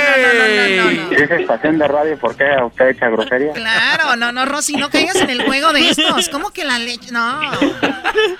no, 0.76 0.92
no. 0.92 1.16
¿Es 1.16 1.30
estación 1.30 1.78
de 1.78 1.88
radio? 1.88 2.18
¿Por 2.18 2.36
qué 2.36 2.44
usted 2.64 2.88
echa 2.88 3.08
grosería? 3.08 3.52
Claro, 3.52 4.16
no, 4.16 4.32
no, 4.32 4.44
Rosy, 4.44 4.76
no 4.76 4.90
caigas 4.90 5.15
en 5.20 5.30
el 5.30 5.44
juego 5.44 5.72
de 5.72 5.88
estos. 5.90 6.28
¿Cómo 6.28 6.50
que 6.50 6.64
la 6.64 6.78
leche? 6.78 7.10
No. 7.12 7.40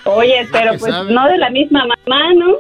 Oye, 0.05 0.49
pero 0.53 0.79
pues 0.79 0.93
no 0.93 1.27
de 1.29 1.39
la 1.39 1.51
misma 1.51 1.85
mamá, 1.87 2.35
¿no? 2.35 2.57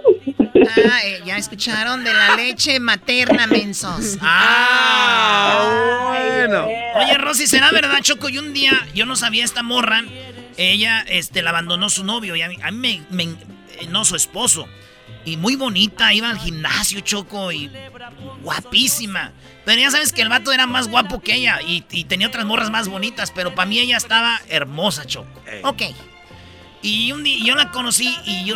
Ah, 0.90 1.00
eh, 1.04 1.20
ya 1.24 1.36
escucharon 1.36 2.04
de 2.04 2.12
la 2.12 2.36
leche 2.36 2.80
materna, 2.80 3.46
mensos. 3.46 4.18
Ah, 4.28 6.08
bueno. 6.08 6.66
Oye, 6.66 7.18
Rosy, 7.18 7.46
¿será 7.46 7.70
verdad, 7.70 8.00
Choco? 8.00 8.28
Y 8.28 8.38
un 8.38 8.52
día 8.52 8.72
yo 8.94 9.06
no 9.06 9.16
sabía 9.16 9.44
esta 9.44 9.62
morra. 9.62 10.04
Ella, 10.56 11.04
este, 11.08 11.42
la 11.42 11.50
abandonó 11.50 11.90
su 11.90 12.04
novio 12.04 12.34
y 12.36 12.42
a 12.42 12.48
mí, 12.48 12.56
me, 12.72 13.02
me, 13.10 13.24
eh, 13.24 13.86
no 13.88 14.04
su 14.04 14.16
esposo. 14.16 14.66
Y 15.26 15.36
muy 15.36 15.56
bonita, 15.56 16.14
iba 16.14 16.30
al 16.30 16.38
gimnasio, 16.38 17.00
Choco, 17.00 17.50
y 17.50 17.68
guapísima. 18.42 19.32
Pero 19.64 19.80
ya 19.80 19.90
sabes 19.90 20.12
que 20.12 20.22
el 20.22 20.28
vato 20.28 20.52
era 20.52 20.68
más 20.68 20.86
guapo 20.86 21.20
que 21.20 21.34
ella 21.34 21.58
y, 21.66 21.80
tenía 22.04 22.28
otras 22.28 22.46
morras 22.46 22.70
más 22.70 22.86
bonitas, 22.86 23.32
pero 23.32 23.52
para 23.52 23.68
mí 23.68 23.80
ella 23.80 23.96
estaba 23.96 24.40
hermosa, 24.48 25.04
Choco. 25.04 25.42
Ok. 25.64 25.82
Y 26.80 27.10
un 27.10 27.24
día 27.24 27.44
yo 27.44 27.54
la 27.56 27.72
conocí 27.72 28.16
y 28.24 28.44
yo... 28.44 28.54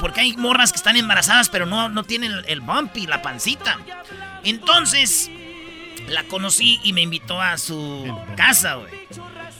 Porque 0.00 0.22
hay 0.22 0.36
morras 0.36 0.72
que 0.72 0.78
están 0.78 0.96
embarazadas, 0.96 1.48
pero 1.50 1.66
no, 1.66 1.88
no 1.88 2.02
tienen 2.02 2.32
el, 2.48 2.60
bumpy, 2.62 3.06
la 3.06 3.22
pancita. 3.22 3.78
Entonces, 4.42 5.30
la 6.08 6.24
conocí 6.24 6.80
y 6.82 6.94
me 6.94 7.02
invitó 7.02 7.40
a 7.40 7.56
su 7.58 8.12
casa, 8.36 8.74
güey. 8.74 8.92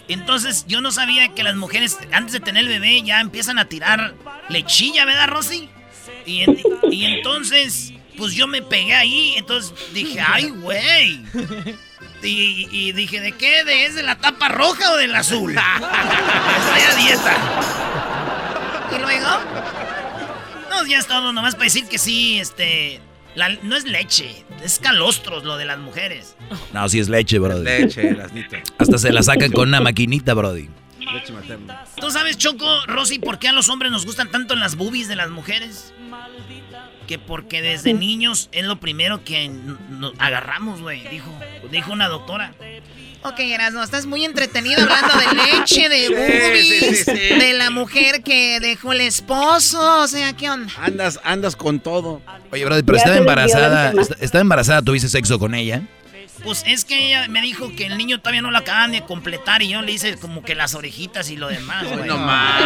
Entonces, 0.09 0.65
yo 0.67 0.81
no 0.81 0.91
sabía 0.91 1.29
que 1.35 1.45
las 1.45 1.55
mujeres, 1.55 1.99
antes 2.11 2.33
de 2.33 2.41
tener 2.41 2.65
el 2.65 2.69
bebé, 2.69 3.01
ya 3.03 3.21
empiezan 3.21 3.61
a 3.61 3.67
tirar 3.67 4.17
lechilla, 4.49 5.05
¿verdad, 5.05 5.29
Rosy? 5.29 5.69
Y, 6.29 6.45
y 6.91 7.05
entonces, 7.07 7.93
pues 8.17 8.35
yo 8.35 8.47
me 8.47 8.61
pegué 8.61 8.95
ahí. 8.95 9.35
Entonces 9.37 9.73
dije, 9.95 10.21
ay, 10.21 10.51
güey. 10.51 11.25
Y, 12.23 12.93
dije, 12.93 13.21
¿de 13.21 13.33
qué? 13.33 13.65
¿De, 13.65 13.87
¿Es 13.87 13.95
de 13.95 14.03
la 14.03 14.17
tapa 14.17 14.49
roja 14.49 14.93
o 14.93 14.97
del 14.97 15.15
azul? 15.15 15.53
Estoy 15.53 16.83
a 16.91 16.95
dieta. 16.97 17.37
¿Y 18.95 18.99
luego? 19.01 19.29
No, 20.69 20.87
ya 20.87 20.99
es 20.99 21.07
todo, 21.07 21.33
nomás 21.33 21.55
para 21.55 21.65
decir 21.65 21.87
que 21.87 21.99
sí, 21.99 22.39
este... 22.39 23.01
no 23.63 23.77
es 23.77 23.85
leche, 23.85 24.45
es 24.63 24.79
calostros 24.79 25.45
lo 25.45 25.57
de 25.57 25.65
las 25.65 25.79
mujeres. 25.79 26.37
No, 26.73 26.89
sí 26.89 26.99
es 26.99 27.09
leche, 27.09 27.39
Brody. 27.39 27.65
Leche, 27.65 28.17
Hasta 28.79 28.99
se 28.99 29.13
la 29.13 29.23
sacan 29.23 29.53
con 29.53 29.69
una 29.69 29.81
maquinita, 29.81 30.35
Brody. 30.35 30.69
Leche 31.13 31.33
materna. 31.33 31.85
¿Tú 31.97 32.11
sabes, 32.11 32.37
Choco, 32.39 32.67
Rosy, 32.87 33.19
por 33.19 33.39
qué 33.39 33.49
a 33.49 33.53
los 33.53 33.69
hombres 33.69 33.91
nos 33.91 34.05
gustan 34.05 34.31
tanto 34.31 34.55
las 34.57 34.77
boobies 34.77 35.09
de 35.09 35.17
las 35.17 35.31
mujeres? 35.31 35.93
Que 37.07 37.19
porque 37.19 37.63
desde 37.63 37.95
niños 37.95 38.49
es 38.53 38.67
lo 38.67 38.79
primero 38.81 39.25
que 39.25 39.49
nos 39.49 40.13
agarramos, 40.19 40.83
güey, 40.83 41.07
dijo, 41.09 41.31
dijo 41.71 41.93
una 41.93 42.09
doctora. 42.09 42.53
Ok, 43.23 43.41
Erasmo, 43.41 43.83
estás 43.83 44.07
muy 44.07 44.25
entretenido 44.25 44.81
hablando 44.81 45.15
de 45.19 45.59
leche, 45.59 45.89
de 45.89 46.09
boobies, 46.09 47.07
de 47.07 47.53
la 47.55 47.71
mujer 47.71 48.23
que 48.23 48.61
dejó 48.61 48.93
el 48.93 49.01
esposo, 49.01 50.03
o 50.03 50.07
sea, 50.07 50.35
¿qué 50.35 50.51
onda? 50.51 50.73
Andas, 50.81 51.19
andas 51.25 51.57
con 51.57 51.81
todo. 51.81 52.23
Oye, 52.53 52.65
brother, 52.65 52.85
pero 52.85 52.99
estaba 52.99 53.17
embarazada, 53.17 53.93
estaba 54.21 54.43
embarazada, 54.43 54.83
¿tuviste 54.83 55.09
sexo 55.09 55.39
con 55.39 55.55
ella? 55.55 55.83
Pues 56.45 56.63
es 56.67 56.85
que 56.85 57.09
ella 57.09 57.29
me 57.29 57.41
dijo 57.43 57.75
que 57.75 57.87
el 57.87 57.99
niño 57.99 58.21
todavía 58.21 58.43
no 58.43 58.51
lo 58.51 58.59
acaban 58.59 58.93
de 58.93 59.05
completar 59.05 59.63
y 59.63 59.69
yo 59.69 59.83
le 59.83 59.93
hice 59.93 60.17
como 60.19 60.43
que 60.43 60.55
las 60.55 60.75
orejitas 60.75 61.31
y 61.31 61.37
lo 61.37 61.49
demás, 61.49 61.85
güey. 61.85 62.07
No 62.07 62.19
más. 62.19 62.63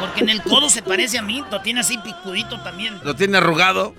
Porque 0.00 0.20
en 0.20 0.30
el 0.30 0.42
codo 0.42 0.68
se 0.70 0.82
parece 0.82 1.18
a 1.18 1.22
mí, 1.22 1.44
lo 1.50 1.60
tiene 1.60 1.80
así 1.80 1.98
picudito 1.98 2.60
también. 2.62 2.98
¿Lo 3.04 3.14
tiene 3.14 3.38
arrugado? 3.38 3.94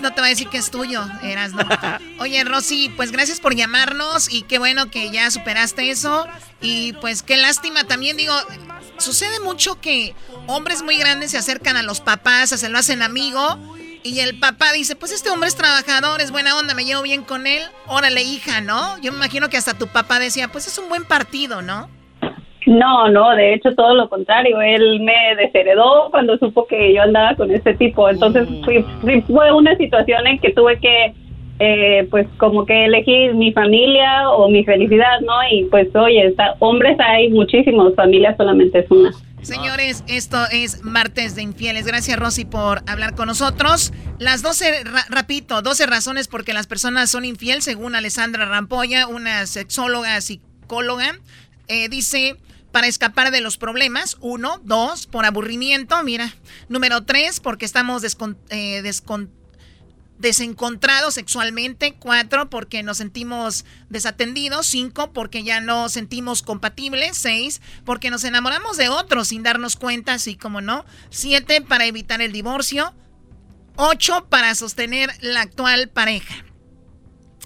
No 0.00 0.12
te 0.12 0.20
va 0.20 0.26
a 0.26 0.30
decir 0.30 0.48
que 0.48 0.58
es 0.58 0.70
tuyo, 0.70 1.06
eras, 1.22 1.52
no. 1.52 1.66
Oye, 2.18 2.42
Rosy, 2.44 2.90
pues 2.96 3.12
gracias 3.12 3.40
por 3.40 3.54
llamarnos 3.54 4.32
y 4.32 4.42
qué 4.42 4.58
bueno 4.58 4.90
que 4.90 5.10
ya 5.10 5.30
superaste 5.30 5.90
eso. 5.90 6.26
Y 6.60 6.94
pues 6.94 7.22
qué 7.22 7.36
lástima 7.36 7.84
también, 7.84 8.16
digo, 8.16 8.34
sucede 8.98 9.40
mucho 9.40 9.80
que 9.80 10.14
hombres 10.46 10.82
muy 10.82 10.96
grandes 10.96 11.30
se 11.30 11.38
acercan 11.38 11.76
a 11.76 11.82
los 11.82 12.00
papás, 12.00 12.50
se 12.50 12.68
lo 12.68 12.78
hacen 12.78 13.02
amigo 13.02 13.75
y 14.06 14.20
el 14.20 14.38
papá 14.38 14.72
dice, 14.72 14.96
pues 14.96 15.12
este 15.12 15.30
hombre 15.30 15.48
es 15.48 15.56
trabajador, 15.56 16.20
es 16.20 16.30
buena 16.30 16.56
onda, 16.56 16.74
me 16.74 16.84
llevo 16.84 17.02
bien 17.02 17.22
con 17.22 17.46
él. 17.46 17.62
Órale, 17.86 18.22
hija, 18.22 18.60
¿no? 18.60 18.98
Yo 19.02 19.12
me 19.12 19.18
imagino 19.18 19.48
que 19.48 19.56
hasta 19.56 19.76
tu 19.76 19.86
papá 19.88 20.18
decía, 20.18 20.48
pues 20.48 20.66
es 20.66 20.78
un 20.78 20.88
buen 20.88 21.04
partido, 21.04 21.62
¿no? 21.62 21.88
No, 22.66 23.08
no, 23.08 23.30
de 23.30 23.54
hecho 23.54 23.74
todo 23.74 23.94
lo 23.94 24.08
contrario. 24.08 24.60
Él 24.60 25.00
me 25.00 25.36
desheredó 25.36 26.10
cuando 26.10 26.36
supo 26.38 26.66
que 26.66 26.94
yo 26.94 27.02
andaba 27.02 27.34
con 27.36 27.50
este 27.50 27.74
tipo. 27.74 28.08
Entonces 28.08 28.48
mm. 28.48 29.32
fue 29.32 29.52
una 29.52 29.76
situación 29.76 30.26
en 30.26 30.38
que 30.40 30.52
tuve 30.52 30.78
que, 30.80 31.14
eh, 31.60 32.06
pues 32.10 32.26
como 32.38 32.66
que 32.66 32.86
elegir 32.86 33.34
mi 33.34 33.52
familia 33.52 34.30
o 34.30 34.48
mi 34.48 34.64
felicidad, 34.64 35.20
¿no? 35.20 35.34
Y 35.50 35.64
pues 35.64 35.94
oye, 35.94 36.34
hombres 36.58 36.98
hay 36.98 37.30
muchísimos, 37.30 37.94
familias 37.94 38.36
solamente 38.36 38.80
es 38.80 38.90
una. 38.90 39.12
Señores, 39.42 40.02
esto 40.08 40.46
es 40.50 40.82
Martes 40.82 41.34
de 41.34 41.42
Infieles. 41.42 41.86
Gracias, 41.86 42.18
Rosy, 42.18 42.44
por 42.44 42.82
hablar 42.88 43.14
con 43.14 43.28
nosotros. 43.28 43.92
Las 44.18 44.42
12, 44.42 44.84
repito, 45.08 45.62
12 45.62 45.86
razones 45.86 46.26
por 46.26 46.44
que 46.44 46.52
las 46.52 46.66
personas 46.66 47.10
son 47.10 47.24
infieles, 47.24 47.64
según 47.64 47.94
Alessandra 47.94 48.46
Rampolla, 48.46 49.06
una 49.06 49.46
sexóloga, 49.46 50.20
psicóloga. 50.20 51.18
Eh, 51.68 51.88
dice, 51.88 52.36
para 52.72 52.88
escapar 52.88 53.30
de 53.30 53.40
los 53.40 53.56
problemas. 53.56 54.18
Uno, 54.20 54.60
dos, 54.64 55.06
por 55.06 55.24
aburrimiento, 55.24 56.02
mira. 56.02 56.34
Número 56.68 57.04
tres, 57.04 57.40
porque 57.40 57.64
estamos 57.64 58.02
descon 58.02 58.38
eh, 58.50 58.82
desencontrados 60.18 61.14
sexualmente. 61.14 61.96
Cuatro, 61.98 62.50
porque 62.50 62.82
nos 62.82 62.98
sentimos 62.98 63.64
desatendidos. 63.88 64.66
Cinco, 64.66 65.12
porque 65.12 65.44
ya 65.44 65.60
no 65.60 65.88
sentimos 65.88 66.42
compatibles. 66.42 67.16
Seis, 67.16 67.60
porque 67.84 68.10
nos 68.10 68.24
enamoramos 68.24 68.76
de 68.76 68.88
otros 68.88 69.28
sin 69.28 69.42
darnos 69.42 69.76
cuenta, 69.76 70.14
así 70.14 70.36
como 70.36 70.60
no. 70.60 70.84
Siete, 71.10 71.60
para 71.60 71.86
evitar 71.86 72.20
el 72.22 72.32
divorcio. 72.32 72.94
Ocho, 73.76 74.26
para 74.28 74.54
sostener 74.54 75.10
la 75.20 75.42
actual 75.42 75.88
pareja. 75.88 76.34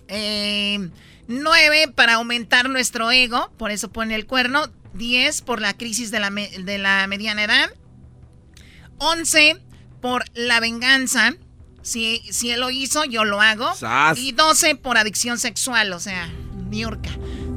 Eh, 0.09 0.91
nueve, 1.29 1.89
para 1.95 2.15
aumentar 2.15 2.69
nuestro 2.69 3.11
ego. 3.11 3.53
Por 3.59 3.71
eso 3.71 3.91
pone 3.91 4.15
el 4.15 4.27
cuerno. 4.27 4.71
Diez, 4.95 5.43
por 5.43 5.61
la 5.61 5.77
crisis 5.77 6.11
de 6.11 6.21
la, 6.21 6.31
de 6.31 6.79
la 6.79 7.07
mediana 7.07 7.45
edad. 7.45 7.71
Once, 8.99 9.61
por 10.01 10.25
la 10.35 10.61
venganza. 10.61 11.35
Si, 11.83 12.23
si 12.31 12.51
él 12.51 12.61
lo 12.61 12.71
hizo, 12.71 13.05
yo 13.05 13.25
lo 13.25 13.41
hago. 13.41 13.71
Y 14.17 14.33
12 14.33 14.75
por 14.77 14.99
adicción 14.99 15.39
sexual, 15.39 15.93
o 15.93 16.01
sea, 16.01 16.29
Niurka. 16.69 17.11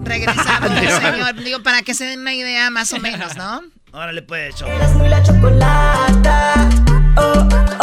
Regresamos, 0.04 0.70
señor. 1.02 1.36
Digo, 1.44 1.64
para 1.64 1.82
que 1.82 1.94
se 1.94 2.06
den 2.06 2.22
una 2.22 2.34
idea 2.34 2.70
más 2.70 2.94
o 2.94 3.00
menos, 3.00 3.36
¿no? 3.36 3.62
Órale, 3.92 4.22
pues, 4.22 4.56
hecho. 4.56 4.66
Eres 4.68 4.94
muy 4.96 5.08
la 5.08 5.22
chocolata. 5.22 6.70
Oh, 7.16 7.48
oh. 7.80 7.83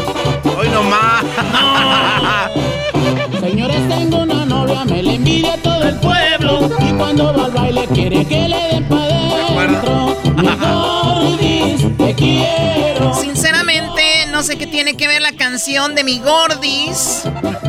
Todo 5.63 5.83
el 5.83 5.95
pueblo. 5.95 6.69
Y 6.79 6.91
cuando 6.93 7.33
va 7.33 7.45
al 7.45 7.51
baile 7.51 7.87
quiere 7.93 8.25
que 8.25 8.47
le 8.47 8.67
den 8.67 8.87
pa' 8.87 9.07
dentro. 9.07 10.17
Mi 10.35 11.97
te 11.97 12.15
quiero. 12.15 13.13
Sinceramente, 13.13 14.27
no 14.31 14.43
sé 14.43 14.57
qué 14.57 14.67
tiene 14.67 14.95
que 14.95 15.07
ver 15.07 15.21
la 15.21 15.33
canción 15.33 15.95
de 15.95 16.03
mi 16.03 16.19
gordis 16.19 17.23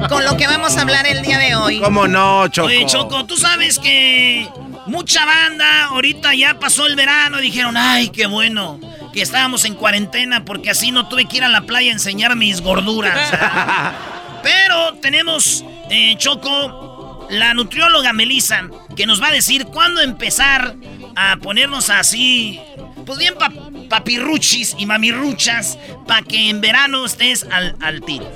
con 0.08 0.24
lo 0.24 0.36
que 0.36 0.46
vamos 0.46 0.76
a 0.76 0.82
hablar 0.82 1.06
el 1.06 1.22
día 1.22 1.38
de 1.38 1.54
hoy. 1.54 1.80
¿Cómo 1.80 2.08
no, 2.08 2.48
Choco? 2.48 2.68
Oye, 2.68 2.86
Choco, 2.86 3.24
tú 3.26 3.36
sabes 3.36 3.78
que 3.78 4.48
mucha 4.86 5.24
banda 5.24 5.84
ahorita 5.86 6.34
ya 6.34 6.58
pasó 6.58 6.86
el 6.86 6.96
verano 6.96 7.38
y 7.40 7.42
dijeron, 7.42 7.76
ay, 7.76 8.08
qué 8.08 8.26
bueno 8.26 8.80
que 9.12 9.22
estábamos 9.22 9.64
en 9.64 9.74
cuarentena 9.74 10.44
porque 10.44 10.70
así 10.70 10.90
no 10.90 11.08
tuve 11.08 11.26
que 11.26 11.36
ir 11.38 11.44
a 11.44 11.48
la 11.48 11.62
playa 11.62 11.90
a 11.90 11.92
enseñar 11.92 12.34
mis 12.36 12.62
gorduras. 12.62 13.30
Pero 14.42 14.94
tenemos, 14.94 15.64
eh, 15.90 16.16
Choco, 16.18 16.91
la 17.32 17.54
nutrióloga 17.54 18.12
Melissa, 18.12 18.68
que 18.94 19.06
nos 19.06 19.22
va 19.22 19.28
a 19.28 19.32
decir 19.32 19.64
cuándo 19.66 20.00
empezar 20.02 20.76
a 21.16 21.36
ponernos 21.36 21.88
así, 21.90 22.60
pues 23.06 23.18
bien 23.18 23.34
papirruchis 23.88 24.76
y 24.78 24.86
mamirruchas, 24.86 25.78
para 26.06 26.22
que 26.22 26.50
en 26.50 26.60
verano 26.60 27.04
estés 27.06 27.46
al, 27.50 27.74
al 27.80 28.02
tiro. 28.02 28.30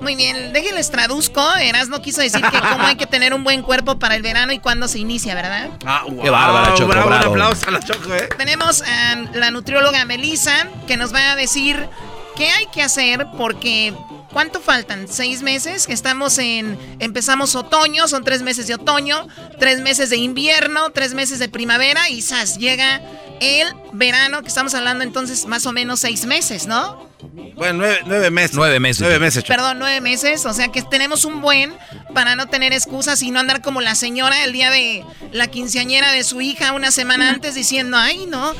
Muy 0.00 0.16
bien, 0.16 0.52
déjenles 0.52 0.90
traduzco. 0.90 1.54
Eras 1.56 1.88
no 1.88 2.02
quiso 2.02 2.22
decir 2.22 2.40
que 2.40 2.58
cómo 2.58 2.84
hay 2.84 2.96
que 2.96 3.06
tener 3.06 3.34
un 3.34 3.44
buen 3.44 3.62
cuerpo 3.62 3.98
para 4.00 4.16
el 4.16 4.22
verano 4.22 4.52
y 4.52 4.58
cuándo 4.58 4.88
se 4.88 4.98
inicia, 4.98 5.34
¿verdad? 5.34 5.70
Ah, 5.86 6.04
Qué 6.22 6.28
bárbara, 6.28 6.74
Choco, 6.74 6.88
bravo, 6.88 7.08
Un 7.08 7.14
aplauso 7.14 7.68
a 7.68 7.70
la 7.70 7.80
Choco, 7.80 8.12
¿eh? 8.14 8.28
Tenemos 8.36 8.82
a 8.82 9.14
la 9.34 9.50
nutrióloga 9.52 10.04
Melissa, 10.04 10.66
que 10.88 10.96
nos 10.96 11.14
va 11.14 11.30
a 11.32 11.36
decir 11.36 11.86
qué 12.34 12.50
hay 12.50 12.66
que 12.72 12.82
hacer 12.82 13.26
porque 13.38 13.94
¿Cuánto 14.32 14.60
faltan? 14.60 15.08
¿Seis 15.08 15.42
meses? 15.42 15.86
Estamos 15.88 16.38
en. 16.38 16.78
Empezamos 17.00 17.54
otoño, 17.54 18.08
son 18.08 18.24
tres 18.24 18.42
meses 18.42 18.66
de 18.66 18.74
otoño, 18.74 19.28
tres 19.58 19.80
meses 19.80 20.08
de 20.08 20.16
invierno, 20.16 20.90
tres 20.90 21.12
meses 21.12 21.38
de 21.38 21.48
primavera 21.48 22.08
y 22.08 22.22
¡zas! 22.22 22.56
Llega 22.56 23.02
el 23.42 23.68
verano, 23.92 24.42
que 24.42 24.48
estamos 24.48 24.74
hablando 24.74 25.04
entonces 25.04 25.46
más 25.46 25.66
o 25.66 25.72
menos 25.72 26.00
seis 26.00 26.24
meses, 26.26 26.66
¿no? 26.66 27.10
Bueno, 27.54 27.84
nueve, 28.06 28.30
meses. 28.30 28.56
Nueve 28.56 28.80
meses. 28.80 29.00
Nueve 29.00 29.18
meses. 29.18 29.44
Perdón, 29.44 29.78
nueve 29.78 30.00
meses. 30.00 30.44
O 30.46 30.52
sea 30.52 30.68
que 30.68 30.82
tenemos 30.82 31.24
un 31.24 31.40
buen 31.40 31.72
para 32.14 32.36
no 32.36 32.46
tener 32.46 32.72
excusas 32.72 33.22
y 33.22 33.30
no 33.30 33.40
andar 33.40 33.62
como 33.62 33.80
la 33.80 33.94
señora 33.94 34.44
el 34.44 34.52
día 34.52 34.70
de 34.70 35.04
la 35.32 35.46
quinceañera 35.46 36.12
de 36.12 36.24
su 36.24 36.40
hija 36.40 36.72
una 36.72 36.90
semana 36.90 37.30
antes 37.30 37.54
diciendo, 37.54 37.96
ay, 37.96 38.26
no. 38.26 38.54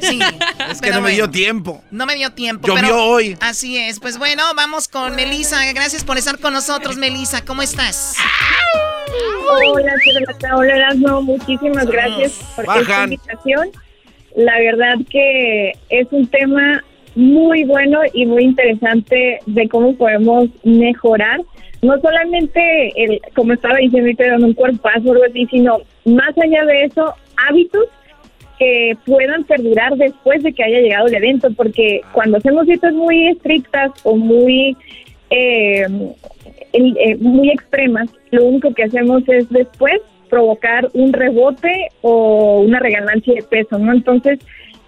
sí. 0.00 0.20
Es 0.70 0.80
que 0.80 0.90
no 0.90 1.00
me 1.00 1.12
dio 1.12 1.30
tiempo. 1.30 1.82
No 1.90 2.06
me 2.06 2.14
dio 2.14 2.32
tiempo. 2.32 2.68
Llovió 2.68 3.02
hoy. 3.02 3.36
Así 3.40 3.76
es. 3.76 3.98
Pues 4.00 4.18
bueno, 4.18 4.42
vamos 4.54 4.88
con 4.88 5.14
Melisa. 5.14 5.64
Gracias 5.72 6.04
por 6.04 6.18
estar 6.18 6.38
con 6.38 6.52
nosotros, 6.52 6.96
Melisa. 6.96 7.44
¿Cómo 7.44 7.62
estás? 7.62 8.14
Hola, 9.48 9.94
hola, 10.54 10.94
no, 10.96 11.22
muchísimas 11.22 11.86
gracias 11.86 12.52
por 12.54 12.64
esta 12.64 13.04
invitación. 13.04 13.70
La 14.34 14.58
verdad 14.58 14.96
que 15.08 15.72
es 15.88 16.06
un 16.10 16.26
tema 16.26 16.84
muy 17.14 17.64
bueno 17.64 18.00
y 18.12 18.26
muy 18.26 18.44
interesante 18.44 19.38
de 19.46 19.68
cómo 19.68 19.96
podemos 19.96 20.48
mejorar, 20.64 21.40
no 21.82 21.98
solamente, 22.00 22.92
el, 22.96 23.20
como 23.34 23.54
estaba 23.54 23.76
diciendo, 23.78 24.10
dando 24.18 24.46
un 24.46 24.54
cuerpazo 24.54 25.14
sino 25.50 25.78
más 26.04 26.36
allá 26.38 26.64
de 26.64 26.84
eso, 26.84 27.14
hábitos 27.48 27.86
que 28.58 28.96
puedan 29.04 29.44
perdurar 29.44 29.96
después 29.96 30.42
de 30.42 30.52
que 30.52 30.64
haya 30.64 30.80
llegado 30.80 31.06
el 31.06 31.14
evento, 31.14 31.48
porque 31.54 32.00
cuando 32.12 32.38
hacemos 32.38 32.66
dietas 32.66 32.92
muy 32.92 33.28
estrictas 33.28 33.92
o 34.04 34.16
muy 34.16 34.76
eh, 35.30 35.86
eh, 36.72 37.16
muy 37.20 37.50
extremas, 37.50 38.10
lo 38.30 38.44
único 38.44 38.72
que 38.74 38.84
hacemos 38.84 39.22
es 39.28 39.48
después 39.50 40.00
provocar 40.28 40.88
un 40.92 41.12
rebote 41.12 41.88
o 42.02 42.60
una 42.60 42.80
regalancia 42.80 43.34
de 43.34 43.42
peso, 43.42 43.78
¿no? 43.78 43.92
Entonces, 43.92 44.40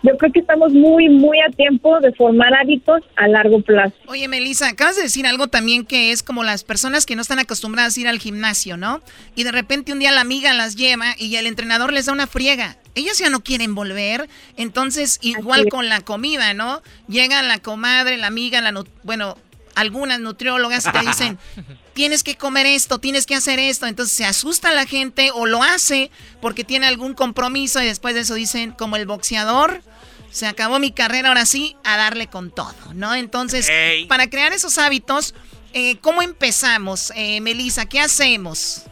yo 0.02 0.16
creo 0.16 0.32
que 0.32 0.40
estamos 0.40 0.72
muy, 0.72 1.08
muy 1.08 1.38
a 1.40 1.50
tiempo 1.50 1.98
de 2.00 2.12
formar 2.12 2.54
hábitos 2.54 3.02
a 3.16 3.26
largo 3.26 3.60
plazo. 3.62 3.94
Oye, 4.06 4.28
Melissa, 4.28 4.68
acabas 4.68 4.96
de 4.96 5.02
decir 5.02 5.26
algo 5.26 5.48
también 5.48 5.84
que 5.84 6.12
es 6.12 6.22
como 6.22 6.44
las 6.44 6.62
personas 6.62 7.04
que 7.04 7.16
no 7.16 7.22
están 7.22 7.40
acostumbradas 7.40 7.96
a 7.96 8.00
ir 8.00 8.08
al 8.08 8.18
gimnasio, 8.18 8.76
¿no? 8.76 9.00
Y 9.34 9.42
de 9.42 9.52
repente 9.52 9.92
un 9.92 9.98
día 9.98 10.12
la 10.12 10.20
amiga 10.20 10.54
las 10.54 10.76
lleva 10.76 11.14
y 11.18 11.34
el 11.36 11.46
entrenador 11.46 11.92
les 11.92 12.06
da 12.06 12.12
una 12.12 12.28
friega. 12.28 12.76
Ellas 12.94 13.18
ya 13.18 13.28
no 13.28 13.40
quieren 13.40 13.74
volver, 13.74 14.28
entonces 14.56 15.18
igual 15.22 15.68
con 15.68 15.88
la 15.88 16.00
comida, 16.00 16.54
¿no? 16.54 16.80
Llega 17.08 17.42
la 17.42 17.58
comadre, 17.58 18.18
la 18.18 18.28
amiga, 18.28 18.60
la 18.60 18.72
bueno, 19.02 19.36
algunas 19.78 20.18
nutriólogas 20.20 20.84
te 20.90 20.98
dicen, 21.00 21.38
tienes 21.94 22.24
que 22.24 22.36
comer 22.36 22.66
esto, 22.66 22.98
tienes 22.98 23.26
que 23.26 23.34
hacer 23.34 23.58
esto. 23.58 23.86
Entonces 23.86 24.16
se 24.16 24.24
asusta 24.24 24.72
la 24.72 24.86
gente 24.86 25.30
o 25.32 25.46
lo 25.46 25.62
hace 25.62 26.10
porque 26.40 26.64
tiene 26.64 26.86
algún 26.86 27.14
compromiso 27.14 27.80
y 27.80 27.86
después 27.86 28.14
de 28.14 28.22
eso 28.22 28.34
dicen, 28.34 28.72
como 28.72 28.96
el 28.96 29.06
boxeador, 29.06 29.82
se 30.30 30.46
acabó 30.46 30.78
mi 30.78 30.90
carrera, 30.90 31.28
ahora 31.28 31.46
sí, 31.46 31.76
a 31.84 31.96
darle 31.96 32.26
con 32.26 32.50
todo, 32.50 32.74
¿no? 32.94 33.14
Entonces, 33.14 33.70
para 34.08 34.28
crear 34.28 34.52
esos 34.52 34.76
hábitos, 34.78 35.34
eh, 35.72 35.96
¿cómo 36.00 36.22
empezamos, 36.22 37.12
eh, 37.16 37.40
Melissa? 37.40 37.86
¿Qué 37.86 38.00
hacemos? 38.00 38.84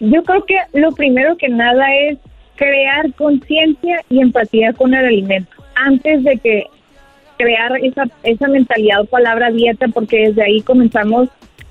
Yo 0.00 0.22
creo 0.24 0.44
que 0.44 0.56
lo 0.72 0.92
primero 0.92 1.36
que 1.36 1.48
nada 1.48 1.84
es 2.08 2.18
crear 2.56 3.12
conciencia 3.14 4.00
y 4.08 4.20
empatía 4.20 4.72
con 4.72 4.94
el 4.94 5.04
alimento. 5.04 5.50
Antes 5.76 6.22
de 6.24 6.38
que 6.38 6.66
crear 7.36 7.72
esa, 7.82 8.04
esa 8.22 8.48
mentalidad 8.48 9.02
o 9.02 9.04
palabra 9.06 9.50
dieta 9.50 9.88
porque 9.88 10.28
desde 10.28 10.42
ahí 10.42 10.60
comenzamos 10.62 11.28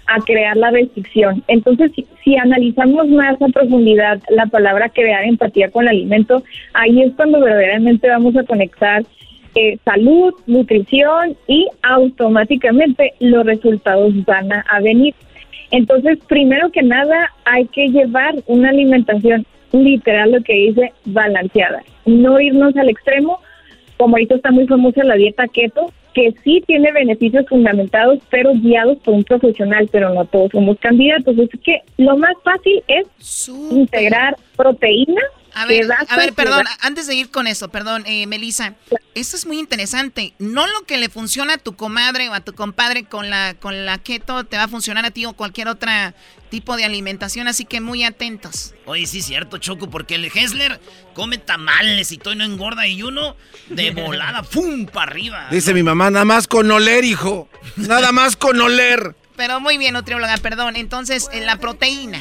a 0.07 0.19
crear 0.19 0.57
la 0.57 0.71
restricción. 0.71 1.43
Entonces, 1.47 1.91
si, 2.23 2.37
analizamos 2.37 3.07
más 3.09 3.41
a 3.41 3.47
profundidad 3.47 4.19
la 4.29 4.45
palabra 4.47 4.89
crear 4.89 5.23
empatía 5.23 5.69
con 5.71 5.83
el 5.83 5.89
alimento, 5.89 6.43
ahí 6.73 7.01
es 7.01 7.13
cuando 7.15 7.39
verdaderamente 7.39 8.09
vamos 8.09 8.35
a 8.35 8.43
conectar 8.43 9.03
eh, 9.55 9.77
salud, 9.85 10.33
nutrición 10.47 11.37
y 11.47 11.67
automáticamente 11.83 13.13
los 13.19 13.45
resultados 13.45 14.13
van 14.25 14.51
a 14.51 14.79
venir. 14.81 15.13
Entonces, 15.71 16.19
primero 16.27 16.71
que 16.71 16.83
nada, 16.83 17.31
hay 17.45 17.65
que 17.67 17.87
llevar 17.87 18.35
una 18.47 18.69
alimentación 18.69 19.45
literal, 19.71 20.31
lo 20.31 20.41
que 20.43 20.53
dice, 20.53 20.93
balanceada. 21.05 21.83
No 22.05 22.39
irnos 22.39 22.75
al 22.77 22.89
extremo, 22.89 23.39
como 23.97 24.15
ahorita 24.15 24.35
está 24.35 24.51
muy 24.51 24.67
famosa 24.67 25.03
la 25.03 25.15
dieta 25.15 25.47
keto, 25.47 25.91
que 26.13 26.33
sí 26.43 26.63
tiene 26.67 26.91
beneficios 26.91 27.45
fundamentados, 27.47 28.19
pero 28.29 28.53
guiados 28.53 28.99
por 28.99 29.15
un 29.15 29.23
profesional, 29.23 29.89
pero 29.91 30.13
no 30.13 30.25
todos 30.25 30.51
somos 30.51 30.77
candidatos. 30.79 31.35
Así 31.37 31.57
que 31.57 31.81
lo 31.97 32.17
más 32.17 32.35
fácil 32.43 32.83
es 32.87 33.49
integrar 33.71 34.35
proteína 34.55 35.21
a 35.53 35.65
ver, 35.65 35.87
a 36.09 36.17
ver, 36.17 36.33
perdón, 36.33 36.65
antes 36.81 37.07
de 37.07 37.15
ir 37.15 37.29
con 37.29 37.47
eso, 37.47 37.69
perdón, 37.69 38.03
eh, 38.05 38.25
Melissa, 38.27 38.75
esto 39.15 39.35
es 39.35 39.45
muy 39.45 39.59
interesante. 39.59 40.33
No 40.39 40.65
lo 40.67 40.85
que 40.85 40.97
le 40.97 41.09
funciona 41.09 41.53
a 41.53 41.57
tu 41.57 41.75
comadre 41.75 42.29
o 42.29 42.33
a 42.33 42.41
tu 42.41 42.53
compadre 42.53 43.05
con 43.05 43.29
la, 43.29 43.55
con 43.59 43.85
la 43.85 43.97
keto 43.97 44.45
te 44.45 44.57
va 44.57 44.63
a 44.63 44.67
funcionar 44.67 45.05
a 45.05 45.11
ti 45.11 45.25
o 45.25 45.33
cualquier 45.33 45.67
otro 45.67 45.91
tipo 46.49 46.77
de 46.77 46.85
alimentación, 46.85 47.47
así 47.47 47.65
que 47.65 47.81
muy 47.81 48.03
atentos. 48.03 48.73
Oye, 48.85 49.07
sí, 49.07 49.21
cierto, 49.21 49.57
Choco, 49.57 49.89
porque 49.89 50.15
el 50.15 50.25
Hessler 50.25 50.79
come 51.13 51.37
tamales 51.37 52.11
y 52.11 52.17
todo 52.17 52.33
y 52.33 52.37
no 52.37 52.43
engorda 52.43 52.85
y 52.87 53.01
uno 53.01 53.35
de 53.69 53.91
volada, 53.91 54.43
¡pum! 54.51 54.85
para 54.85 55.11
arriba. 55.11 55.47
Dice 55.49 55.73
mi 55.73 55.83
mamá, 55.83 56.11
nada 56.11 56.25
más 56.25 56.47
con 56.47 56.69
oler, 56.69 57.05
hijo. 57.05 57.49
Nada 57.75 58.11
más 58.11 58.35
con 58.35 58.59
oler. 58.61 59.15
Pero 59.35 59.59
muy 59.59 59.77
bien, 59.77 59.93
nutrióloga, 59.93 60.37
perdón. 60.37 60.75
Entonces, 60.75 61.27
en 61.31 61.45
la 61.45 61.57
proteína. 61.57 62.19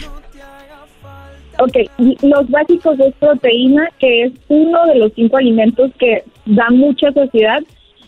Ok, 1.64 1.76
los 2.22 2.50
básicos 2.50 2.98
es 2.98 3.14
proteína, 3.20 3.88
que 4.00 4.24
es 4.24 4.32
uno 4.48 4.84
de 4.86 4.96
los 4.96 5.12
cinco 5.14 5.36
alimentos 5.36 5.92
que 5.96 6.24
da 6.44 6.70
mucha 6.70 7.12
saciedad 7.12 7.62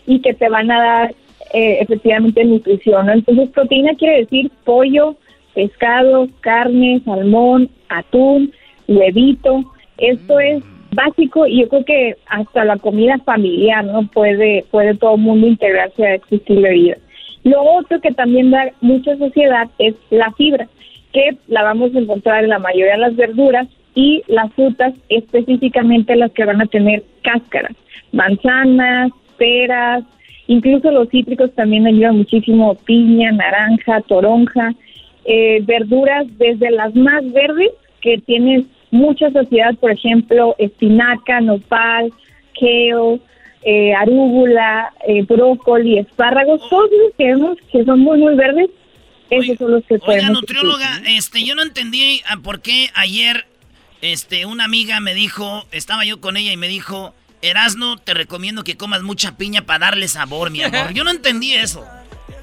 y 0.05 0.19
que 0.19 0.33
te 0.33 0.49
van 0.49 0.69
a 0.71 0.83
dar 0.83 1.15
eh, 1.53 1.77
efectivamente 1.79 2.43
nutrición. 2.43 3.09
Entonces, 3.09 3.49
proteína 3.51 3.93
quiere 3.95 4.19
decir 4.19 4.51
pollo, 4.65 5.15
pescado, 5.53 6.27
carne, 6.41 7.01
salmón, 7.05 7.69
atún, 7.87 8.51
huevito. 8.89 9.63
Esto 9.99 10.37
es 10.41 10.61
básico 10.91 11.47
y 11.47 11.61
yo 11.61 11.69
creo 11.69 11.85
que 11.85 12.17
hasta 12.25 12.65
la 12.65 12.75
comida 12.75 13.17
familiar 13.19 13.85
no 13.85 14.05
puede 14.07 14.65
puede 14.69 14.95
todo 14.95 15.15
el 15.15 15.21
mundo 15.21 15.47
integrarse 15.47 16.05
a 16.05 16.15
este 16.15 16.35
estilo 16.35 16.61
de 16.61 16.73
vida. 16.73 16.97
Lo 17.45 17.63
otro 17.63 18.01
que 18.01 18.11
también 18.11 18.51
da 18.51 18.69
mucha 18.81 19.15
saciedad 19.15 19.69
es 19.79 19.95
la 20.09 20.29
fibra 20.33 20.67
que 21.15 21.37
la 21.47 21.63
vamos 21.63 21.95
a 21.95 21.99
encontrar 21.99 22.43
en 22.43 22.49
la 22.49 22.59
mayoría 22.59 22.95
de 22.95 22.99
las 22.99 23.15
verduras 23.15 23.67
y 23.95 24.21
las 24.27 24.51
frutas, 24.51 24.93
específicamente 25.07 26.13
las 26.17 26.31
que 26.33 26.43
van 26.43 26.61
a 26.61 26.65
tener 26.65 27.03
cáscaras, 27.23 27.71
manzanas, 28.11 29.11
peras, 29.37 30.03
incluso 30.47 30.91
los 30.91 31.07
cítricos 31.07 31.53
también 31.55 31.87
ayudan 31.87 32.17
muchísimo, 32.17 32.75
piña, 32.83 33.31
naranja, 33.31 34.01
toronja, 34.01 34.73
eh, 35.23 35.61
verduras 35.63 36.27
desde 36.37 36.69
las 36.69 36.93
más 36.93 37.23
verdes 37.31 37.71
que 38.01 38.17
tienen 38.17 38.67
mucha 38.91 39.31
saciedad, 39.31 39.73
por 39.75 39.91
ejemplo, 39.91 40.53
espinaca, 40.57 41.39
nopal, 41.39 42.11
kale, 42.59 43.21
eh, 43.63 43.93
arúgula, 43.93 44.91
eh, 45.07 45.23
brócoli, 45.23 45.99
espárragos, 45.99 46.67
todos 46.69 46.89
los 46.91 47.13
que 47.17 47.25
vemos 47.27 47.57
que 47.71 47.85
son 47.85 48.01
muy, 48.01 48.19
muy 48.19 48.35
verdes, 48.35 48.69
esos 49.29 49.57
son 49.57 49.71
los 49.71 49.83
que 49.85 49.97
Oiga, 50.01 50.29
nutrióloga, 50.29 51.01
este, 51.05 51.43
yo 51.43 51.55
no 51.55 51.63
entendí 51.63 52.21
por 52.43 52.61
qué 52.61 52.91
ayer 52.93 53.45
este, 54.01 54.45
una 54.45 54.65
amiga 54.65 54.99
me 54.99 55.13
dijo, 55.13 55.65
estaba 55.71 56.05
yo 56.05 56.21
con 56.21 56.37
ella 56.37 56.51
y 56.51 56.57
me 56.57 56.67
dijo, 56.67 57.13
Erasno, 57.41 57.97
te 57.97 58.13
recomiendo 58.13 58.63
que 58.63 58.77
comas 58.77 59.03
mucha 59.03 59.37
piña 59.37 59.65
para 59.65 59.87
darle 59.87 60.07
sabor, 60.07 60.51
mi 60.51 60.63
amor. 60.63 60.93
Yo 60.93 61.03
no 61.03 61.11
entendí 61.11 61.53
eso. 61.53 61.85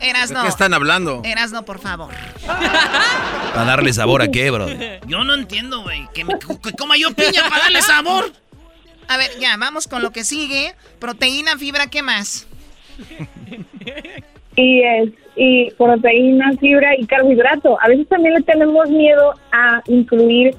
Erasno. 0.00 0.38
¿De 0.40 0.44
qué 0.44 0.48
están 0.48 0.74
hablando? 0.74 1.22
Erasno, 1.24 1.64
por 1.64 1.80
favor. 1.80 2.12
¿Para 2.46 3.64
darle 3.64 3.92
sabor 3.92 4.22
a 4.22 4.28
qué, 4.28 4.50
bro? 4.50 4.68
Yo 5.06 5.24
no 5.24 5.34
entiendo, 5.34 5.82
güey. 5.82 6.08
Que, 6.12 6.24
que 6.24 6.72
coma 6.72 6.96
yo 6.96 7.12
piña 7.14 7.48
para 7.48 7.64
darle 7.64 7.82
sabor. 7.82 8.32
A 9.08 9.16
ver, 9.16 9.30
ya, 9.40 9.56
vamos 9.56 9.88
con 9.88 10.02
lo 10.02 10.10
que 10.10 10.24
sigue. 10.24 10.74
Proteína, 10.98 11.56
fibra, 11.58 11.88
¿qué 11.88 12.02
más? 12.02 12.46
y 14.56 14.82
es 14.82 15.10
y 15.36 15.70
proteína, 15.72 16.52
fibra 16.60 16.96
y 16.98 17.06
carbohidrato. 17.06 17.78
A 17.80 17.88
veces 17.88 18.08
también 18.08 18.34
le 18.34 18.42
tenemos 18.42 18.88
miedo 18.90 19.32
a 19.52 19.82
incluir 19.86 20.54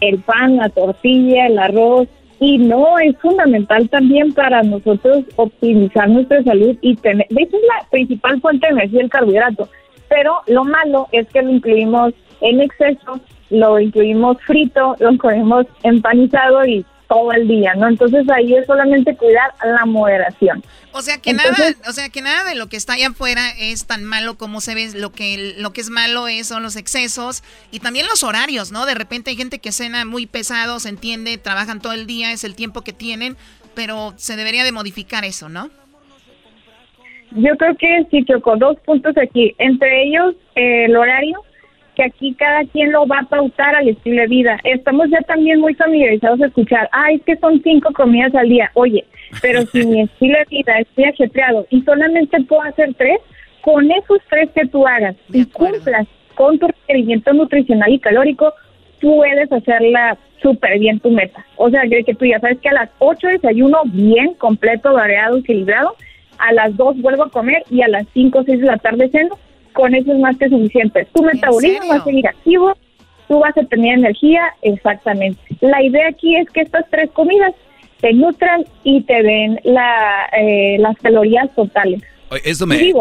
el 0.00 0.18
pan, 0.20 0.56
la 0.56 0.68
tortilla, 0.68 1.46
el 1.46 1.58
arroz 1.58 2.08
y 2.40 2.56
no 2.56 2.98
es 2.98 3.16
fundamental 3.18 3.88
también 3.90 4.32
para 4.32 4.62
nosotros 4.62 5.24
optimizar 5.36 6.08
nuestra 6.08 6.42
salud 6.42 6.76
y 6.80 6.96
tener, 6.96 7.26
de 7.28 7.42
es 7.42 7.52
la 7.52 7.86
principal 7.90 8.40
fuente 8.40 8.66
de 8.66 8.72
energía 8.72 9.02
el 9.02 9.10
carbohidrato, 9.10 9.68
pero 10.08 10.40
lo 10.46 10.64
malo 10.64 11.06
es 11.12 11.28
que 11.28 11.42
lo 11.42 11.50
incluimos 11.50 12.14
en 12.40 12.62
exceso, 12.62 13.20
lo 13.50 13.78
incluimos 13.78 14.38
frito, 14.46 14.96
lo 14.98 15.12
incluimos 15.12 15.66
empanizado 15.82 16.64
y 16.64 16.84
todo 17.10 17.32
el 17.32 17.48
día, 17.48 17.74
¿no? 17.74 17.88
Entonces 17.88 18.24
ahí 18.30 18.54
es 18.54 18.66
solamente 18.66 19.16
cuidar 19.16 19.50
la 19.64 19.84
moderación. 19.84 20.62
O 20.92 21.02
sea 21.02 21.18
que 21.18 21.32
nada, 21.32 21.50
o 21.88 21.92
sea 21.92 22.08
que 22.08 22.22
nada 22.22 22.48
de 22.48 22.54
lo 22.54 22.68
que 22.68 22.76
está 22.76 22.92
allá 22.92 23.08
afuera 23.08 23.42
es 23.58 23.86
tan 23.86 24.04
malo 24.04 24.38
como 24.38 24.60
se 24.60 24.76
ve, 24.76 24.88
lo 24.94 25.10
que 25.10 25.54
lo 25.58 25.72
que 25.72 25.80
es 25.80 25.90
malo 25.90 26.28
es 26.28 26.46
son 26.46 26.62
los 26.62 26.76
excesos 26.76 27.42
y 27.72 27.80
también 27.80 28.06
los 28.06 28.22
horarios, 28.22 28.70
¿no? 28.70 28.86
De 28.86 28.94
repente 28.94 29.30
hay 29.30 29.36
gente 29.36 29.58
que 29.58 29.72
cena 29.72 30.04
muy 30.04 30.26
pesado, 30.26 30.78
se 30.78 30.88
entiende, 30.88 31.36
trabajan 31.36 31.80
todo 31.80 31.94
el 31.94 32.06
día, 32.06 32.30
es 32.30 32.44
el 32.44 32.54
tiempo 32.54 32.82
que 32.82 32.92
tienen, 32.92 33.36
pero 33.74 34.14
se 34.16 34.36
debería 34.36 34.62
de 34.62 34.70
modificar 34.70 35.24
eso, 35.24 35.48
¿no? 35.48 35.68
yo 37.32 37.56
creo 37.56 37.76
que 37.76 38.06
sí 38.10 38.24
chocó 38.24 38.56
dos 38.56 38.76
puntos 38.80 39.16
aquí. 39.16 39.54
Entre 39.58 40.04
ellos, 40.04 40.34
eh, 40.56 40.86
el 40.86 40.96
horario, 40.96 41.42
que 42.00 42.06
aquí 42.06 42.34
cada 42.34 42.64
quien 42.64 42.92
lo 42.92 43.06
va 43.06 43.18
a 43.18 43.28
pautar 43.28 43.74
al 43.74 43.88
estilo 43.88 44.22
de 44.22 44.28
vida. 44.28 44.58
Estamos 44.64 45.10
ya 45.10 45.18
también 45.26 45.60
muy 45.60 45.74
familiarizados 45.74 46.40
a 46.40 46.46
escuchar, 46.46 46.88
ay, 46.92 47.16
es 47.16 47.22
que 47.24 47.36
son 47.36 47.62
cinco 47.62 47.92
comidas 47.92 48.34
al 48.34 48.48
día. 48.48 48.70
Oye, 48.72 49.04
pero 49.42 49.60
si 49.66 49.84
mi 49.86 50.00
estilo 50.04 50.38
de 50.38 50.56
vida 50.56 50.78
estoy 50.78 51.04
ajetreado 51.04 51.66
y 51.68 51.82
solamente 51.82 52.40
puedo 52.44 52.62
hacer 52.62 52.94
tres, 52.94 53.18
con 53.60 53.90
esos 53.90 54.18
tres 54.30 54.48
que 54.54 54.66
tú 54.68 54.86
hagas 54.86 55.14
y 55.30 55.44
cumplas 55.44 56.06
con 56.34 56.58
tu 56.58 56.68
requerimiento 56.68 57.34
nutricional 57.34 57.92
y 57.92 57.98
calórico, 57.98 58.54
puedes 59.02 59.52
hacerla 59.52 60.16
súper 60.40 60.78
bien 60.78 61.00
tu 61.00 61.10
meta. 61.10 61.44
O 61.56 61.68
sea, 61.68 61.82
que, 61.82 62.02
que 62.02 62.14
tú 62.14 62.24
ya 62.24 62.40
sabes 62.40 62.58
que 62.60 62.70
a 62.70 62.72
las 62.72 62.90
8 63.00 63.28
desayuno 63.28 63.82
bien, 63.84 64.32
completo, 64.34 64.94
variado, 64.94 65.36
equilibrado, 65.36 65.94
a 66.38 66.54
las 66.54 66.74
2 66.78 67.02
vuelvo 67.02 67.24
a 67.24 67.30
comer 67.30 67.62
y 67.68 67.82
a 67.82 67.88
las 67.88 68.06
5 68.14 68.38
o 68.38 68.42
6 68.42 68.60
de 68.60 68.66
la 68.66 68.78
tarde 68.78 69.10
ceno, 69.10 69.36
con 69.72 69.94
eso 69.94 70.12
es 70.12 70.18
más 70.18 70.36
que 70.36 70.48
suficiente. 70.48 71.06
Tu 71.12 71.22
metabolismo 71.22 71.88
va 71.88 71.96
a 71.96 72.04
seguir 72.04 72.26
activo, 72.26 72.74
tú 73.28 73.38
vas 73.38 73.56
a 73.56 73.64
tener 73.64 73.98
energía, 73.98 74.42
exactamente. 74.62 75.40
La 75.60 75.82
idea 75.82 76.08
aquí 76.08 76.36
es 76.36 76.48
que 76.50 76.62
estas 76.62 76.88
tres 76.90 77.10
comidas 77.12 77.52
te 78.00 78.12
nutran 78.12 78.64
y 78.82 79.02
te 79.02 79.22
den 79.22 79.60
la, 79.64 80.28
eh, 80.38 80.76
las 80.78 80.96
calorías 80.98 81.54
totales. 81.54 82.02
Esto 82.44 82.66
me, 82.66 82.92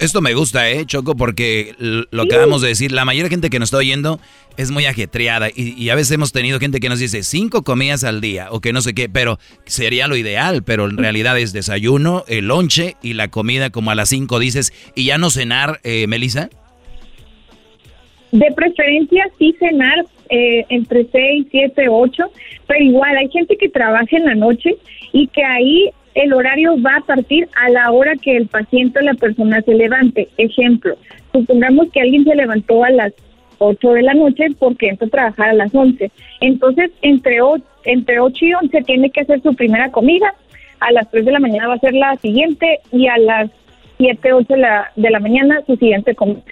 esto, 0.00 0.20
me 0.20 0.34
gusta, 0.34 0.68
¿eh, 0.68 0.84
Choco? 0.86 1.14
Porque 1.14 1.74
lo 1.78 2.22
acabamos 2.22 2.62
de 2.62 2.68
decir, 2.68 2.90
la 2.90 3.04
mayoría 3.04 3.24
de 3.24 3.30
gente 3.30 3.48
que 3.48 3.60
nos 3.60 3.68
está 3.68 3.76
oyendo 3.76 4.18
es 4.56 4.72
muy 4.72 4.86
ajetreada 4.86 5.48
y, 5.54 5.88
a 5.88 5.94
veces 5.94 6.12
hemos 6.12 6.32
tenido 6.32 6.58
gente 6.58 6.80
que 6.80 6.88
nos 6.88 6.98
dice 6.98 7.22
cinco 7.22 7.62
comidas 7.62 8.02
al 8.02 8.20
día 8.20 8.48
o 8.50 8.60
que 8.60 8.72
no 8.72 8.80
sé 8.80 8.92
qué, 8.92 9.08
pero 9.08 9.38
sería 9.66 10.08
lo 10.08 10.16
ideal, 10.16 10.64
pero 10.64 10.86
en 10.88 10.96
realidad 10.96 11.38
es 11.38 11.52
desayuno, 11.52 12.24
el 12.26 12.48
lonche 12.48 12.96
y 13.02 13.12
la 13.12 13.28
comida 13.28 13.70
como 13.70 13.92
a 13.92 13.94
las 13.94 14.08
cinco 14.08 14.40
dices 14.40 14.72
y 14.96 15.04
ya 15.04 15.16
no 15.16 15.30
cenar, 15.30 15.78
eh, 15.84 16.06
Melissa. 16.08 16.50
De 18.32 18.50
preferencia 18.56 19.30
sí 19.38 19.54
cenar 19.60 20.04
eh, 20.28 20.64
entre 20.70 21.06
seis, 21.12 21.46
siete, 21.50 21.86
ocho, 21.88 22.24
pero 22.66 22.82
igual 22.82 23.16
hay 23.16 23.28
gente 23.30 23.56
que 23.56 23.68
trabaja 23.68 24.16
en 24.16 24.24
la 24.24 24.34
noche 24.34 24.74
y 25.12 25.28
que 25.28 25.44
ahí 25.44 25.90
el 26.14 26.32
horario 26.32 26.80
va 26.82 26.96
a 26.96 27.00
partir 27.00 27.48
a 27.54 27.70
la 27.70 27.90
hora 27.90 28.14
que 28.16 28.36
el 28.36 28.46
paciente 28.46 28.98
o 28.98 29.02
la 29.02 29.14
persona 29.14 29.62
se 29.62 29.74
levante. 29.74 30.28
Ejemplo, 30.36 30.96
supongamos 31.32 31.90
que 31.90 32.00
alguien 32.00 32.24
se 32.24 32.34
levantó 32.34 32.84
a 32.84 32.90
las 32.90 33.12
8 33.58 33.92
de 33.92 34.02
la 34.02 34.14
noche 34.14 34.48
porque 34.58 34.88
entra 34.88 35.06
a 35.06 35.10
trabajar 35.10 35.50
a 35.50 35.54
las 35.54 35.74
11. 35.74 36.10
Entonces, 36.40 36.90
entre 37.02 37.40
8, 37.40 37.64
entre 37.84 38.20
8 38.20 38.44
y 38.44 38.54
11 38.54 38.82
tiene 38.82 39.10
que 39.10 39.20
hacer 39.20 39.40
su 39.42 39.54
primera 39.54 39.90
comida, 39.90 40.34
a 40.80 40.92
las 40.92 41.10
3 41.10 41.24
de 41.24 41.32
la 41.32 41.38
mañana 41.38 41.68
va 41.68 41.74
a 41.74 41.78
ser 41.78 41.94
la 41.94 42.16
siguiente 42.16 42.80
y 42.90 43.06
a 43.06 43.16
las 43.18 43.50
7, 43.98 44.32
8 44.32 44.54
de 44.54 44.60
la, 44.60 44.90
de 44.96 45.10
la 45.10 45.20
mañana 45.20 45.62
su 45.66 45.76
siguiente 45.76 46.14
comida. 46.14 46.42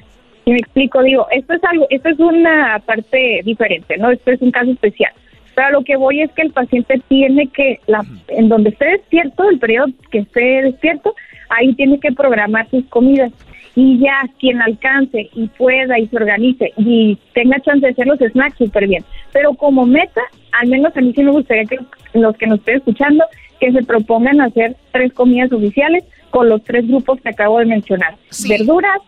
Si 0.44 0.52
me 0.52 0.58
explico, 0.58 1.02
digo, 1.02 1.26
esto 1.30 1.54
es 1.54 1.64
algo, 1.64 1.86
esto 1.90 2.08
es 2.08 2.18
una 2.18 2.80
parte 2.86 3.40
diferente, 3.44 3.96
¿no? 3.98 4.10
Esto 4.10 4.30
es 4.30 4.40
un 4.40 4.52
caso 4.52 4.70
especial. 4.70 5.12
Pero 5.54 5.70
lo 5.72 5.84
que 5.84 5.96
voy 5.96 6.22
es 6.22 6.30
que 6.32 6.42
el 6.42 6.52
paciente 6.52 7.00
tiene 7.08 7.48
que, 7.48 7.80
la, 7.86 8.04
en 8.28 8.48
donde 8.48 8.70
esté 8.70 8.86
despierto, 8.86 9.48
el 9.48 9.58
periodo 9.58 9.88
que 10.10 10.18
esté 10.18 10.62
despierto, 10.62 11.14
ahí 11.48 11.74
tiene 11.74 11.98
que 12.00 12.12
programar 12.12 12.68
sus 12.70 12.84
comidas. 12.86 13.32
Y 13.76 13.98
ya 14.00 14.22
quien 14.38 14.60
alcance 14.60 15.30
y 15.32 15.46
pueda 15.48 15.98
y 15.98 16.08
se 16.08 16.16
organice 16.16 16.72
y 16.76 17.16
tenga 17.34 17.60
chance 17.60 17.86
de 17.86 17.92
hacer 17.92 18.06
los 18.06 18.18
snacks, 18.18 18.58
súper 18.58 18.88
bien. 18.88 19.04
Pero 19.32 19.54
como 19.54 19.86
meta, 19.86 20.20
al 20.60 20.68
menos 20.68 20.96
a 20.96 21.00
mí 21.00 21.12
sí 21.14 21.22
me 21.22 21.30
gustaría 21.30 21.64
que 21.64 21.78
los 22.14 22.36
que 22.36 22.46
nos 22.46 22.58
estén 22.58 22.78
escuchando, 22.78 23.24
que 23.60 23.70
se 23.72 23.82
propongan 23.84 24.40
hacer 24.40 24.76
tres 24.92 25.12
comidas 25.12 25.52
oficiales 25.52 26.04
con 26.30 26.48
los 26.48 26.62
tres 26.64 26.86
grupos 26.86 27.20
que 27.20 27.28
acabo 27.28 27.60
de 27.60 27.66
mencionar. 27.66 28.16
Verduras, 28.48 28.98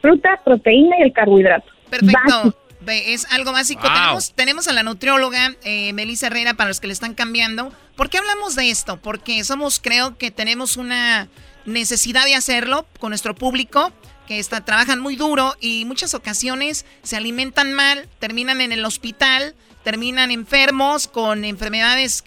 fruta, 0.00 0.40
proteína 0.44 0.98
y 1.00 1.02
el 1.02 1.12
carbohidrato. 1.12 1.70
Perfecto 1.90 2.63
es 2.86 3.26
algo 3.30 3.52
básico. 3.52 3.82
Tenemos, 3.82 4.32
tenemos 4.34 4.68
a 4.68 4.72
la 4.72 4.82
nutrióloga 4.82 5.54
eh, 5.62 5.92
Melissa 5.92 6.28
Herrera 6.28 6.54
para 6.54 6.68
los 6.68 6.80
que 6.80 6.86
le 6.86 6.92
están 6.92 7.14
cambiando. 7.14 7.72
¿Por 7.96 8.10
qué 8.10 8.18
hablamos 8.18 8.54
de 8.54 8.70
esto? 8.70 9.00
Porque 9.00 9.42
somos, 9.44 9.80
creo 9.80 10.18
que 10.18 10.30
tenemos 10.30 10.76
una 10.76 11.28
necesidad 11.66 12.24
de 12.24 12.34
hacerlo 12.34 12.86
con 12.98 13.10
nuestro 13.10 13.34
público 13.34 13.92
que 14.26 14.38
está, 14.38 14.64
trabajan 14.64 15.00
muy 15.00 15.16
duro 15.16 15.54
y 15.60 15.84
muchas 15.84 16.14
ocasiones 16.14 16.86
se 17.02 17.16
alimentan 17.16 17.72
mal, 17.72 18.08
terminan 18.18 18.60
en 18.60 18.72
el 18.72 18.84
hospital, 18.84 19.54
terminan 19.82 20.30
enfermos 20.30 21.08
con 21.08 21.44
enfermedades 21.44 22.24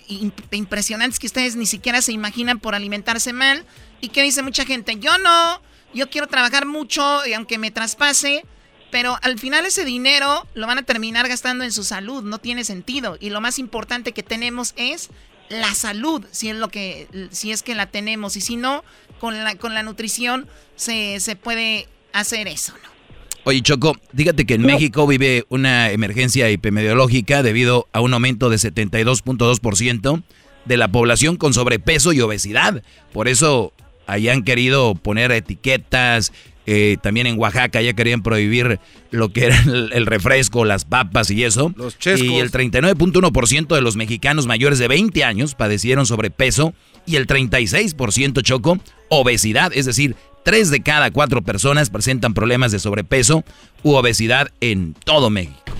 impresionantes 0.51 1.19
que 1.19 1.27
ustedes 1.27 1.55
ni 1.55 1.65
siquiera 1.65 2.01
se 2.01 2.11
imaginan 2.11 2.59
por 2.59 2.75
alimentarse 2.75 3.33
mal. 3.33 3.65
¿Y 3.99 4.09
qué 4.09 4.21
dice 4.21 4.43
mucha 4.43 4.63
gente? 4.63 4.97
Yo 4.99 5.17
no, 5.17 5.59
yo 5.93 6.09
quiero 6.09 6.27
trabajar 6.27 6.65
mucho 6.65 7.25
y 7.25 7.33
aunque 7.33 7.57
me 7.57 7.71
traspase, 7.71 8.45
pero 8.91 9.17
al 9.21 9.37
final 9.39 9.65
ese 9.65 9.85
dinero 9.85 10.47
lo 10.53 10.67
van 10.67 10.77
a 10.77 10.83
terminar 10.83 11.27
gastando 11.27 11.63
en 11.63 11.71
su 11.71 11.83
salud, 11.83 12.23
no 12.23 12.39
tiene 12.39 12.63
sentido. 12.63 13.17
Y 13.19 13.29
lo 13.29 13.41
más 13.41 13.59
importante 13.59 14.11
que 14.11 14.23
tenemos 14.23 14.73
es 14.77 15.09
la 15.49 15.73
salud, 15.73 16.25
si 16.31 16.49
es 16.49 16.55
lo 16.55 16.69
que, 16.69 17.07
si 17.31 17.51
es 17.51 17.63
que 17.63 17.75
la 17.75 17.87
tenemos. 17.87 18.35
Y 18.35 18.41
si 18.41 18.55
no, 18.55 18.83
con 19.19 19.43
la, 19.43 19.55
con 19.55 19.73
la 19.73 19.83
nutrición 19.83 20.47
se, 20.75 21.19
se 21.19 21.35
puede 21.35 21.87
hacer 22.13 22.47
eso, 22.47 22.73
¿no? 22.83 22.97
Oye, 23.43 23.61
Choco, 23.61 23.95
dígate 24.11 24.45
que 24.45 24.55
en 24.55 24.63
México 24.63 25.07
vive 25.07 25.45
una 25.47 25.91
emergencia 25.91 26.49
epidemiológica 26.49 27.43
debido 27.43 27.87
a 27.93 28.01
un 28.01 28.13
aumento 28.13 28.49
de 28.49 28.57
72.2% 28.57 30.23
de 30.65 30.77
la 30.77 30.89
población 30.89 31.37
con 31.37 31.53
sobrepeso 31.53 32.11
y 32.11 32.19
obesidad. 32.19 32.83
Por 33.13 33.29
eso 33.29 33.71
hayan 34.05 34.43
querido 34.43 34.95
poner 34.95 35.31
etiquetas, 35.31 36.33
eh, 36.69 36.97
también 37.01 37.27
en 37.27 37.39
Oaxaca 37.39 37.81
ya 37.81 37.93
querían 37.93 38.21
prohibir 38.21 38.79
lo 39.09 39.29
que 39.29 39.45
era 39.45 39.55
el, 39.65 40.05
refresco, 40.05 40.65
las 40.65 40.83
papas 40.83 41.31
y 41.31 41.45
eso. 41.45 41.73
Los 41.77 41.97
Y 42.05 42.39
el 42.39 42.51
39.1% 42.51 43.73
de 43.73 43.81
los 43.81 43.95
mexicanos 43.95 44.47
mayores 44.47 44.77
de 44.77 44.89
20 44.89 45.23
años 45.23 45.55
padecieron 45.55 46.05
sobrepeso 46.05 46.73
y 47.05 47.15
el 47.15 47.25
36% 47.25 48.41
choco 48.43 48.79
obesidad, 49.07 49.71
es 49.73 49.85
decir, 49.85 50.17
3 50.43 50.69
de 50.69 50.81
cada 50.81 51.09
4 51.09 51.41
personas 51.41 51.89
presentan 51.89 52.33
problemas 52.33 52.73
de 52.73 52.79
sobrepeso 52.79 53.45
u 53.83 53.93
obesidad 53.93 54.49
en 54.59 54.93
todo 55.05 55.29
México. 55.29 55.71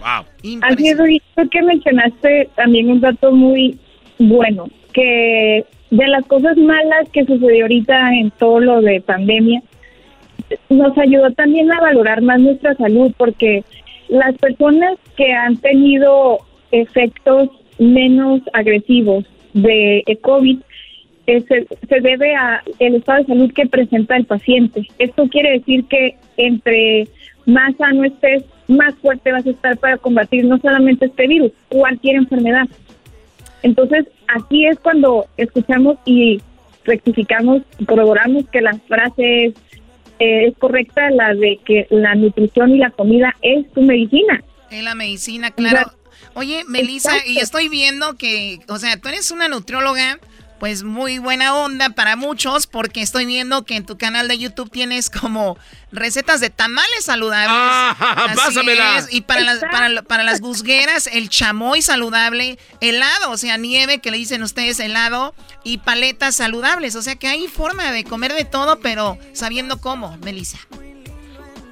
Wow. 0.00 0.60
Así 0.62 0.88
es, 0.88 0.98
que 1.52 1.62
mencionaste 1.62 2.48
también 2.56 2.90
un 2.90 3.00
dato 3.00 3.30
muy 3.30 3.78
bueno, 4.18 4.68
que 4.92 5.64
de 5.90 6.08
las 6.08 6.26
cosas 6.26 6.56
malas 6.56 7.08
que 7.12 7.24
sucedió 7.24 7.64
ahorita 7.64 8.12
en 8.14 8.32
todo 8.32 8.58
lo 8.58 8.80
de 8.80 9.00
pandemia 9.00 9.62
nos 10.68 10.96
ayudó 10.98 11.30
también 11.32 11.70
a 11.72 11.80
valorar 11.80 12.22
más 12.22 12.40
nuestra 12.40 12.74
salud 12.74 13.12
porque 13.16 13.64
las 14.08 14.36
personas 14.36 14.98
que 15.16 15.32
han 15.32 15.56
tenido 15.56 16.38
efectos 16.70 17.48
menos 17.78 18.40
agresivos 18.52 19.24
de 19.52 20.02
COVID 20.22 20.58
eh, 21.26 21.40
se, 21.48 21.66
se, 21.88 22.00
debe 22.00 22.34
a 22.34 22.62
el 22.78 22.96
estado 22.96 23.20
de 23.20 23.26
salud 23.26 23.52
que 23.54 23.66
presenta 23.66 24.16
el 24.16 24.26
paciente. 24.26 24.86
Esto 24.98 25.26
quiere 25.28 25.52
decir 25.52 25.84
que 25.86 26.16
entre 26.36 27.08
más 27.46 27.74
sano 27.76 28.04
estés, 28.04 28.44
más 28.68 28.94
fuerte 28.96 29.32
vas 29.32 29.46
a 29.46 29.50
estar 29.50 29.78
para 29.78 29.96
combatir 29.96 30.44
no 30.44 30.58
solamente 30.58 31.06
este 31.06 31.26
virus, 31.26 31.52
cualquier 31.68 32.16
enfermedad. 32.16 32.66
Entonces, 33.62 34.06
aquí 34.28 34.66
es 34.66 34.78
cuando 34.78 35.24
escuchamos 35.38 35.96
y 36.04 36.42
rectificamos 36.84 37.62
corroboramos 37.86 38.46
que 38.50 38.60
las 38.60 38.80
frases 38.82 39.54
eh, 40.18 40.46
es 40.48 40.58
correcta 40.58 41.10
la 41.10 41.34
de 41.34 41.58
que 41.64 41.86
la 41.90 42.14
nutrición 42.14 42.74
y 42.74 42.78
la 42.78 42.90
comida 42.90 43.34
es 43.42 43.70
tu 43.72 43.82
medicina. 43.82 44.42
Es 44.70 44.82
la 44.82 44.94
medicina, 44.94 45.50
claro. 45.50 45.92
Oye, 46.34 46.64
Melissa, 46.68 47.12
y 47.26 47.38
estoy 47.38 47.68
viendo 47.68 48.16
que, 48.16 48.58
o 48.68 48.78
sea, 48.78 48.96
tú 49.00 49.08
eres 49.08 49.30
una 49.30 49.48
nutrióloga 49.48 50.18
pues 50.64 50.82
muy 50.82 51.18
buena 51.18 51.54
onda 51.54 51.90
para 51.90 52.16
muchos 52.16 52.66
porque 52.66 53.02
estoy 53.02 53.26
viendo 53.26 53.66
que 53.66 53.76
en 53.76 53.84
tu 53.84 53.98
canal 53.98 54.28
de 54.28 54.38
YouTube 54.38 54.70
tienes 54.70 55.10
como 55.10 55.58
recetas 55.92 56.40
de 56.40 56.48
tamales 56.48 57.04
saludables. 57.04 57.50
Ah, 57.50 58.28
pásamela. 58.34 59.04
Y 59.10 59.20
para 59.20 59.42
las, 59.42 59.58
para, 59.58 60.02
para, 60.04 60.22
las 60.22 60.40
busgueras, 60.40 61.06
el 61.08 61.28
chamoy 61.28 61.82
saludable, 61.82 62.58
helado, 62.80 63.32
o 63.32 63.36
sea, 63.36 63.58
nieve 63.58 63.98
que 63.98 64.10
le 64.10 64.16
dicen 64.16 64.42
ustedes 64.42 64.80
helado 64.80 65.34
y 65.64 65.76
paletas 65.76 66.36
saludables. 66.36 66.96
O 66.96 67.02
sea 67.02 67.16
que 67.16 67.28
hay 67.28 67.46
forma 67.46 67.92
de 67.92 68.02
comer 68.04 68.32
de 68.32 68.46
todo, 68.46 68.80
pero 68.80 69.18
sabiendo 69.34 69.82
cómo, 69.82 70.16
Melissa. 70.24 70.56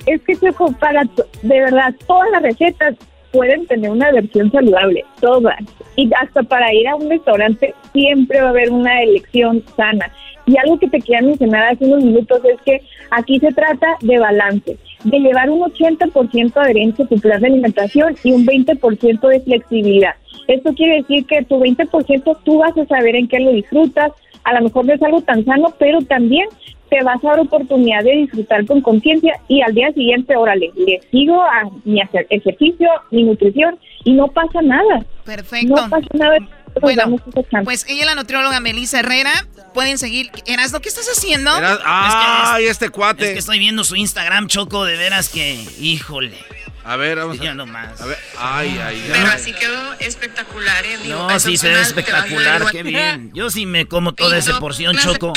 Es 0.04 0.20
que 0.26 0.36
para, 0.78 1.04
de 1.04 1.60
verdad, 1.62 1.94
todas 2.06 2.30
las 2.32 2.42
recetas 2.42 2.96
pueden 3.32 3.66
tener 3.66 3.90
una 3.90 4.10
versión 4.12 4.50
saludable, 4.52 5.04
todas. 5.20 5.58
Y 5.96 6.10
hasta 6.20 6.42
para 6.42 6.72
ir 6.72 6.88
a 6.88 6.96
un 6.96 7.10
restaurante 7.10 7.74
siempre 7.92 8.40
va 8.40 8.48
a 8.48 8.50
haber 8.50 8.70
una 8.70 9.02
elección 9.02 9.62
sana. 9.76 10.10
Y 10.46 10.56
algo 10.58 10.78
que 10.78 10.88
te 10.88 11.00
quería 11.00 11.22
mencionar 11.22 11.72
hace 11.72 11.84
unos 11.84 12.04
minutos 12.04 12.40
es 12.44 12.60
que 12.62 12.82
aquí 13.10 13.38
se 13.38 13.52
trata 13.52 13.96
de 14.00 14.18
balance, 14.18 14.76
de 15.04 15.18
llevar 15.18 15.50
un 15.50 15.60
80% 15.60 16.52
de 16.52 16.60
adherencia 16.60 17.04
a 17.04 17.08
tu 17.08 17.16
plan 17.16 17.40
de 17.40 17.46
alimentación 17.46 18.16
y 18.24 18.32
un 18.32 18.44
20% 18.44 19.28
de 19.28 19.40
flexibilidad. 19.40 20.14
Esto 20.48 20.74
quiere 20.74 20.96
decir 20.96 21.24
que 21.26 21.44
tu 21.44 21.60
20% 21.60 22.38
tú 22.44 22.58
vas 22.58 22.76
a 22.76 22.86
saber 22.86 23.14
en 23.14 23.28
qué 23.28 23.38
lo 23.38 23.52
disfrutas, 23.52 24.12
a 24.44 24.54
lo 24.54 24.62
mejor 24.62 24.86
no 24.86 24.94
es 24.94 25.02
algo 25.02 25.20
tan 25.20 25.44
sano, 25.44 25.72
pero 25.78 26.00
también 26.02 26.48
te 26.92 27.02
vas 27.02 27.24
a 27.24 27.28
dar 27.28 27.40
oportunidad 27.40 28.04
de 28.04 28.12
disfrutar 28.18 28.66
con 28.66 28.82
conciencia 28.82 29.32
y 29.48 29.62
al 29.62 29.74
día 29.74 29.90
siguiente, 29.92 30.36
órale, 30.36 30.70
le 30.76 31.00
sigo 31.10 31.42
a 31.42 31.70
mi 31.84 32.02
ejercicio, 32.28 32.86
mi 33.10 33.22
nutrición 33.22 33.78
y 34.04 34.12
no 34.12 34.28
pasa 34.28 34.60
nada. 34.60 35.02
Perfecto. 35.24 35.74
No 35.74 35.88
pasa 35.88 36.06
nada. 36.12 36.36
Bueno, 36.82 37.16
pues 37.64 37.86
ella 37.88 38.00
es 38.00 38.06
la 38.06 38.14
nutrióloga 38.14 38.60
Melissa 38.60 39.00
Herrera. 39.00 39.32
Pueden 39.72 39.96
seguir. 39.96 40.30
Erasno, 40.46 40.80
¿qué 40.80 40.90
estás 40.90 41.06
haciendo? 41.06 41.50
¡Ay, 41.84 42.66
este 42.66 42.90
cuate! 42.90 43.24
Es 43.24 43.32
que 43.32 43.38
estoy 43.38 43.58
viendo 43.58 43.84
su 43.84 43.96
Instagram, 43.96 44.48
Choco, 44.48 44.84
de 44.84 44.98
veras 44.98 45.30
que, 45.30 45.64
híjole. 45.80 46.36
A 46.84 46.96
ver, 46.96 47.18
vamos 47.18 47.38
a 47.38 47.42
ver. 47.42 47.66
más. 47.66 48.00
A 48.00 48.06
ver, 48.06 48.18
ay, 48.38 48.78
ay, 48.84 49.08
Pero 49.12 49.26
así 49.28 49.52
quedó 49.52 49.92
espectacular, 50.00 50.84
¿eh? 50.84 50.98
Digo, 50.98 51.28
no, 51.28 51.38
sí 51.38 51.56
se 51.56 51.68
ve 51.68 51.80
espectacular, 51.80 52.70
qué 52.72 52.82
bien. 52.82 53.30
Yo 53.34 53.50
sí 53.50 53.66
me 53.66 53.86
como 53.86 54.14
toda 54.14 54.36
esa 54.36 54.58
porción, 54.58 54.96
Choco. 54.98 55.32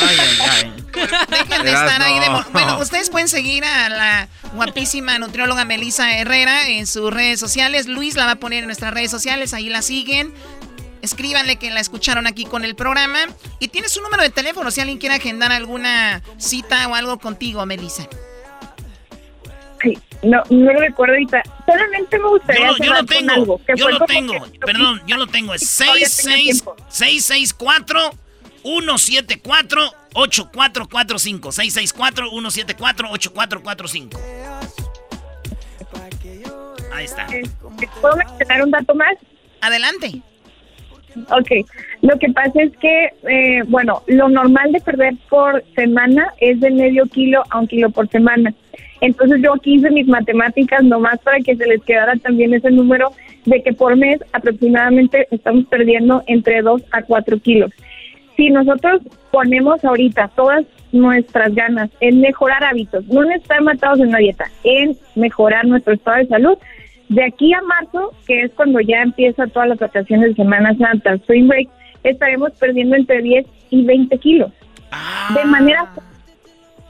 ay, 0.00 0.16
ay, 0.18 0.38
ay. 0.50 0.84
Dejen 1.28 1.62
de 1.62 1.72
estar 1.72 2.02
ahí 2.02 2.20
de... 2.20 2.26
Bueno, 2.52 2.78
ustedes 2.78 3.10
pueden 3.10 3.28
seguir 3.28 3.64
a 3.64 3.88
la 3.90 4.28
guapísima 4.54 5.18
nutrióloga 5.18 5.64
Melissa 5.64 6.16
Herrera 6.18 6.68
en 6.68 6.86
sus 6.86 7.12
redes 7.12 7.38
sociales. 7.38 7.86
Luis 7.86 8.16
la 8.16 8.24
va 8.24 8.32
a 8.32 8.36
poner 8.36 8.60
en 8.60 8.66
nuestras 8.66 8.94
redes 8.94 9.10
sociales, 9.10 9.52
ahí 9.52 9.68
la 9.68 9.82
siguen. 9.82 10.32
Escríbanle 11.02 11.56
que 11.56 11.70
la 11.70 11.80
escucharon 11.80 12.26
aquí 12.26 12.46
con 12.46 12.64
el 12.64 12.74
programa. 12.74 13.18
Y 13.60 13.68
tiene 13.68 13.90
su 13.90 14.00
número 14.00 14.22
de 14.22 14.30
teléfono 14.30 14.70
si 14.70 14.80
alguien 14.80 14.96
quiere 14.96 15.16
agendar 15.16 15.52
alguna 15.52 16.22
cita 16.38 16.88
o 16.88 16.94
algo 16.94 17.18
contigo, 17.18 17.66
Melissa. 17.66 18.08
No, 20.22 20.42
no 20.50 20.72
lo 20.72 20.80
recuerdo 20.80 21.14
ahorita. 21.14 21.42
Solamente 21.66 22.18
me 22.18 22.28
gustaría 22.28 22.68
yo, 22.68 22.76
yo 22.78 22.92
lo 22.94 23.04
tengo, 23.04 23.32
algo, 23.32 23.60
yo 23.76 23.90
lo 23.90 23.98
tengo, 24.00 24.34
perdón, 24.64 25.02
yo 25.06 25.16
lo 25.16 25.26
tengo. 25.26 25.54
Es 25.54 25.68
664 25.68 28.10
174 28.62 29.92
8445 30.14 31.52
664 31.52 32.30
174 32.30 33.10
8445 33.10 34.18
Ahí 36.92 37.04
está. 37.04 37.26
Eh, 37.26 37.42
¿Puedo 38.00 38.16
mencionar 38.16 38.62
un 38.62 38.70
dato 38.70 38.94
más? 38.94 39.16
Adelante. 39.60 40.22
Ok, 41.30 41.48
lo 42.02 42.18
que 42.18 42.28
pasa 42.30 42.62
es 42.62 42.76
que, 42.78 43.10
eh, 43.28 43.62
bueno, 43.68 44.02
lo 44.06 44.28
normal 44.28 44.72
de 44.72 44.80
perder 44.80 45.14
por 45.28 45.64
semana 45.74 46.32
es 46.40 46.58
de 46.60 46.70
medio 46.70 47.06
kilo 47.06 47.44
a 47.50 47.60
un 47.60 47.68
kilo 47.68 47.90
por 47.90 48.08
semana. 48.08 48.52
Entonces 49.04 49.42
yo 49.42 49.52
aquí 49.52 49.74
hice 49.74 49.90
mis 49.90 50.08
matemáticas 50.08 50.82
nomás 50.82 51.18
para 51.18 51.38
que 51.40 51.54
se 51.54 51.66
les 51.66 51.82
quedara 51.82 52.16
también 52.16 52.54
ese 52.54 52.70
número 52.70 53.10
de 53.44 53.62
que 53.62 53.74
por 53.74 53.94
mes 53.96 54.18
aproximadamente 54.32 55.28
estamos 55.30 55.66
perdiendo 55.66 56.22
entre 56.26 56.62
2 56.62 56.82
a 56.90 57.02
4 57.02 57.38
kilos. 57.40 57.70
Si 58.34 58.48
nosotros 58.48 59.02
ponemos 59.30 59.84
ahorita 59.84 60.30
todas 60.34 60.64
nuestras 60.92 61.54
ganas 61.54 61.90
en 62.00 62.22
mejorar 62.22 62.64
hábitos, 62.64 63.04
no 63.08 63.22
en 63.24 63.32
estar 63.32 63.60
matados 63.60 64.00
en 64.00 64.10
la 64.10 64.18
dieta, 64.18 64.46
en 64.62 64.96
mejorar 65.16 65.66
nuestro 65.66 65.92
estado 65.92 66.16
de 66.16 66.26
salud, 66.28 66.56
de 67.10 67.24
aquí 67.24 67.52
a 67.52 67.60
marzo, 67.60 68.10
que 68.26 68.44
es 68.44 68.52
cuando 68.52 68.80
ya 68.80 69.02
empieza 69.02 69.46
todas 69.48 69.68
las 69.68 69.78
vacaciones 69.80 70.30
de 70.30 70.42
Semana 70.42 70.74
Santa, 70.78 71.12
Spring 71.12 71.46
Break, 71.46 71.68
estaremos 72.04 72.52
perdiendo 72.52 72.96
entre 72.96 73.20
10 73.20 73.44
y 73.68 73.84
20 73.84 74.16
kilos. 74.16 74.50
De 75.34 75.44
manera 75.44 75.90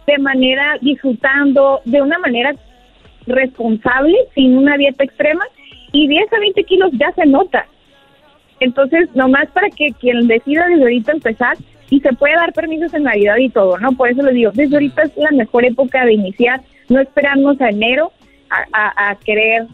de 0.06 0.18
manera 0.18 0.78
disfrutando, 0.80 1.80
de 1.84 2.02
una 2.02 2.18
manera 2.18 2.54
responsable, 3.26 4.16
sin 4.34 4.56
una 4.56 4.76
dieta 4.76 5.04
extrema, 5.04 5.44
y 5.92 6.08
10 6.08 6.32
a 6.32 6.38
20 6.40 6.64
kilos 6.64 6.90
ya 6.92 7.12
se 7.12 7.26
nota. 7.26 7.66
Entonces, 8.60 9.08
nomás 9.14 9.46
para 9.52 9.68
que 9.70 9.92
quien 10.00 10.26
decida 10.26 10.66
desde 10.66 10.82
ahorita 10.82 11.12
empezar, 11.12 11.56
y 11.90 12.00
se 12.00 12.12
puede 12.14 12.34
dar 12.34 12.52
permisos 12.52 12.92
en 12.94 13.04
Navidad 13.04 13.36
y 13.36 13.50
todo, 13.50 13.78
¿no? 13.78 13.92
Por 13.92 14.08
eso 14.08 14.22
les 14.22 14.34
digo, 14.34 14.50
desde 14.52 14.76
ahorita 14.76 15.02
es 15.02 15.16
la 15.16 15.30
mejor 15.30 15.64
época 15.64 16.04
de 16.04 16.14
iniciar, 16.14 16.60
no 16.88 17.00
esperarnos 17.00 17.60
a 17.60 17.68
enero 17.68 18.12
a, 18.50 19.10
a 19.10 19.16
querer 19.16 19.66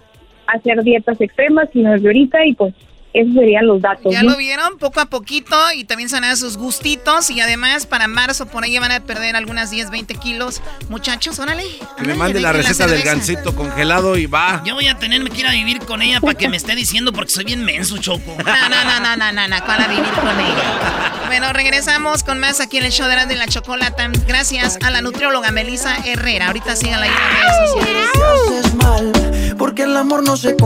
hacer 0.47 0.83
dietas 0.83 1.21
extremas, 1.21 1.69
sino 1.73 1.93
desde 1.93 2.09
ahorita 2.09 2.45
y 2.47 2.55
pues 2.55 2.75
esos 3.13 3.35
serían 3.35 3.67
los 3.67 3.83
datos. 3.83 4.13
Ya 4.13 4.23
lo 4.23 4.37
vieron, 4.37 4.79
poco 4.79 5.01
a 5.01 5.07
poquito, 5.07 5.57
y 5.75 5.85
también 5.85 6.09
se 6.09 6.17
van 6.17 6.25
a 6.25 6.37
sus 6.37 6.57
gustitos, 6.57 7.31
y 7.31 7.41
además 7.41 7.87
para 7.87 8.07
marzo 8.07 8.47
por 8.47 8.65
ahí 8.65 8.79
van 8.79 8.93
a 8.93 9.01
perder 9.01 9.37
algunas 9.37 9.71
10, 9.71 9.91
20 9.91 10.15
kilos. 10.17 10.63
Muchachos, 10.89 11.39
órale. 11.39 11.65
Que 11.97 12.05
me 12.05 12.15
mande 12.15 12.41
la 12.41 12.53
receta 12.53 12.87
del 12.87 13.03
gansito 13.03 13.55
congelado 13.55 14.17
y 14.17 14.27
va. 14.27 14.63
Yo 14.65 14.75
voy 14.75 14.89
a 14.89 14.99
tenerme 14.99 15.31
que 15.31 15.41
ir 15.41 15.47
a 15.47 15.53
vivir 15.53 15.81
con 15.81 16.03
ella 16.03 16.21
para 16.21 16.35
que 16.35 16.49
me 16.49 16.57
esté 16.57 16.75
diciendo 16.75 17.13
porque 17.13 17.31
soy 17.31 17.45
bien 17.45 17.65
menso, 17.65 17.99
Choco. 17.99 18.37
No, 18.45 18.69
no, 18.69 18.85
no, 18.85 19.01
no, 19.01 19.17
no, 19.17 19.33
no, 19.33 19.49
no, 19.49 19.67
para 19.67 19.89
vivir 19.89 20.13
con 20.13 20.39
ella. 20.41 21.13
Bueno, 21.27 21.53
regresamos 21.53 22.25
con 22.25 22.39
más 22.39 22.61
aquí 22.61 22.79
en 22.79 22.85
el 22.85 22.93
show 22.93 23.09
de 23.09 23.37
la, 23.37 23.47
chocolata. 23.47 24.11
Gracias 24.27 24.79
a 24.83 24.91
la 24.91 25.03
nutrióloga 25.03 25.51
Melissa 25.51 25.97
Herrera. 26.05 26.49
Ahorita 26.49 26.77
síganla 26.77 27.07
ahí 27.07 27.11
en 27.11 27.17
las 27.17 27.33
redes 27.35 27.71
sociales. 27.71 28.75
mal, 28.75 29.55
porque 29.57 29.83
el 29.83 29.97
amor 29.97 30.25
no 30.25 30.37
se 30.37 30.57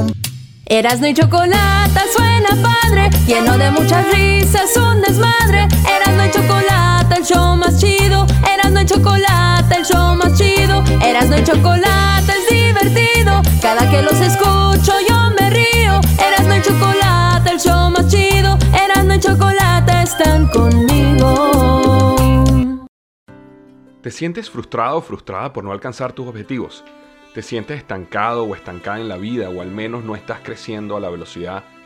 Erasno 0.66 1.06
y 1.06 1.14
chocolate 1.14 2.00
suena 2.16 2.33
padre, 2.50 3.10
lleno 3.26 3.56
de 3.58 3.70
muchas 3.70 4.10
risas, 4.12 4.76
un 4.76 5.00
desmadre. 5.00 5.68
Erasno 5.88 6.26
y 6.26 6.30
chocolate, 6.30 7.16
el 7.16 7.24
show 7.24 7.56
más 7.56 7.78
chido. 7.80 8.26
Erasno 8.52 8.80
y 8.80 8.86
chocolate, 8.86 9.76
el 9.76 9.84
show 9.84 10.14
más 10.14 10.38
chido. 10.38 10.82
Erasno 11.02 11.38
y 11.38 11.44
chocolate 11.44 12.32
es 12.32 12.48
divertido. 12.50 13.42
Cada 13.60 13.90
que 13.90 14.02
los 14.02 14.20
escucho 14.20 14.92
yo 15.08 15.30
me 15.38 15.50
río. 15.50 16.00
Erasno 16.18 16.56
y 16.56 16.62
chocolate, 16.62 17.50
el 17.50 17.58
show 17.58 17.90
más 17.90 18.08
chido. 18.08 18.58
Erasno 18.84 19.14
y 19.14 19.20
chocolate 19.20 20.02
están 20.02 20.48
conmigo. 20.48 21.50
¿Te 24.02 24.10
sientes 24.10 24.50
frustrado 24.50 24.98
o 24.98 25.02
frustrada 25.02 25.52
por 25.52 25.64
no 25.64 25.72
alcanzar 25.72 26.12
tus 26.12 26.26
objetivos? 26.26 26.84
te 27.34 27.42
sientes 27.42 27.78
estancado 27.78 28.44
o 28.44 28.54
estancada 28.54 29.00
en 29.00 29.08
la 29.08 29.16
vida 29.16 29.50
o 29.50 29.60
al 29.60 29.72
menos 29.72 30.04
no 30.04 30.14
estás 30.14 30.38
creciendo 30.44 30.96
a 30.96 31.00
la 31.00 31.10
velocidad 31.10 31.64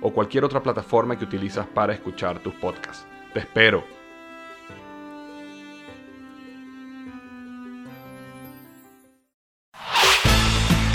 o 0.00 0.12
cualquier 0.12 0.44
otra 0.44 0.62
plataforma 0.62 1.18
que 1.18 1.24
utilizas 1.24 1.66
para 1.66 1.94
escuchar 1.94 2.38
tus 2.40 2.54
podcasts. 2.54 3.04
Te 3.32 3.40
espero. 3.40 3.84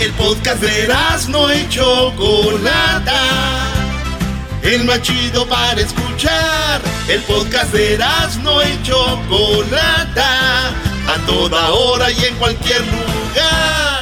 El 0.00 0.10
podcast 0.14 0.60
de 0.60 0.88
no 1.28 1.48
hecho 1.50 2.10
Chocolata. 2.16 3.68
El 4.62 4.84
más 4.84 5.00
chido 5.02 5.46
para 5.46 5.80
escuchar. 5.80 6.80
El 7.08 7.20
podcast 7.22 7.72
de 7.72 7.98
no 8.42 8.60
hecho 8.62 8.96
Chocolata 9.28 10.70
a 11.06 11.26
toda 11.26 11.70
hora 11.72 12.10
y 12.10 12.24
en 12.24 12.34
cualquier 12.36 12.80
lugar. 12.80 14.01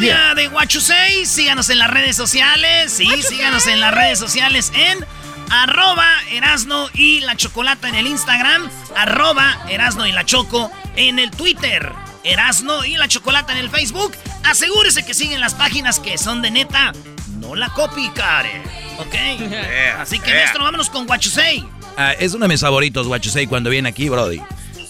De 0.00 0.48
Guachusei. 0.48 1.26
Síganos 1.26 1.68
en 1.68 1.78
las 1.78 1.90
redes 1.90 2.16
sociales. 2.16 2.92
Sí, 2.92 3.06
síganos 3.22 3.66
en 3.66 3.80
las 3.80 3.94
redes 3.94 4.18
sociales 4.18 4.72
en 4.74 5.04
arroba 5.50 6.08
Erasno 6.30 6.88
y 6.94 7.20
la 7.20 7.36
Chocolata 7.36 7.88
en 7.88 7.94
el 7.94 8.06
Instagram, 8.06 8.70
arroba 8.96 9.66
Erasno 9.68 10.06
y 10.06 10.12
la 10.12 10.24
Choco 10.24 10.70
en 10.96 11.18
el 11.18 11.30
Twitter, 11.30 11.92
Erasno 12.24 12.86
y 12.86 12.96
la 12.96 13.06
Chocolata 13.06 13.52
en 13.52 13.58
el 13.58 13.68
Facebook. 13.68 14.12
Asegúrese 14.44 15.04
que 15.04 15.12
siguen 15.12 15.40
las 15.40 15.54
páginas 15.54 16.00
que 16.00 16.16
son 16.16 16.40
de 16.40 16.50
neta, 16.50 16.92
no 17.38 17.54
la 17.54 17.68
copy, 17.68 18.08
care. 18.10 18.62
¿Ok? 18.98 19.14
Así 19.98 20.18
que, 20.20 20.32
maestro, 20.32 20.64
vámonos 20.64 20.88
con 20.88 21.06
Guachusei. 21.06 21.68
Ah, 21.98 22.12
es 22.12 22.32
uno 22.32 22.46
de 22.46 22.48
mis 22.48 22.60
favoritos, 22.60 23.06
Guachusei, 23.06 23.46
cuando 23.46 23.68
viene 23.68 23.90
aquí, 23.90 24.08
Brody. 24.08 24.40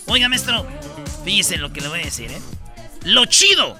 Oiga, 0.07 0.29
maestro, 0.29 0.65
Fíjese 1.25 1.57
lo 1.57 1.73
que 1.73 1.81
le 1.81 1.89
voy 1.89 2.01
a 2.01 2.05
decir, 2.05 2.31
¿eh? 2.31 2.41
Lo 3.05 3.27
chido. 3.27 3.77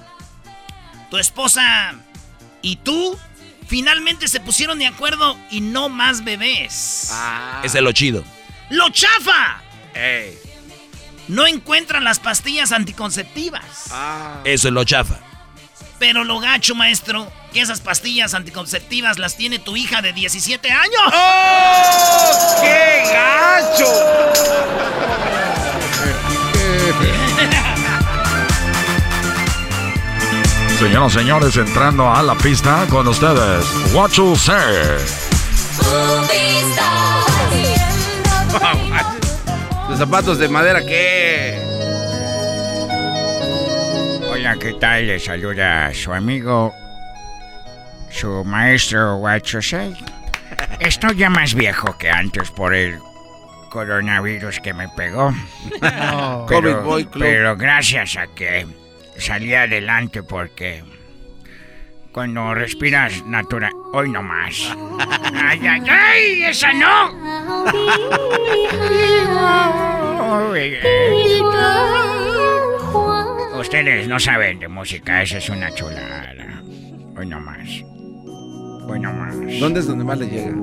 Tu 1.13 1.19
esposa 1.19 1.93
y 2.63 2.77
tú 2.77 3.15
finalmente 3.67 4.27
se 4.27 4.39
pusieron 4.39 4.79
de 4.79 4.87
acuerdo 4.87 5.37
y 5.51 5.61
no 5.61 5.87
más 5.87 6.23
bebés. 6.23 7.09
Ah. 7.11 7.61
Ese 7.63 7.77
es 7.77 7.83
lo 7.83 7.91
chido. 7.91 8.23
¡Lo 8.71 8.89
chafa! 8.89 9.61
No 11.27 11.45
encuentran 11.45 12.03
las 12.03 12.17
pastillas 12.17 12.71
anticonceptivas. 12.71 13.91
Ah. 13.91 14.41
Eso 14.43 14.69
es 14.69 14.73
lo 14.73 14.83
chafa. 14.85 15.19
Pero 15.99 16.23
lo 16.23 16.39
gacho, 16.39 16.73
maestro, 16.73 17.31
que 17.53 17.61
esas 17.61 17.79
pastillas 17.79 18.33
anticonceptivas 18.33 19.19
las 19.19 19.37
tiene 19.37 19.59
tu 19.59 19.77
hija 19.77 20.01
de 20.01 20.13
17 20.13 20.71
años. 20.71 21.13
¡Oh! 21.13 22.59
¡Qué 22.59 23.03
gacho! 23.13 23.85
Señoras 30.83 31.15
y 31.15 31.19
señores, 31.19 31.55
entrando 31.55 32.13
a 32.13 32.21
la 32.21 32.35
pista 32.35 32.85
con 32.89 33.07
ustedes, 33.07 33.65
What 33.93 34.11
You 34.11 34.35
Say. 34.35 34.53
Los 39.89 39.97
zapatos 39.97 40.37
de 40.39 40.49
madera, 40.49 40.85
¿qué? 40.85 41.57
Hola, 44.29 44.57
¿qué 44.59 44.73
tal? 44.73 45.07
Le 45.07 45.21
saluda 45.21 45.93
su 45.93 46.11
amigo, 46.11 46.73
su 48.11 48.43
maestro 48.43 49.15
Wachosei. 49.15 49.95
Estoy 50.81 51.15
ya 51.15 51.29
más 51.29 51.53
viejo 51.53 51.97
que 51.97 52.09
antes 52.09 52.51
por 52.51 52.75
el 52.75 52.99
coronavirus 53.69 54.59
que 54.59 54.73
me 54.73 54.89
pegó. 54.89 55.33
No. 55.81 56.45
COVID 56.47 56.75
Boy 56.83 57.05
Club. 57.05 57.23
pero 57.23 57.55
gracias 57.55 58.17
a 58.17 58.27
que 58.27 58.67
salí 59.17 59.53
adelante 59.53 60.23
porque 60.23 60.83
cuando 62.11 62.53
respiras 62.53 63.25
natural... 63.25 63.71
Hoy 63.93 64.09
no 64.09 64.21
más. 64.21 64.55
¡Ay, 65.33 65.59
ay, 65.67 65.83
ay! 65.89 66.43
¡Esa 66.43 66.73
no! 66.73 67.11
Ustedes 73.59 74.07
no 74.07 74.19
saben 74.19 74.59
de 74.59 74.67
música, 74.67 75.21
esa 75.23 75.37
es 75.37 75.49
una 75.49 75.73
chulada. 75.73 76.61
Hoy 77.17 77.25
no 77.27 77.39
más. 77.39 77.69
Hoy 78.87 78.99
no 78.99 79.13
más. 79.13 79.35
¿Dónde 79.59 79.79
es 79.79 79.87
donde 79.87 80.03
más 80.03 80.19
le 80.19 80.27
llega? 80.27 80.53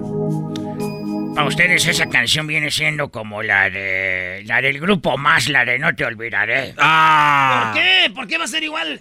Para 1.35 1.47
ustedes 1.47 1.87
esa 1.87 2.07
canción 2.07 2.47
viene 2.47 2.71
siendo 2.71 3.09
como 3.11 3.43
la 3.43 3.71
de 3.71 4.43
la 4.47 4.61
del 4.61 4.81
grupo 4.81 5.17
más, 5.17 5.49
la 5.49 5.65
de 5.65 5.79
No 5.79 5.95
te 5.95 6.05
olvidaré. 6.05 6.75
¿Por 6.75 7.75
qué? 7.75 8.11
¿Por 8.15 8.27
qué 8.27 8.39
va 8.39 8.45
a 8.45 8.49
ser 8.49 8.63
igual? 8.65 9.01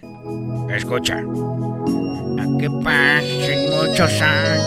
Escucha. 0.70 1.16
A 1.16 2.58
que 2.60 2.70
pasen 2.84 3.70
muchos 3.72 4.22
años. 4.22 4.64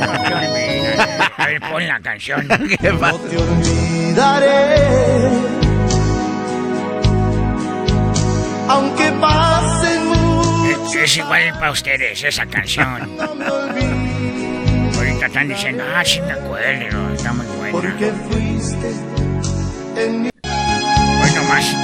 No 0.00 0.12
te 0.22 0.34
olvidaré. 0.34 0.96
A 1.36 1.46
ver, 1.46 1.60
pon 1.60 1.88
la 1.88 2.00
canción. 2.00 2.48
¿Qué 2.80 2.92
pasa? 2.92 3.18
te 3.30 3.36
olvidaré. 3.38 4.76
Aunque 8.68 9.12
pasen 9.20 10.06
muchos 10.06 10.94
Es, 10.94 11.02
es 11.02 11.16
igual 11.16 11.52
para 11.54 11.70
ustedes 11.72 12.22
esa 12.22 12.46
canción. 12.46 12.86
Ahorita 13.20 14.01
están 15.32 15.48
diciendo, 15.48 15.82
ah, 15.96 16.04
sí 16.04 16.20
me 16.20 16.32
acuerdo, 16.32 17.14
está 17.14 17.32
muy 17.32 17.46
buena. 17.56 17.72
porque 17.72 18.12
fuiste 18.30 18.92
en 19.96 20.22
mi 20.24 20.28
Hoy 20.44 21.30
nomás. 21.34 21.74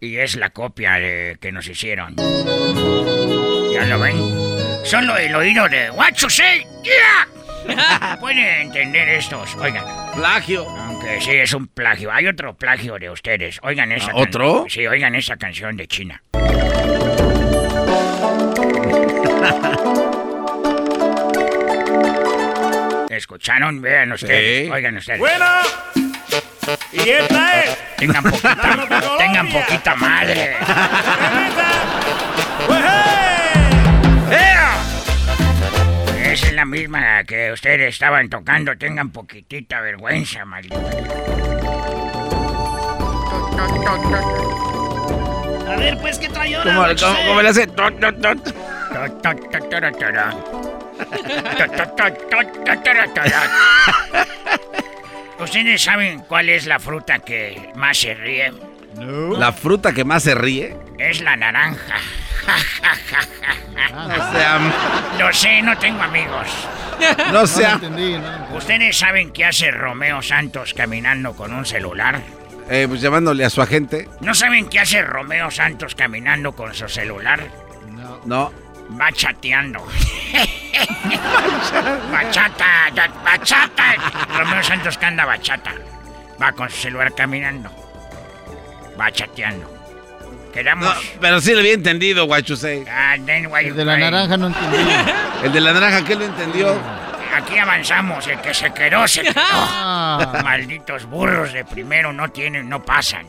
Y 0.00 0.16
es 0.18 0.36
la 0.36 0.50
copia 0.50 0.92
de 0.94 1.36
que 1.40 1.50
nos 1.50 1.66
hicieron. 1.66 2.14
¿Ya 3.74 3.86
lo 3.86 3.98
ven? 3.98 4.14
Solo 4.84 5.16
el 5.16 5.34
oído 5.34 5.68
de 5.68 5.90
you 6.16 6.30
say, 6.30 6.64
yeah. 6.84 8.16
Pueden 8.20 8.38
entender 8.38 9.08
estos, 9.08 9.56
oigan. 9.56 9.84
Plagio. 10.14 10.68
Aunque 10.70 11.20
sí 11.20 11.32
es 11.32 11.52
un 11.54 11.66
plagio. 11.66 12.12
Hay 12.12 12.28
otro 12.28 12.54
plagio 12.56 13.00
de 13.00 13.10
ustedes. 13.10 13.58
Oigan 13.64 13.90
esa 13.90 14.12
¿Ah, 14.12 14.16
otro? 14.16 14.60
can- 14.62 14.70
Sí, 14.70 14.86
oigan 14.86 15.16
esa 15.16 15.36
canción 15.36 15.76
de 15.76 15.88
China. 15.88 16.22
¿Escucharon? 23.20 23.82
Vean 23.82 24.12
ustedes. 24.12 24.64
Sí. 24.66 24.70
Oigan 24.72 24.96
ustedes. 24.96 25.18
Bueno, 25.18 25.44
y 26.92 27.08
esta 27.10 27.60
es. 27.62 27.78
Tengan 27.98 28.22
poquita, 28.24 28.86
tengan 29.18 29.48
poquita 29.50 29.94
madre. 29.96 30.56
Esa 36.24 36.46
es 36.46 36.52
la 36.54 36.64
misma 36.64 37.24
que 37.24 37.52
ustedes 37.52 37.92
estaban 37.94 38.28
tocando. 38.30 38.76
Tengan 38.76 39.10
poquitita 39.10 39.80
vergüenza, 39.80 40.44
maldito. 40.44 40.76
A 45.68 45.76
ver, 45.76 45.98
pues, 45.98 46.18
¿qué 46.18 46.28
trae 46.28 46.54
ahora? 46.54 46.74
¿Cómo, 46.74 46.86
cómo- 47.14 47.26
cómo 47.28 47.42
le 47.42 47.48
hace? 47.50 47.66
¿Ustedes 55.38 55.82
saben 55.82 56.20
cuál 56.20 56.48
es 56.48 56.66
la 56.66 56.78
fruta 56.78 57.18
que 57.20 57.72
más 57.74 57.98
se 57.98 58.14
ríe? 58.14 58.52
La 59.38 59.52
fruta 59.52 59.92
que 59.92 60.04
más 60.04 60.22
se 60.22 60.34
ríe. 60.34 60.76
Es 60.98 61.20
la 61.20 61.36
naranja. 61.36 61.96
No. 63.92 65.18
Lo 65.18 65.32
sé, 65.32 65.62
no 65.62 65.76
tengo 65.78 66.02
amigos. 66.02 66.48
No 67.32 67.46
sea. 67.46 67.80
¿Ustedes 68.54 68.98
saben 68.98 69.32
qué 69.32 69.46
hace 69.46 69.70
Romeo 69.70 70.20
Santos 70.22 70.74
caminando 70.74 71.34
con 71.34 71.52
un 71.52 71.64
celular? 71.64 72.20
Eh, 72.68 72.86
pues 72.88 73.00
llamándole 73.00 73.44
a 73.44 73.50
su 73.50 73.62
agente. 73.62 74.08
¿No 74.20 74.34
saben 74.34 74.68
qué 74.68 74.80
hace 74.80 75.02
Romeo 75.02 75.50
Santos 75.50 75.94
caminando 75.94 76.52
con 76.52 76.74
su 76.74 76.88
celular? 76.88 77.40
No. 78.24 78.52
Va 78.98 79.12
chateando. 79.12 79.86
bachata, 82.12 82.90
bachata. 83.24 83.94
Romeo 84.36 84.62
Santos 84.62 84.98
que 84.98 85.06
anda 85.06 85.24
bachata. 85.24 85.72
Va 86.40 86.52
con 86.52 86.68
su 86.70 86.76
celular 86.76 87.14
caminando. 87.14 87.70
Va 88.98 89.10
chateando. 89.12 89.70
Quedamos. 90.52 90.88
No, 90.88 91.00
pero 91.20 91.40
sí 91.40 91.52
lo 91.52 91.60
había 91.60 91.74
entendido, 91.74 92.26
Guachusei. 92.26 92.84
Ah, 92.90 93.14
El 93.14 93.76
de 93.76 93.84
la 93.84 93.96
naranja 93.96 94.36
no 94.36 94.48
entendí. 94.48 94.78
El 95.44 95.52
de 95.52 95.60
la 95.60 95.72
naranja, 95.72 96.04
¿qué 96.04 96.16
lo 96.16 96.24
entendió? 96.24 96.76
Aquí 97.32 97.56
avanzamos, 97.56 98.26
el 98.26 98.40
que 98.40 98.52
se 98.52 98.72
quedó, 98.74 99.06
se 99.06 99.22
quedó. 99.22 99.32
Ah. 99.36 100.40
Malditos 100.42 101.06
burros 101.06 101.52
de 101.52 101.64
primero 101.64 102.12
no 102.12 102.28
tienen, 102.30 102.68
no 102.68 102.82
pasan. 102.84 103.24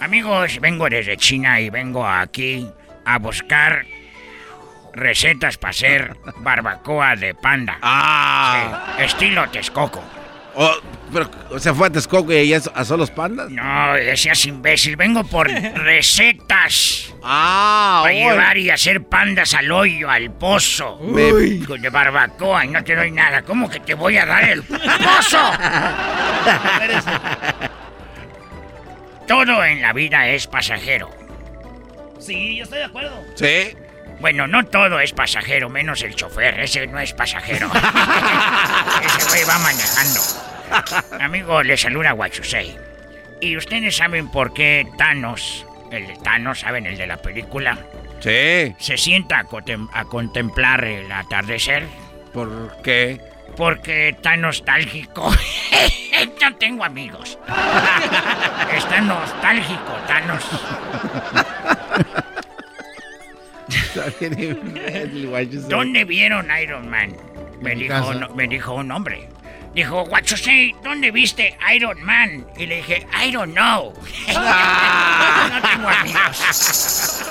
Amigos, 0.00 0.58
vengo 0.60 0.88
desde 0.88 1.16
China 1.18 1.60
y 1.60 1.68
vengo 1.68 2.06
aquí 2.06 2.66
a 3.04 3.18
buscar 3.18 3.84
recetas 4.96 5.58
para 5.58 5.70
hacer 5.70 6.16
barbacoa 6.38 7.16
de 7.16 7.34
panda. 7.34 7.78
Ah. 7.82 8.94
Sí, 8.98 9.04
estilo 9.04 9.48
Texcoco. 9.50 10.02
Oh, 10.58 10.72
pero, 11.12 11.30
o 11.50 11.58
sea, 11.58 11.74
fue 11.74 11.88
a 11.88 11.90
Texcoco 11.90 12.32
y 12.32 12.36
ahí 12.36 12.54
asó 12.54 12.96
los 12.96 13.10
pandas. 13.10 13.50
No, 13.50 13.92
seas 14.14 14.46
imbécil, 14.46 14.96
vengo 14.96 15.22
por 15.24 15.48
recetas. 15.50 17.12
Ah, 17.22 18.00
Para 18.04 18.14
llevar 18.14 18.56
y 18.56 18.70
hacer 18.70 19.02
pandas 19.04 19.52
al 19.52 19.70
hoyo, 19.70 20.08
al 20.08 20.30
pozo. 20.30 20.96
Uy. 20.96 21.58
De 21.78 21.90
barbacoa 21.90 22.64
y 22.64 22.68
no 22.68 22.82
te 22.82 22.96
doy 22.96 23.10
nada. 23.10 23.42
¿Cómo 23.42 23.68
que 23.68 23.80
te 23.80 23.92
voy 23.94 24.16
a 24.16 24.24
dar 24.24 24.44
el 24.44 24.62
pozo? 24.62 25.38
Todo 29.28 29.64
en 29.64 29.82
la 29.82 29.92
vida 29.92 30.28
es 30.28 30.46
pasajero. 30.46 31.10
Sí, 32.18 32.56
yo 32.56 32.64
estoy 32.64 32.78
de 32.78 32.84
acuerdo. 32.84 33.22
Sí. 33.34 33.76
Bueno, 34.20 34.46
no 34.46 34.64
todo 34.64 34.98
es 35.00 35.12
pasajero, 35.12 35.68
menos 35.68 36.02
el 36.02 36.14
chofer. 36.14 36.58
Ese 36.60 36.86
no 36.86 36.98
es 36.98 37.12
pasajero. 37.12 37.70
Ese 39.04 39.28
güey 39.28 39.44
va 39.44 39.58
manejando. 39.58 40.20
Amigo, 41.20 41.62
le 41.62 41.76
saluda 41.76 42.12
Guachusei. 42.12 42.76
¿Y 43.40 43.56
ustedes 43.56 43.96
saben 43.96 44.30
por 44.30 44.52
qué 44.54 44.86
Thanos, 44.98 45.66
el 45.92 46.06
de 46.06 46.16
Thanos, 46.16 46.60
¿saben? 46.60 46.86
El 46.86 46.96
de 46.96 47.06
la 47.06 47.18
película, 47.18 47.78
Sí. 48.20 48.74
se 48.78 48.96
sienta 48.96 49.40
a, 49.40 49.44
contem- 49.44 49.88
a 49.92 50.04
contemplar 50.06 50.84
el 50.84 51.12
atardecer? 51.12 51.84
¿Por 52.32 52.80
qué? 52.82 53.20
Porque 53.56 54.08
está 54.10 54.36
nostálgico. 54.36 55.30
Yo 56.40 56.54
tengo 56.56 56.82
amigos. 56.84 57.38
Está 58.72 59.00
nostálgico, 59.02 59.92
Thanos. 60.06 60.42
¿Dónde 65.68 66.04
vieron 66.04 66.48
Iron 66.62 66.88
Man? 66.88 67.16
Me 67.60 67.74
dijo, 67.74 68.14
no- 68.14 68.28
me 68.34 68.46
dijo 68.46 68.74
un 68.74 68.90
hombre. 68.92 69.28
Dijo, 69.74 70.02
What 70.04 70.22
you 70.22 70.36
say? 70.36 70.74
¿Dónde 70.82 71.10
viste 71.10 71.56
Iron 71.74 72.02
Man? 72.02 72.46
Y 72.56 72.66
le 72.66 72.76
dije, 72.76 73.06
I 73.22 73.30
don't 73.30 73.52
know. 73.52 73.92
no 74.28 75.62
tengo 75.62 75.88
amigos. 75.88 77.24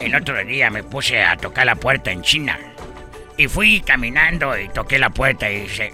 El 0.00 0.14
otro 0.14 0.42
día 0.44 0.70
me 0.70 0.82
puse 0.82 1.22
a 1.22 1.36
tocar 1.36 1.66
la 1.66 1.74
puerta 1.76 2.10
en 2.10 2.22
China. 2.22 2.58
Y 3.36 3.48
fui 3.48 3.80
caminando 3.80 4.58
y 4.58 4.68
toqué 4.68 4.98
la 4.98 5.10
puerta 5.10 5.50
y 5.50 5.60
dice... 5.60 5.92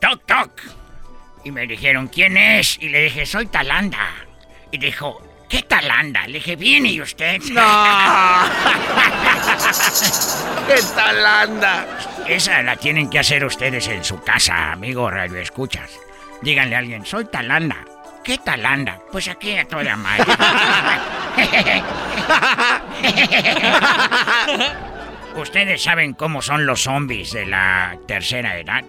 Toc, 0.00 0.26
toc. 0.26 0.50
Y 1.44 1.50
me 1.50 1.66
dijeron, 1.66 2.08
¿quién 2.08 2.36
es? 2.36 2.78
Y 2.80 2.88
le 2.88 3.04
dije, 3.04 3.26
soy 3.26 3.46
Talanda. 3.46 4.08
Y 4.70 4.78
dijo, 4.78 5.20
¿qué 5.48 5.62
Talanda? 5.62 6.26
Le 6.26 6.34
dije, 6.34 6.56
¿viene 6.56 6.90
y 6.90 7.00
usted? 7.00 7.40
No. 7.50 7.62
¿Qué 10.68 10.80
Talanda? 10.94 11.86
Esa 12.28 12.62
la 12.62 12.76
tienen 12.76 13.10
que 13.10 13.18
hacer 13.18 13.44
ustedes 13.44 13.88
en 13.88 14.04
su 14.04 14.22
casa, 14.22 14.70
amigo 14.72 15.10
Radio 15.10 15.38
Escuchas. 15.38 15.90
Díganle 16.42 16.76
a 16.76 16.78
alguien, 16.78 17.04
soy 17.04 17.24
Talanda. 17.26 17.76
¿Qué 18.22 18.38
Talanda? 18.38 19.00
Pues 19.10 19.26
aquí 19.28 19.58
a 19.58 19.66
toda 19.66 19.96
madre. 19.96 20.24
¿Ustedes 25.36 25.82
saben 25.82 26.14
cómo 26.14 26.40
son 26.40 26.66
los 26.66 26.82
zombies 26.82 27.32
de 27.32 27.46
la 27.46 27.98
tercera 28.06 28.56
edad? 28.58 28.84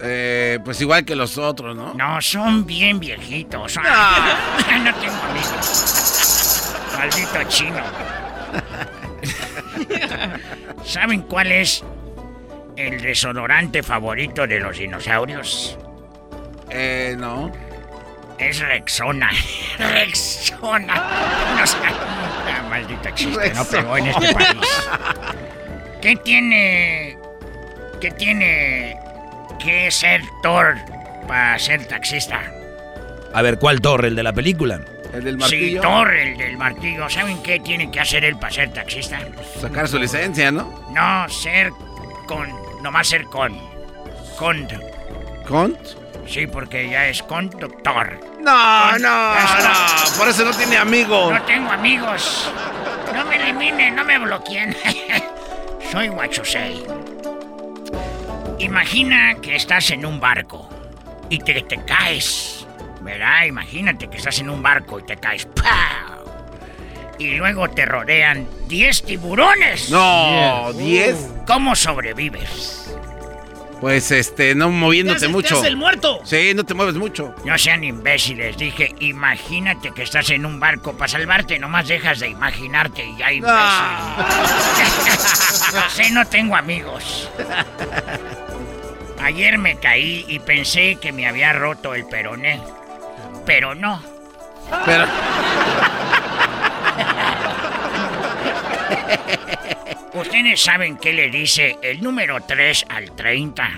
Eh, 0.00 0.58
pues 0.64 0.80
igual 0.80 1.04
que 1.04 1.16
los 1.16 1.38
otros, 1.38 1.74
¿no? 1.74 1.94
No, 1.94 2.20
son 2.20 2.66
bien 2.66 2.98
viejitos. 3.00 3.76
no 3.76 4.94
tengo 4.94 5.22
amigos. 5.30 6.74
Maldito 6.96 7.42
chino. 7.48 7.82
¿Saben 10.84 11.22
cuál 11.22 11.52
es 11.52 11.82
el 12.76 13.00
desodorante 13.00 13.82
favorito 13.82 14.46
de 14.46 14.60
los 14.60 14.78
dinosaurios? 14.78 15.78
Eh, 16.70 17.16
no. 17.18 17.50
Es 18.38 18.60
Rexona. 18.60 19.30
Rexona. 19.78 20.94
No 21.58 21.66
sé. 21.66 21.76
Ah, 21.84 22.66
maldito 22.68 23.10
chiste, 23.14 23.52
no 23.54 23.64
pegó 23.64 23.96
en 23.96 24.06
este 24.08 24.34
país. 24.34 24.48
¿Qué 26.02 26.16
tiene. 26.16 27.18
¿Qué 27.98 28.10
tiene 28.10 29.05
que 29.58 29.90
ser 29.90 30.22
Thor 30.42 30.76
para 31.26 31.58
ser 31.58 31.86
taxista? 31.86 32.40
A 33.34 33.42
ver, 33.42 33.58
¿cuál 33.58 33.80
torre? 33.80 34.08
¿El 34.08 34.16
de 34.16 34.22
la 34.22 34.32
película? 34.32 34.80
¿El 35.12 35.24
del 35.24 35.34
Sí, 35.34 35.40
martillo? 35.40 35.80
Thor, 35.82 36.14
el 36.14 36.36
del 36.36 36.56
martillo. 36.56 37.08
¿Saben 37.08 37.42
qué 37.42 37.60
tiene 37.60 37.90
que 37.90 38.00
hacer 38.00 38.24
él 38.24 38.36
para 38.38 38.52
ser 38.52 38.72
taxista? 38.72 39.18
Sacar 39.60 39.88
su 39.88 39.98
licencia, 39.98 40.50
¿no? 40.50 40.86
No, 40.90 41.28
ser 41.28 41.70
con. 42.26 42.48
Nomás 42.82 43.08
ser 43.08 43.24
con. 43.24 43.58
Con. 44.38 44.66
¿Cont? 45.46 45.78
Sí, 46.26 46.46
porque 46.46 46.88
ya 46.90 47.06
es 47.08 47.22
conductor. 47.22 48.18
No, 48.40 48.98
no, 48.98 49.34
no. 49.34 50.18
Por 50.18 50.28
eso 50.28 50.44
no 50.44 50.50
tiene 50.52 50.76
amigos. 50.76 51.32
No 51.32 51.42
tengo 51.42 51.70
amigos. 51.70 52.50
No 53.14 53.24
me 53.26 53.36
eliminen, 53.36 53.94
no 53.94 54.04
me 54.04 54.18
bloqueen. 54.18 54.76
Soy 55.92 56.08
Wachusei. 56.08 56.84
Imagina 58.58 59.34
que 59.42 59.56
estás 59.56 59.90
en 59.90 60.06
un 60.06 60.18
barco 60.18 60.68
y 61.28 61.38
te, 61.38 61.60
te 61.62 61.84
caes. 61.84 62.66
¿Verdad? 63.00 63.44
Imagínate 63.46 64.08
que 64.08 64.16
estás 64.16 64.38
en 64.40 64.50
un 64.50 64.62
barco 64.62 64.98
y 64.98 65.02
te 65.04 65.16
caes. 65.16 65.46
¡Pau! 65.46 66.24
Y 67.18 67.34
luego 67.34 67.68
te 67.70 67.86
rodean 67.86 68.46
10 68.68 69.02
tiburones. 69.04 69.90
No, 69.90 70.72
10. 70.72 71.16
¿Cómo 71.46 71.74
sobrevives? 71.76 72.85
Pues 73.80 74.10
este, 74.10 74.54
no 74.54 74.70
moviéndote 74.70 75.28
mucho. 75.28 75.62
muerto. 75.76 76.20
Sí, 76.24 76.52
no 76.54 76.64
te 76.64 76.74
mueves 76.74 76.94
mucho. 76.94 77.34
No 77.44 77.58
sean 77.58 77.84
imbéciles, 77.84 78.56
dije, 78.56 78.94
imagínate 79.00 79.92
que 79.92 80.02
estás 80.02 80.30
en 80.30 80.46
un 80.46 80.58
barco 80.58 80.94
para 80.94 81.08
salvarte, 81.08 81.58
nomás 81.58 81.86
dejas 81.86 82.20
de 82.20 82.28
imaginarte 82.28 83.04
y 83.04 83.16
ya 83.16 83.32
imbécil. 83.32 83.56
sí, 85.90 86.12
no 86.12 86.24
tengo 86.26 86.56
amigos. 86.56 87.30
Ayer 89.20 89.58
me 89.58 89.78
caí 89.78 90.24
y 90.28 90.38
pensé 90.38 90.96
que 90.96 91.12
me 91.12 91.26
había 91.26 91.52
roto 91.52 91.94
el 91.94 92.06
peroné, 92.06 92.60
pero 93.44 93.74
no. 93.74 94.00
Pero. 94.84 95.06
¿Ustedes 100.16 100.62
saben 100.62 100.96
qué 100.96 101.12
le 101.12 101.28
dice 101.28 101.76
el 101.82 102.02
número 102.02 102.40
3 102.40 102.86
al 102.88 103.14
30? 103.14 103.70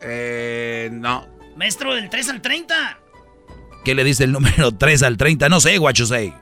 Eh, 0.00 0.88
no. 0.92 1.26
Maestro, 1.56 1.94
del 1.94 2.08
3 2.08 2.28
al 2.28 2.40
30. 2.40 2.98
¿Qué 3.84 3.96
le 3.96 4.04
dice 4.04 4.22
el 4.24 4.32
número 4.32 4.70
3 4.70 5.02
al 5.02 5.16
30? 5.16 5.48
No 5.48 5.58
sé, 5.58 5.78
guachusei. 5.78 6.32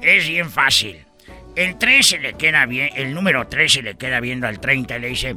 Es 0.00 0.28
bien 0.28 0.48
fácil. 0.48 1.04
El 1.56 1.76
3 1.76 2.06
se 2.06 2.18
le 2.18 2.34
queda 2.34 2.66
bien, 2.66 2.90
el 2.94 3.12
número 3.12 3.48
3 3.48 3.72
se 3.72 3.82
le 3.82 3.96
queda 3.96 4.20
viendo 4.20 4.46
al 4.46 4.60
30 4.60 4.96
y 4.96 5.00
le 5.00 5.08
dice, 5.08 5.34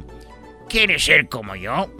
¿quieres 0.68 1.04
ser 1.04 1.28
como 1.28 1.56
yo? 1.56 1.92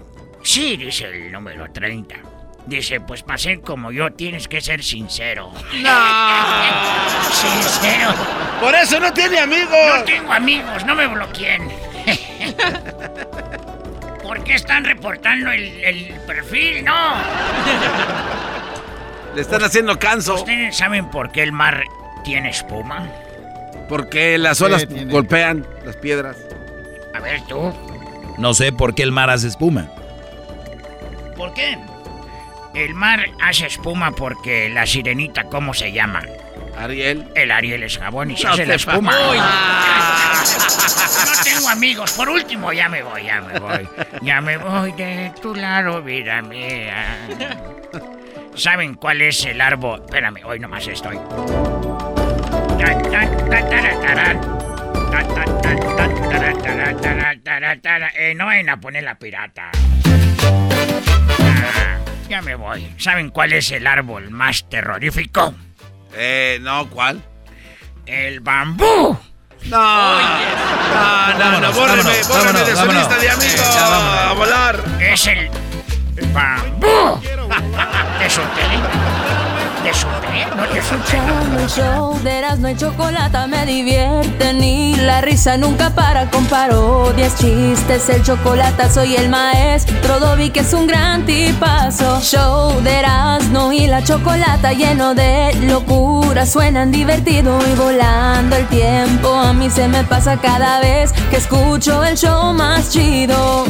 Sí, 0.44 0.76
dice 0.76 1.06
el 1.06 1.32
número 1.32 1.72
30. 1.72 2.31
Dice, 2.66 3.00
pues 3.00 3.22
para 3.22 3.38
ser 3.38 3.60
como 3.60 3.90
yo 3.90 4.12
tienes 4.12 4.46
que 4.46 4.60
ser 4.60 4.84
sincero. 4.84 5.50
No. 5.82 5.90
sincero. 7.32 8.14
Por 8.60 8.74
eso 8.74 9.00
no 9.00 9.12
tiene 9.12 9.40
amigos. 9.40 9.98
No 9.98 10.04
tengo 10.04 10.32
amigos, 10.32 10.84
no 10.86 10.94
me 10.94 11.06
bloqueen. 11.08 11.68
¿Por 14.22 14.44
qué 14.44 14.54
están 14.54 14.84
reportando 14.84 15.50
el, 15.50 15.64
el 15.82 16.14
perfil? 16.26 16.84
No. 16.84 17.14
Le 19.34 19.40
están 19.40 19.64
haciendo 19.64 19.98
canso. 19.98 20.34
¿Ustedes 20.34 20.76
saben 20.76 21.10
por 21.10 21.32
qué 21.32 21.42
el 21.42 21.52
mar 21.52 21.82
tiene 22.24 22.50
espuma? 22.50 23.08
Porque 23.88 24.38
las 24.38 24.60
olas 24.60 24.86
golpean 25.06 25.66
las 25.84 25.96
piedras. 25.96 26.36
A 27.14 27.20
ver 27.20 27.40
tú. 27.42 27.72
No 28.38 28.54
sé 28.54 28.72
por 28.72 28.94
qué 28.94 29.02
el 29.02 29.12
mar 29.12 29.30
hace 29.30 29.48
espuma. 29.48 29.88
¿Por 31.36 31.52
qué? 31.54 31.78
El 32.74 32.94
mar 32.94 33.30
hace 33.40 33.66
espuma 33.66 34.12
porque 34.12 34.70
la 34.70 34.86
sirenita, 34.86 35.44
¿cómo 35.44 35.74
se 35.74 35.92
llama? 35.92 36.22
Ariel. 36.76 37.26
El 37.34 37.50
Ariel 37.50 37.82
es 37.82 37.98
jabón 37.98 38.30
y 38.30 38.36
se 38.36 38.44
No 38.44 38.52
hace 38.52 38.66
la 38.66 38.74
espuma. 38.74 39.12
Uy. 39.30 39.38
No 39.38 41.44
tengo 41.44 41.68
amigos. 41.68 42.12
Por 42.12 42.28
último, 42.28 42.72
ya 42.72 42.88
me 42.88 43.02
voy, 43.02 43.24
ya 43.24 43.40
me 43.40 43.58
voy. 43.58 43.88
Ya 44.22 44.40
me 44.40 44.56
voy 44.56 44.92
de 44.92 45.32
tu 45.40 45.54
lado, 45.54 46.02
vida 46.02 46.42
mía. 46.42 47.28
¿Saben 48.54 48.94
cuál 48.94 49.22
es 49.22 49.44
el 49.44 49.60
árbol? 49.60 50.02
Espérame, 50.04 50.44
hoy 50.44 50.58
nomás 50.58 50.86
estoy. 50.86 51.18
Eh, 58.14 58.34
no 58.34 58.46
vayan 58.46 58.68
a 58.68 58.80
poner 58.80 59.04
la 59.04 59.18
pirata. 59.18 59.70
Ah, 61.40 61.98
ya 62.32 62.40
me 62.40 62.54
voy. 62.54 62.90
¿Saben 62.96 63.28
cuál 63.28 63.52
es 63.52 63.70
el 63.72 63.86
árbol 63.86 64.30
más 64.30 64.66
terrorífico? 64.70 65.52
Eh, 66.14 66.58
no, 66.62 66.88
¿cuál? 66.88 67.22
El 68.06 68.40
bambú. 68.40 69.18
No. 69.66 70.18
No, 70.18 71.34
no, 71.34 71.34
no, 71.36 71.38
Vámonos, 71.38 71.76
bórreme, 71.76 72.02
vámonos, 72.02 72.28
bórreme 72.28 72.60
de 72.60 72.70
su 72.70 72.76
vámonos, 72.76 73.02
lista 73.02 73.18
de 73.18 73.30
amigos. 73.30 73.60
Eh, 73.60 73.72
ya, 73.74 74.30
a 74.30 74.32
volar. 74.32 74.80
Es 74.98 75.26
el 75.26 75.50
bambú. 76.32 77.20
¿Te 78.18 78.30
solté? 78.30 78.62
¿Te 79.82 79.92
solté? 79.92 80.46
No 80.56 80.64
te. 80.68 80.78
Escuchando 80.78 81.58
el 81.60 81.68
show 81.68 82.18
de 82.22 82.38
Erasmo 82.38 82.68
y 82.68 82.76
Chocolata 82.76 83.48
me 83.48 83.66
divierte 83.66 84.52
ni 84.52 84.94
la 84.94 85.20
risa 85.20 85.56
nunca 85.56 85.90
para 85.90 86.30
con 86.30 86.46
parodias, 86.46 87.36
chistes, 87.36 88.08
el 88.08 88.22
chocolate 88.22 88.88
soy 88.90 89.16
el 89.16 89.28
maestro 89.28 90.20
Dobby 90.20 90.50
que 90.50 90.60
es 90.60 90.72
un 90.72 90.86
gran 90.86 91.26
tipazo. 91.26 92.20
Show 92.20 92.80
de 92.82 93.00
Erasmo 93.00 93.72
y 93.72 93.88
la 93.88 94.04
Chocolata 94.04 94.72
lleno 94.72 95.14
de 95.14 95.52
locura, 95.62 96.46
suenan 96.46 96.92
divertido 96.92 97.58
y 97.66 97.74
volando 97.74 98.56
el 98.56 98.66
tiempo 98.68 99.34
a 99.34 99.52
mí 99.52 99.68
se 99.68 99.88
me 99.88 100.04
pasa 100.04 100.36
cada 100.36 100.80
vez 100.80 101.12
que 101.30 101.38
escucho 101.38 102.04
el 102.04 102.16
show 102.16 102.52
más 102.54 102.90
chido. 102.90 103.66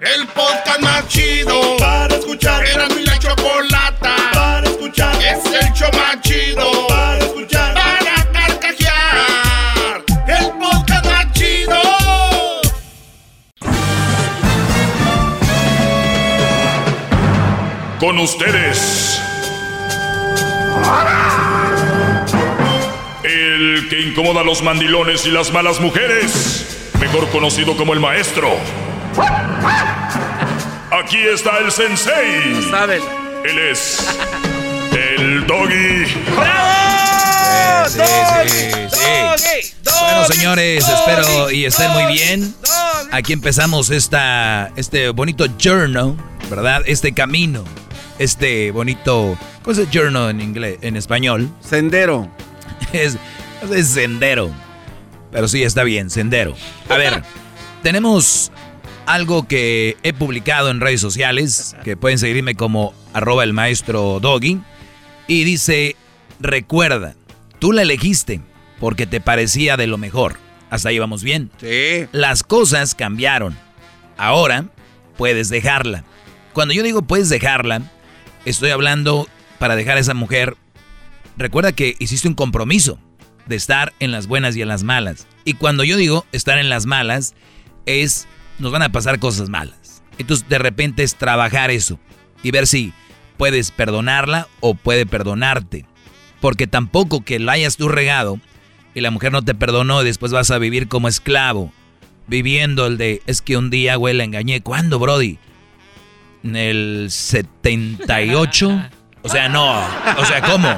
El 0.00 0.26
podcast 0.28 0.80
más 0.80 1.06
chido 1.06 1.76
para 1.78 2.16
escuchar. 2.16 2.64
Era 2.66 2.88
mi 2.88 3.04
la 3.04 3.16
chocolata 3.18 3.81
escuchar. 4.82 5.14
Es 5.22 5.44
el 5.46 5.72
show 5.72 5.90
más 5.92 6.20
chido 6.22 6.86
para 6.88 7.18
escuchar. 7.18 7.74
Para 7.74 8.32
carcajear. 8.32 10.04
El 10.26 10.50
podcast 10.58 11.06
más 11.06 11.32
chido. 11.32 11.80
Con 18.00 18.18
ustedes. 18.18 19.20
El 23.22 23.86
que 23.88 24.00
incomoda 24.00 24.40
a 24.40 24.44
los 24.44 24.62
mandilones 24.62 25.24
y 25.26 25.30
las 25.30 25.52
malas 25.52 25.80
mujeres, 25.80 26.90
mejor 27.00 27.28
conocido 27.30 27.76
como 27.76 27.92
el 27.92 28.00
maestro. 28.00 28.50
Aquí 30.90 31.18
está 31.18 31.58
el 31.58 31.70
sensei. 31.70 32.52
Él 33.44 33.58
es 33.58 34.41
el 35.22 35.46
doggy. 35.46 36.06
Sí, 37.88 38.00
sí, 38.48 38.70
sí. 38.90 39.74
Bueno, 39.84 40.26
señores, 40.26 40.84
espero 40.88 41.50
y 41.50 41.64
estén 41.64 41.92
muy 41.92 42.12
bien. 42.12 42.54
Aquí 43.12 43.32
empezamos 43.32 43.90
esta, 43.90 44.72
este 44.74 45.10
bonito 45.10 45.46
journal, 45.58 46.16
¿verdad? 46.50 46.82
Este 46.86 47.12
camino, 47.12 47.62
este 48.18 48.72
bonito, 48.72 49.38
¿cómo 49.62 49.80
es 49.80 49.90
journal 49.90 50.30
en 50.30 50.40
inglés, 50.40 50.78
en 50.82 50.96
español? 50.96 51.48
Sendero. 51.60 52.28
Es, 52.92 53.16
es 53.72 53.88
sendero. 53.88 54.50
Pero 55.30 55.48
sí, 55.48 55.62
está 55.62 55.82
bien, 55.82 56.10
sendero. 56.10 56.54
A 56.90 56.96
ver, 56.96 57.22
tenemos 57.82 58.50
algo 59.06 59.46
que 59.46 59.96
he 60.02 60.12
publicado 60.12 60.68
en 60.70 60.80
redes 60.80 61.00
sociales, 61.00 61.74
que 61.84 61.96
pueden 61.96 62.18
seguirme 62.18 62.54
como 62.54 62.92
arroba 63.14 63.44
el 63.44 63.52
maestro 63.52 64.18
Doggy, 64.20 64.60
y 65.32 65.44
dice, 65.44 65.96
recuerda, 66.40 67.14
tú 67.58 67.72
la 67.72 67.82
elegiste 67.82 68.40
porque 68.78 69.06
te 69.06 69.20
parecía 69.20 69.76
de 69.76 69.86
lo 69.86 69.96
mejor. 69.96 70.36
Hasta 70.68 70.90
ahí 70.90 70.98
vamos 70.98 71.22
bien. 71.22 71.50
Sí. 71.58 72.06
Las 72.12 72.42
cosas 72.42 72.94
cambiaron. 72.94 73.56
Ahora 74.18 74.66
puedes 75.16 75.48
dejarla. 75.48 76.04
Cuando 76.52 76.74
yo 76.74 76.82
digo 76.82 77.02
puedes 77.02 77.30
dejarla, 77.30 77.82
estoy 78.44 78.70
hablando 78.70 79.26
para 79.58 79.74
dejar 79.74 79.96
a 79.96 80.00
esa 80.00 80.14
mujer. 80.14 80.56
Recuerda 81.38 81.72
que 81.72 81.96
hiciste 81.98 82.28
un 82.28 82.34
compromiso 82.34 82.98
de 83.46 83.56
estar 83.56 83.94
en 84.00 84.10
las 84.10 84.26
buenas 84.26 84.54
y 84.56 84.62
en 84.62 84.68
las 84.68 84.82
malas. 84.82 85.26
Y 85.44 85.54
cuando 85.54 85.82
yo 85.82 85.96
digo 85.96 86.26
estar 86.32 86.58
en 86.58 86.68
las 86.68 86.84
malas, 86.84 87.34
es 87.86 88.28
nos 88.58 88.70
van 88.70 88.82
a 88.82 88.92
pasar 88.92 89.18
cosas 89.18 89.48
malas. 89.48 90.02
Entonces 90.18 90.46
de 90.48 90.58
repente 90.58 91.02
es 91.02 91.14
trabajar 91.14 91.70
eso 91.70 91.98
y 92.42 92.50
ver 92.50 92.66
si 92.66 92.92
puedes 93.36 93.70
perdonarla 93.70 94.48
o 94.60 94.74
puede 94.74 95.06
perdonarte. 95.06 95.86
Porque 96.40 96.66
tampoco 96.66 97.24
que 97.24 97.38
la 97.38 97.52
hayas 97.52 97.76
tú 97.76 97.88
regado 97.88 98.38
y 98.94 99.00
la 99.00 99.10
mujer 99.10 99.32
no 99.32 99.42
te 99.42 99.54
perdonó 99.54 100.02
y 100.02 100.04
después 100.04 100.32
vas 100.32 100.50
a 100.50 100.58
vivir 100.58 100.88
como 100.88 101.08
esclavo. 101.08 101.72
Viviendo 102.26 102.86
el 102.86 102.98
de, 102.98 103.22
es 103.26 103.42
que 103.42 103.56
un 103.56 103.70
día, 103.70 103.96
güey, 103.96 104.14
la 104.14 104.24
engañé. 104.24 104.60
¿Cuándo, 104.60 104.98
Brody? 104.98 105.38
En 106.44 106.56
el 106.56 107.06
78. 107.10 108.90
O 109.22 109.28
sea, 109.28 109.48
no. 109.48 109.78
O 110.18 110.24
sea, 110.24 110.42
¿cómo? 110.42 110.68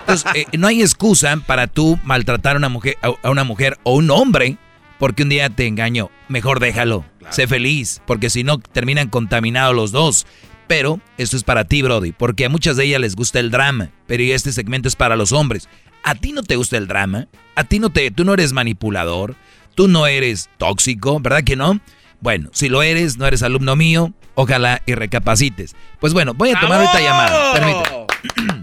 Entonces, 0.00 0.30
eh, 0.34 0.46
no 0.56 0.66
hay 0.66 0.80
excusa 0.80 1.36
para 1.46 1.66
tú 1.66 1.98
maltratar 2.04 2.56
a 2.56 2.58
una 2.58 2.68
mujer, 2.68 2.96
a 3.02 3.30
una 3.30 3.44
mujer 3.44 3.78
o 3.82 3.94
un 3.94 4.10
hombre 4.10 4.56
porque 4.98 5.22
un 5.22 5.28
día 5.28 5.48
te 5.50 5.66
engañó. 5.66 6.10
Mejor 6.28 6.60
déjalo. 6.60 7.04
Sé 7.30 7.46
feliz, 7.46 8.02
porque 8.06 8.30
si 8.30 8.42
no 8.42 8.58
terminan 8.58 9.08
contaminados 9.08 9.74
los 9.74 9.92
dos. 9.92 10.26
Pero 10.68 11.00
esto 11.16 11.36
es 11.36 11.42
para 11.42 11.64
ti, 11.64 11.82
Brody, 11.82 12.12
porque 12.12 12.44
a 12.44 12.48
muchas 12.48 12.76
de 12.76 12.84
ellas 12.84 13.00
les 13.00 13.16
gusta 13.16 13.40
el 13.40 13.50
drama, 13.50 13.90
pero 14.06 14.22
este 14.22 14.52
segmento 14.52 14.86
es 14.86 14.94
para 14.94 15.16
los 15.16 15.32
hombres. 15.32 15.68
¿A 16.04 16.14
ti 16.14 16.32
no 16.32 16.42
te 16.42 16.56
gusta 16.56 16.76
el 16.76 16.86
drama? 16.86 17.26
¿A 17.56 17.64
ti 17.64 17.80
no 17.80 17.90
te, 17.90 18.10
tú 18.10 18.24
no 18.24 18.34
eres 18.34 18.52
manipulador? 18.52 19.34
¿Tú 19.74 19.88
no 19.88 20.06
eres 20.06 20.50
tóxico? 20.58 21.18
¿Verdad 21.20 21.42
que 21.42 21.56
no? 21.56 21.80
Bueno, 22.20 22.50
si 22.52 22.68
lo 22.68 22.82
eres, 22.82 23.16
no 23.16 23.26
eres 23.26 23.42
alumno 23.42 23.76
mío, 23.76 24.12
ojalá 24.34 24.82
y 24.86 24.94
recapacites. 24.94 25.74
Pues 26.00 26.12
bueno, 26.12 26.34
voy 26.34 26.50
a 26.50 26.60
tomar 26.60 26.82
esta 26.82 27.00
llamada. 27.00 27.52
Permíteme. 27.54 28.62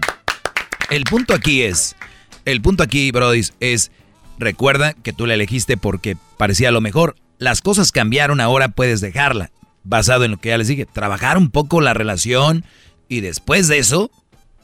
El 0.90 1.02
punto 1.04 1.34
aquí 1.34 1.62
es, 1.62 1.96
el 2.44 2.62
punto 2.62 2.84
aquí, 2.84 3.10
Brody, 3.10 3.42
es, 3.58 3.90
recuerda 4.38 4.92
que 4.92 5.12
tú 5.12 5.26
la 5.26 5.34
elegiste 5.34 5.76
porque 5.76 6.16
parecía 6.36 6.70
lo 6.70 6.80
mejor. 6.80 7.16
Las 7.38 7.60
cosas 7.60 7.90
cambiaron, 7.90 8.40
ahora 8.40 8.68
puedes 8.68 9.00
dejarla. 9.00 9.50
Basado 9.88 10.24
en 10.24 10.32
lo 10.32 10.36
que 10.38 10.48
ya 10.48 10.58
les 10.58 10.68
dije, 10.68 10.84
trabajar 10.84 11.38
un 11.38 11.50
poco 11.50 11.80
la 11.80 11.94
relación 11.94 12.64
y 13.08 13.20
después 13.20 13.68
de 13.68 13.78
eso, 13.78 14.10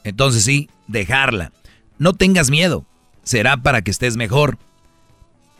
entonces 0.03 0.43
sí, 0.43 0.69
dejarla. 0.87 1.53
No 1.97 2.13
tengas 2.13 2.49
miedo, 2.49 2.85
será 3.23 3.57
para 3.57 3.81
que 3.81 3.91
estés 3.91 4.17
mejor. 4.17 4.57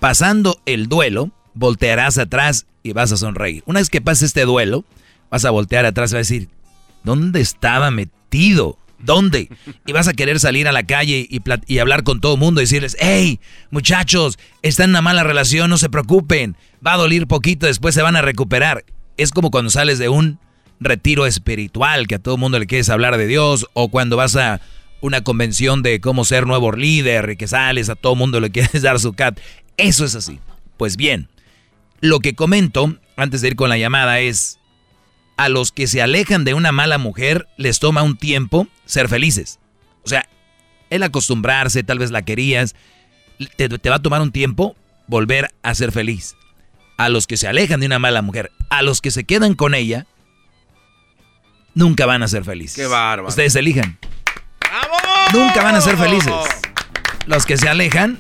Pasando 0.01 0.61
el 0.65 0.87
duelo, 0.87 1.31
voltearás 1.53 2.17
atrás 2.17 2.65
y 2.83 2.91
vas 2.91 3.13
a 3.13 3.17
sonreír. 3.17 3.63
Una 3.65 3.79
vez 3.79 3.89
que 3.89 4.01
pase 4.01 4.25
este 4.25 4.43
duelo, 4.43 4.83
vas 5.29 5.45
a 5.45 5.51
voltear 5.51 5.85
atrás 5.85 6.11
y 6.11 6.15
vas 6.15 6.17
a 6.17 6.33
decir, 6.33 6.49
¿dónde 7.03 7.39
estaba 7.39 7.89
metido? 7.89 8.77
¿Dónde? 8.99 9.49
Y 9.85 9.91
vas 9.91 10.07
a 10.07 10.13
querer 10.13 10.39
salir 10.39 10.67
a 10.67 10.71
la 10.71 10.83
calle 10.83 11.27
y, 11.29 11.79
hablar 11.79 12.03
con 12.03 12.21
todo 12.21 12.33
el 12.33 12.39
mundo 12.39 12.61
y 12.61 12.63
decirles, 12.63 12.97
hey, 12.99 13.39
muchachos, 13.69 14.37
están 14.61 14.85
en 14.85 14.89
una 14.91 15.01
mala 15.01 15.23
relación, 15.23 15.69
no 15.69 15.77
se 15.77 15.89
preocupen, 15.89 16.55
va 16.85 16.93
a 16.93 16.97
doler 16.97 17.27
poquito, 17.27 17.65
después 17.65 17.95
se 17.95 18.01
van 18.01 18.15
a 18.15 18.21
recuperar. 18.21 18.85
Es 19.17 19.31
como 19.31 19.51
cuando 19.51 19.69
sales 19.69 19.99
de 19.99 20.09
un 20.09 20.39
retiro 20.79 21.25
espiritual, 21.25 22.07
que 22.07 22.15
a 22.15 22.19
todo 22.19 22.37
mundo 22.37 22.59
le 22.59 22.67
quieres 22.67 22.89
hablar 22.89 23.17
de 23.17 23.27
Dios, 23.27 23.67
o 23.73 23.89
cuando 23.89 24.17
vas 24.17 24.35
a 24.35 24.61
una 25.01 25.21
convención 25.21 25.83
de 25.83 25.99
cómo 25.99 26.25
ser 26.25 26.47
nuevo 26.47 26.71
líder 26.71 27.31
y 27.31 27.37
que 27.37 27.47
sales 27.47 27.89
a 27.89 27.95
todo 27.95 28.15
mundo 28.15 28.39
le 28.39 28.49
quieres 28.51 28.81
dar 28.81 28.99
su 28.99 29.13
cat. 29.13 29.39
Eso 29.77 30.05
es 30.05 30.15
así. 30.15 30.39
Pues 30.77 30.97
bien, 30.97 31.27
lo 31.99 32.19
que 32.19 32.35
comento 32.35 32.95
antes 33.15 33.41
de 33.41 33.49
ir 33.49 33.55
con 33.55 33.69
la 33.69 33.77
llamada 33.77 34.19
es, 34.19 34.59
a 35.37 35.49
los 35.49 35.71
que 35.71 35.87
se 35.87 36.01
alejan 36.01 36.45
de 36.45 36.53
una 36.53 36.71
mala 36.71 36.97
mujer 36.97 37.47
les 37.57 37.79
toma 37.79 38.03
un 38.03 38.17
tiempo 38.17 38.67
ser 38.85 39.09
felices. 39.09 39.59
O 40.03 40.09
sea, 40.09 40.27
el 40.89 41.03
acostumbrarse, 41.03 41.83
tal 41.83 41.99
vez 41.99 42.11
la 42.11 42.23
querías, 42.23 42.75
te, 43.57 43.69
te, 43.69 43.89
va 43.89 43.97
a 43.97 44.01
tomar 44.01 44.21
un 44.21 44.31
tiempo 44.31 44.75
volver 45.07 45.49
a 45.63 45.75
ser 45.75 45.91
feliz. 45.91 46.35
A 46.97 47.09
los 47.09 47.27
que 47.27 47.37
se 47.37 47.47
alejan 47.47 47.79
de 47.79 47.87
una 47.87 47.99
mala 47.99 48.21
mujer, 48.21 48.51
a 48.69 48.81
los 48.81 49.01
que 49.01 49.11
se 49.11 49.23
quedan 49.23 49.55
con 49.55 49.73
ella, 49.73 50.05
nunca 51.73 52.05
van 52.05 52.23
a 52.23 52.27
ser 52.27 52.43
felices. 52.43 52.75
Qué 52.75 52.87
bárbaro. 52.87 53.27
Ustedes 53.29 53.55
elijan. 53.55 53.97
Nunca 55.33 55.63
van 55.63 55.75
a 55.75 55.81
ser 55.81 55.97
felices. 55.97 56.33
Los 57.25 57.45
que 57.45 57.57
se 57.57 57.67
alejan, 57.67 58.19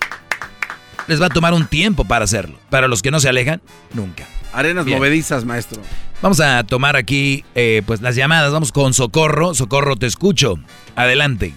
les 1.07 1.21
va 1.21 1.27
a 1.27 1.29
tomar 1.29 1.53
un 1.53 1.67
tiempo 1.67 2.05
para 2.05 2.25
hacerlo. 2.25 2.57
Para 2.69 2.87
los 2.87 3.01
que 3.01 3.11
no 3.11 3.19
se 3.19 3.29
alejan, 3.29 3.61
nunca. 3.93 4.25
Arenas 4.53 4.85
Bien. 4.85 4.97
movedizas, 4.97 5.45
maestro. 5.45 5.81
Vamos 6.21 6.39
a 6.39 6.63
tomar 6.63 6.95
aquí 6.95 7.43
eh, 7.55 7.81
pues 7.85 8.01
las 8.01 8.15
llamadas. 8.15 8.51
Vamos 8.51 8.71
con 8.71 8.93
Socorro. 8.93 9.53
Socorro, 9.53 9.95
te 9.95 10.05
escucho. 10.05 10.55
Adelante. 10.95 11.53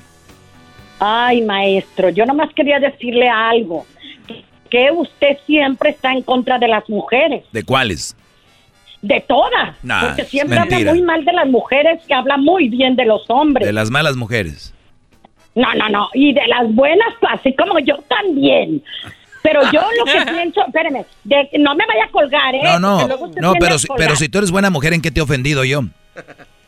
Ay, 0.99 1.43
maestro, 1.43 2.09
yo 2.09 2.25
nomás 2.25 2.49
quería 2.55 2.81
decirle 2.81 3.29
algo. 3.29 3.87
Que 4.77 4.91
usted 4.91 5.39
siempre 5.47 5.89
está 5.89 6.13
en 6.13 6.21
contra 6.23 6.59
de 6.59 6.69
las 6.69 6.87
mujeres. 6.91 7.45
¿De 7.51 7.63
cuáles? 7.65 8.15
De 9.01 9.23
todas. 9.27 9.75
Nah, 9.83 10.09
porque 10.09 10.25
siempre 10.25 10.59
habla 10.59 10.79
muy 10.93 11.01
mal 11.01 11.25
de 11.25 11.33
las 11.33 11.47
mujeres 11.47 12.05
que 12.07 12.13
habla 12.13 12.37
muy 12.37 12.69
bien 12.69 12.95
de 12.95 13.07
los 13.07 13.25
hombres. 13.31 13.67
De 13.67 13.73
las 13.73 13.91
malas 13.91 14.17
mujeres. 14.17 14.75
No, 15.55 15.73
no, 15.75 15.89
no. 15.89 16.11
Y 16.13 16.35
de 16.35 16.47
las 16.47 16.75
buenas, 16.75 17.09
así 17.31 17.55
como 17.55 17.79
yo 17.79 17.97
también. 18.07 18.83
Pero 19.43 19.63
yo 19.73 19.81
lo 19.99 20.05
que 20.05 20.31
pienso, 20.33 20.61
espéreme, 20.67 21.07
de- 21.25 21.49
no 21.59 21.75
me 21.75 21.87
vaya 21.87 22.05
a 22.05 22.11
colgar, 22.11 22.55
¿eh? 22.55 22.61
No, 22.63 22.79
no, 22.79 23.09
no, 23.41 23.55
pero, 23.59 23.79
si- 23.79 23.89
pero 23.97 24.15
si 24.15 24.29
tú 24.29 24.37
eres 24.39 24.51
buena 24.51 24.69
mujer, 24.69 24.93
¿en 24.93 25.01
qué 25.01 25.11
te 25.11 25.21
he 25.21 25.23
ofendido 25.23 25.65
yo? 25.65 25.81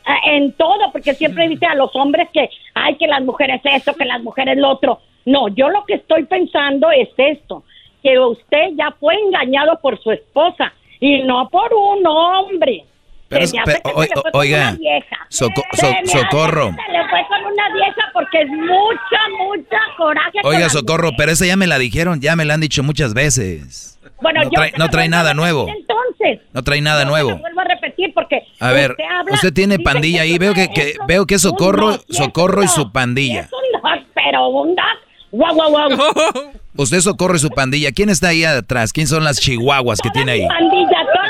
Ah, 0.03 0.17
En 0.25 0.51
todo, 0.53 0.91
porque 0.91 1.13
siempre 1.13 1.47
dice 1.47 1.67
a 1.67 1.75
los 1.75 1.95
hombres 1.95 2.27
que, 2.33 2.49
ay, 2.73 2.95
que 2.95 3.05
las 3.05 3.21
mujeres 3.21 3.61
esto, 3.65 3.93
que 3.93 4.05
las 4.05 4.23
mujeres 4.23 4.57
lo 4.57 4.69
otro. 4.71 4.99
No, 5.25 5.47
yo 5.49 5.69
lo 5.69 5.85
que 5.85 5.95
estoy 5.95 6.23
pensando 6.25 6.89
es 6.89 7.09
esto, 7.17 7.63
que 8.03 8.17
usted 8.19 8.69
ya 8.77 8.91
fue 8.99 9.15
engañado 9.15 9.79
por 9.81 10.01
su 10.01 10.11
esposa 10.11 10.71
y 10.99 11.23
no 11.23 11.49
por 11.49 11.73
un 11.73 12.05
hombre. 12.05 12.85
Pero 13.27 13.41
Se 13.41 13.45
es- 13.45 13.53
me 13.53 13.59
hace 13.73 13.81
pero, 13.83 13.95
que 13.95 14.07
se 14.07 14.13
fue 14.13 14.19
o- 14.19 14.31
con 14.31 14.41
oiga, 14.41 14.57
una 14.57 14.71
vieja. 14.73 15.17
Soco- 15.29 15.63
Se 15.73 15.81
so- 15.81 15.91
me 15.91 15.97
hace 15.99 16.17
socorro. 16.17 16.69
que 16.71 16.83
Se 16.83 16.91
le 16.91 17.09
fue 17.09 17.19
con 17.27 17.45
una 17.53 17.73
vieja 17.73 18.01
porque 18.13 18.41
es 18.41 18.49
mucha, 18.49 19.21
mucha 19.37 19.79
coraje. 19.97 20.39
Oiga, 20.43 20.69
Socorro, 20.69 21.11
pero 21.15 21.31
esa 21.31 21.45
ya 21.45 21.55
me 21.55 21.67
la 21.67 21.77
dijeron, 21.77 22.21
ya 22.21 22.35
me 22.35 22.45
la 22.45 22.55
han 22.55 22.61
dicho 22.61 22.81
muchas 22.81 23.13
veces. 23.13 23.99
Bueno, 24.21 24.39
no 24.39 24.45
yo 24.45 24.51
trae, 24.51 24.71
no 24.77 24.89
trae 24.89 25.07
nada 25.09 25.33
nuevo. 25.35 25.67
Entonces, 25.69 26.39
No 26.53 26.63
trae 26.63 26.81
nada 26.81 27.05
nuevo. 27.05 27.37
vuelvo 27.37 27.61
a 27.61 27.63
repetir 27.65 28.13
porque 28.15 28.41
A 28.59 28.71
ver, 28.71 28.95
habla- 29.09 29.33
usted 29.33 29.53
tiene 29.53 29.77
pandilla 29.79 30.23
ahí, 30.23 30.37
veo 30.39 30.53
que, 30.55 30.69
que 30.69 30.95
veo 31.07 31.25
que 31.27 31.37
Socorro, 31.39 31.97
Socorro 32.09 32.63
y 32.63 32.67
su 32.67 32.91
pandilla. 32.91 33.41
Es 33.41 33.53
un 33.53 33.81
dos, 33.81 34.05
pero 34.15 34.47
un 34.49 34.75
dos. 34.75 34.85
Guau, 35.31 35.53
guau, 35.53 35.69
guau. 35.71 35.89
Usted 36.77 36.99
Socorro 37.01 37.35
y 37.35 37.39
su 37.39 37.49
pandilla. 37.49 37.91
¿Quién 37.91 38.09
está 38.09 38.29
ahí 38.29 38.43
atrás? 38.43 38.93
¿Quién 38.93 39.07
son 39.07 39.23
las 39.23 39.39
chihuahuas 39.39 39.99
que 40.01 40.09
tiene 40.11 40.31
ahí? 40.33 40.47
Pandilla, 40.47 40.97
todas. 41.13 41.29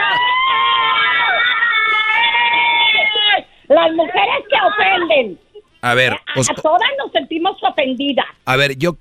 Las 3.69 3.91
mujeres 3.93 4.43
que 4.49 4.55
ofenden. 4.67 5.39
A 5.81 5.93
ver, 5.93 6.13
os- 6.35 6.49
A 6.49 6.53
todas 6.55 6.89
nos 7.03 7.11
sentimos 7.11 7.55
ofendidas. 7.61 8.25
a 8.45 8.55
ver, 8.55 8.77
yo 8.77 8.97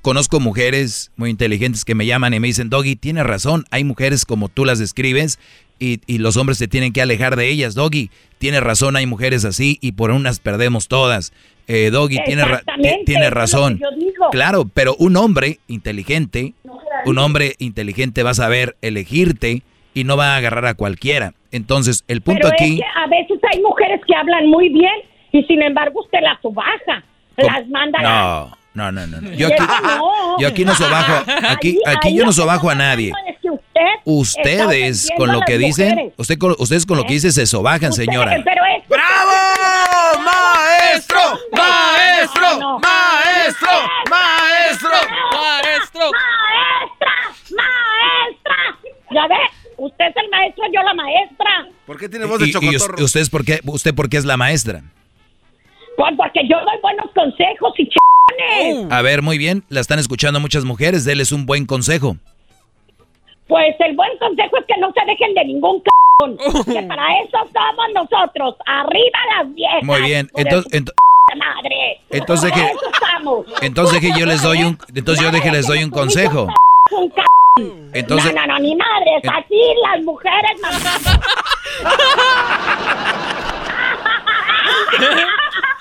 conozco 0.00 0.40
mujeres 0.40 1.10
muy 1.16 1.30
inteligentes 1.30 1.84
que 1.84 1.94
me 1.94 2.06
llaman 2.06 2.32
y 2.34 2.40
me 2.40 2.46
dicen, 2.46 2.70
Doggy, 2.70 2.96
tienes 2.96 3.24
razón, 3.24 3.64
hay 3.70 3.84
mujeres 3.84 4.24
como 4.24 4.48
tú 4.48 4.64
las 4.64 4.78
describes 4.78 5.38
y, 5.78 6.00
y, 6.06 6.18
los 6.18 6.36
hombres 6.36 6.58
se 6.58 6.68
tienen 6.68 6.92
que 6.92 7.02
alejar 7.02 7.36
de 7.36 7.48
ellas. 7.48 7.74
Doggy, 7.74 8.10
tiene 8.38 8.60
razón, 8.60 8.96
hay 8.96 9.06
mujeres 9.06 9.44
así 9.44 9.78
y 9.80 9.92
por 9.92 10.10
unas 10.12 10.38
perdemos 10.38 10.86
todas. 10.88 11.32
Eh, 11.68 11.90
Doggy 11.90 12.18
tiene, 12.24 12.44
ra 12.44 12.62
tiene 13.06 13.30
razón. 13.30 13.80
Claro, 14.30 14.68
pero 14.72 14.94
un 14.98 15.16
hombre 15.16 15.58
inteligente, 15.68 16.54
un 17.06 17.18
hombre 17.18 17.54
inteligente 17.58 18.22
va 18.22 18.30
a 18.30 18.34
saber 18.34 18.76
elegirte 18.82 19.62
y 19.94 20.04
no 20.04 20.16
va 20.16 20.34
a 20.34 20.36
agarrar 20.36 20.66
a 20.66 20.74
cualquiera. 20.74 21.34
Entonces, 21.50 22.04
el 22.08 22.22
punto 22.22 22.48
aquí... 22.48 22.80
a 22.96 23.08
veces 23.08 23.38
hay 23.52 23.60
mujeres 23.60 24.00
que 24.06 24.14
hablan 24.14 24.48
muy 24.48 24.70
bien 24.70 24.92
y 25.32 25.42
sin 25.44 25.62
embargo 25.62 26.00
usted 26.00 26.20
las 26.22 26.40
subaja, 26.40 27.04
las 27.36 27.68
manda... 27.68 28.00
No. 28.00 28.62
No, 28.74 28.90
no, 28.90 29.06
no. 29.06 29.20
Yo 29.32 29.48
aquí, 29.48 29.62
no. 29.82 30.38
yo 30.38 30.48
aquí 30.48 30.64
no 30.64 30.74
sobajo, 30.74 31.30
aquí, 31.46 31.78
aquí 31.84 32.16
yo 32.16 32.24
no 32.24 32.32
sobajo 32.32 32.70
a 32.70 32.74
nadie. 32.74 33.12
Ustedes 34.04 35.08
con 35.16 35.32
lo 35.32 35.40
que 35.40 35.58
dicen, 35.58 36.12
usted 36.16 36.38
con, 36.38 36.54
ustedes 36.58 36.86
con 36.86 36.96
lo 36.96 37.04
que 37.04 37.14
dicen 37.14 37.32
se 37.32 37.46
sobajan, 37.46 37.92
señora. 37.92 38.42
¡Bravo! 38.88 40.22
¡Maestro! 40.24 41.18
¡Maestro! 41.52 42.78
¡Maestro! 42.78 43.70
¡Maestro! 44.10 44.90
¡Maestro! 45.32 46.10
¡Maestra! 46.12 47.12
¡Maestra! 47.56 48.56
¿Ya 49.10 49.26
ve? 49.28 49.36
Usted 49.76 50.04
es 50.04 50.16
el 50.16 50.30
maestro, 50.30 50.64
yo 50.72 50.82
la 50.82 50.94
maestra. 50.94 51.68
¿Por 51.86 51.98
qué 51.98 52.08
tiene 52.08 52.24
voz 52.26 52.38
de 52.38 52.50
chocotorro? 52.50 52.98
¿Y, 52.98 53.02
usted, 53.02 53.28
por 53.30 53.44
qué, 53.44 53.60
usted 53.64 53.94
por 53.94 54.08
qué 54.08 54.16
es 54.16 54.24
la 54.24 54.36
maestra? 54.36 54.82
Pues 55.96 56.14
porque 56.16 56.40
yo 56.48 56.56
doy 56.60 56.80
buenos 56.82 57.10
consejos 57.14 57.74
y 57.78 57.88
ch 57.88 57.96
a 58.90 59.02
ver, 59.02 59.22
muy 59.22 59.38
bien, 59.38 59.64
la 59.68 59.80
están 59.80 59.98
escuchando 59.98 60.40
muchas 60.40 60.64
mujeres, 60.64 61.04
déles 61.04 61.32
un 61.32 61.46
buen 61.46 61.66
consejo. 61.66 62.16
Pues 63.48 63.74
el 63.80 63.96
buen 63.96 64.16
consejo 64.18 64.58
es 64.58 64.66
que 64.66 64.80
no 64.80 64.92
se 64.92 65.04
dejen 65.04 65.34
de 65.34 65.44
ningún 65.44 65.82
c 65.82 65.90
que 66.72 66.82
para 66.82 67.20
eso 67.20 67.38
somos 67.52 67.86
nosotros, 67.94 68.56
arriba 68.66 69.18
las 69.38 69.54
viejas. 69.54 69.82
Muy 69.82 70.02
bien, 70.02 70.28
entonces... 70.34 70.84
madre. 71.36 72.00
Entonces 72.10 72.52
que, 72.52 72.70
entonces 73.62 74.00
que 74.00 74.12
yo 74.16 74.26
les 74.26 74.42
doy 74.42 74.62
un, 74.62 74.78
entonces 74.94 75.24
yo 75.24 75.30
deje 75.30 75.50
les 75.50 75.66
doy 75.66 75.82
un 75.82 75.90
consejo. 75.90 76.48
Entonces, 77.92 78.34
no, 78.34 78.46
no, 78.46 78.54
no, 78.54 78.60
ni 78.60 78.74
madres, 78.74 79.22
así 79.24 79.60
las 79.90 80.02
mujeres. 80.04 80.60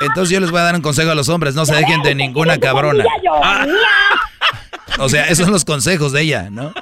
Entonces 0.02 0.34
yo 0.34 0.40
les 0.40 0.50
voy 0.50 0.60
a 0.60 0.64
dar 0.64 0.76
un 0.76 0.82
consejo 0.82 1.12
a 1.12 1.16
los 1.16 1.30
hombres, 1.30 1.56
no 1.56 1.66
se 1.66 1.76
dejen 1.76 2.02
de 2.02 2.16
ninguna 2.16 2.58
cabrona. 2.58 3.06
Ah. 3.44 3.66
O 5.00 5.10
sea, 5.10 5.26
esos 5.26 5.46
son 5.46 5.54
los 5.54 5.64
consejos 5.64 6.12
de 6.12 6.22
ella, 6.22 6.50
¿no? 6.50 6.74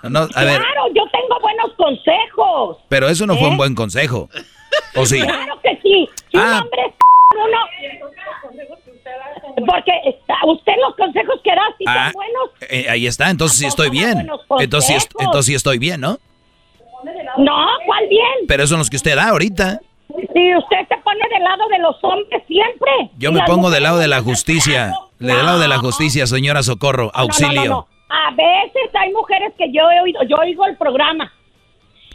Claro, 0.00 0.86
yo 0.94 1.02
tengo 1.10 1.40
buenos 1.40 1.72
consejos. 1.76 2.78
Pero 2.88 3.08
eso 3.08 3.26
no 3.26 3.36
fue 3.36 3.48
un 3.48 3.54
¿Eh? 3.54 3.58
buen 3.58 3.74
consejo. 3.74 4.28
¿O 4.96 5.06
sí? 5.06 5.20
Claro 5.20 5.60
que 5.62 5.78
sí. 5.82 6.08
Si 6.30 6.36
un 6.36 6.42
ah. 6.42 6.60
hombre 6.62 6.82
es 6.86 6.94
uno... 7.34 7.58
Porque 9.66 9.92
usted 10.46 10.72
los 10.80 10.94
consejos 10.96 11.40
que 11.42 11.50
da 11.50 11.62
si 11.76 11.84
son 11.84 11.94
ah, 11.96 12.10
buenos. 12.14 12.50
Eh, 12.70 12.86
ahí 12.88 13.06
está, 13.06 13.30
entonces 13.30 13.58
sí 13.58 13.66
estoy 13.66 13.90
bien. 13.90 14.28
Entonces, 14.60 15.08
entonces 15.18 15.46
sí 15.46 15.54
estoy 15.54 15.78
bien, 15.78 16.00
¿no? 16.00 16.18
No, 17.38 17.66
¿cuál 17.86 18.08
bien? 18.08 18.46
Pero 18.46 18.62
esos 18.62 18.70
son 18.70 18.78
los 18.78 18.90
que 18.90 18.96
usted 18.96 19.16
da 19.16 19.28
ahorita. 19.28 19.80
Si 20.08 20.56
usted 20.56 20.88
se 20.88 20.96
pone 20.98 21.20
del 21.32 21.42
lado 21.42 21.68
de 21.68 21.78
los 21.78 21.96
hombres 22.02 22.42
siempre. 22.46 23.10
Yo 23.18 23.32
me 23.32 23.42
pongo 23.42 23.70
del 23.70 23.82
lado 23.82 23.98
de 23.98 24.08
la 24.08 24.22
justicia. 24.22 24.94
Del 25.18 25.44
lado 25.44 25.58
de 25.58 25.68
la 25.68 25.78
justicia, 25.78 26.26
señora 26.26 26.62
Socorro. 26.62 27.10
Auxilio. 27.14 27.86
A 28.08 28.30
veces 28.30 28.90
hay 28.94 29.12
mujeres 29.12 29.52
que 29.56 29.70
yo 29.72 29.90
he 29.90 30.00
oído, 30.00 30.22
yo 30.24 30.36
oigo 30.36 30.66
el 30.66 30.76
programa. 30.76 31.32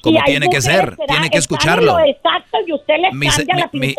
Como 0.01 0.21
tiene 0.25 0.49
que 0.49 0.61
ser, 0.61 0.97
tiene 1.07 1.29
que 1.29 1.37
escucharlo. 1.37 1.97
Exacto, 1.99 2.57
y 2.67 2.73
usted 2.73 2.95
le 2.97 3.13
mi, 3.13 3.27
mi, 3.71 3.95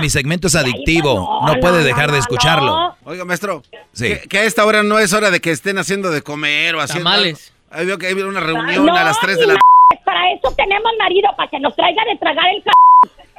mi, 0.00 0.10
segmento 0.10 0.48
es 0.48 0.56
adictivo, 0.56 1.40
no, 1.46 1.60
puede 1.60 1.84
dejar 1.84 2.10
de 2.10 2.18
escucharlo. 2.18 2.96
Oiga, 3.04 3.24
maestro, 3.24 3.62
que, 3.96 4.38
a 4.38 4.42
esta 4.42 4.66
hora 4.66 4.82
no 4.82 4.98
es 4.98 5.12
hora 5.12 5.30
de 5.30 5.40
que 5.40 5.52
estén 5.52 5.78
haciendo 5.78 6.10
de 6.10 6.22
comer 6.22 6.74
o 6.74 6.80
haciendo... 6.80 7.08
Tamales. 7.08 7.54
Ahí 7.70 7.86
veo 7.86 7.96
que 7.96 8.06
hay 8.06 8.14
una 8.14 8.40
reunión 8.40 8.88
a 8.88 9.04
las 9.04 9.20
3 9.20 9.38
de 9.38 9.46
la... 9.46 9.56
Para 10.04 10.32
eso 10.32 10.52
tenemos 10.56 10.90
marido, 10.98 11.28
para 11.36 11.48
que 11.48 11.60
nos 11.60 11.76
traiga 11.76 12.02
de 12.04 12.16
tragar 12.16 12.46
el 12.48 12.62
c... 12.64 12.70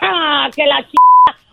Ah, 0.02 0.50
que 0.56 0.66
la 0.66 0.82
ch... 0.84 0.96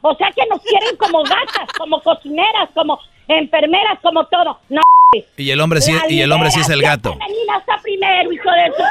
O 0.03 0.15
sea 0.15 0.31
que 0.31 0.43
nos 0.49 0.61
quieren 0.63 0.97
como 0.99 1.23
gatas, 1.25 1.67
como 1.79 2.01
cocineras, 2.01 2.69
como 2.75 3.01
enfermeras, 3.27 3.99
como 4.03 4.25
todo. 4.27 4.61
No. 4.69 4.81
Y 5.37 5.51
el 5.51 5.61
hombre 5.61 5.81
sí, 5.81 5.93
y 6.09 6.21
el 6.21 6.33
hombre 6.33 6.51
sí 6.51 6.61
es 6.61 6.69
el 6.69 6.83
gato. 6.83 7.17
hasta 7.55 7.83
primero, 7.83 8.33
hijo 8.33 8.51
de 8.51 8.73
su 8.77 8.83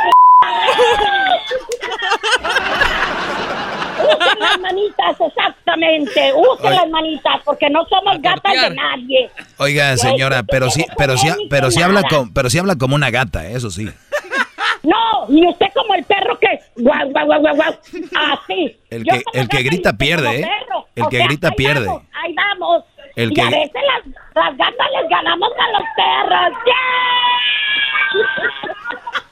Usen 4.04 4.40
las 4.40 4.60
manitas, 4.60 5.22
exactamente. 5.22 6.34
Usen 6.34 6.72
las 6.72 6.90
manitas, 6.90 7.42
porque 7.46 7.70
no 7.70 7.86
somos 7.86 8.22
gatas 8.22 8.54
de 8.54 8.76
nadie. 8.76 9.30
Oiga, 9.58 9.96
señora, 9.98 10.44
pero 10.44 10.70
sí, 10.70 10.86
pero 10.98 11.18
sí, 11.18 11.30
pero 11.50 11.72
sí 11.72 11.82
habla 11.82 12.04
como, 12.04 12.34
pero 12.34 12.50
sí 12.50 12.58
habla 12.58 12.76
como 12.76 12.96
una 12.96 13.12
gata, 13.12 13.48
eso 13.48 13.70
sí. 13.70 13.90
No, 14.84 15.30
y 15.30 15.48
usted 15.48 15.68
como 15.74 15.96
el 15.96 16.04
perro 16.04 16.38
que 16.40 16.60
guau, 16.76 17.10
guau, 17.12 17.26
guau, 17.26 17.40
guau, 17.40 17.56
guau. 17.56 17.74
Así. 18.16 18.78
El 18.90 19.04
que, 19.06 19.24
el 19.34 19.48
que 19.48 19.64
grita 19.64 19.94
pierde, 19.98 20.42
¿eh? 20.42 20.50
El 20.96 21.08
que 21.08 21.24
grita 21.24 21.52
pierde. 21.52 21.90
ahí 21.90 22.36
vamos. 22.36 22.84
El 23.16 23.32
y 23.32 23.36
que... 23.36 23.42
a 23.42 23.50
veces 23.50 23.72
las, 23.74 24.16
las, 24.36 24.58
gatas 24.58 24.88
les 25.00 25.10
ganamos 25.10 25.50
a 25.58 25.72
los 25.72 25.84
perros. 25.96 26.58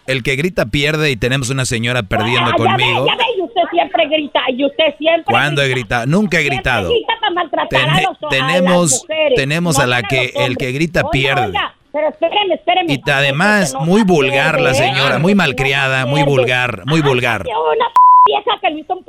El 0.08 0.24
que 0.24 0.36
grita 0.36 0.66
pierde 0.66 1.12
y 1.12 1.16
tenemos 1.16 1.50
una 1.50 1.66
señora 1.66 2.04
perdiendo 2.04 2.52
conmigo. 2.54 3.06
ya 3.06 3.16
ve, 3.16 3.24
y 3.38 3.42
usted 3.42 3.62
siempre 3.72 4.08
grita, 4.08 4.40
y 4.50 4.66
usted 4.66 4.96
siempre. 4.98 5.26
¿Cuándo 5.26 5.62
he 5.62 5.70
gritado? 5.70 6.06
Nunca 6.06 6.40
he 6.40 6.44
gritado. 6.44 6.90
Grita 6.90 7.14
para 7.20 7.34
maltratar 7.34 7.90
a 7.90 8.02
los, 8.02 8.18
tenemos, 8.30 9.06
a 9.10 9.14
las 9.14 9.34
tenemos 9.36 9.80
a 9.80 9.88
la 9.88 10.04
que 10.04 10.34
el 10.36 10.58
que 10.58 10.72
grita 10.72 11.10
pierde. 11.12 11.54
Pero 11.92 12.08
espéreme, 12.08 12.56
espéreme. 12.56 12.94
Y 12.94 13.10
además, 13.10 13.76
muy 13.82 14.04
vulgar 14.04 14.60
la 14.60 14.74
señora, 14.74 15.20
muy 15.20 15.36
malcriada, 15.36 16.06
muy 16.06 16.24
vulgar, 16.24 16.84
muy 16.86 17.02
vulgar. 17.02 17.44
Una 17.46 17.86
vieja 18.26 18.60
que 18.62 18.80
hizo 18.80 18.94
un 18.94 19.04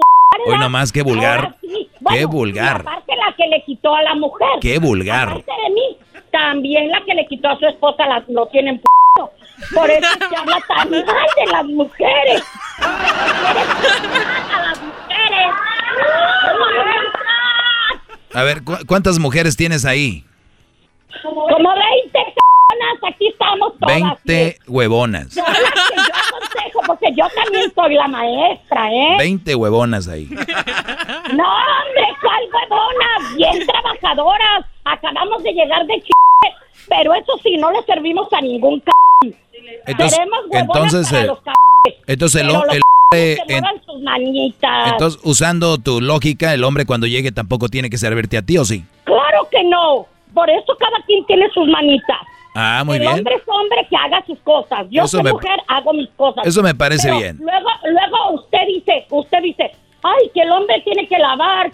Hoy 0.47 0.59
nomás, 0.59 0.93
qué 0.93 1.03
vulgar. 1.03 1.57
qué 2.09 2.25
vulgar. 2.25 2.81
Aparte 2.81 3.15
la 3.17 3.35
que 3.37 3.47
le 3.49 3.63
quitó 3.65 3.95
a 3.95 4.03
la 4.03 4.15
mujer. 4.15 4.49
Qué 4.61 4.79
vulgar. 4.79 5.29
Aparte 5.29 5.53
de 5.65 5.71
mí, 5.75 5.99
también 6.31 6.91
la 6.91 7.03
que 7.05 7.15
le 7.15 7.27
quitó 7.27 7.49
a 7.51 7.59
su 7.59 7.67
esposa 7.67 8.07
la, 8.07 8.25
lo 8.29 8.47
tienen 8.47 8.79
p 8.79 8.85
Por 9.75 9.91
eso 9.91 10.09
se 10.29 10.37
habla 10.37 10.59
tan 10.67 10.91
mal 10.91 11.05
de 11.37 11.53
las 11.53 11.65
mujeres. 11.67 12.43
a 12.81 14.63
las 14.63 14.83
mujeres. 14.83 15.53
A 18.35 18.43
ver, 18.45 18.63
¿cuántas 18.87 19.19
mujeres 19.19 19.57
tienes 19.57 19.85
ahí? 19.85 20.25
Como 21.23 21.47
20 21.49 22.33
aquí 23.09 23.29
estamos 23.29 23.73
todas. 23.79 24.25
20 24.25 24.59
huevonas. 24.67 25.37
Porque 26.87 27.13
yo 27.17 27.25
también 27.35 27.73
soy 27.75 27.95
la 27.95 28.09
maestra, 28.09 28.91
¿eh? 28.93 29.17
20 29.19 29.55
huevonas 29.55 30.09
ahí. 30.09 30.27
No, 30.27 31.45
hombre, 31.45 32.07
¿cuál 32.21 32.43
huevonas? 32.53 33.37
Bien 33.37 33.67
trabajadoras. 33.67 34.67
Acabamos 34.85 35.43
de 35.43 35.53
llegar 35.53 35.87
de 35.87 36.01
ch... 36.01 36.11
Pero 36.89 37.15
eso 37.15 37.33
sí, 37.43 37.57
no 37.57 37.71
le 37.71 37.83
servimos 37.85 38.33
a 38.33 38.41
ningún 38.41 38.81
c... 38.81 38.91
Entonces, 39.87 40.19
entonces, 40.51 41.09
para 41.11 41.25
los 41.25 41.39
entonces 42.07 42.43
el, 42.43 42.51
el, 42.51 42.83
entonces, 44.93 45.21
usando 45.25 45.79
tu 45.79 46.01
lógica, 46.01 46.55
el 46.55 46.65
hombre 46.65 46.87
cuando 46.87 47.07
llegue 47.07 47.33
tampoco 47.33 47.69
tiene 47.69 47.91
que 47.91 47.99
servirte 47.99 48.39
a 48.39 48.43
ti, 48.43 48.59
¿o 48.59 48.65
sí? 48.65 48.85
Claro 49.05 49.49
que 49.51 49.63
no. 49.65 50.07
Por 50.33 50.49
eso 50.49 50.77
cada 50.79 51.05
quien 51.07 51.25
tiene 51.27 51.49
sus 51.51 51.69
manitas. 51.69 52.19
Ah, 52.55 52.83
muy 52.85 52.97
el 52.97 53.03
bien. 53.03 53.13
El 53.13 53.19
hombre 53.19 53.35
es 53.37 53.43
hombre 53.47 53.87
que 53.89 53.97
haga 53.97 54.25
sus 54.27 54.39
cosas. 54.41 54.87
Yo 54.91 55.07
soy 55.07 55.23
mujer, 55.23 55.59
hago 55.69 55.93
mis 55.93 56.11
cosas. 56.11 56.47
Eso 56.47 56.63
me 56.63 56.75
parece 56.75 57.11
bien. 57.11 57.39
Luego, 57.41 57.69
luego 57.85 58.43
usted 58.43 58.59
dice, 58.69 59.07
usted 59.11 59.39
dice, 59.43 59.71
ay, 60.03 60.31
que 60.35 60.43
el 60.43 60.51
hombre 60.51 60.81
tiene 60.85 61.07
que 61.09 61.19
lavar, 61.19 61.71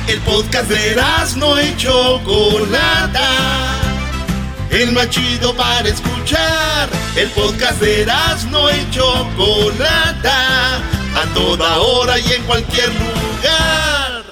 El 0.07 0.19
podcast 0.21 0.69
de 0.69 0.95
no 1.37 1.61
y 1.61 1.75
Chocolata. 1.77 3.90
El 4.71 4.93
más 4.93 5.09
chido 5.09 5.53
para 5.55 5.87
escuchar. 5.87 6.89
El 7.17 7.27
podcast 7.31 7.81
de 7.81 8.05
no 8.49 8.69
y 8.69 8.89
Chocolata. 8.89 10.77
A 10.77 11.33
toda 11.33 11.77
hora 11.79 12.17
y 12.17 12.31
en 12.31 12.43
cualquier 12.43 12.87
lugar. 12.87 14.23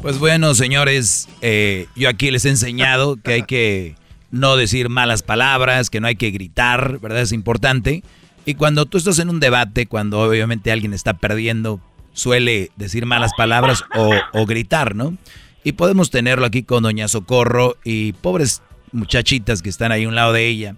Pues 0.00 0.18
bueno, 0.18 0.54
señores, 0.54 1.28
eh, 1.42 1.88
yo 1.94 2.08
aquí 2.08 2.30
les 2.30 2.46
he 2.46 2.48
enseñado 2.48 3.16
que 3.16 3.34
hay 3.34 3.42
que 3.42 3.96
no 4.30 4.56
decir 4.56 4.88
malas 4.88 5.22
palabras, 5.22 5.90
que 5.90 6.00
no 6.00 6.06
hay 6.06 6.16
que 6.16 6.30
gritar, 6.30 6.98
¿verdad? 7.00 7.20
Es 7.20 7.32
importante. 7.32 8.02
Y 8.46 8.54
cuando 8.54 8.86
tú 8.86 8.96
estás 8.96 9.18
en 9.18 9.28
un 9.28 9.40
debate, 9.40 9.86
cuando 9.86 10.20
obviamente 10.20 10.72
alguien 10.72 10.94
está 10.94 11.14
perdiendo, 11.14 11.80
suele 12.14 12.70
decir 12.76 13.04
malas 13.04 13.32
palabras 13.36 13.84
o, 14.32 14.46
gritar, 14.46 14.94
¿no? 14.94 15.18
Y 15.64 15.72
podemos 15.72 16.10
tenerlo 16.10 16.46
aquí 16.46 16.62
con 16.62 16.84
Doña 16.84 17.08
Socorro 17.08 17.76
y 17.84 18.14
pobres 18.14 18.62
muchachitas 18.96 19.62
que 19.62 19.68
están 19.68 19.92
ahí 19.92 20.04
a 20.04 20.08
un 20.08 20.14
lado 20.14 20.32
de 20.32 20.46
ella. 20.46 20.74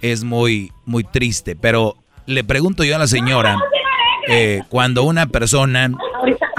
Es 0.00 0.24
muy, 0.24 0.72
muy 0.86 1.04
triste. 1.04 1.54
Pero 1.54 1.96
le 2.26 2.42
pregunto 2.42 2.84
yo 2.84 2.96
a 2.96 2.98
la 2.98 3.06
señora, 3.06 3.58
eh, 4.28 4.62
cuando 4.68 5.02
una 5.04 5.26
persona 5.26 5.92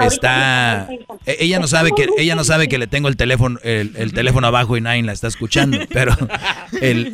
está 0.00 0.88
e-, 1.26 1.36
ella 1.40 1.58
no 1.58 1.66
sabe 1.66 1.90
que 1.96 2.08
ella 2.18 2.34
no 2.34 2.44
sabe 2.44 2.68
que 2.68 2.78
le 2.78 2.86
tengo 2.86 3.08
el 3.08 3.16
teléfono 3.16 3.58
el, 3.62 4.12
teléfono 4.12 4.46
abajo 4.46 4.76
y 4.76 4.80
nadie 4.80 5.02
la 5.02 5.12
está 5.12 5.28
escuchando 5.28 5.78
pero 5.92 6.16
el, 6.80 7.12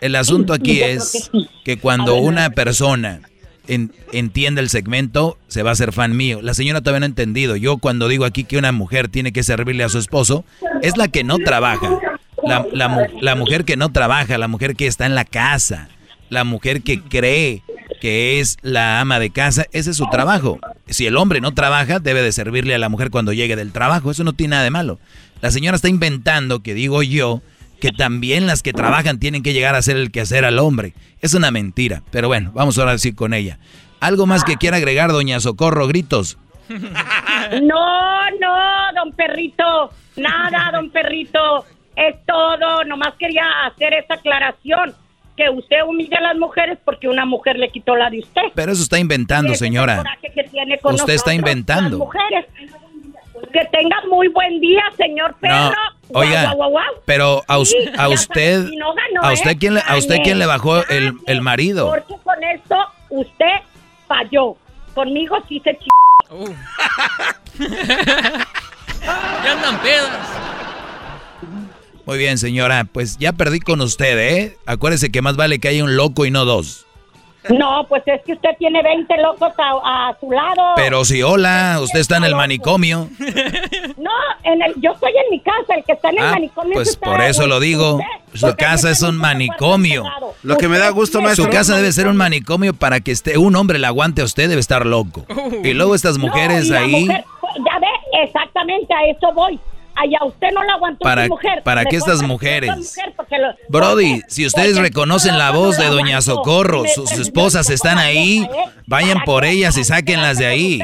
el, 0.00 0.16
asunto 0.16 0.52
aquí 0.52 0.82
es 0.82 1.30
que 1.64 1.78
cuando 1.78 2.16
una 2.16 2.50
persona 2.50 3.20
entiende 3.66 4.60
el 4.60 4.68
segmento 4.68 5.38
se 5.46 5.62
va 5.62 5.70
a 5.70 5.72
hacer 5.72 5.92
fan 5.92 6.16
mío 6.16 6.40
la 6.42 6.54
señora 6.54 6.80
todavía 6.80 7.00
no 7.00 7.06
ha 7.06 7.08
entendido 7.08 7.56
yo 7.56 7.78
cuando 7.78 8.08
digo 8.08 8.24
aquí 8.24 8.44
que 8.44 8.58
una 8.58 8.72
mujer 8.72 9.08
tiene 9.08 9.32
que 9.32 9.42
servirle 9.42 9.84
a 9.84 9.88
su 9.88 9.98
esposo 9.98 10.44
es 10.82 10.96
la 10.96 11.08
que 11.08 11.24
no 11.24 11.38
trabaja 11.38 11.98
la, 12.42 12.66
la, 13.20 13.34
mujer 13.34 13.64
que 13.64 13.76
no 13.76 13.90
trabaja 13.92 14.38
la 14.38 14.48
mujer 14.48 14.76
que 14.76 14.86
está 14.86 15.06
en 15.06 15.14
la 15.14 15.24
casa 15.24 15.88
la 16.30 16.44
mujer 16.44 16.82
que 16.82 17.02
cree 17.02 17.62
que 18.00 18.40
es 18.40 18.56
la 18.62 19.00
ama 19.00 19.18
de 19.18 19.30
casa, 19.30 19.66
ese 19.72 19.90
es 19.90 19.96
su 19.96 20.06
trabajo. 20.06 20.58
Si 20.86 21.06
el 21.06 21.18
hombre 21.18 21.42
no 21.42 21.52
trabaja, 21.52 21.98
debe 21.98 22.22
de 22.22 22.32
servirle 22.32 22.74
a 22.74 22.78
la 22.78 22.88
mujer 22.88 23.10
cuando 23.10 23.34
llegue 23.34 23.56
del 23.56 23.72
trabajo, 23.72 24.10
eso 24.10 24.24
no 24.24 24.32
tiene 24.32 24.52
nada 24.52 24.64
de 24.64 24.70
malo. 24.70 24.98
La 25.42 25.50
señora 25.50 25.76
está 25.76 25.88
inventando, 25.88 26.62
que 26.62 26.72
digo 26.72 27.02
yo, 27.02 27.42
que 27.78 27.90
también 27.90 28.46
las 28.46 28.62
que 28.62 28.72
trabajan 28.72 29.18
tienen 29.18 29.42
que 29.42 29.52
llegar 29.52 29.74
a 29.74 29.78
hacer 29.78 29.96
el 29.96 30.10
quehacer 30.10 30.46
al 30.46 30.58
hombre. 30.58 30.94
Es 31.20 31.34
una 31.34 31.50
mentira, 31.50 32.02
pero 32.10 32.28
bueno, 32.28 32.52
vamos 32.54 32.78
ahora 32.78 32.96
sí 32.96 33.12
con 33.12 33.34
ella. 33.34 33.58
¿Algo 34.00 34.26
más 34.26 34.44
que 34.44 34.56
quiera 34.56 34.78
agregar, 34.78 35.12
doña 35.12 35.40
Socorro? 35.40 35.86
Gritos. 35.86 36.38
No, 37.50 38.30
no, 38.38 38.92
don 38.94 39.12
Perrito, 39.16 39.90
nada, 40.16 40.70
don 40.72 40.90
Perrito, 40.90 41.64
es 41.96 42.16
todo, 42.26 42.84
nomás 42.84 43.14
quería 43.18 43.44
hacer 43.66 43.94
esa 43.94 44.14
aclaración 44.14 44.94
que 45.36 45.48
usted 45.50 45.82
humilla 45.86 46.18
a 46.18 46.22
las 46.22 46.36
mujeres 46.36 46.78
porque 46.84 47.08
una 47.08 47.24
mujer 47.24 47.58
le 47.58 47.70
quitó 47.70 47.96
la 47.96 48.10
de 48.10 48.20
usted. 48.20 48.42
Pero 48.54 48.72
eso 48.72 48.82
está 48.82 48.98
inventando, 48.98 49.54
señora. 49.54 50.04
usted 50.84 51.14
está 51.14 51.32
inventando. 51.32 51.98
Mujeres. 51.98 52.46
Que 53.52 53.64
tenga 53.72 53.96
muy 54.08 54.28
buen 54.28 54.60
día, 54.60 54.82
señor 54.96 55.34
perro. 55.40 55.72
oiga, 56.12 56.52
pero 57.06 57.42
a, 57.48 57.58
usted, 57.58 57.94
a 57.98 58.08
usted, 58.08 58.68
a 59.22 59.32
usted 59.32 59.56
quién 59.58 59.74
le, 59.74 59.82
a 59.86 59.96
usted 59.96 60.18
quién 60.22 60.38
le 60.38 60.46
bajó 60.46 60.86
el, 60.88 61.14
el 61.26 61.40
marido. 61.40 61.88
Porque 61.88 62.14
con 62.22 62.44
esto 62.44 62.76
usted 63.08 63.60
falló. 64.06 64.56
Conmigo 64.94 65.38
sí 65.48 65.60
se 65.64 65.74
ch... 65.74 65.88
Uh. 66.30 66.48
ya 69.44 69.52
andan 69.52 69.80
pedas. 69.80 70.69
Muy 72.10 72.18
bien, 72.18 72.38
señora, 72.38 72.88
pues 72.92 73.18
ya 73.18 73.32
perdí 73.32 73.60
con 73.60 73.80
usted, 73.80 74.18
¿eh? 74.18 74.56
Acuérdese 74.66 75.12
que 75.12 75.22
más 75.22 75.36
vale 75.36 75.60
que 75.60 75.68
haya 75.68 75.84
un 75.84 75.94
loco 75.94 76.26
y 76.26 76.32
no 76.32 76.44
dos. 76.44 76.84
No, 77.50 77.86
pues 77.88 78.02
es 78.06 78.20
que 78.26 78.32
usted 78.32 78.50
tiene 78.58 78.82
20 78.82 79.16
locos 79.18 79.52
a, 79.56 80.12
su 80.18 80.32
lado. 80.32 80.72
Pero 80.74 81.04
si, 81.04 81.22
hola, 81.22 81.78
usted 81.80 82.00
está 82.00 82.16
en 82.16 82.24
el 82.24 82.34
manicomio. 82.34 83.08
No, 83.96 84.10
en 84.42 84.62
el, 84.62 84.74
yo 84.80 84.92
estoy 84.92 85.10
en 85.10 85.30
mi 85.30 85.40
casa, 85.40 85.74
el 85.76 85.84
que 85.84 85.92
está 85.92 86.08
en 86.08 86.18
el 86.18 86.24
ah, 86.24 86.30
manicomio. 86.32 86.72
Pues 86.72 86.96
por 86.96 87.20
eso 87.20 87.46
lo 87.46 87.60
digo. 87.60 88.00
Su 88.34 88.56
casa 88.56 88.90
es 88.90 89.02
un 89.02 89.16
manicomio. 89.16 90.04
Lo 90.42 90.56
que 90.56 90.66
me 90.66 90.78
da 90.78 90.88
gusto, 90.88 91.20
maestro. 91.20 91.44
Su 91.44 91.50
casa 91.50 91.76
debe 91.76 91.92
ser 91.92 92.08
un 92.08 92.16
manicomio 92.16 92.74
para 92.74 92.98
que 93.00 93.12
esté 93.12 93.38
un 93.38 93.54
hombre 93.54 93.78
le 93.78 93.86
aguante 93.86 94.22
a 94.22 94.24
usted, 94.24 94.48
debe 94.48 94.60
estar 94.60 94.84
loco. 94.84 95.26
Y 95.62 95.74
luego 95.74 95.94
estas 95.94 96.18
mujeres 96.18 96.72
ahí. 96.72 97.06
ya 97.06 97.78
ve, 97.78 98.24
exactamente 98.24 98.92
a 98.94 99.06
eso 99.06 99.32
voy 99.32 99.60
allá 100.00 100.18
usted 100.24 100.48
no 100.52 100.62
la 100.62 100.74
aguantó 100.74 101.00
para, 101.00 101.24
su 101.24 101.30
mujer. 101.30 101.62
¿Para 101.62 101.84
qué 101.84 101.96
estas 101.96 102.22
mujeres? 102.22 102.96
Brody, 103.68 104.22
si 104.28 104.46
ustedes 104.46 104.78
reconocen 104.78 105.38
la 105.38 105.50
voz 105.50 105.76
de 105.76 105.86
Doña 105.86 106.20
Socorro, 106.20 106.84
sus 106.86 107.12
esposas 107.12 107.70
están 107.70 107.98
ahí, 107.98 108.48
vayan 108.86 109.20
por 109.24 109.44
ellas 109.44 109.76
y 109.76 109.84
sáquenlas 109.84 110.38
de 110.38 110.46
ahí. 110.46 110.80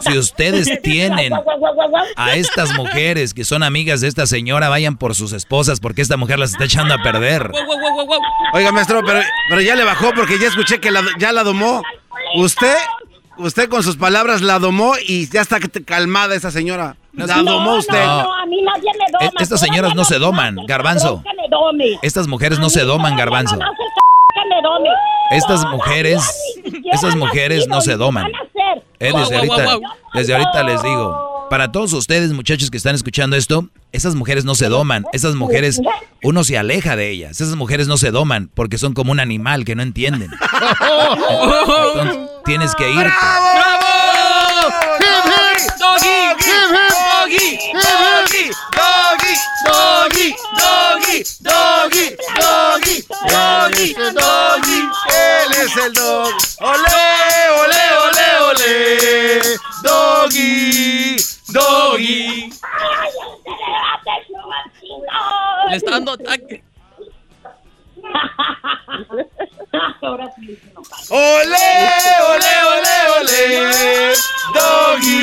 Si 0.00 0.18
ustedes 0.18 0.80
tienen 0.82 1.32
a 2.16 2.34
estas 2.34 2.74
mujeres 2.74 3.34
que 3.34 3.44
son 3.44 3.62
amigas 3.62 4.00
de 4.00 4.08
esta 4.08 4.26
señora, 4.26 4.68
vayan 4.68 4.96
por 4.96 5.14
sus 5.14 5.32
esposas 5.32 5.80
porque 5.80 6.02
esta 6.02 6.16
mujer 6.16 6.38
las 6.38 6.52
está 6.52 6.64
echando 6.64 6.94
a 6.94 7.02
perder. 7.02 7.50
Oiga, 8.54 8.72
maestro, 8.72 9.02
pero, 9.04 9.20
pero 9.48 9.60
ya 9.60 9.76
le 9.76 9.84
bajó 9.84 10.12
porque 10.14 10.38
ya 10.38 10.48
escuché 10.48 10.80
que 10.80 10.90
ya 11.18 11.32
la 11.32 11.44
domó. 11.44 11.82
¿Usted? 12.36 12.74
Usted 13.38 13.68
con 13.68 13.82
sus 13.82 13.96
palabras 13.96 14.42
la 14.42 14.58
domó 14.58 14.94
y 15.06 15.28
ya 15.28 15.40
está 15.40 15.58
calmada 15.84 16.34
esa 16.34 16.50
señora. 16.50 16.96
La 17.12 17.42
domó 17.42 17.76
usted. 17.76 18.04
No, 18.04 18.34
a 18.34 18.46
mí 18.46 18.62
nadie 18.62 18.90
me 18.98 19.04
doma. 19.12 19.30
Estas 19.38 19.60
señoras 19.60 19.94
no 19.94 20.04
se 20.04 20.18
doman, 20.18 20.56
garbanzo. 20.66 21.22
Estas 22.02 22.26
mujeres 22.26 22.58
no 22.58 22.70
se 22.70 22.82
doman, 22.82 23.16
garbanzo. 23.16 23.58
Estas 25.30 25.64
mujeres, 25.66 26.22
estas 26.92 27.16
mujeres 27.16 27.66
no 27.68 27.80
se 27.80 27.96
doman. 27.96 28.26
Eh, 28.98 29.12
desde 29.14 29.36
ahorita, 29.36 29.78
desde 30.14 30.34
ahorita 30.34 30.62
les 30.62 30.82
digo, 30.82 31.46
para 31.50 31.72
todos 31.72 31.92
ustedes 31.92 32.32
muchachos 32.32 32.70
que 32.70 32.76
están 32.76 32.94
escuchando 32.94 33.36
esto, 33.36 33.66
esas 33.92 34.14
mujeres 34.14 34.44
no 34.44 34.54
se 34.54 34.68
doman, 34.68 35.04
esas 35.12 35.34
mujeres 35.34 35.80
uno 36.22 36.44
se 36.44 36.56
aleja 36.56 36.96
de 36.96 37.10
ellas, 37.10 37.40
esas 37.40 37.56
mujeres 37.56 37.88
no 37.88 37.96
se 37.96 38.10
doman 38.10 38.50
porque 38.54 38.78
son 38.78 38.94
como 38.94 39.12
un 39.12 39.20
animal 39.20 39.64
que 39.64 39.74
no 39.74 39.82
entienden. 39.82 40.30
tienes 42.44 42.74
que 42.74 42.90
ir. 42.90 43.06
Doggy, 47.72 48.50
doggy, 48.76 49.34
doggy, 49.64 50.28
doggy, 50.54 52.16
doggy, 52.38 53.06
doggy, 53.28 53.94
doggy, 54.14 54.80
él 55.08 55.52
es 55.64 55.76
el 55.76 55.92
dog. 55.92 56.32
Ole, 56.60 57.02
ole, 57.60 57.82
ole, 58.04 58.28
ole, 58.48 59.42
doggy, 59.82 61.16
doggy. 61.48 62.52
Le 65.70 65.76
está 65.76 65.90
dando 65.92 66.12
ataque. 66.12 66.62
Ole, 71.10 71.68
ole, 72.30 72.54
ole, 72.72 72.96
ole, 73.18 74.14
doggy. 74.54 75.22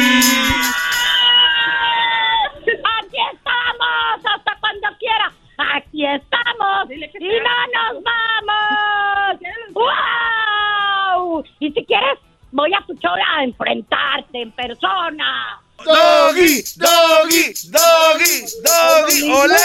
Aquí 5.75 6.05
estamos 6.05 6.91
y 6.91 6.99
no 6.99 7.57
nos 7.73 8.03
vamos. 8.03 9.39
¡Wow! 9.73 11.43
Y 11.59 11.71
si 11.71 11.85
quieres, 11.85 12.19
voy 12.51 12.73
a 12.73 12.85
tu 12.85 12.93
show 12.95 13.13
a 13.13 13.43
enfrentarte 13.43 14.41
en 14.41 14.51
persona. 14.51 15.61
Doggy, 15.85 16.61
doggy, 16.75 17.53
doggy, 17.71 18.45
doggy, 18.61 19.31
ole, 19.31 19.55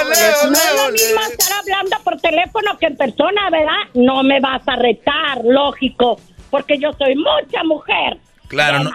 ole, 0.00 0.50
No 0.50 0.56
es 0.56 0.74
lo 0.76 0.92
mismo 0.92 1.20
estar 1.20 1.58
hablando 1.58 1.96
por 2.02 2.18
teléfono 2.18 2.78
que 2.78 2.86
en 2.86 2.96
persona, 2.96 3.50
¿verdad? 3.50 3.82
No 3.92 4.22
me 4.22 4.40
vas 4.40 4.66
a 4.66 4.76
retar, 4.76 5.44
lógico, 5.44 6.18
porque 6.50 6.78
yo 6.78 6.92
soy 6.94 7.16
mucha 7.16 7.64
mujer. 7.64 8.18
Claro, 8.52 8.84
no, 8.84 8.90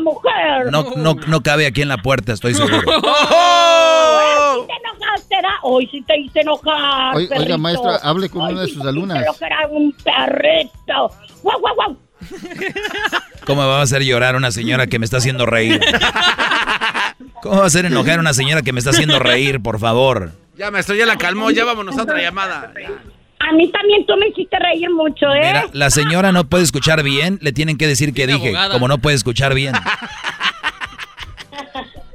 mujer. 0.00 0.70
No, 0.70 0.84
no, 0.96 1.14
no 1.26 1.42
cabe 1.42 1.66
aquí 1.66 1.82
en 1.82 1.88
la 1.88 1.98
puerta, 1.98 2.32
estoy 2.32 2.54
seguro. 2.60 2.80
Oh, 2.86 4.64
te 4.66 4.72
enojaste, 4.74 5.34
cara, 5.34 5.54
hoy 5.62 5.88
sí 5.90 6.02
te 6.02 6.16
hice 6.20 6.40
enojar. 6.42 7.16
Oiga, 7.16 7.36
perrito. 7.36 7.58
maestra, 7.58 7.96
hable 7.96 8.28
con 8.28 8.42
Hoy 8.42 8.52
una 8.52 8.60
de 8.62 8.68
sí 8.68 8.74
sus 8.74 8.86
alumnas. 8.86 9.18
dije 9.18 9.30
que 9.38 9.44
era 9.44 9.66
un 9.68 9.92
perrito. 9.92 11.10
¡Guau, 11.42 11.60
guau, 11.60 11.74
guau! 11.74 11.96
¿Cómo 13.44 13.66
va 13.66 13.80
a 13.80 13.82
hacer 13.82 14.02
llorar 14.04 14.34
a 14.34 14.38
una 14.38 14.50
señora 14.52 14.86
que 14.86 14.98
me 15.00 15.04
está 15.04 15.16
haciendo 15.18 15.46
reír? 15.46 15.80
¿Cómo 17.42 17.56
va 17.58 17.64
a 17.64 17.66
hacer 17.66 17.86
enojar 17.86 18.18
a 18.18 18.20
una 18.20 18.32
señora 18.34 18.62
que 18.62 18.72
me 18.72 18.78
está 18.78 18.90
haciendo 18.90 19.18
reír, 19.18 19.60
por 19.60 19.78
favor? 19.80 20.30
Ya, 20.56 20.70
maestro, 20.70 20.94
ya 20.94 21.06
la 21.06 21.16
calmó, 21.18 21.50
ya 21.50 21.64
vámonos 21.64 21.98
a 21.98 22.02
otra 22.04 22.20
llamada. 22.20 22.72
A 23.38 23.52
mí 23.52 23.70
también 23.70 24.04
tú 24.06 24.14
me 24.18 24.28
hiciste 24.28 24.58
reír 24.58 24.90
mucho, 24.90 25.26
¿eh? 25.34 25.40
Mira, 25.46 25.66
la 25.72 25.90
señora 25.90 26.32
no 26.32 26.44
puede 26.48 26.64
escuchar 26.64 27.02
bien, 27.02 27.38
le 27.42 27.52
tienen 27.52 27.76
que 27.78 27.86
decir 27.86 28.12
que 28.14 28.26
dije, 28.26 28.48
abogada. 28.48 28.72
como 28.74 28.88
no 28.88 28.98
puede 28.98 29.14
escuchar 29.16 29.54
bien. 29.54 29.74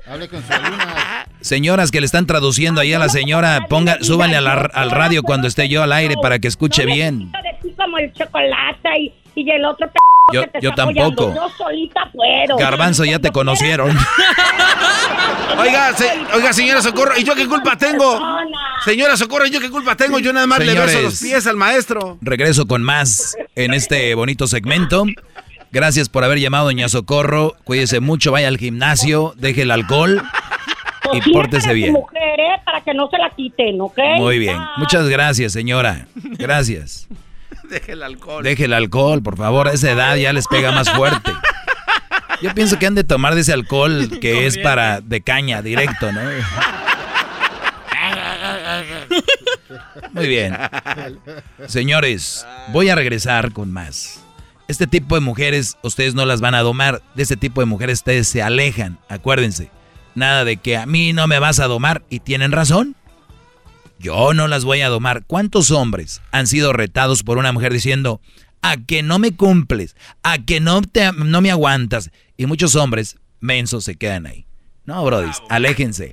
Hable 0.08 0.28
con 0.28 0.44
su 0.46 0.52
alumna. 0.54 1.26
Señoras 1.40 1.90
que 1.92 2.00
le 2.02 2.06
están 2.06 2.26
traduciendo 2.26 2.82
ahí 2.82 2.92
a 2.94 3.00
la 3.00 3.08
señora, 3.10 3.66
ponga, 3.70 3.98
súbanle 4.02 4.36
a 4.38 4.42
la- 4.42 4.70
al 4.74 4.92
radio 4.92 5.24
cuando 5.24 5.48
esté 5.48 5.70
yo 5.70 5.84
al 5.84 5.94
aire 5.94 6.16
para 6.22 6.40
que 6.40 6.48
escuche 6.50 6.86
bien. 6.86 7.32
como 7.78 7.98
el 7.98 8.12
chocolate 8.14 8.90
y, 9.00 9.14
y 9.36 9.50
el 9.50 9.64
otro 9.66 9.90
Yo- 10.34 10.48
te 10.50 10.62
yo 10.62 10.70
está 10.72 10.84
apoyando. 10.84 11.16
tampoco. 11.26 11.48
Yo 11.50 11.56
solita 11.58 12.10
puedo. 12.14 12.58
Garbanzo, 12.58 13.06
ya 13.06 13.20
te 13.20 13.32
conocieron. 13.32 13.96
Oiga, 15.60 15.94
se- 15.94 16.10
oiga, 16.34 16.54
señora 16.54 16.82
Socorro, 16.82 17.14
¿y 17.18 17.24
yo 17.24 17.36
qué 17.36 17.46
culpa 17.48 17.78
tengo? 17.78 18.20
Señora 18.86 19.16
Socorro, 19.18 19.46
¿y 19.46 19.52
yo 19.52 19.60
qué 19.60 19.70
culpa 19.70 19.96
tengo? 19.96 20.18
Yo 20.20 20.34
nada 20.34 20.48
más 20.48 20.60
le 20.60 20.66
beso 20.74 20.88
Señores. 20.88 21.04
los 21.04 21.20
pies 21.22 21.46
al 21.48 21.56
maestro. 21.58 22.18
Regreso 22.22 22.66
con 22.66 22.82
más 22.82 23.36
en 23.56 23.74
este 23.74 24.16
bonito 24.16 24.48
segmento. 24.48 25.06
Gracias 25.72 26.10
por 26.10 26.24
haber 26.24 26.40
llamado, 26.40 26.66
doña 26.66 26.90
Socorro. 26.90 27.56
Cuídese 27.64 28.00
mucho, 28.00 28.32
vaya 28.32 28.48
al 28.48 28.58
gimnasio, 28.58 29.34
deje 29.38 29.62
el 29.64 29.72
alcohol 29.72 30.22
y 31.14 31.32
pórtese 31.32 31.74
bien. 31.74 31.94
mujer, 31.94 32.40
¿eh? 32.40 32.62
Para 32.66 32.82
que 32.82 32.94
no 32.94 33.08
se 33.10 33.18
la 33.18 33.30
quiten, 33.30 33.80
¿ok? 33.82 33.98
Muy 34.18 34.40
bien. 34.40 34.58
Muchas 34.78 35.08
gracias, 35.10 35.54
señora. 35.54 36.08
Gracias. 36.16 37.08
Deje 37.70 37.94
el 37.94 38.04
alcohol. 38.04 38.44
Deje 38.44 38.66
el 38.66 38.74
alcohol, 38.74 39.22
por 39.22 39.38
favor. 39.38 39.68
A 39.68 39.74
esa 39.74 39.92
edad 39.92 40.16
ya 40.16 40.34
les 40.34 40.48
pega 40.48 40.72
más 40.72 40.90
fuerte. 40.90 41.32
Yo 42.42 42.54
pienso 42.56 42.80
que 42.80 42.88
han 42.88 42.96
de 42.96 43.04
tomar 43.04 43.36
de 43.36 43.42
ese 43.42 43.54
alcohol 43.54 44.20
que 44.20 44.48
es 44.48 44.58
para 44.58 45.00
de 45.02 45.22
caña, 45.22 45.62
directo, 45.62 46.12
¿no? 46.12 46.22
Muy 50.14 50.28
bien. 50.28 50.58
Señores, 51.68 52.46
voy 52.70 52.90
a 52.90 52.96
regresar 52.96 53.52
con 53.54 53.72
más. 53.72 54.24
Este 54.68 54.88
tipo 54.88 55.16
de 55.16 55.22
mujeres, 55.22 55.78
ustedes 55.84 56.16
no 56.16 56.26
las 56.26 56.42
van 56.42 56.56
a 56.56 56.62
domar. 56.62 57.02
De 57.14 57.24
este 57.24 57.38
tipo 57.38 57.62
de 57.62 57.66
mujeres 57.66 58.00
ustedes 58.00 58.28
se 58.28 58.42
alejan. 58.42 58.98
Acuérdense. 59.08 59.70
Nada 60.16 60.44
de 60.44 60.58
que 60.58 60.78
a 60.78 60.86
mí 60.86 61.14
no 61.14 61.28
me 61.28 61.40
vas 61.40 61.60
a 61.60 61.68
domar. 61.68 62.04
Y 62.10 62.22
tienen 62.22 62.52
razón. 62.52 62.96
Yo 64.02 64.34
no 64.34 64.48
las 64.48 64.66
voy 64.66 64.82
a 64.82 64.90
domar. 64.90 65.24
¿Cuántos 65.28 65.70
hombres 65.70 66.22
han 66.32 66.48
sido 66.48 66.74
retados 66.74 67.22
por 67.22 67.38
una 67.38 67.52
mujer 67.52 67.72
diciendo, 67.72 68.20
a 68.64 68.78
que 68.78 69.04
no 69.04 69.20
me 69.20 69.36
cumples, 69.36 69.96
a 70.24 70.40
que 70.40 70.60
no, 70.60 70.82
te, 70.82 71.12
no 71.12 71.42
me 71.42 71.52
aguantas? 71.52 72.10
Y 72.36 72.48
muchos 72.48 72.76
hombres 72.76 73.18
mensos 73.40 73.84
se 73.84 73.96
quedan 73.96 74.26
ahí. 74.26 74.48
No, 74.86 75.06
brodis, 75.06 75.42
aléjense. 75.50 76.10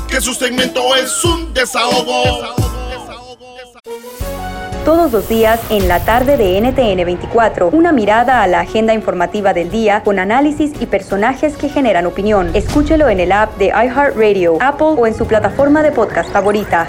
Que 0.08 0.22
su 0.22 0.32
segmento 0.32 0.96
es 0.96 1.22
un 1.24 1.52
desahogo. 1.52 2.54
Todos 4.86 5.12
los 5.12 5.28
días 5.28 5.60
en 5.70 5.88
la 5.88 6.02
tarde 6.04 6.36
de 6.36 6.60
NTN 6.60 7.04
24, 7.04 7.68
una 7.68 7.92
mirada 7.92 8.42
a 8.42 8.46
la 8.46 8.60
agenda 8.60 8.92
informativa 8.92 9.54
del 9.54 9.70
día 9.70 10.02
con 10.02 10.18
análisis 10.18 10.72
y 10.80 10.86
personajes 10.86 11.56
que 11.56 11.70
generan 11.70 12.04
opinión. 12.06 12.50
Escúchelo 12.54 13.08
en 13.08 13.20
el 13.20 13.32
app 13.32 13.56
de 13.56 13.66
iHeartRadio, 13.66 14.58
Apple 14.60 14.94
o 14.98 15.06
en 15.06 15.14
su 15.14 15.26
plataforma 15.26 15.82
de 15.82 15.92
podcast 15.92 16.30
favorita. 16.30 16.88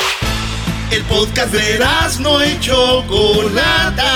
El 0.91 1.03
podcast 1.03 1.53
de 1.53 1.79
no 2.19 2.45
y 2.45 2.59
Chocolata. 2.59 4.11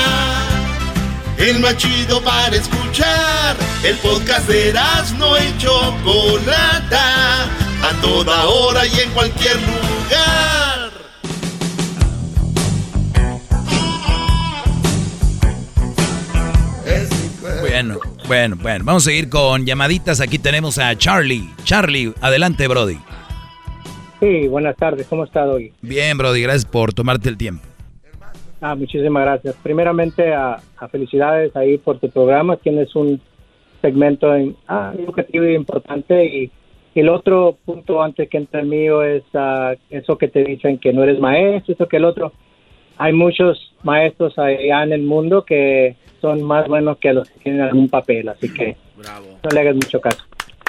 El 1.38 1.60
más 1.60 1.78
chido 1.78 2.22
para 2.22 2.54
escuchar. 2.54 3.56
El 3.82 3.96
podcast 4.00 4.46
de 4.50 4.74
no 5.18 5.38
y 5.38 5.58
Chocolata. 5.58 7.44
A 7.82 8.02
toda 8.02 8.46
hora 8.48 8.86
y 8.86 9.00
en 9.00 9.10
cualquier 9.12 9.56
lugar. 9.56 10.92
Bueno, 17.62 18.00
bueno, 18.28 18.58
bueno. 18.62 18.84
Vamos 18.84 19.04
a 19.04 19.06
seguir 19.06 19.30
con 19.30 19.66
llamaditas. 19.66 20.20
Aquí 20.20 20.40
tenemos 20.40 20.78
a 20.78 20.98
Charlie. 20.98 21.54
Charlie, 21.64 22.14
adelante, 22.20 22.68
Brody. 22.68 23.00
Sí, 24.26 24.48
buenas 24.48 24.76
tardes. 24.76 25.06
¿Cómo 25.08 25.24
está 25.24 25.46
hoy? 25.46 25.72
Bien, 25.84 26.18
Brody, 26.18 26.42
gracias 26.42 26.66
por 26.66 26.94
tomarte 26.94 27.30
el 27.30 27.38
tiempo. 27.38 27.64
Ah, 28.60 28.74
muchísimas 28.74 29.24
gracias. 29.24 29.56
Primeramente, 29.62 30.34
a, 30.34 30.58
a 30.78 30.88
felicidades 30.88 31.56
ahí 31.56 31.78
por 31.78 32.00
tu 32.00 32.10
programa. 32.10 32.58
Tienes 32.58 32.96
un 32.96 33.22
segmento 33.84 34.34
en, 34.34 34.56
ah, 34.68 34.94
educativo 34.98 35.46
y 35.46 35.54
importante. 35.54 36.26
Y, 36.26 36.52
y 36.96 37.00
el 37.00 37.10
otro 37.10 37.56
punto 37.66 38.02
antes 38.02 38.28
que 38.28 38.38
entre 38.38 38.62
el 38.62 38.66
mío 38.66 39.04
es 39.04 39.22
ah, 39.36 39.76
eso 39.92 40.18
que 40.18 40.28
te 40.28 40.44
dicen 40.44 40.80
que 40.80 40.92
no 40.92 41.04
eres 41.04 41.20
maestro, 41.20 41.76
eso 41.76 41.88
que 41.88 41.98
el 41.98 42.06
otro. 42.06 42.34
Hay 42.98 43.14
muchos 43.14 43.76
maestros 43.84 44.40
allá 44.40 44.82
en 44.82 44.92
el 44.92 45.04
mundo 45.04 45.46
que 45.46 45.98
son 46.20 46.42
más 46.42 46.68
buenos 46.68 46.98
que 46.98 47.14
los 47.14 47.30
que 47.30 47.40
tienen 47.42 47.62
algún 47.62 47.90
papel, 47.90 48.28
así 48.30 48.52
que 48.52 48.76
no 48.98 49.50
le 49.54 49.60
hagas 49.60 49.76
mucho 49.76 50.02
caso. 50.02 50.24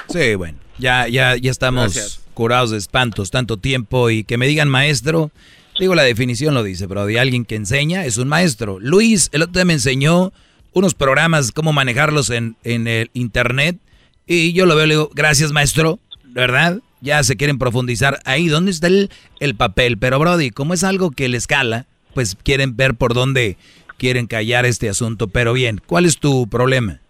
Sí, 0.08 0.34
bueno, 0.34 0.58
ya, 0.78 1.08
ya, 1.08 1.36
ya 1.36 1.50
estamos 1.50 1.94
Gracias. 1.94 2.20
curados 2.34 2.70
de 2.70 2.78
espantos 2.78 3.30
tanto 3.30 3.56
tiempo 3.56 4.10
y 4.10 4.24
que 4.24 4.36
me 4.38 4.46
digan 4.46 4.68
maestro, 4.68 5.30
digo 5.78 5.94
la 5.94 6.02
definición 6.02 6.54
lo 6.54 6.62
dice, 6.62 6.88
pero 6.88 7.06
de 7.06 7.18
alguien 7.20 7.44
que 7.44 7.54
enseña 7.56 8.04
es 8.04 8.16
un 8.18 8.28
maestro. 8.28 8.78
Luis, 8.80 9.28
el 9.32 9.42
otro 9.42 9.54
día 9.54 9.64
me 9.64 9.74
enseñó 9.74 10.32
unos 10.72 10.94
programas, 10.94 11.52
cómo 11.52 11.72
manejarlos 11.72 12.30
en, 12.30 12.56
en 12.64 12.86
el 12.86 13.10
internet 13.14 13.78
y 14.26 14.52
yo 14.52 14.66
lo 14.66 14.76
veo 14.76 14.86
le 14.86 14.94
digo, 14.94 15.10
gracias 15.14 15.52
maestro, 15.52 15.98
¿verdad? 16.24 16.80
Ya 17.00 17.22
se 17.22 17.36
quieren 17.36 17.58
profundizar 17.58 18.20
ahí, 18.24 18.48
¿dónde 18.48 18.70
está 18.70 18.86
el, 18.88 19.10
el 19.40 19.54
papel? 19.54 19.98
Pero 19.98 20.18
Brody, 20.18 20.50
como 20.50 20.74
es 20.74 20.82
algo 20.82 21.10
que 21.10 21.28
le 21.28 21.36
escala, 21.36 21.86
pues 22.14 22.36
quieren 22.42 22.76
ver 22.76 22.94
por 22.94 23.14
dónde 23.14 23.56
quieren 23.98 24.26
callar 24.26 24.66
este 24.66 24.88
asunto. 24.88 25.28
Pero 25.28 25.52
bien, 25.52 25.80
¿cuál 25.86 26.06
es 26.06 26.18
tu 26.18 26.48
problema? 26.48 27.00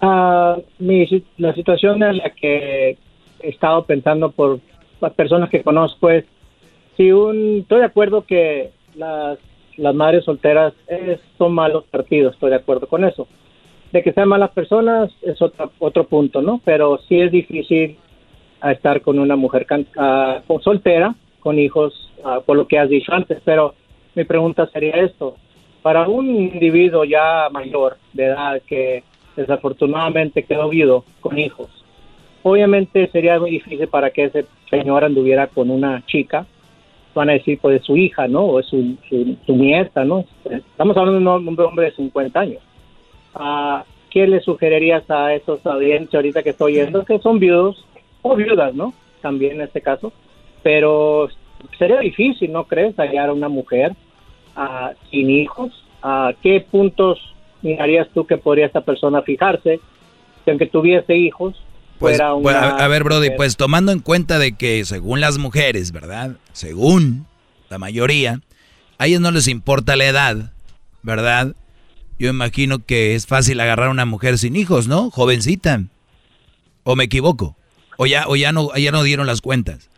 Ah, 0.00 0.56
mi, 0.78 1.06
la 1.38 1.54
situación 1.54 2.02
en 2.02 2.18
la 2.18 2.30
que 2.30 2.96
he 3.40 3.48
estado 3.48 3.84
pensando 3.84 4.30
por 4.30 4.60
las 5.00 5.12
personas 5.12 5.50
que 5.50 5.62
conozco 5.62 6.10
es 6.10 6.24
si 6.96 7.10
un 7.12 7.58
estoy 7.60 7.80
de 7.80 7.86
acuerdo 7.86 8.22
que 8.22 8.70
las, 8.96 9.38
las 9.76 9.94
madres 9.94 10.24
solteras 10.24 10.72
son 11.36 11.52
malos 11.52 11.84
partidos, 11.84 12.34
estoy 12.34 12.50
de 12.50 12.56
acuerdo 12.56 12.86
con 12.86 13.04
eso. 13.04 13.26
De 13.92 14.02
que 14.02 14.12
sean 14.12 14.28
malas 14.28 14.50
personas 14.50 15.10
es 15.22 15.40
otro, 15.40 15.72
otro 15.78 16.04
punto, 16.04 16.42
¿no? 16.42 16.60
Pero 16.64 16.98
sí 17.08 17.20
es 17.20 17.32
difícil 17.32 17.96
estar 18.62 19.00
con 19.00 19.18
una 19.18 19.34
mujer 19.36 19.66
can- 19.66 19.86
con- 20.46 20.60
soltera, 20.62 21.14
con 21.40 21.58
hijos, 21.58 22.12
ah, 22.24 22.40
por 22.44 22.56
lo 22.56 22.66
que 22.68 22.78
has 22.78 22.88
dicho 22.88 23.12
antes. 23.14 23.40
Pero 23.44 23.74
mi 24.14 24.24
pregunta 24.24 24.66
sería 24.72 24.92
esto. 24.96 25.36
Para 25.82 26.06
un 26.08 26.26
individuo 26.28 27.04
ya 27.04 27.48
mayor 27.50 27.96
de 28.12 28.24
edad 28.26 28.60
que 28.66 29.04
desafortunadamente 29.38 30.42
quedó 30.42 30.68
viudo 30.68 31.04
con 31.20 31.38
hijos, 31.38 31.68
obviamente 32.42 33.08
sería 33.08 33.38
muy 33.38 33.52
difícil 33.52 33.88
para 33.88 34.10
que 34.10 34.24
ese 34.24 34.46
señor 34.68 35.04
anduviera 35.04 35.46
con 35.46 35.70
una 35.70 36.04
chica 36.06 36.46
van 37.14 37.30
a 37.30 37.32
decir, 37.32 37.58
pues 37.60 37.80
es 37.80 37.86
su 37.86 37.96
hija, 37.96 38.28
¿no? 38.28 38.44
O 38.44 38.60
es 38.60 38.66
su, 38.66 38.96
su, 39.08 39.56
nieta, 39.56 40.04
¿no? 40.04 40.24
Estamos 40.44 40.96
hablando 40.96 41.18
de 41.18 41.48
un 41.48 41.60
hombre, 41.60 41.86
de 41.86 41.92
50 41.92 42.40
años. 42.40 42.62
Ah, 43.34 43.84
¿Qué 44.10 44.26
le 44.26 44.40
sugerirías 44.40 45.10
a 45.10 45.34
esos 45.34 45.64
audiencias 45.66 46.14
ahorita 46.14 46.42
que 46.42 46.50
estoy 46.50 46.78
oyendo? 46.78 47.04
Que 47.04 47.18
son 47.18 47.38
viudos 47.38 47.84
o 48.22 48.36
viudas, 48.36 48.74
¿no? 48.74 48.94
También 49.20 49.56
en 49.56 49.62
este 49.62 49.80
caso. 49.80 50.12
Pero 50.62 51.28
sería 51.78 51.98
difícil, 51.98 52.52
¿no 52.52 52.64
crees? 52.64 52.96
Hallar 52.96 53.30
a 53.30 53.32
una 53.32 53.48
mujer 53.48 53.92
ah, 54.54 54.92
sin 55.10 55.28
hijos. 55.30 55.72
¿A 56.02 56.32
qué 56.40 56.60
puntos 56.60 57.18
mirarías 57.62 58.08
tú 58.14 58.26
que 58.26 58.36
podría 58.36 58.66
esta 58.66 58.80
persona 58.80 59.22
fijarse? 59.22 59.80
Que 60.44 60.50
aunque 60.50 60.66
tuviese 60.66 61.16
hijos, 61.16 61.54
pues, 61.98 62.20
pues 62.42 62.56
a, 62.56 62.86
ver, 62.86 63.02
Brody, 63.02 63.30
pues 63.36 63.56
tomando 63.56 63.90
en 63.90 63.98
cuenta 63.98 64.38
de 64.38 64.52
que 64.52 64.84
según 64.84 65.20
las 65.20 65.36
mujeres, 65.38 65.90
¿verdad? 65.90 66.36
Según 66.52 67.26
la 67.70 67.78
mayoría, 67.78 68.40
a 68.98 69.06
ellas 69.06 69.20
no 69.20 69.32
les 69.32 69.48
importa 69.48 69.96
la 69.96 70.06
edad, 70.06 70.52
¿verdad? 71.02 71.56
Yo 72.18 72.30
imagino 72.30 72.84
que 72.84 73.16
es 73.16 73.26
fácil 73.26 73.58
agarrar 73.58 73.88
a 73.88 73.90
una 73.90 74.04
mujer 74.04 74.38
sin 74.38 74.54
hijos, 74.54 74.86
¿no? 74.86 75.10
Jovencita. 75.10 75.82
¿O 76.84 76.94
me 76.94 77.04
equivoco? 77.04 77.56
¿O 77.96 78.06
ya, 78.06 78.28
o 78.28 78.36
ya, 78.36 78.52
no, 78.52 78.74
ya 78.76 78.92
no 78.92 79.02
dieron 79.02 79.26
las 79.26 79.40
cuentas? 79.40 79.90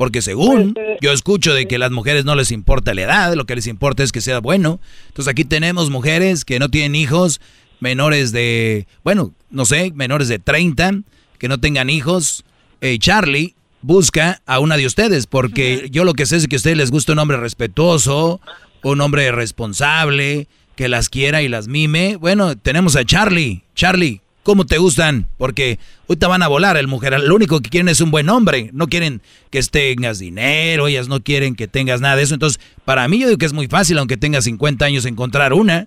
Porque 0.00 0.22
según 0.22 0.72
pues, 0.72 0.86
eh, 0.86 0.96
yo 1.02 1.12
escucho 1.12 1.52
de 1.52 1.68
que 1.68 1.76
a 1.76 1.78
las 1.78 1.90
mujeres 1.90 2.24
no 2.24 2.34
les 2.34 2.52
importa 2.52 2.94
la 2.94 3.02
edad, 3.02 3.34
lo 3.34 3.44
que 3.44 3.54
les 3.54 3.66
importa 3.66 4.02
es 4.02 4.12
que 4.12 4.22
sea 4.22 4.38
bueno. 4.38 4.80
Entonces 5.08 5.30
aquí 5.30 5.44
tenemos 5.44 5.90
mujeres 5.90 6.46
que 6.46 6.58
no 6.58 6.70
tienen 6.70 6.94
hijos, 6.94 7.38
menores 7.80 8.32
de, 8.32 8.86
bueno, 9.04 9.34
no 9.50 9.66
sé, 9.66 9.92
menores 9.94 10.28
de 10.28 10.38
30, 10.38 11.02
que 11.36 11.48
no 11.48 11.60
tengan 11.60 11.90
hijos. 11.90 12.46
Eh, 12.80 12.98
Charlie 12.98 13.54
busca 13.82 14.40
a 14.46 14.58
una 14.58 14.78
de 14.78 14.86
ustedes, 14.86 15.26
porque 15.26 15.88
yo 15.90 16.04
lo 16.04 16.14
que 16.14 16.24
sé 16.24 16.36
es 16.36 16.48
que 16.48 16.56
a 16.56 16.60
ustedes 16.60 16.78
les 16.78 16.90
gusta 16.90 17.12
un 17.12 17.18
hombre 17.18 17.36
respetuoso, 17.36 18.40
un 18.82 19.02
hombre 19.02 19.30
responsable, 19.32 20.48
que 20.76 20.88
las 20.88 21.10
quiera 21.10 21.42
y 21.42 21.48
las 21.48 21.68
mime. 21.68 22.16
Bueno, 22.16 22.56
tenemos 22.56 22.96
a 22.96 23.04
Charlie. 23.04 23.64
Charlie, 23.74 24.22
¿cómo 24.50 24.66
te 24.66 24.78
gustan? 24.78 25.26
Porque 25.38 25.78
ahorita 26.08 26.26
van 26.26 26.42
a 26.42 26.48
volar 26.48 26.76
el 26.76 26.88
mujer. 26.88 27.16
Lo 27.20 27.36
único 27.36 27.60
que 27.60 27.70
quieren 27.70 27.88
es 27.88 28.00
un 28.00 28.10
buen 28.10 28.28
hombre. 28.28 28.70
No 28.72 28.88
quieren 28.88 29.20
que 29.48 29.62
tengas 29.62 30.18
dinero, 30.18 30.88
ellas 30.88 31.06
no 31.06 31.20
quieren 31.20 31.54
que 31.54 31.68
tengas 31.68 32.00
nada 32.00 32.16
de 32.16 32.22
eso. 32.24 32.34
Entonces, 32.34 32.60
para 32.84 33.06
mí 33.06 33.20
yo 33.20 33.28
digo 33.28 33.38
que 33.38 33.46
es 33.46 33.52
muy 33.52 33.68
fácil, 33.68 33.96
aunque 33.98 34.16
tengas 34.16 34.42
50 34.42 34.84
años, 34.84 35.06
encontrar 35.06 35.52
una. 35.52 35.86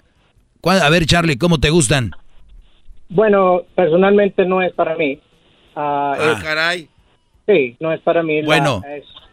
A 0.64 0.90
ver, 0.90 1.06
Charlie, 1.06 1.38
¿cómo 1.38 1.60
te 1.60 1.72
gustan? 1.72 2.12
Bueno, 3.10 3.64
personalmente 3.76 4.46
no 4.46 4.62
es 4.62 4.72
para 4.72 4.96
mí. 4.96 5.20
ah, 5.76 6.16
ah. 6.18 6.40
caray. 6.42 6.88
Sí, 7.46 7.76
no 7.82 7.92
es 7.92 8.00
para 8.00 8.24
mí. 8.24 8.44
Bueno, 8.44 8.82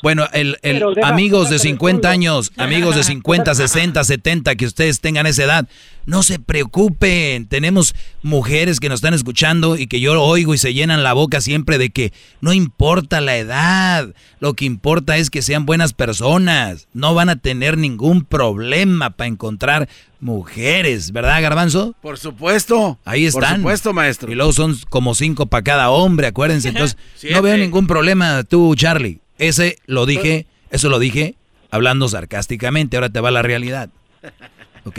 bueno, 0.02 0.26
el, 0.32 0.58
el 0.62 0.82
amigos 1.02 1.50
de 1.50 1.58
50 1.58 2.08
años, 2.08 2.52
amigos 2.56 2.96
de 2.96 3.04
50, 3.04 3.54
60, 3.54 4.04
70, 4.04 4.54
que 4.56 4.66
ustedes 4.66 5.00
tengan 5.00 5.26
esa 5.26 5.44
edad, 5.44 5.68
no 6.06 6.22
se 6.22 6.38
preocupen. 6.38 7.46
Tenemos 7.46 7.94
mujeres 8.22 8.80
que 8.80 8.88
nos 8.88 8.98
están 8.98 9.14
escuchando 9.14 9.76
y 9.76 9.86
que 9.86 10.00
yo 10.00 10.20
oigo 10.22 10.54
y 10.54 10.58
se 10.58 10.74
llenan 10.74 11.02
la 11.02 11.12
boca 11.12 11.40
siempre 11.40 11.78
de 11.78 11.90
que 11.90 12.12
no 12.40 12.52
importa 12.52 13.20
la 13.20 13.36
edad, 13.36 14.14
lo 14.40 14.54
que 14.54 14.64
importa 14.64 15.16
es 15.16 15.30
que 15.30 15.42
sean 15.42 15.66
buenas 15.66 15.92
personas. 15.92 16.88
No 16.92 17.14
van 17.14 17.28
a 17.28 17.36
tener 17.36 17.78
ningún 17.78 18.24
problema 18.24 19.10
para 19.10 19.28
encontrar 19.28 19.88
mujeres, 20.20 21.12
¿verdad, 21.12 21.40
Garbanzo? 21.42 21.94
Por 22.00 22.18
supuesto. 22.18 22.98
Ahí 23.04 23.26
están. 23.26 23.42
Por 23.42 23.56
supuesto, 23.56 23.92
maestro. 23.92 24.32
Y 24.32 24.34
luego 24.34 24.52
son 24.52 24.76
como 24.88 25.14
cinco 25.14 25.46
para 25.46 25.64
cada 25.64 25.90
hombre, 25.90 26.26
acuérdense. 26.26 26.68
Entonces, 26.70 26.96
no 27.30 27.42
veo 27.42 27.56
ningún 27.56 27.86
problema 27.86 28.42
tú, 28.44 28.74
Charlie. 28.74 29.20
Ese 29.40 29.78
lo 29.86 30.06
dije, 30.06 30.46
eso 30.70 30.88
lo 30.88 30.98
dije 30.98 31.34
hablando 31.70 32.08
sarcásticamente, 32.08 32.96
ahora 32.96 33.10
te 33.10 33.20
va 33.20 33.30
la 33.30 33.42
realidad. 33.42 33.90
¿Ok? 34.84 34.98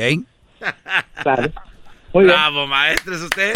Claro. 1.22 1.52
Bravo, 2.14 2.68
maestro, 2.68 3.16
es 3.16 3.22
usted. 3.22 3.54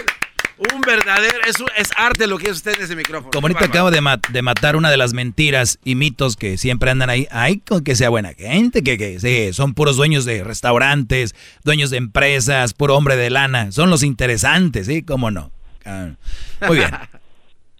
Un 0.74 0.80
verdadero, 0.82 1.40
es, 1.46 1.58
es 1.76 1.90
arte 1.98 2.28
lo 2.28 2.38
que 2.38 2.46
es 2.50 2.54
usted 2.54 2.78
en 2.78 2.84
ese 2.86 2.96
micrófono. 2.96 3.32
Como 3.32 3.48
ahorita 3.48 3.66
acabo 3.66 3.92
de, 3.92 4.02
de, 4.30 4.42
matar 4.42 4.78
una 4.78 4.90
de 4.90 4.96
las 4.96 5.14
mentiras 5.14 5.80
y 5.84 5.96
mitos 5.96 6.38
que 6.38 6.58
siempre 6.58 6.90
andan 6.90 7.10
ahí. 7.10 7.28
Ay, 7.30 7.58
con 7.58 7.84
que 7.84 7.94
sea 7.96 8.10
buena 8.10 8.34
gente, 8.34 8.82
que, 8.82 8.98
que 8.98 9.20
sí, 9.20 9.52
son 9.52 9.74
puros 9.74 9.98
dueños 9.98 10.24
de 10.24 10.46
restaurantes, 10.46 11.36
dueños 11.66 11.90
de 11.90 11.98
empresas, 11.98 12.74
puro 12.74 12.96
hombre 12.96 13.18
de 13.18 13.30
lana. 13.30 13.74
Son 13.74 13.90
los 13.90 14.02
interesantes, 14.02 14.88
¿sí? 14.88 15.04
¿Cómo 15.04 15.30
no? 15.30 15.52
Ah, 15.84 16.12
muy 16.66 16.78
bien. 16.78 16.92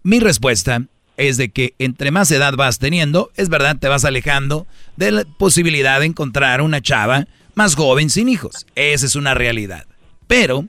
Mi 0.02 0.20
respuesta 0.20 0.82
es 1.16 1.36
de 1.36 1.48
que 1.50 1.74
entre 1.78 2.10
más 2.10 2.30
edad 2.30 2.54
vas 2.54 2.78
teniendo, 2.78 3.30
es 3.36 3.48
verdad, 3.48 3.76
te 3.78 3.88
vas 3.88 4.04
alejando 4.04 4.66
de 4.96 5.12
la 5.12 5.24
posibilidad 5.24 6.00
de 6.00 6.06
encontrar 6.06 6.60
una 6.60 6.80
chava 6.80 7.26
más 7.54 7.74
joven 7.74 8.10
sin 8.10 8.28
hijos. 8.28 8.66
Esa 8.74 9.06
es 9.06 9.16
una 9.16 9.34
realidad. 9.34 9.86
Pero 10.26 10.66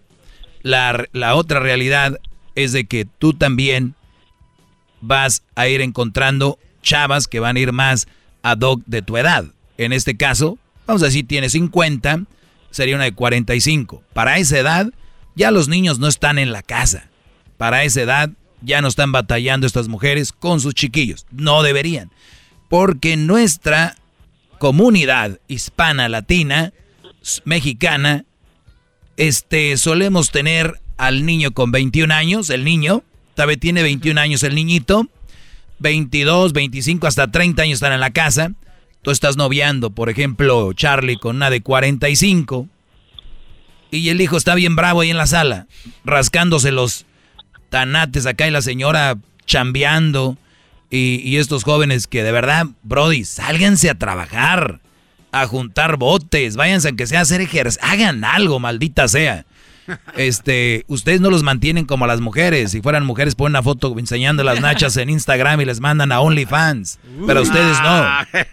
la, 0.61 1.05
la 1.11 1.35
otra 1.35 1.59
realidad 1.59 2.19
es 2.55 2.71
de 2.71 2.85
que 2.85 3.05
tú 3.05 3.33
también 3.33 3.95
vas 5.01 5.43
a 5.55 5.67
ir 5.67 5.81
encontrando 5.81 6.57
chavas 6.81 7.27
que 7.27 7.39
van 7.39 7.57
a 7.57 7.59
ir 7.59 7.71
más 7.71 8.07
ad 8.41 8.59
hoc 8.61 8.81
de 8.85 9.01
tu 9.01 9.17
edad. 9.17 9.45
En 9.77 9.93
este 9.93 10.17
caso, 10.17 10.57
vamos 10.85 11.03
a 11.03 11.05
decir, 11.05 11.27
tienes 11.27 11.51
50, 11.51 12.23
sería 12.71 12.95
una 12.95 13.03
de 13.03 13.13
45. 13.13 14.01
Para 14.13 14.37
esa 14.37 14.57
edad, 14.57 14.87
ya 15.35 15.51
los 15.51 15.67
niños 15.67 15.99
no 15.99 16.07
están 16.07 16.39
en 16.39 16.51
la 16.51 16.63
casa. 16.63 17.09
Para 17.57 17.83
esa 17.83 18.01
edad, 18.01 18.31
ya 18.61 18.81
no 18.81 18.87
están 18.87 19.11
batallando 19.11 19.67
estas 19.67 19.87
mujeres 19.87 20.31
con 20.31 20.59
sus 20.59 20.73
chiquillos. 20.73 21.25
No 21.31 21.63
deberían. 21.63 22.11
Porque 22.69 23.15
nuestra 23.17 23.95
comunidad 24.59 25.39
hispana, 25.47 26.09
latina, 26.09 26.73
mexicana, 27.45 28.25
este, 29.15 29.77
solemos 29.77 30.31
tener 30.31 30.81
al 30.97 31.25
niño 31.25 31.51
con 31.51 31.71
21 31.71 32.13
años, 32.13 32.49
el 32.49 32.63
niño, 32.63 33.03
tal 33.35 33.57
tiene 33.57 33.83
21 33.83 34.19
años 34.19 34.43
el 34.43 34.55
niñito, 34.55 35.07
22, 35.79 36.53
25, 36.53 37.07
hasta 37.07 37.31
30 37.31 37.63
años 37.63 37.75
están 37.75 37.93
en 37.93 37.99
la 37.99 38.11
casa. 38.11 38.51
Tú 39.01 39.11
estás 39.11 39.37
noviando, 39.37 39.91
por 39.91 40.09
ejemplo, 40.09 40.73
Charlie 40.73 41.17
con 41.17 41.37
una 41.37 41.49
de 41.49 41.61
45. 41.61 42.67
Y 43.89 44.09
el 44.09 44.19
hijo 44.19 44.35
está 44.35 44.53
bien 44.55 44.75
bravo 44.75 45.01
ahí 45.01 45.11
en 45.11 45.17
la 45.17 45.27
sala, 45.27 45.67
rascándose 46.03 46.71
los, 46.71 47.05
tanates 47.69 48.25
acá 48.25 48.47
y 48.47 48.51
la 48.51 48.61
señora 48.61 49.17
chambeando. 49.45 50.37
Y, 50.89 51.35
estos 51.35 51.63
jóvenes 51.63 52.07
que 52.07 52.23
de 52.23 52.31
verdad, 52.31 52.67
Brody, 52.83 53.25
sálganse 53.25 53.89
a 53.89 53.95
trabajar, 53.95 54.79
a 55.33 55.45
juntar 55.45 55.97
botes, 55.97 56.55
váyanse 56.55 56.87
aunque 56.87 57.07
sea 57.07 57.19
a 57.19 57.21
hacer 57.23 57.41
ejercicio, 57.41 57.85
hagan 57.85 58.23
algo, 58.23 58.59
maldita 58.59 59.07
sea. 59.07 59.45
Este, 60.17 60.83
ustedes 60.87 61.21
no 61.21 61.29
los 61.29 61.43
mantienen 61.43 61.85
como 61.85 62.03
a 62.03 62.09
las 62.09 62.19
mujeres. 62.19 62.71
Si 62.71 62.81
fueran 62.81 63.05
mujeres, 63.05 63.35
ponen 63.35 63.53
una 63.53 63.63
foto 63.63 63.97
enseñando 63.97 64.43
las 64.43 64.59
nachas 64.59 64.97
en 64.97 65.09
Instagram 65.09 65.61
y 65.61 65.65
les 65.65 65.79
mandan 65.79 66.11
a 66.11 66.19
OnlyFans. 66.19 66.99
Pero 67.25 67.41
ustedes 67.41 67.77
no. 67.81 68.05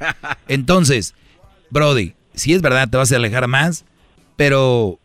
Entonces, 0.49 1.15
Brody, 1.71 2.15
si 2.35 2.53
es 2.53 2.63
verdad, 2.63 2.89
te 2.89 2.97
vas 2.97 3.11
a 3.11 3.17
alejar 3.17 3.49
más, 3.49 3.85
pero 4.37 5.01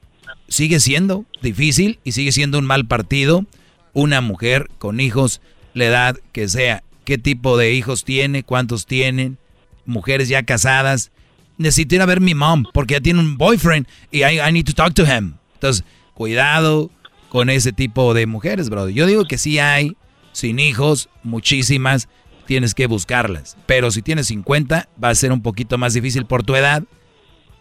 sigue 0.48 0.80
siendo 0.80 1.26
difícil 1.42 2.00
y 2.04 2.12
sigue 2.12 2.32
siendo 2.32 2.60
un 2.60 2.66
mal 2.66 2.86
partido 2.86 3.46
una 3.94 4.22
mujer 4.22 4.70
con 4.78 5.00
hijos, 5.00 5.42
la 5.74 5.86
edad 5.86 6.18
que 6.32 6.48
sea, 6.48 6.84
qué 7.06 7.18
tipo 7.18 7.58
de 7.58 7.74
hijos 7.74 8.04
tiene, 8.04 8.44
cuántos 8.44 8.86
tienen, 8.86 9.38
mujeres 9.86 10.30
ya 10.30 10.44
casadas. 10.44 11.12
Necesito 11.58 11.96
ir 11.96 12.02
a 12.02 12.06
ver 12.06 12.22
mi 12.22 12.36
mom 12.36 12.64
porque 12.74 12.96
ya 12.96 13.02
tiene 13.02 13.20
un 13.20 13.38
boyfriend 13.38 13.88
y 14.12 14.24
I, 14.24 14.40
I 14.40 14.52
need 14.52 14.66
to 14.66 14.74
talk 14.74 14.94
to 14.94 15.04
him. 15.04 15.36
Entonces, 15.56 15.84
cuidado 16.14 16.90
con 17.30 17.50
ese 17.50 17.72
tipo 17.74 18.14
de 18.14 18.26
mujeres, 18.26 18.70
bro. 18.70 18.90
Yo 18.90 19.06
digo 19.06 19.26
que 19.26 19.38
sí 19.38 19.60
hay, 19.60 19.96
sin 20.32 20.60
hijos, 20.60 21.10
muchísimas, 21.24 22.08
tienes 22.46 22.74
que 22.74 22.88
buscarlas. 22.88 23.58
Pero 23.66 23.92
si 23.92 24.02
tienes 24.02 24.28
50, 24.28 24.90
va 25.02 25.10
a 25.10 25.16
ser 25.16 25.32
un 25.32 25.42
poquito 25.42 25.78
más 25.78 25.94
difícil 25.94 26.26
por 26.26 26.44
tu 26.44 26.56
edad. 26.56 26.84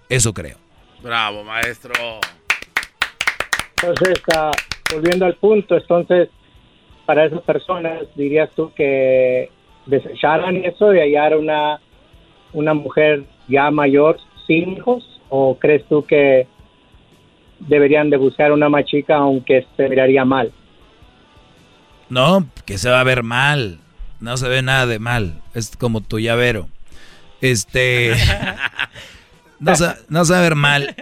Eso 0.09 0.33
creo. 0.33 0.59
Bravo, 1.03 1.45
maestro. 1.45 1.93
Entonces, 3.83 4.23
uh, 4.35 4.51
volviendo 4.93 5.27
al 5.27 5.35
punto, 5.35 5.77
entonces, 5.77 6.28
para 7.06 7.27
esas 7.27 7.43
personas, 7.43 8.02
dirías 8.15 8.51
tú 8.55 8.73
que 8.74 9.51
desecharan 9.86 10.56
eso 10.65 10.90
de 10.90 11.01
hallar 11.01 11.36
una, 11.36 11.81
una 12.52 12.74
mujer 12.74 13.24
ya 13.48 13.70
mayor 13.70 14.19
sin 14.47 14.74
hijos? 14.74 15.05
¿O 15.31 15.59
crees 15.59 15.86
tú 15.89 16.05
que 16.05 16.47
deberían 17.60 18.09
de 18.10 18.16
buscar 18.16 18.52
una 18.52 18.69
más 18.69 18.85
chica 18.85 19.16
aunque 19.16 19.66
se 19.77 19.89
miraría 19.89 20.24
mal? 20.24 20.52
No, 22.09 22.47
que 22.65 22.78
se 22.78 22.90
va 22.90 23.01
a 23.01 23.05
ver 23.05 23.23
mal. 23.23 23.81
No 24.20 24.36
se 24.36 24.48
ve 24.48 24.62
nada 24.62 24.86
de 24.86 24.98
mal. 24.98 25.40
Es 25.55 25.77
como 25.77 26.01
tu 26.01 26.19
llavero. 26.19 26.69
Este. 27.40 28.15
no, 29.60 29.74
se, 29.77 29.86
no 30.09 30.24
se 30.24 30.32
va 30.32 30.39
a 30.39 30.43
ver 30.43 30.55
mal. 30.55 30.97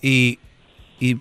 Y, 0.00 0.38
y 0.98 1.18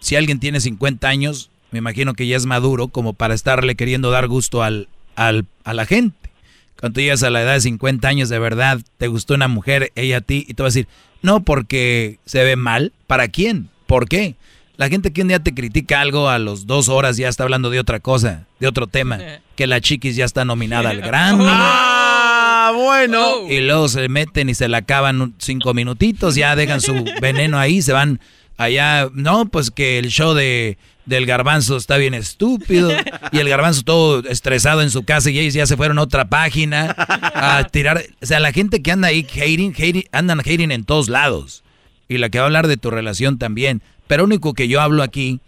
si 0.00 0.16
alguien 0.16 0.40
tiene 0.40 0.60
50 0.60 1.08
años, 1.08 1.50
me 1.70 1.78
imagino 1.78 2.14
que 2.14 2.26
ya 2.26 2.36
es 2.36 2.46
maduro 2.46 2.88
como 2.88 3.12
para 3.12 3.34
estarle 3.34 3.76
queriendo 3.76 4.10
dar 4.10 4.26
gusto 4.26 4.62
al, 4.62 4.88
al, 5.14 5.46
a 5.64 5.74
la 5.74 5.86
gente. 5.86 6.30
Cuando 6.78 6.94
tú 6.94 7.00
llegas 7.00 7.22
a 7.22 7.30
la 7.30 7.42
edad 7.42 7.54
de 7.54 7.60
50 7.60 8.08
años, 8.08 8.28
de 8.28 8.38
verdad, 8.38 8.80
te 8.98 9.08
gustó 9.08 9.34
una 9.34 9.48
mujer, 9.48 9.92
ella 9.94 10.18
a 10.18 10.20
ti, 10.22 10.46
y 10.48 10.54
te 10.54 10.62
va 10.62 10.68
a 10.68 10.70
decir, 10.70 10.88
no 11.22 11.42
porque 11.42 12.18
se 12.24 12.42
ve 12.42 12.56
mal. 12.56 12.92
¿Para 13.06 13.28
quién? 13.28 13.68
¿Por 13.86 14.08
qué? 14.08 14.34
La 14.76 14.88
gente 14.88 15.12
que 15.12 15.20
un 15.20 15.28
día 15.28 15.40
te 15.40 15.52
critica 15.52 16.00
algo 16.00 16.30
a 16.30 16.38
los 16.38 16.66
dos 16.66 16.88
horas 16.88 17.18
ya 17.18 17.28
está 17.28 17.42
hablando 17.42 17.68
de 17.68 17.78
otra 17.78 18.00
cosa, 18.00 18.46
de 18.60 18.66
otro 18.66 18.86
tema, 18.86 19.18
que 19.54 19.66
la 19.66 19.82
chiquis 19.82 20.16
ya 20.16 20.24
está 20.24 20.46
nominada 20.46 20.88
al 20.88 21.02
Grammy. 21.02 21.44
Ah, 21.46 22.72
bueno. 22.74 23.46
Y 23.46 23.60
luego 23.60 23.88
se 23.88 24.08
meten 24.08 24.48
y 24.48 24.54
se 24.54 24.68
la 24.68 24.78
acaban 24.78 25.34
cinco 25.36 25.74
minutitos, 25.74 26.34
ya 26.34 26.56
dejan 26.56 26.80
su 26.80 27.04
veneno 27.20 27.58
ahí, 27.58 27.82
se 27.82 27.92
van 27.92 28.20
allá. 28.60 29.08
No, 29.14 29.46
pues 29.46 29.70
que 29.70 29.98
el 29.98 30.08
show 30.08 30.34
de 30.34 30.78
del 31.06 31.26
garbanzo 31.26 31.76
está 31.76 31.96
bien 31.96 32.14
estúpido. 32.14 32.90
Y 33.32 33.38
el 33.38 33.48
garbanzo 33.48 33.82
todo 33.82 34.20
estresado 34.28 34.82
en 34.82 34.90
su 34.90 35.04
casa 35.04 35.30
y 35.30 35.38
ellos 35.38 35.54
ya 35.54 35.66
se 35.66 35.76
fueron 35.76 35.98
a 35.98 36.02
otra 36.02 36.28
página 36.28 36.94
a 36.96 37.66
tirar. 37.70 38.02
O 38.22 38.26
sea, 38.26 38.40
la 38.40 38.52
gente 38.52 38.80
que 38.82 38.92
anda 38.92 39.08
ahí 39.08 39.26
hating, 39.28 39.72
hating, 39.72 40.04
andan 40.12 40.40
hating 40.40 40.70
en 40.70 40.84
todos 40.84 41.08
lados. 41.08 41.64
Y 42.08 42.18
la 42.18 42.28
que 42.28 42.38
va 42.38 42.44
a 42.44 42.46
hablar 42.46 42.68
de 42.68 42.76
tu 42.76 42.90
relación 42.90 43.38
también. 43.38 43.82
Pero 44.06 44.24
único 44.24 44.54
que 44.54 44.68
yo 44.68 44.80
hablo 44.80 45.02
aquí 45.02 45.40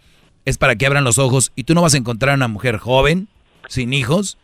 es 0.45 0.57
para 0.57 0.75
que 0.75 0.85
abran 0.85 1.03
los 1.03 1.17
ojos 1.17 1.51
y 1.55 1.63
tú 1.63 1.73
no 1.73 1.81
vas 1.81 1.93
a 1.93 1.97
encontrar 1.97 2.35
una 2.35 2.47
mujer 2.47 2.77
joven, 2.77 3.27
sin 3.67 3.93
hijos, 3.93 4.37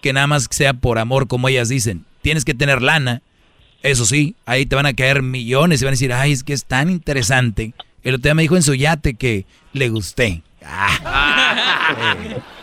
que 0.00 0.12
nada 0.12 0.26
más 0.26 0.48
sea 0.50 0.74
por 0.74 0.98
amor, 0.98 1.28
como 1.28 1.48
ellas 1.48 1.68
dicen. 1.68 2.04
Tienes 2.22 2.44
que 2.44 2.54
tener 2.54 2.82
lana. 2.82 3.22
Eso 3.82 4.04
sí, 4.06 4.36
ahí 4.46 4.64
te 4.64 4.76
van 4.76 4.86
a 4.86 4.94
caer 4.94 5.22
millones 5.22 5.82
y 5.82 5.84
van 5.84 5.92
a 5.92 5.96
decir, 5.96 6.12
ay, 6.12 6.32
es 6.32 6.44
que 6.44 6.52
es 6.52 6.64
tan 6.64 6.88
interesante. 6.88 7.74
El 8.02 8.14
otro 8.14 8.22
día 8.24 8.34
me 8.34 8.42
dijo 8.42 8.56
en 8.56 8.62
su 8.62 8.74
yate 8.74 9.14
que 9.14 9.46
le 9.72 9.88
gusté. 9.88 10.42
Ah. 10.64 12.14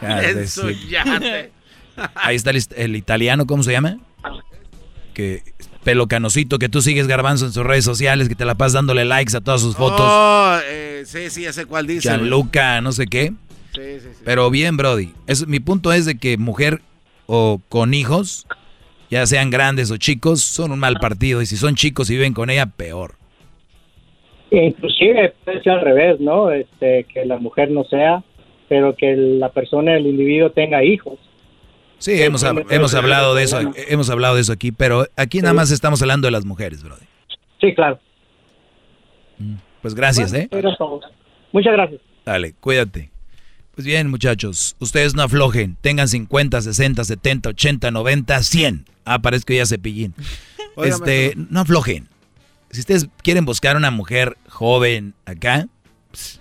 Eso 0.01 0.69
ya 0.69 1.19
te- 1.19 1.51
Ahí 2.15 2.35
está 2.35 2.51
el, 2.51 2.63
el 2.77 2.95
italiano, 2.95 3.45
¿cómo 3.45 3.61
se 3.63 3.71
llama? 3.73 3.97
Que 5.13 5.43
pelo 5.83 6.07
canosito, 6.07 6.59
que 6.59 6.69
tú 6.69 6.81
sigues 6.81 7.07
garbanzo 7.07 7.45
en 7.45 7.51
sus 7.53 7.63
redes 7.65 7.83
sociales, 7.83 8.29
que 8.29 8.35
te 8.35 8.45
la 8.45 8.55
pasas 8.55 8.73
dándole 8.73 9.03
likes 9.05 9.35
a 9.35 9.41
todas 9.41 9.59
sus 9.61 9.75
fotos. 9.75 10.01
Oh, 10.01 10.57
eh, 10.65 11.03
sí, 11.05 11.29
sí, 11.29 11.41
ya 11.43 11.51
sé 11.53 11.65
cuál 11.65 11.87
dice. 11.87 12.01
Gianluca, 12.09 12.79
no 12.81 12.91
sé 12.93 13.07
qué. 13.07 13.33
Sí, 13.75 13.81
sí, 13.99 14.07
sí. 14.13 14.21
Pero 14.23 14.49
bien, 14.49 14.77
Brody. 14.77 15.13
Es, 15.27 15.45
mi 15.47 15.59
punto 15.59 15.91
es 15.91 16.05
de 16.05 16.17
que 16.17 16.37
mujer 16.37 16.81
o 17.27 17.61
con 17.69 17.93
hijos, 17.93 18.47
ya 19.11 19.25
sean 19.27 19.49
grandes 19.49 19.91
o 19.91 19.97
chicos, 19.97 20.41
son 20.41 20.71
un 20.71 20.79
mal 20.79 20.95
partido. 21.01 21.41
Y 21.41 21.45
si 21.45 21.57
son 21.57 21.75
chicos 21.75 22.09
y 22.09 22.13
viven 22.13 22.33
con 22.33 22.49
ella, 22.49 22.65
peor. 22.65 23.17
Inclusive 24.51 25.33
puede 25.43 25.61
ser 25.61 25.73
al 25.73 25.81
revés, 25.81 26.19
¿no? 26.19 26.51
Este, 26.51 27.05
que 27.05 27.25
la 27.25 27.37
mujer 27.37 27.69
no 27.71 27.83
sea, 27.83 28.23
pero 28.67 28.95
que 28.95 29.15
la 29.15 29.49
persona, 29.49 29.95
el 29.95 30.07
individuo 30.07 30.51
tenga 30.51 30.83
hijos. 30.83 31.19
Sí, 31.99 32.21
hemos, 32.21 32.43
hemos 32.69 32.93
hablado 32.95 33.35
de 33.35 33.43
eso, 33.43 33.59
hemos 33.89 34.09
hablado 34.09 34.35
de 34.35 34.41
eso 34.41 34.53
aquí, 34.53 34.71
pero 34.71 35.05
aquí 35.17 35.41
nada 35.41 35.53
más 35.53 35.69
estamos 35.69 36.01
hablando 36.01 36.27
de 36.27 36.31
las 36.31 36.45
mujeres, 36.45 36.81
Brody. 36.81 37.05
Sí, 37.59 37.73
claro. 37.75 37.99
Pues 39.81 39.95
gracias, 39.95 40.33
¿eh? 40.33 40.49
Muchas 41.51 41.73
gracias. 41.73 42.01
Dale, 42.25 42.53
cuídate. 42.59 43.11
Pues 43.75 43.85
bien, 43.85 44.09
muchachos, 44.09 44.75
ustedes 44.79 45.15
no 45.15 45.23
aflojen. 45.23 45.77
Tengan 45.81 46.07
50, 46.07 46.61
60, 46.61 47.03
70, 47.03 47.49
80, 47.49 47.91
90, 47.91 48.43
100. 48.43 48.85
Ah, 49.05 49.19
parezco 49.19 49.53
ya 49.53 49.65
cepillín. 49.65 50.13
Este, 50.83 51.33
no 51.35 51.61
aflojen. 51.61 52.07
Si 52.71 52.79
ustedes 52.81 53.07
quieren 53.23 53.45
buscar 53.45 53.75
una 53.77 53.91
mujer 53.91 54.37
joven 54.47 55.13
acá, 55.25 55.67
pss, 56.11 56.39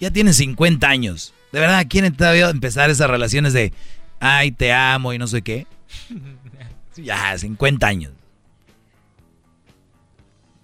ya 0.00 0.10
tienen 0.10 0.32
50 0.34 0.88
años. 0.88 1.34
De 1.52 1.60
verdad, 1.60 1.84
quieren 1.88 2.14
todavía 2.14 2.48
empezar 2.48 2.88
esas 2.90 3.10
relaciones 3.10 3.52
de, 3.52 3.72
ay, 4.20 4.52
te 4.52 4.72
amo 4.72 5.12
y 5.12 5.18
no 5.18 5.26
sé 5.26 5.42
qué. 5.42 5.66
Ya, 6.96 7.38
50 7.38 7.86
años. 7.86 8.12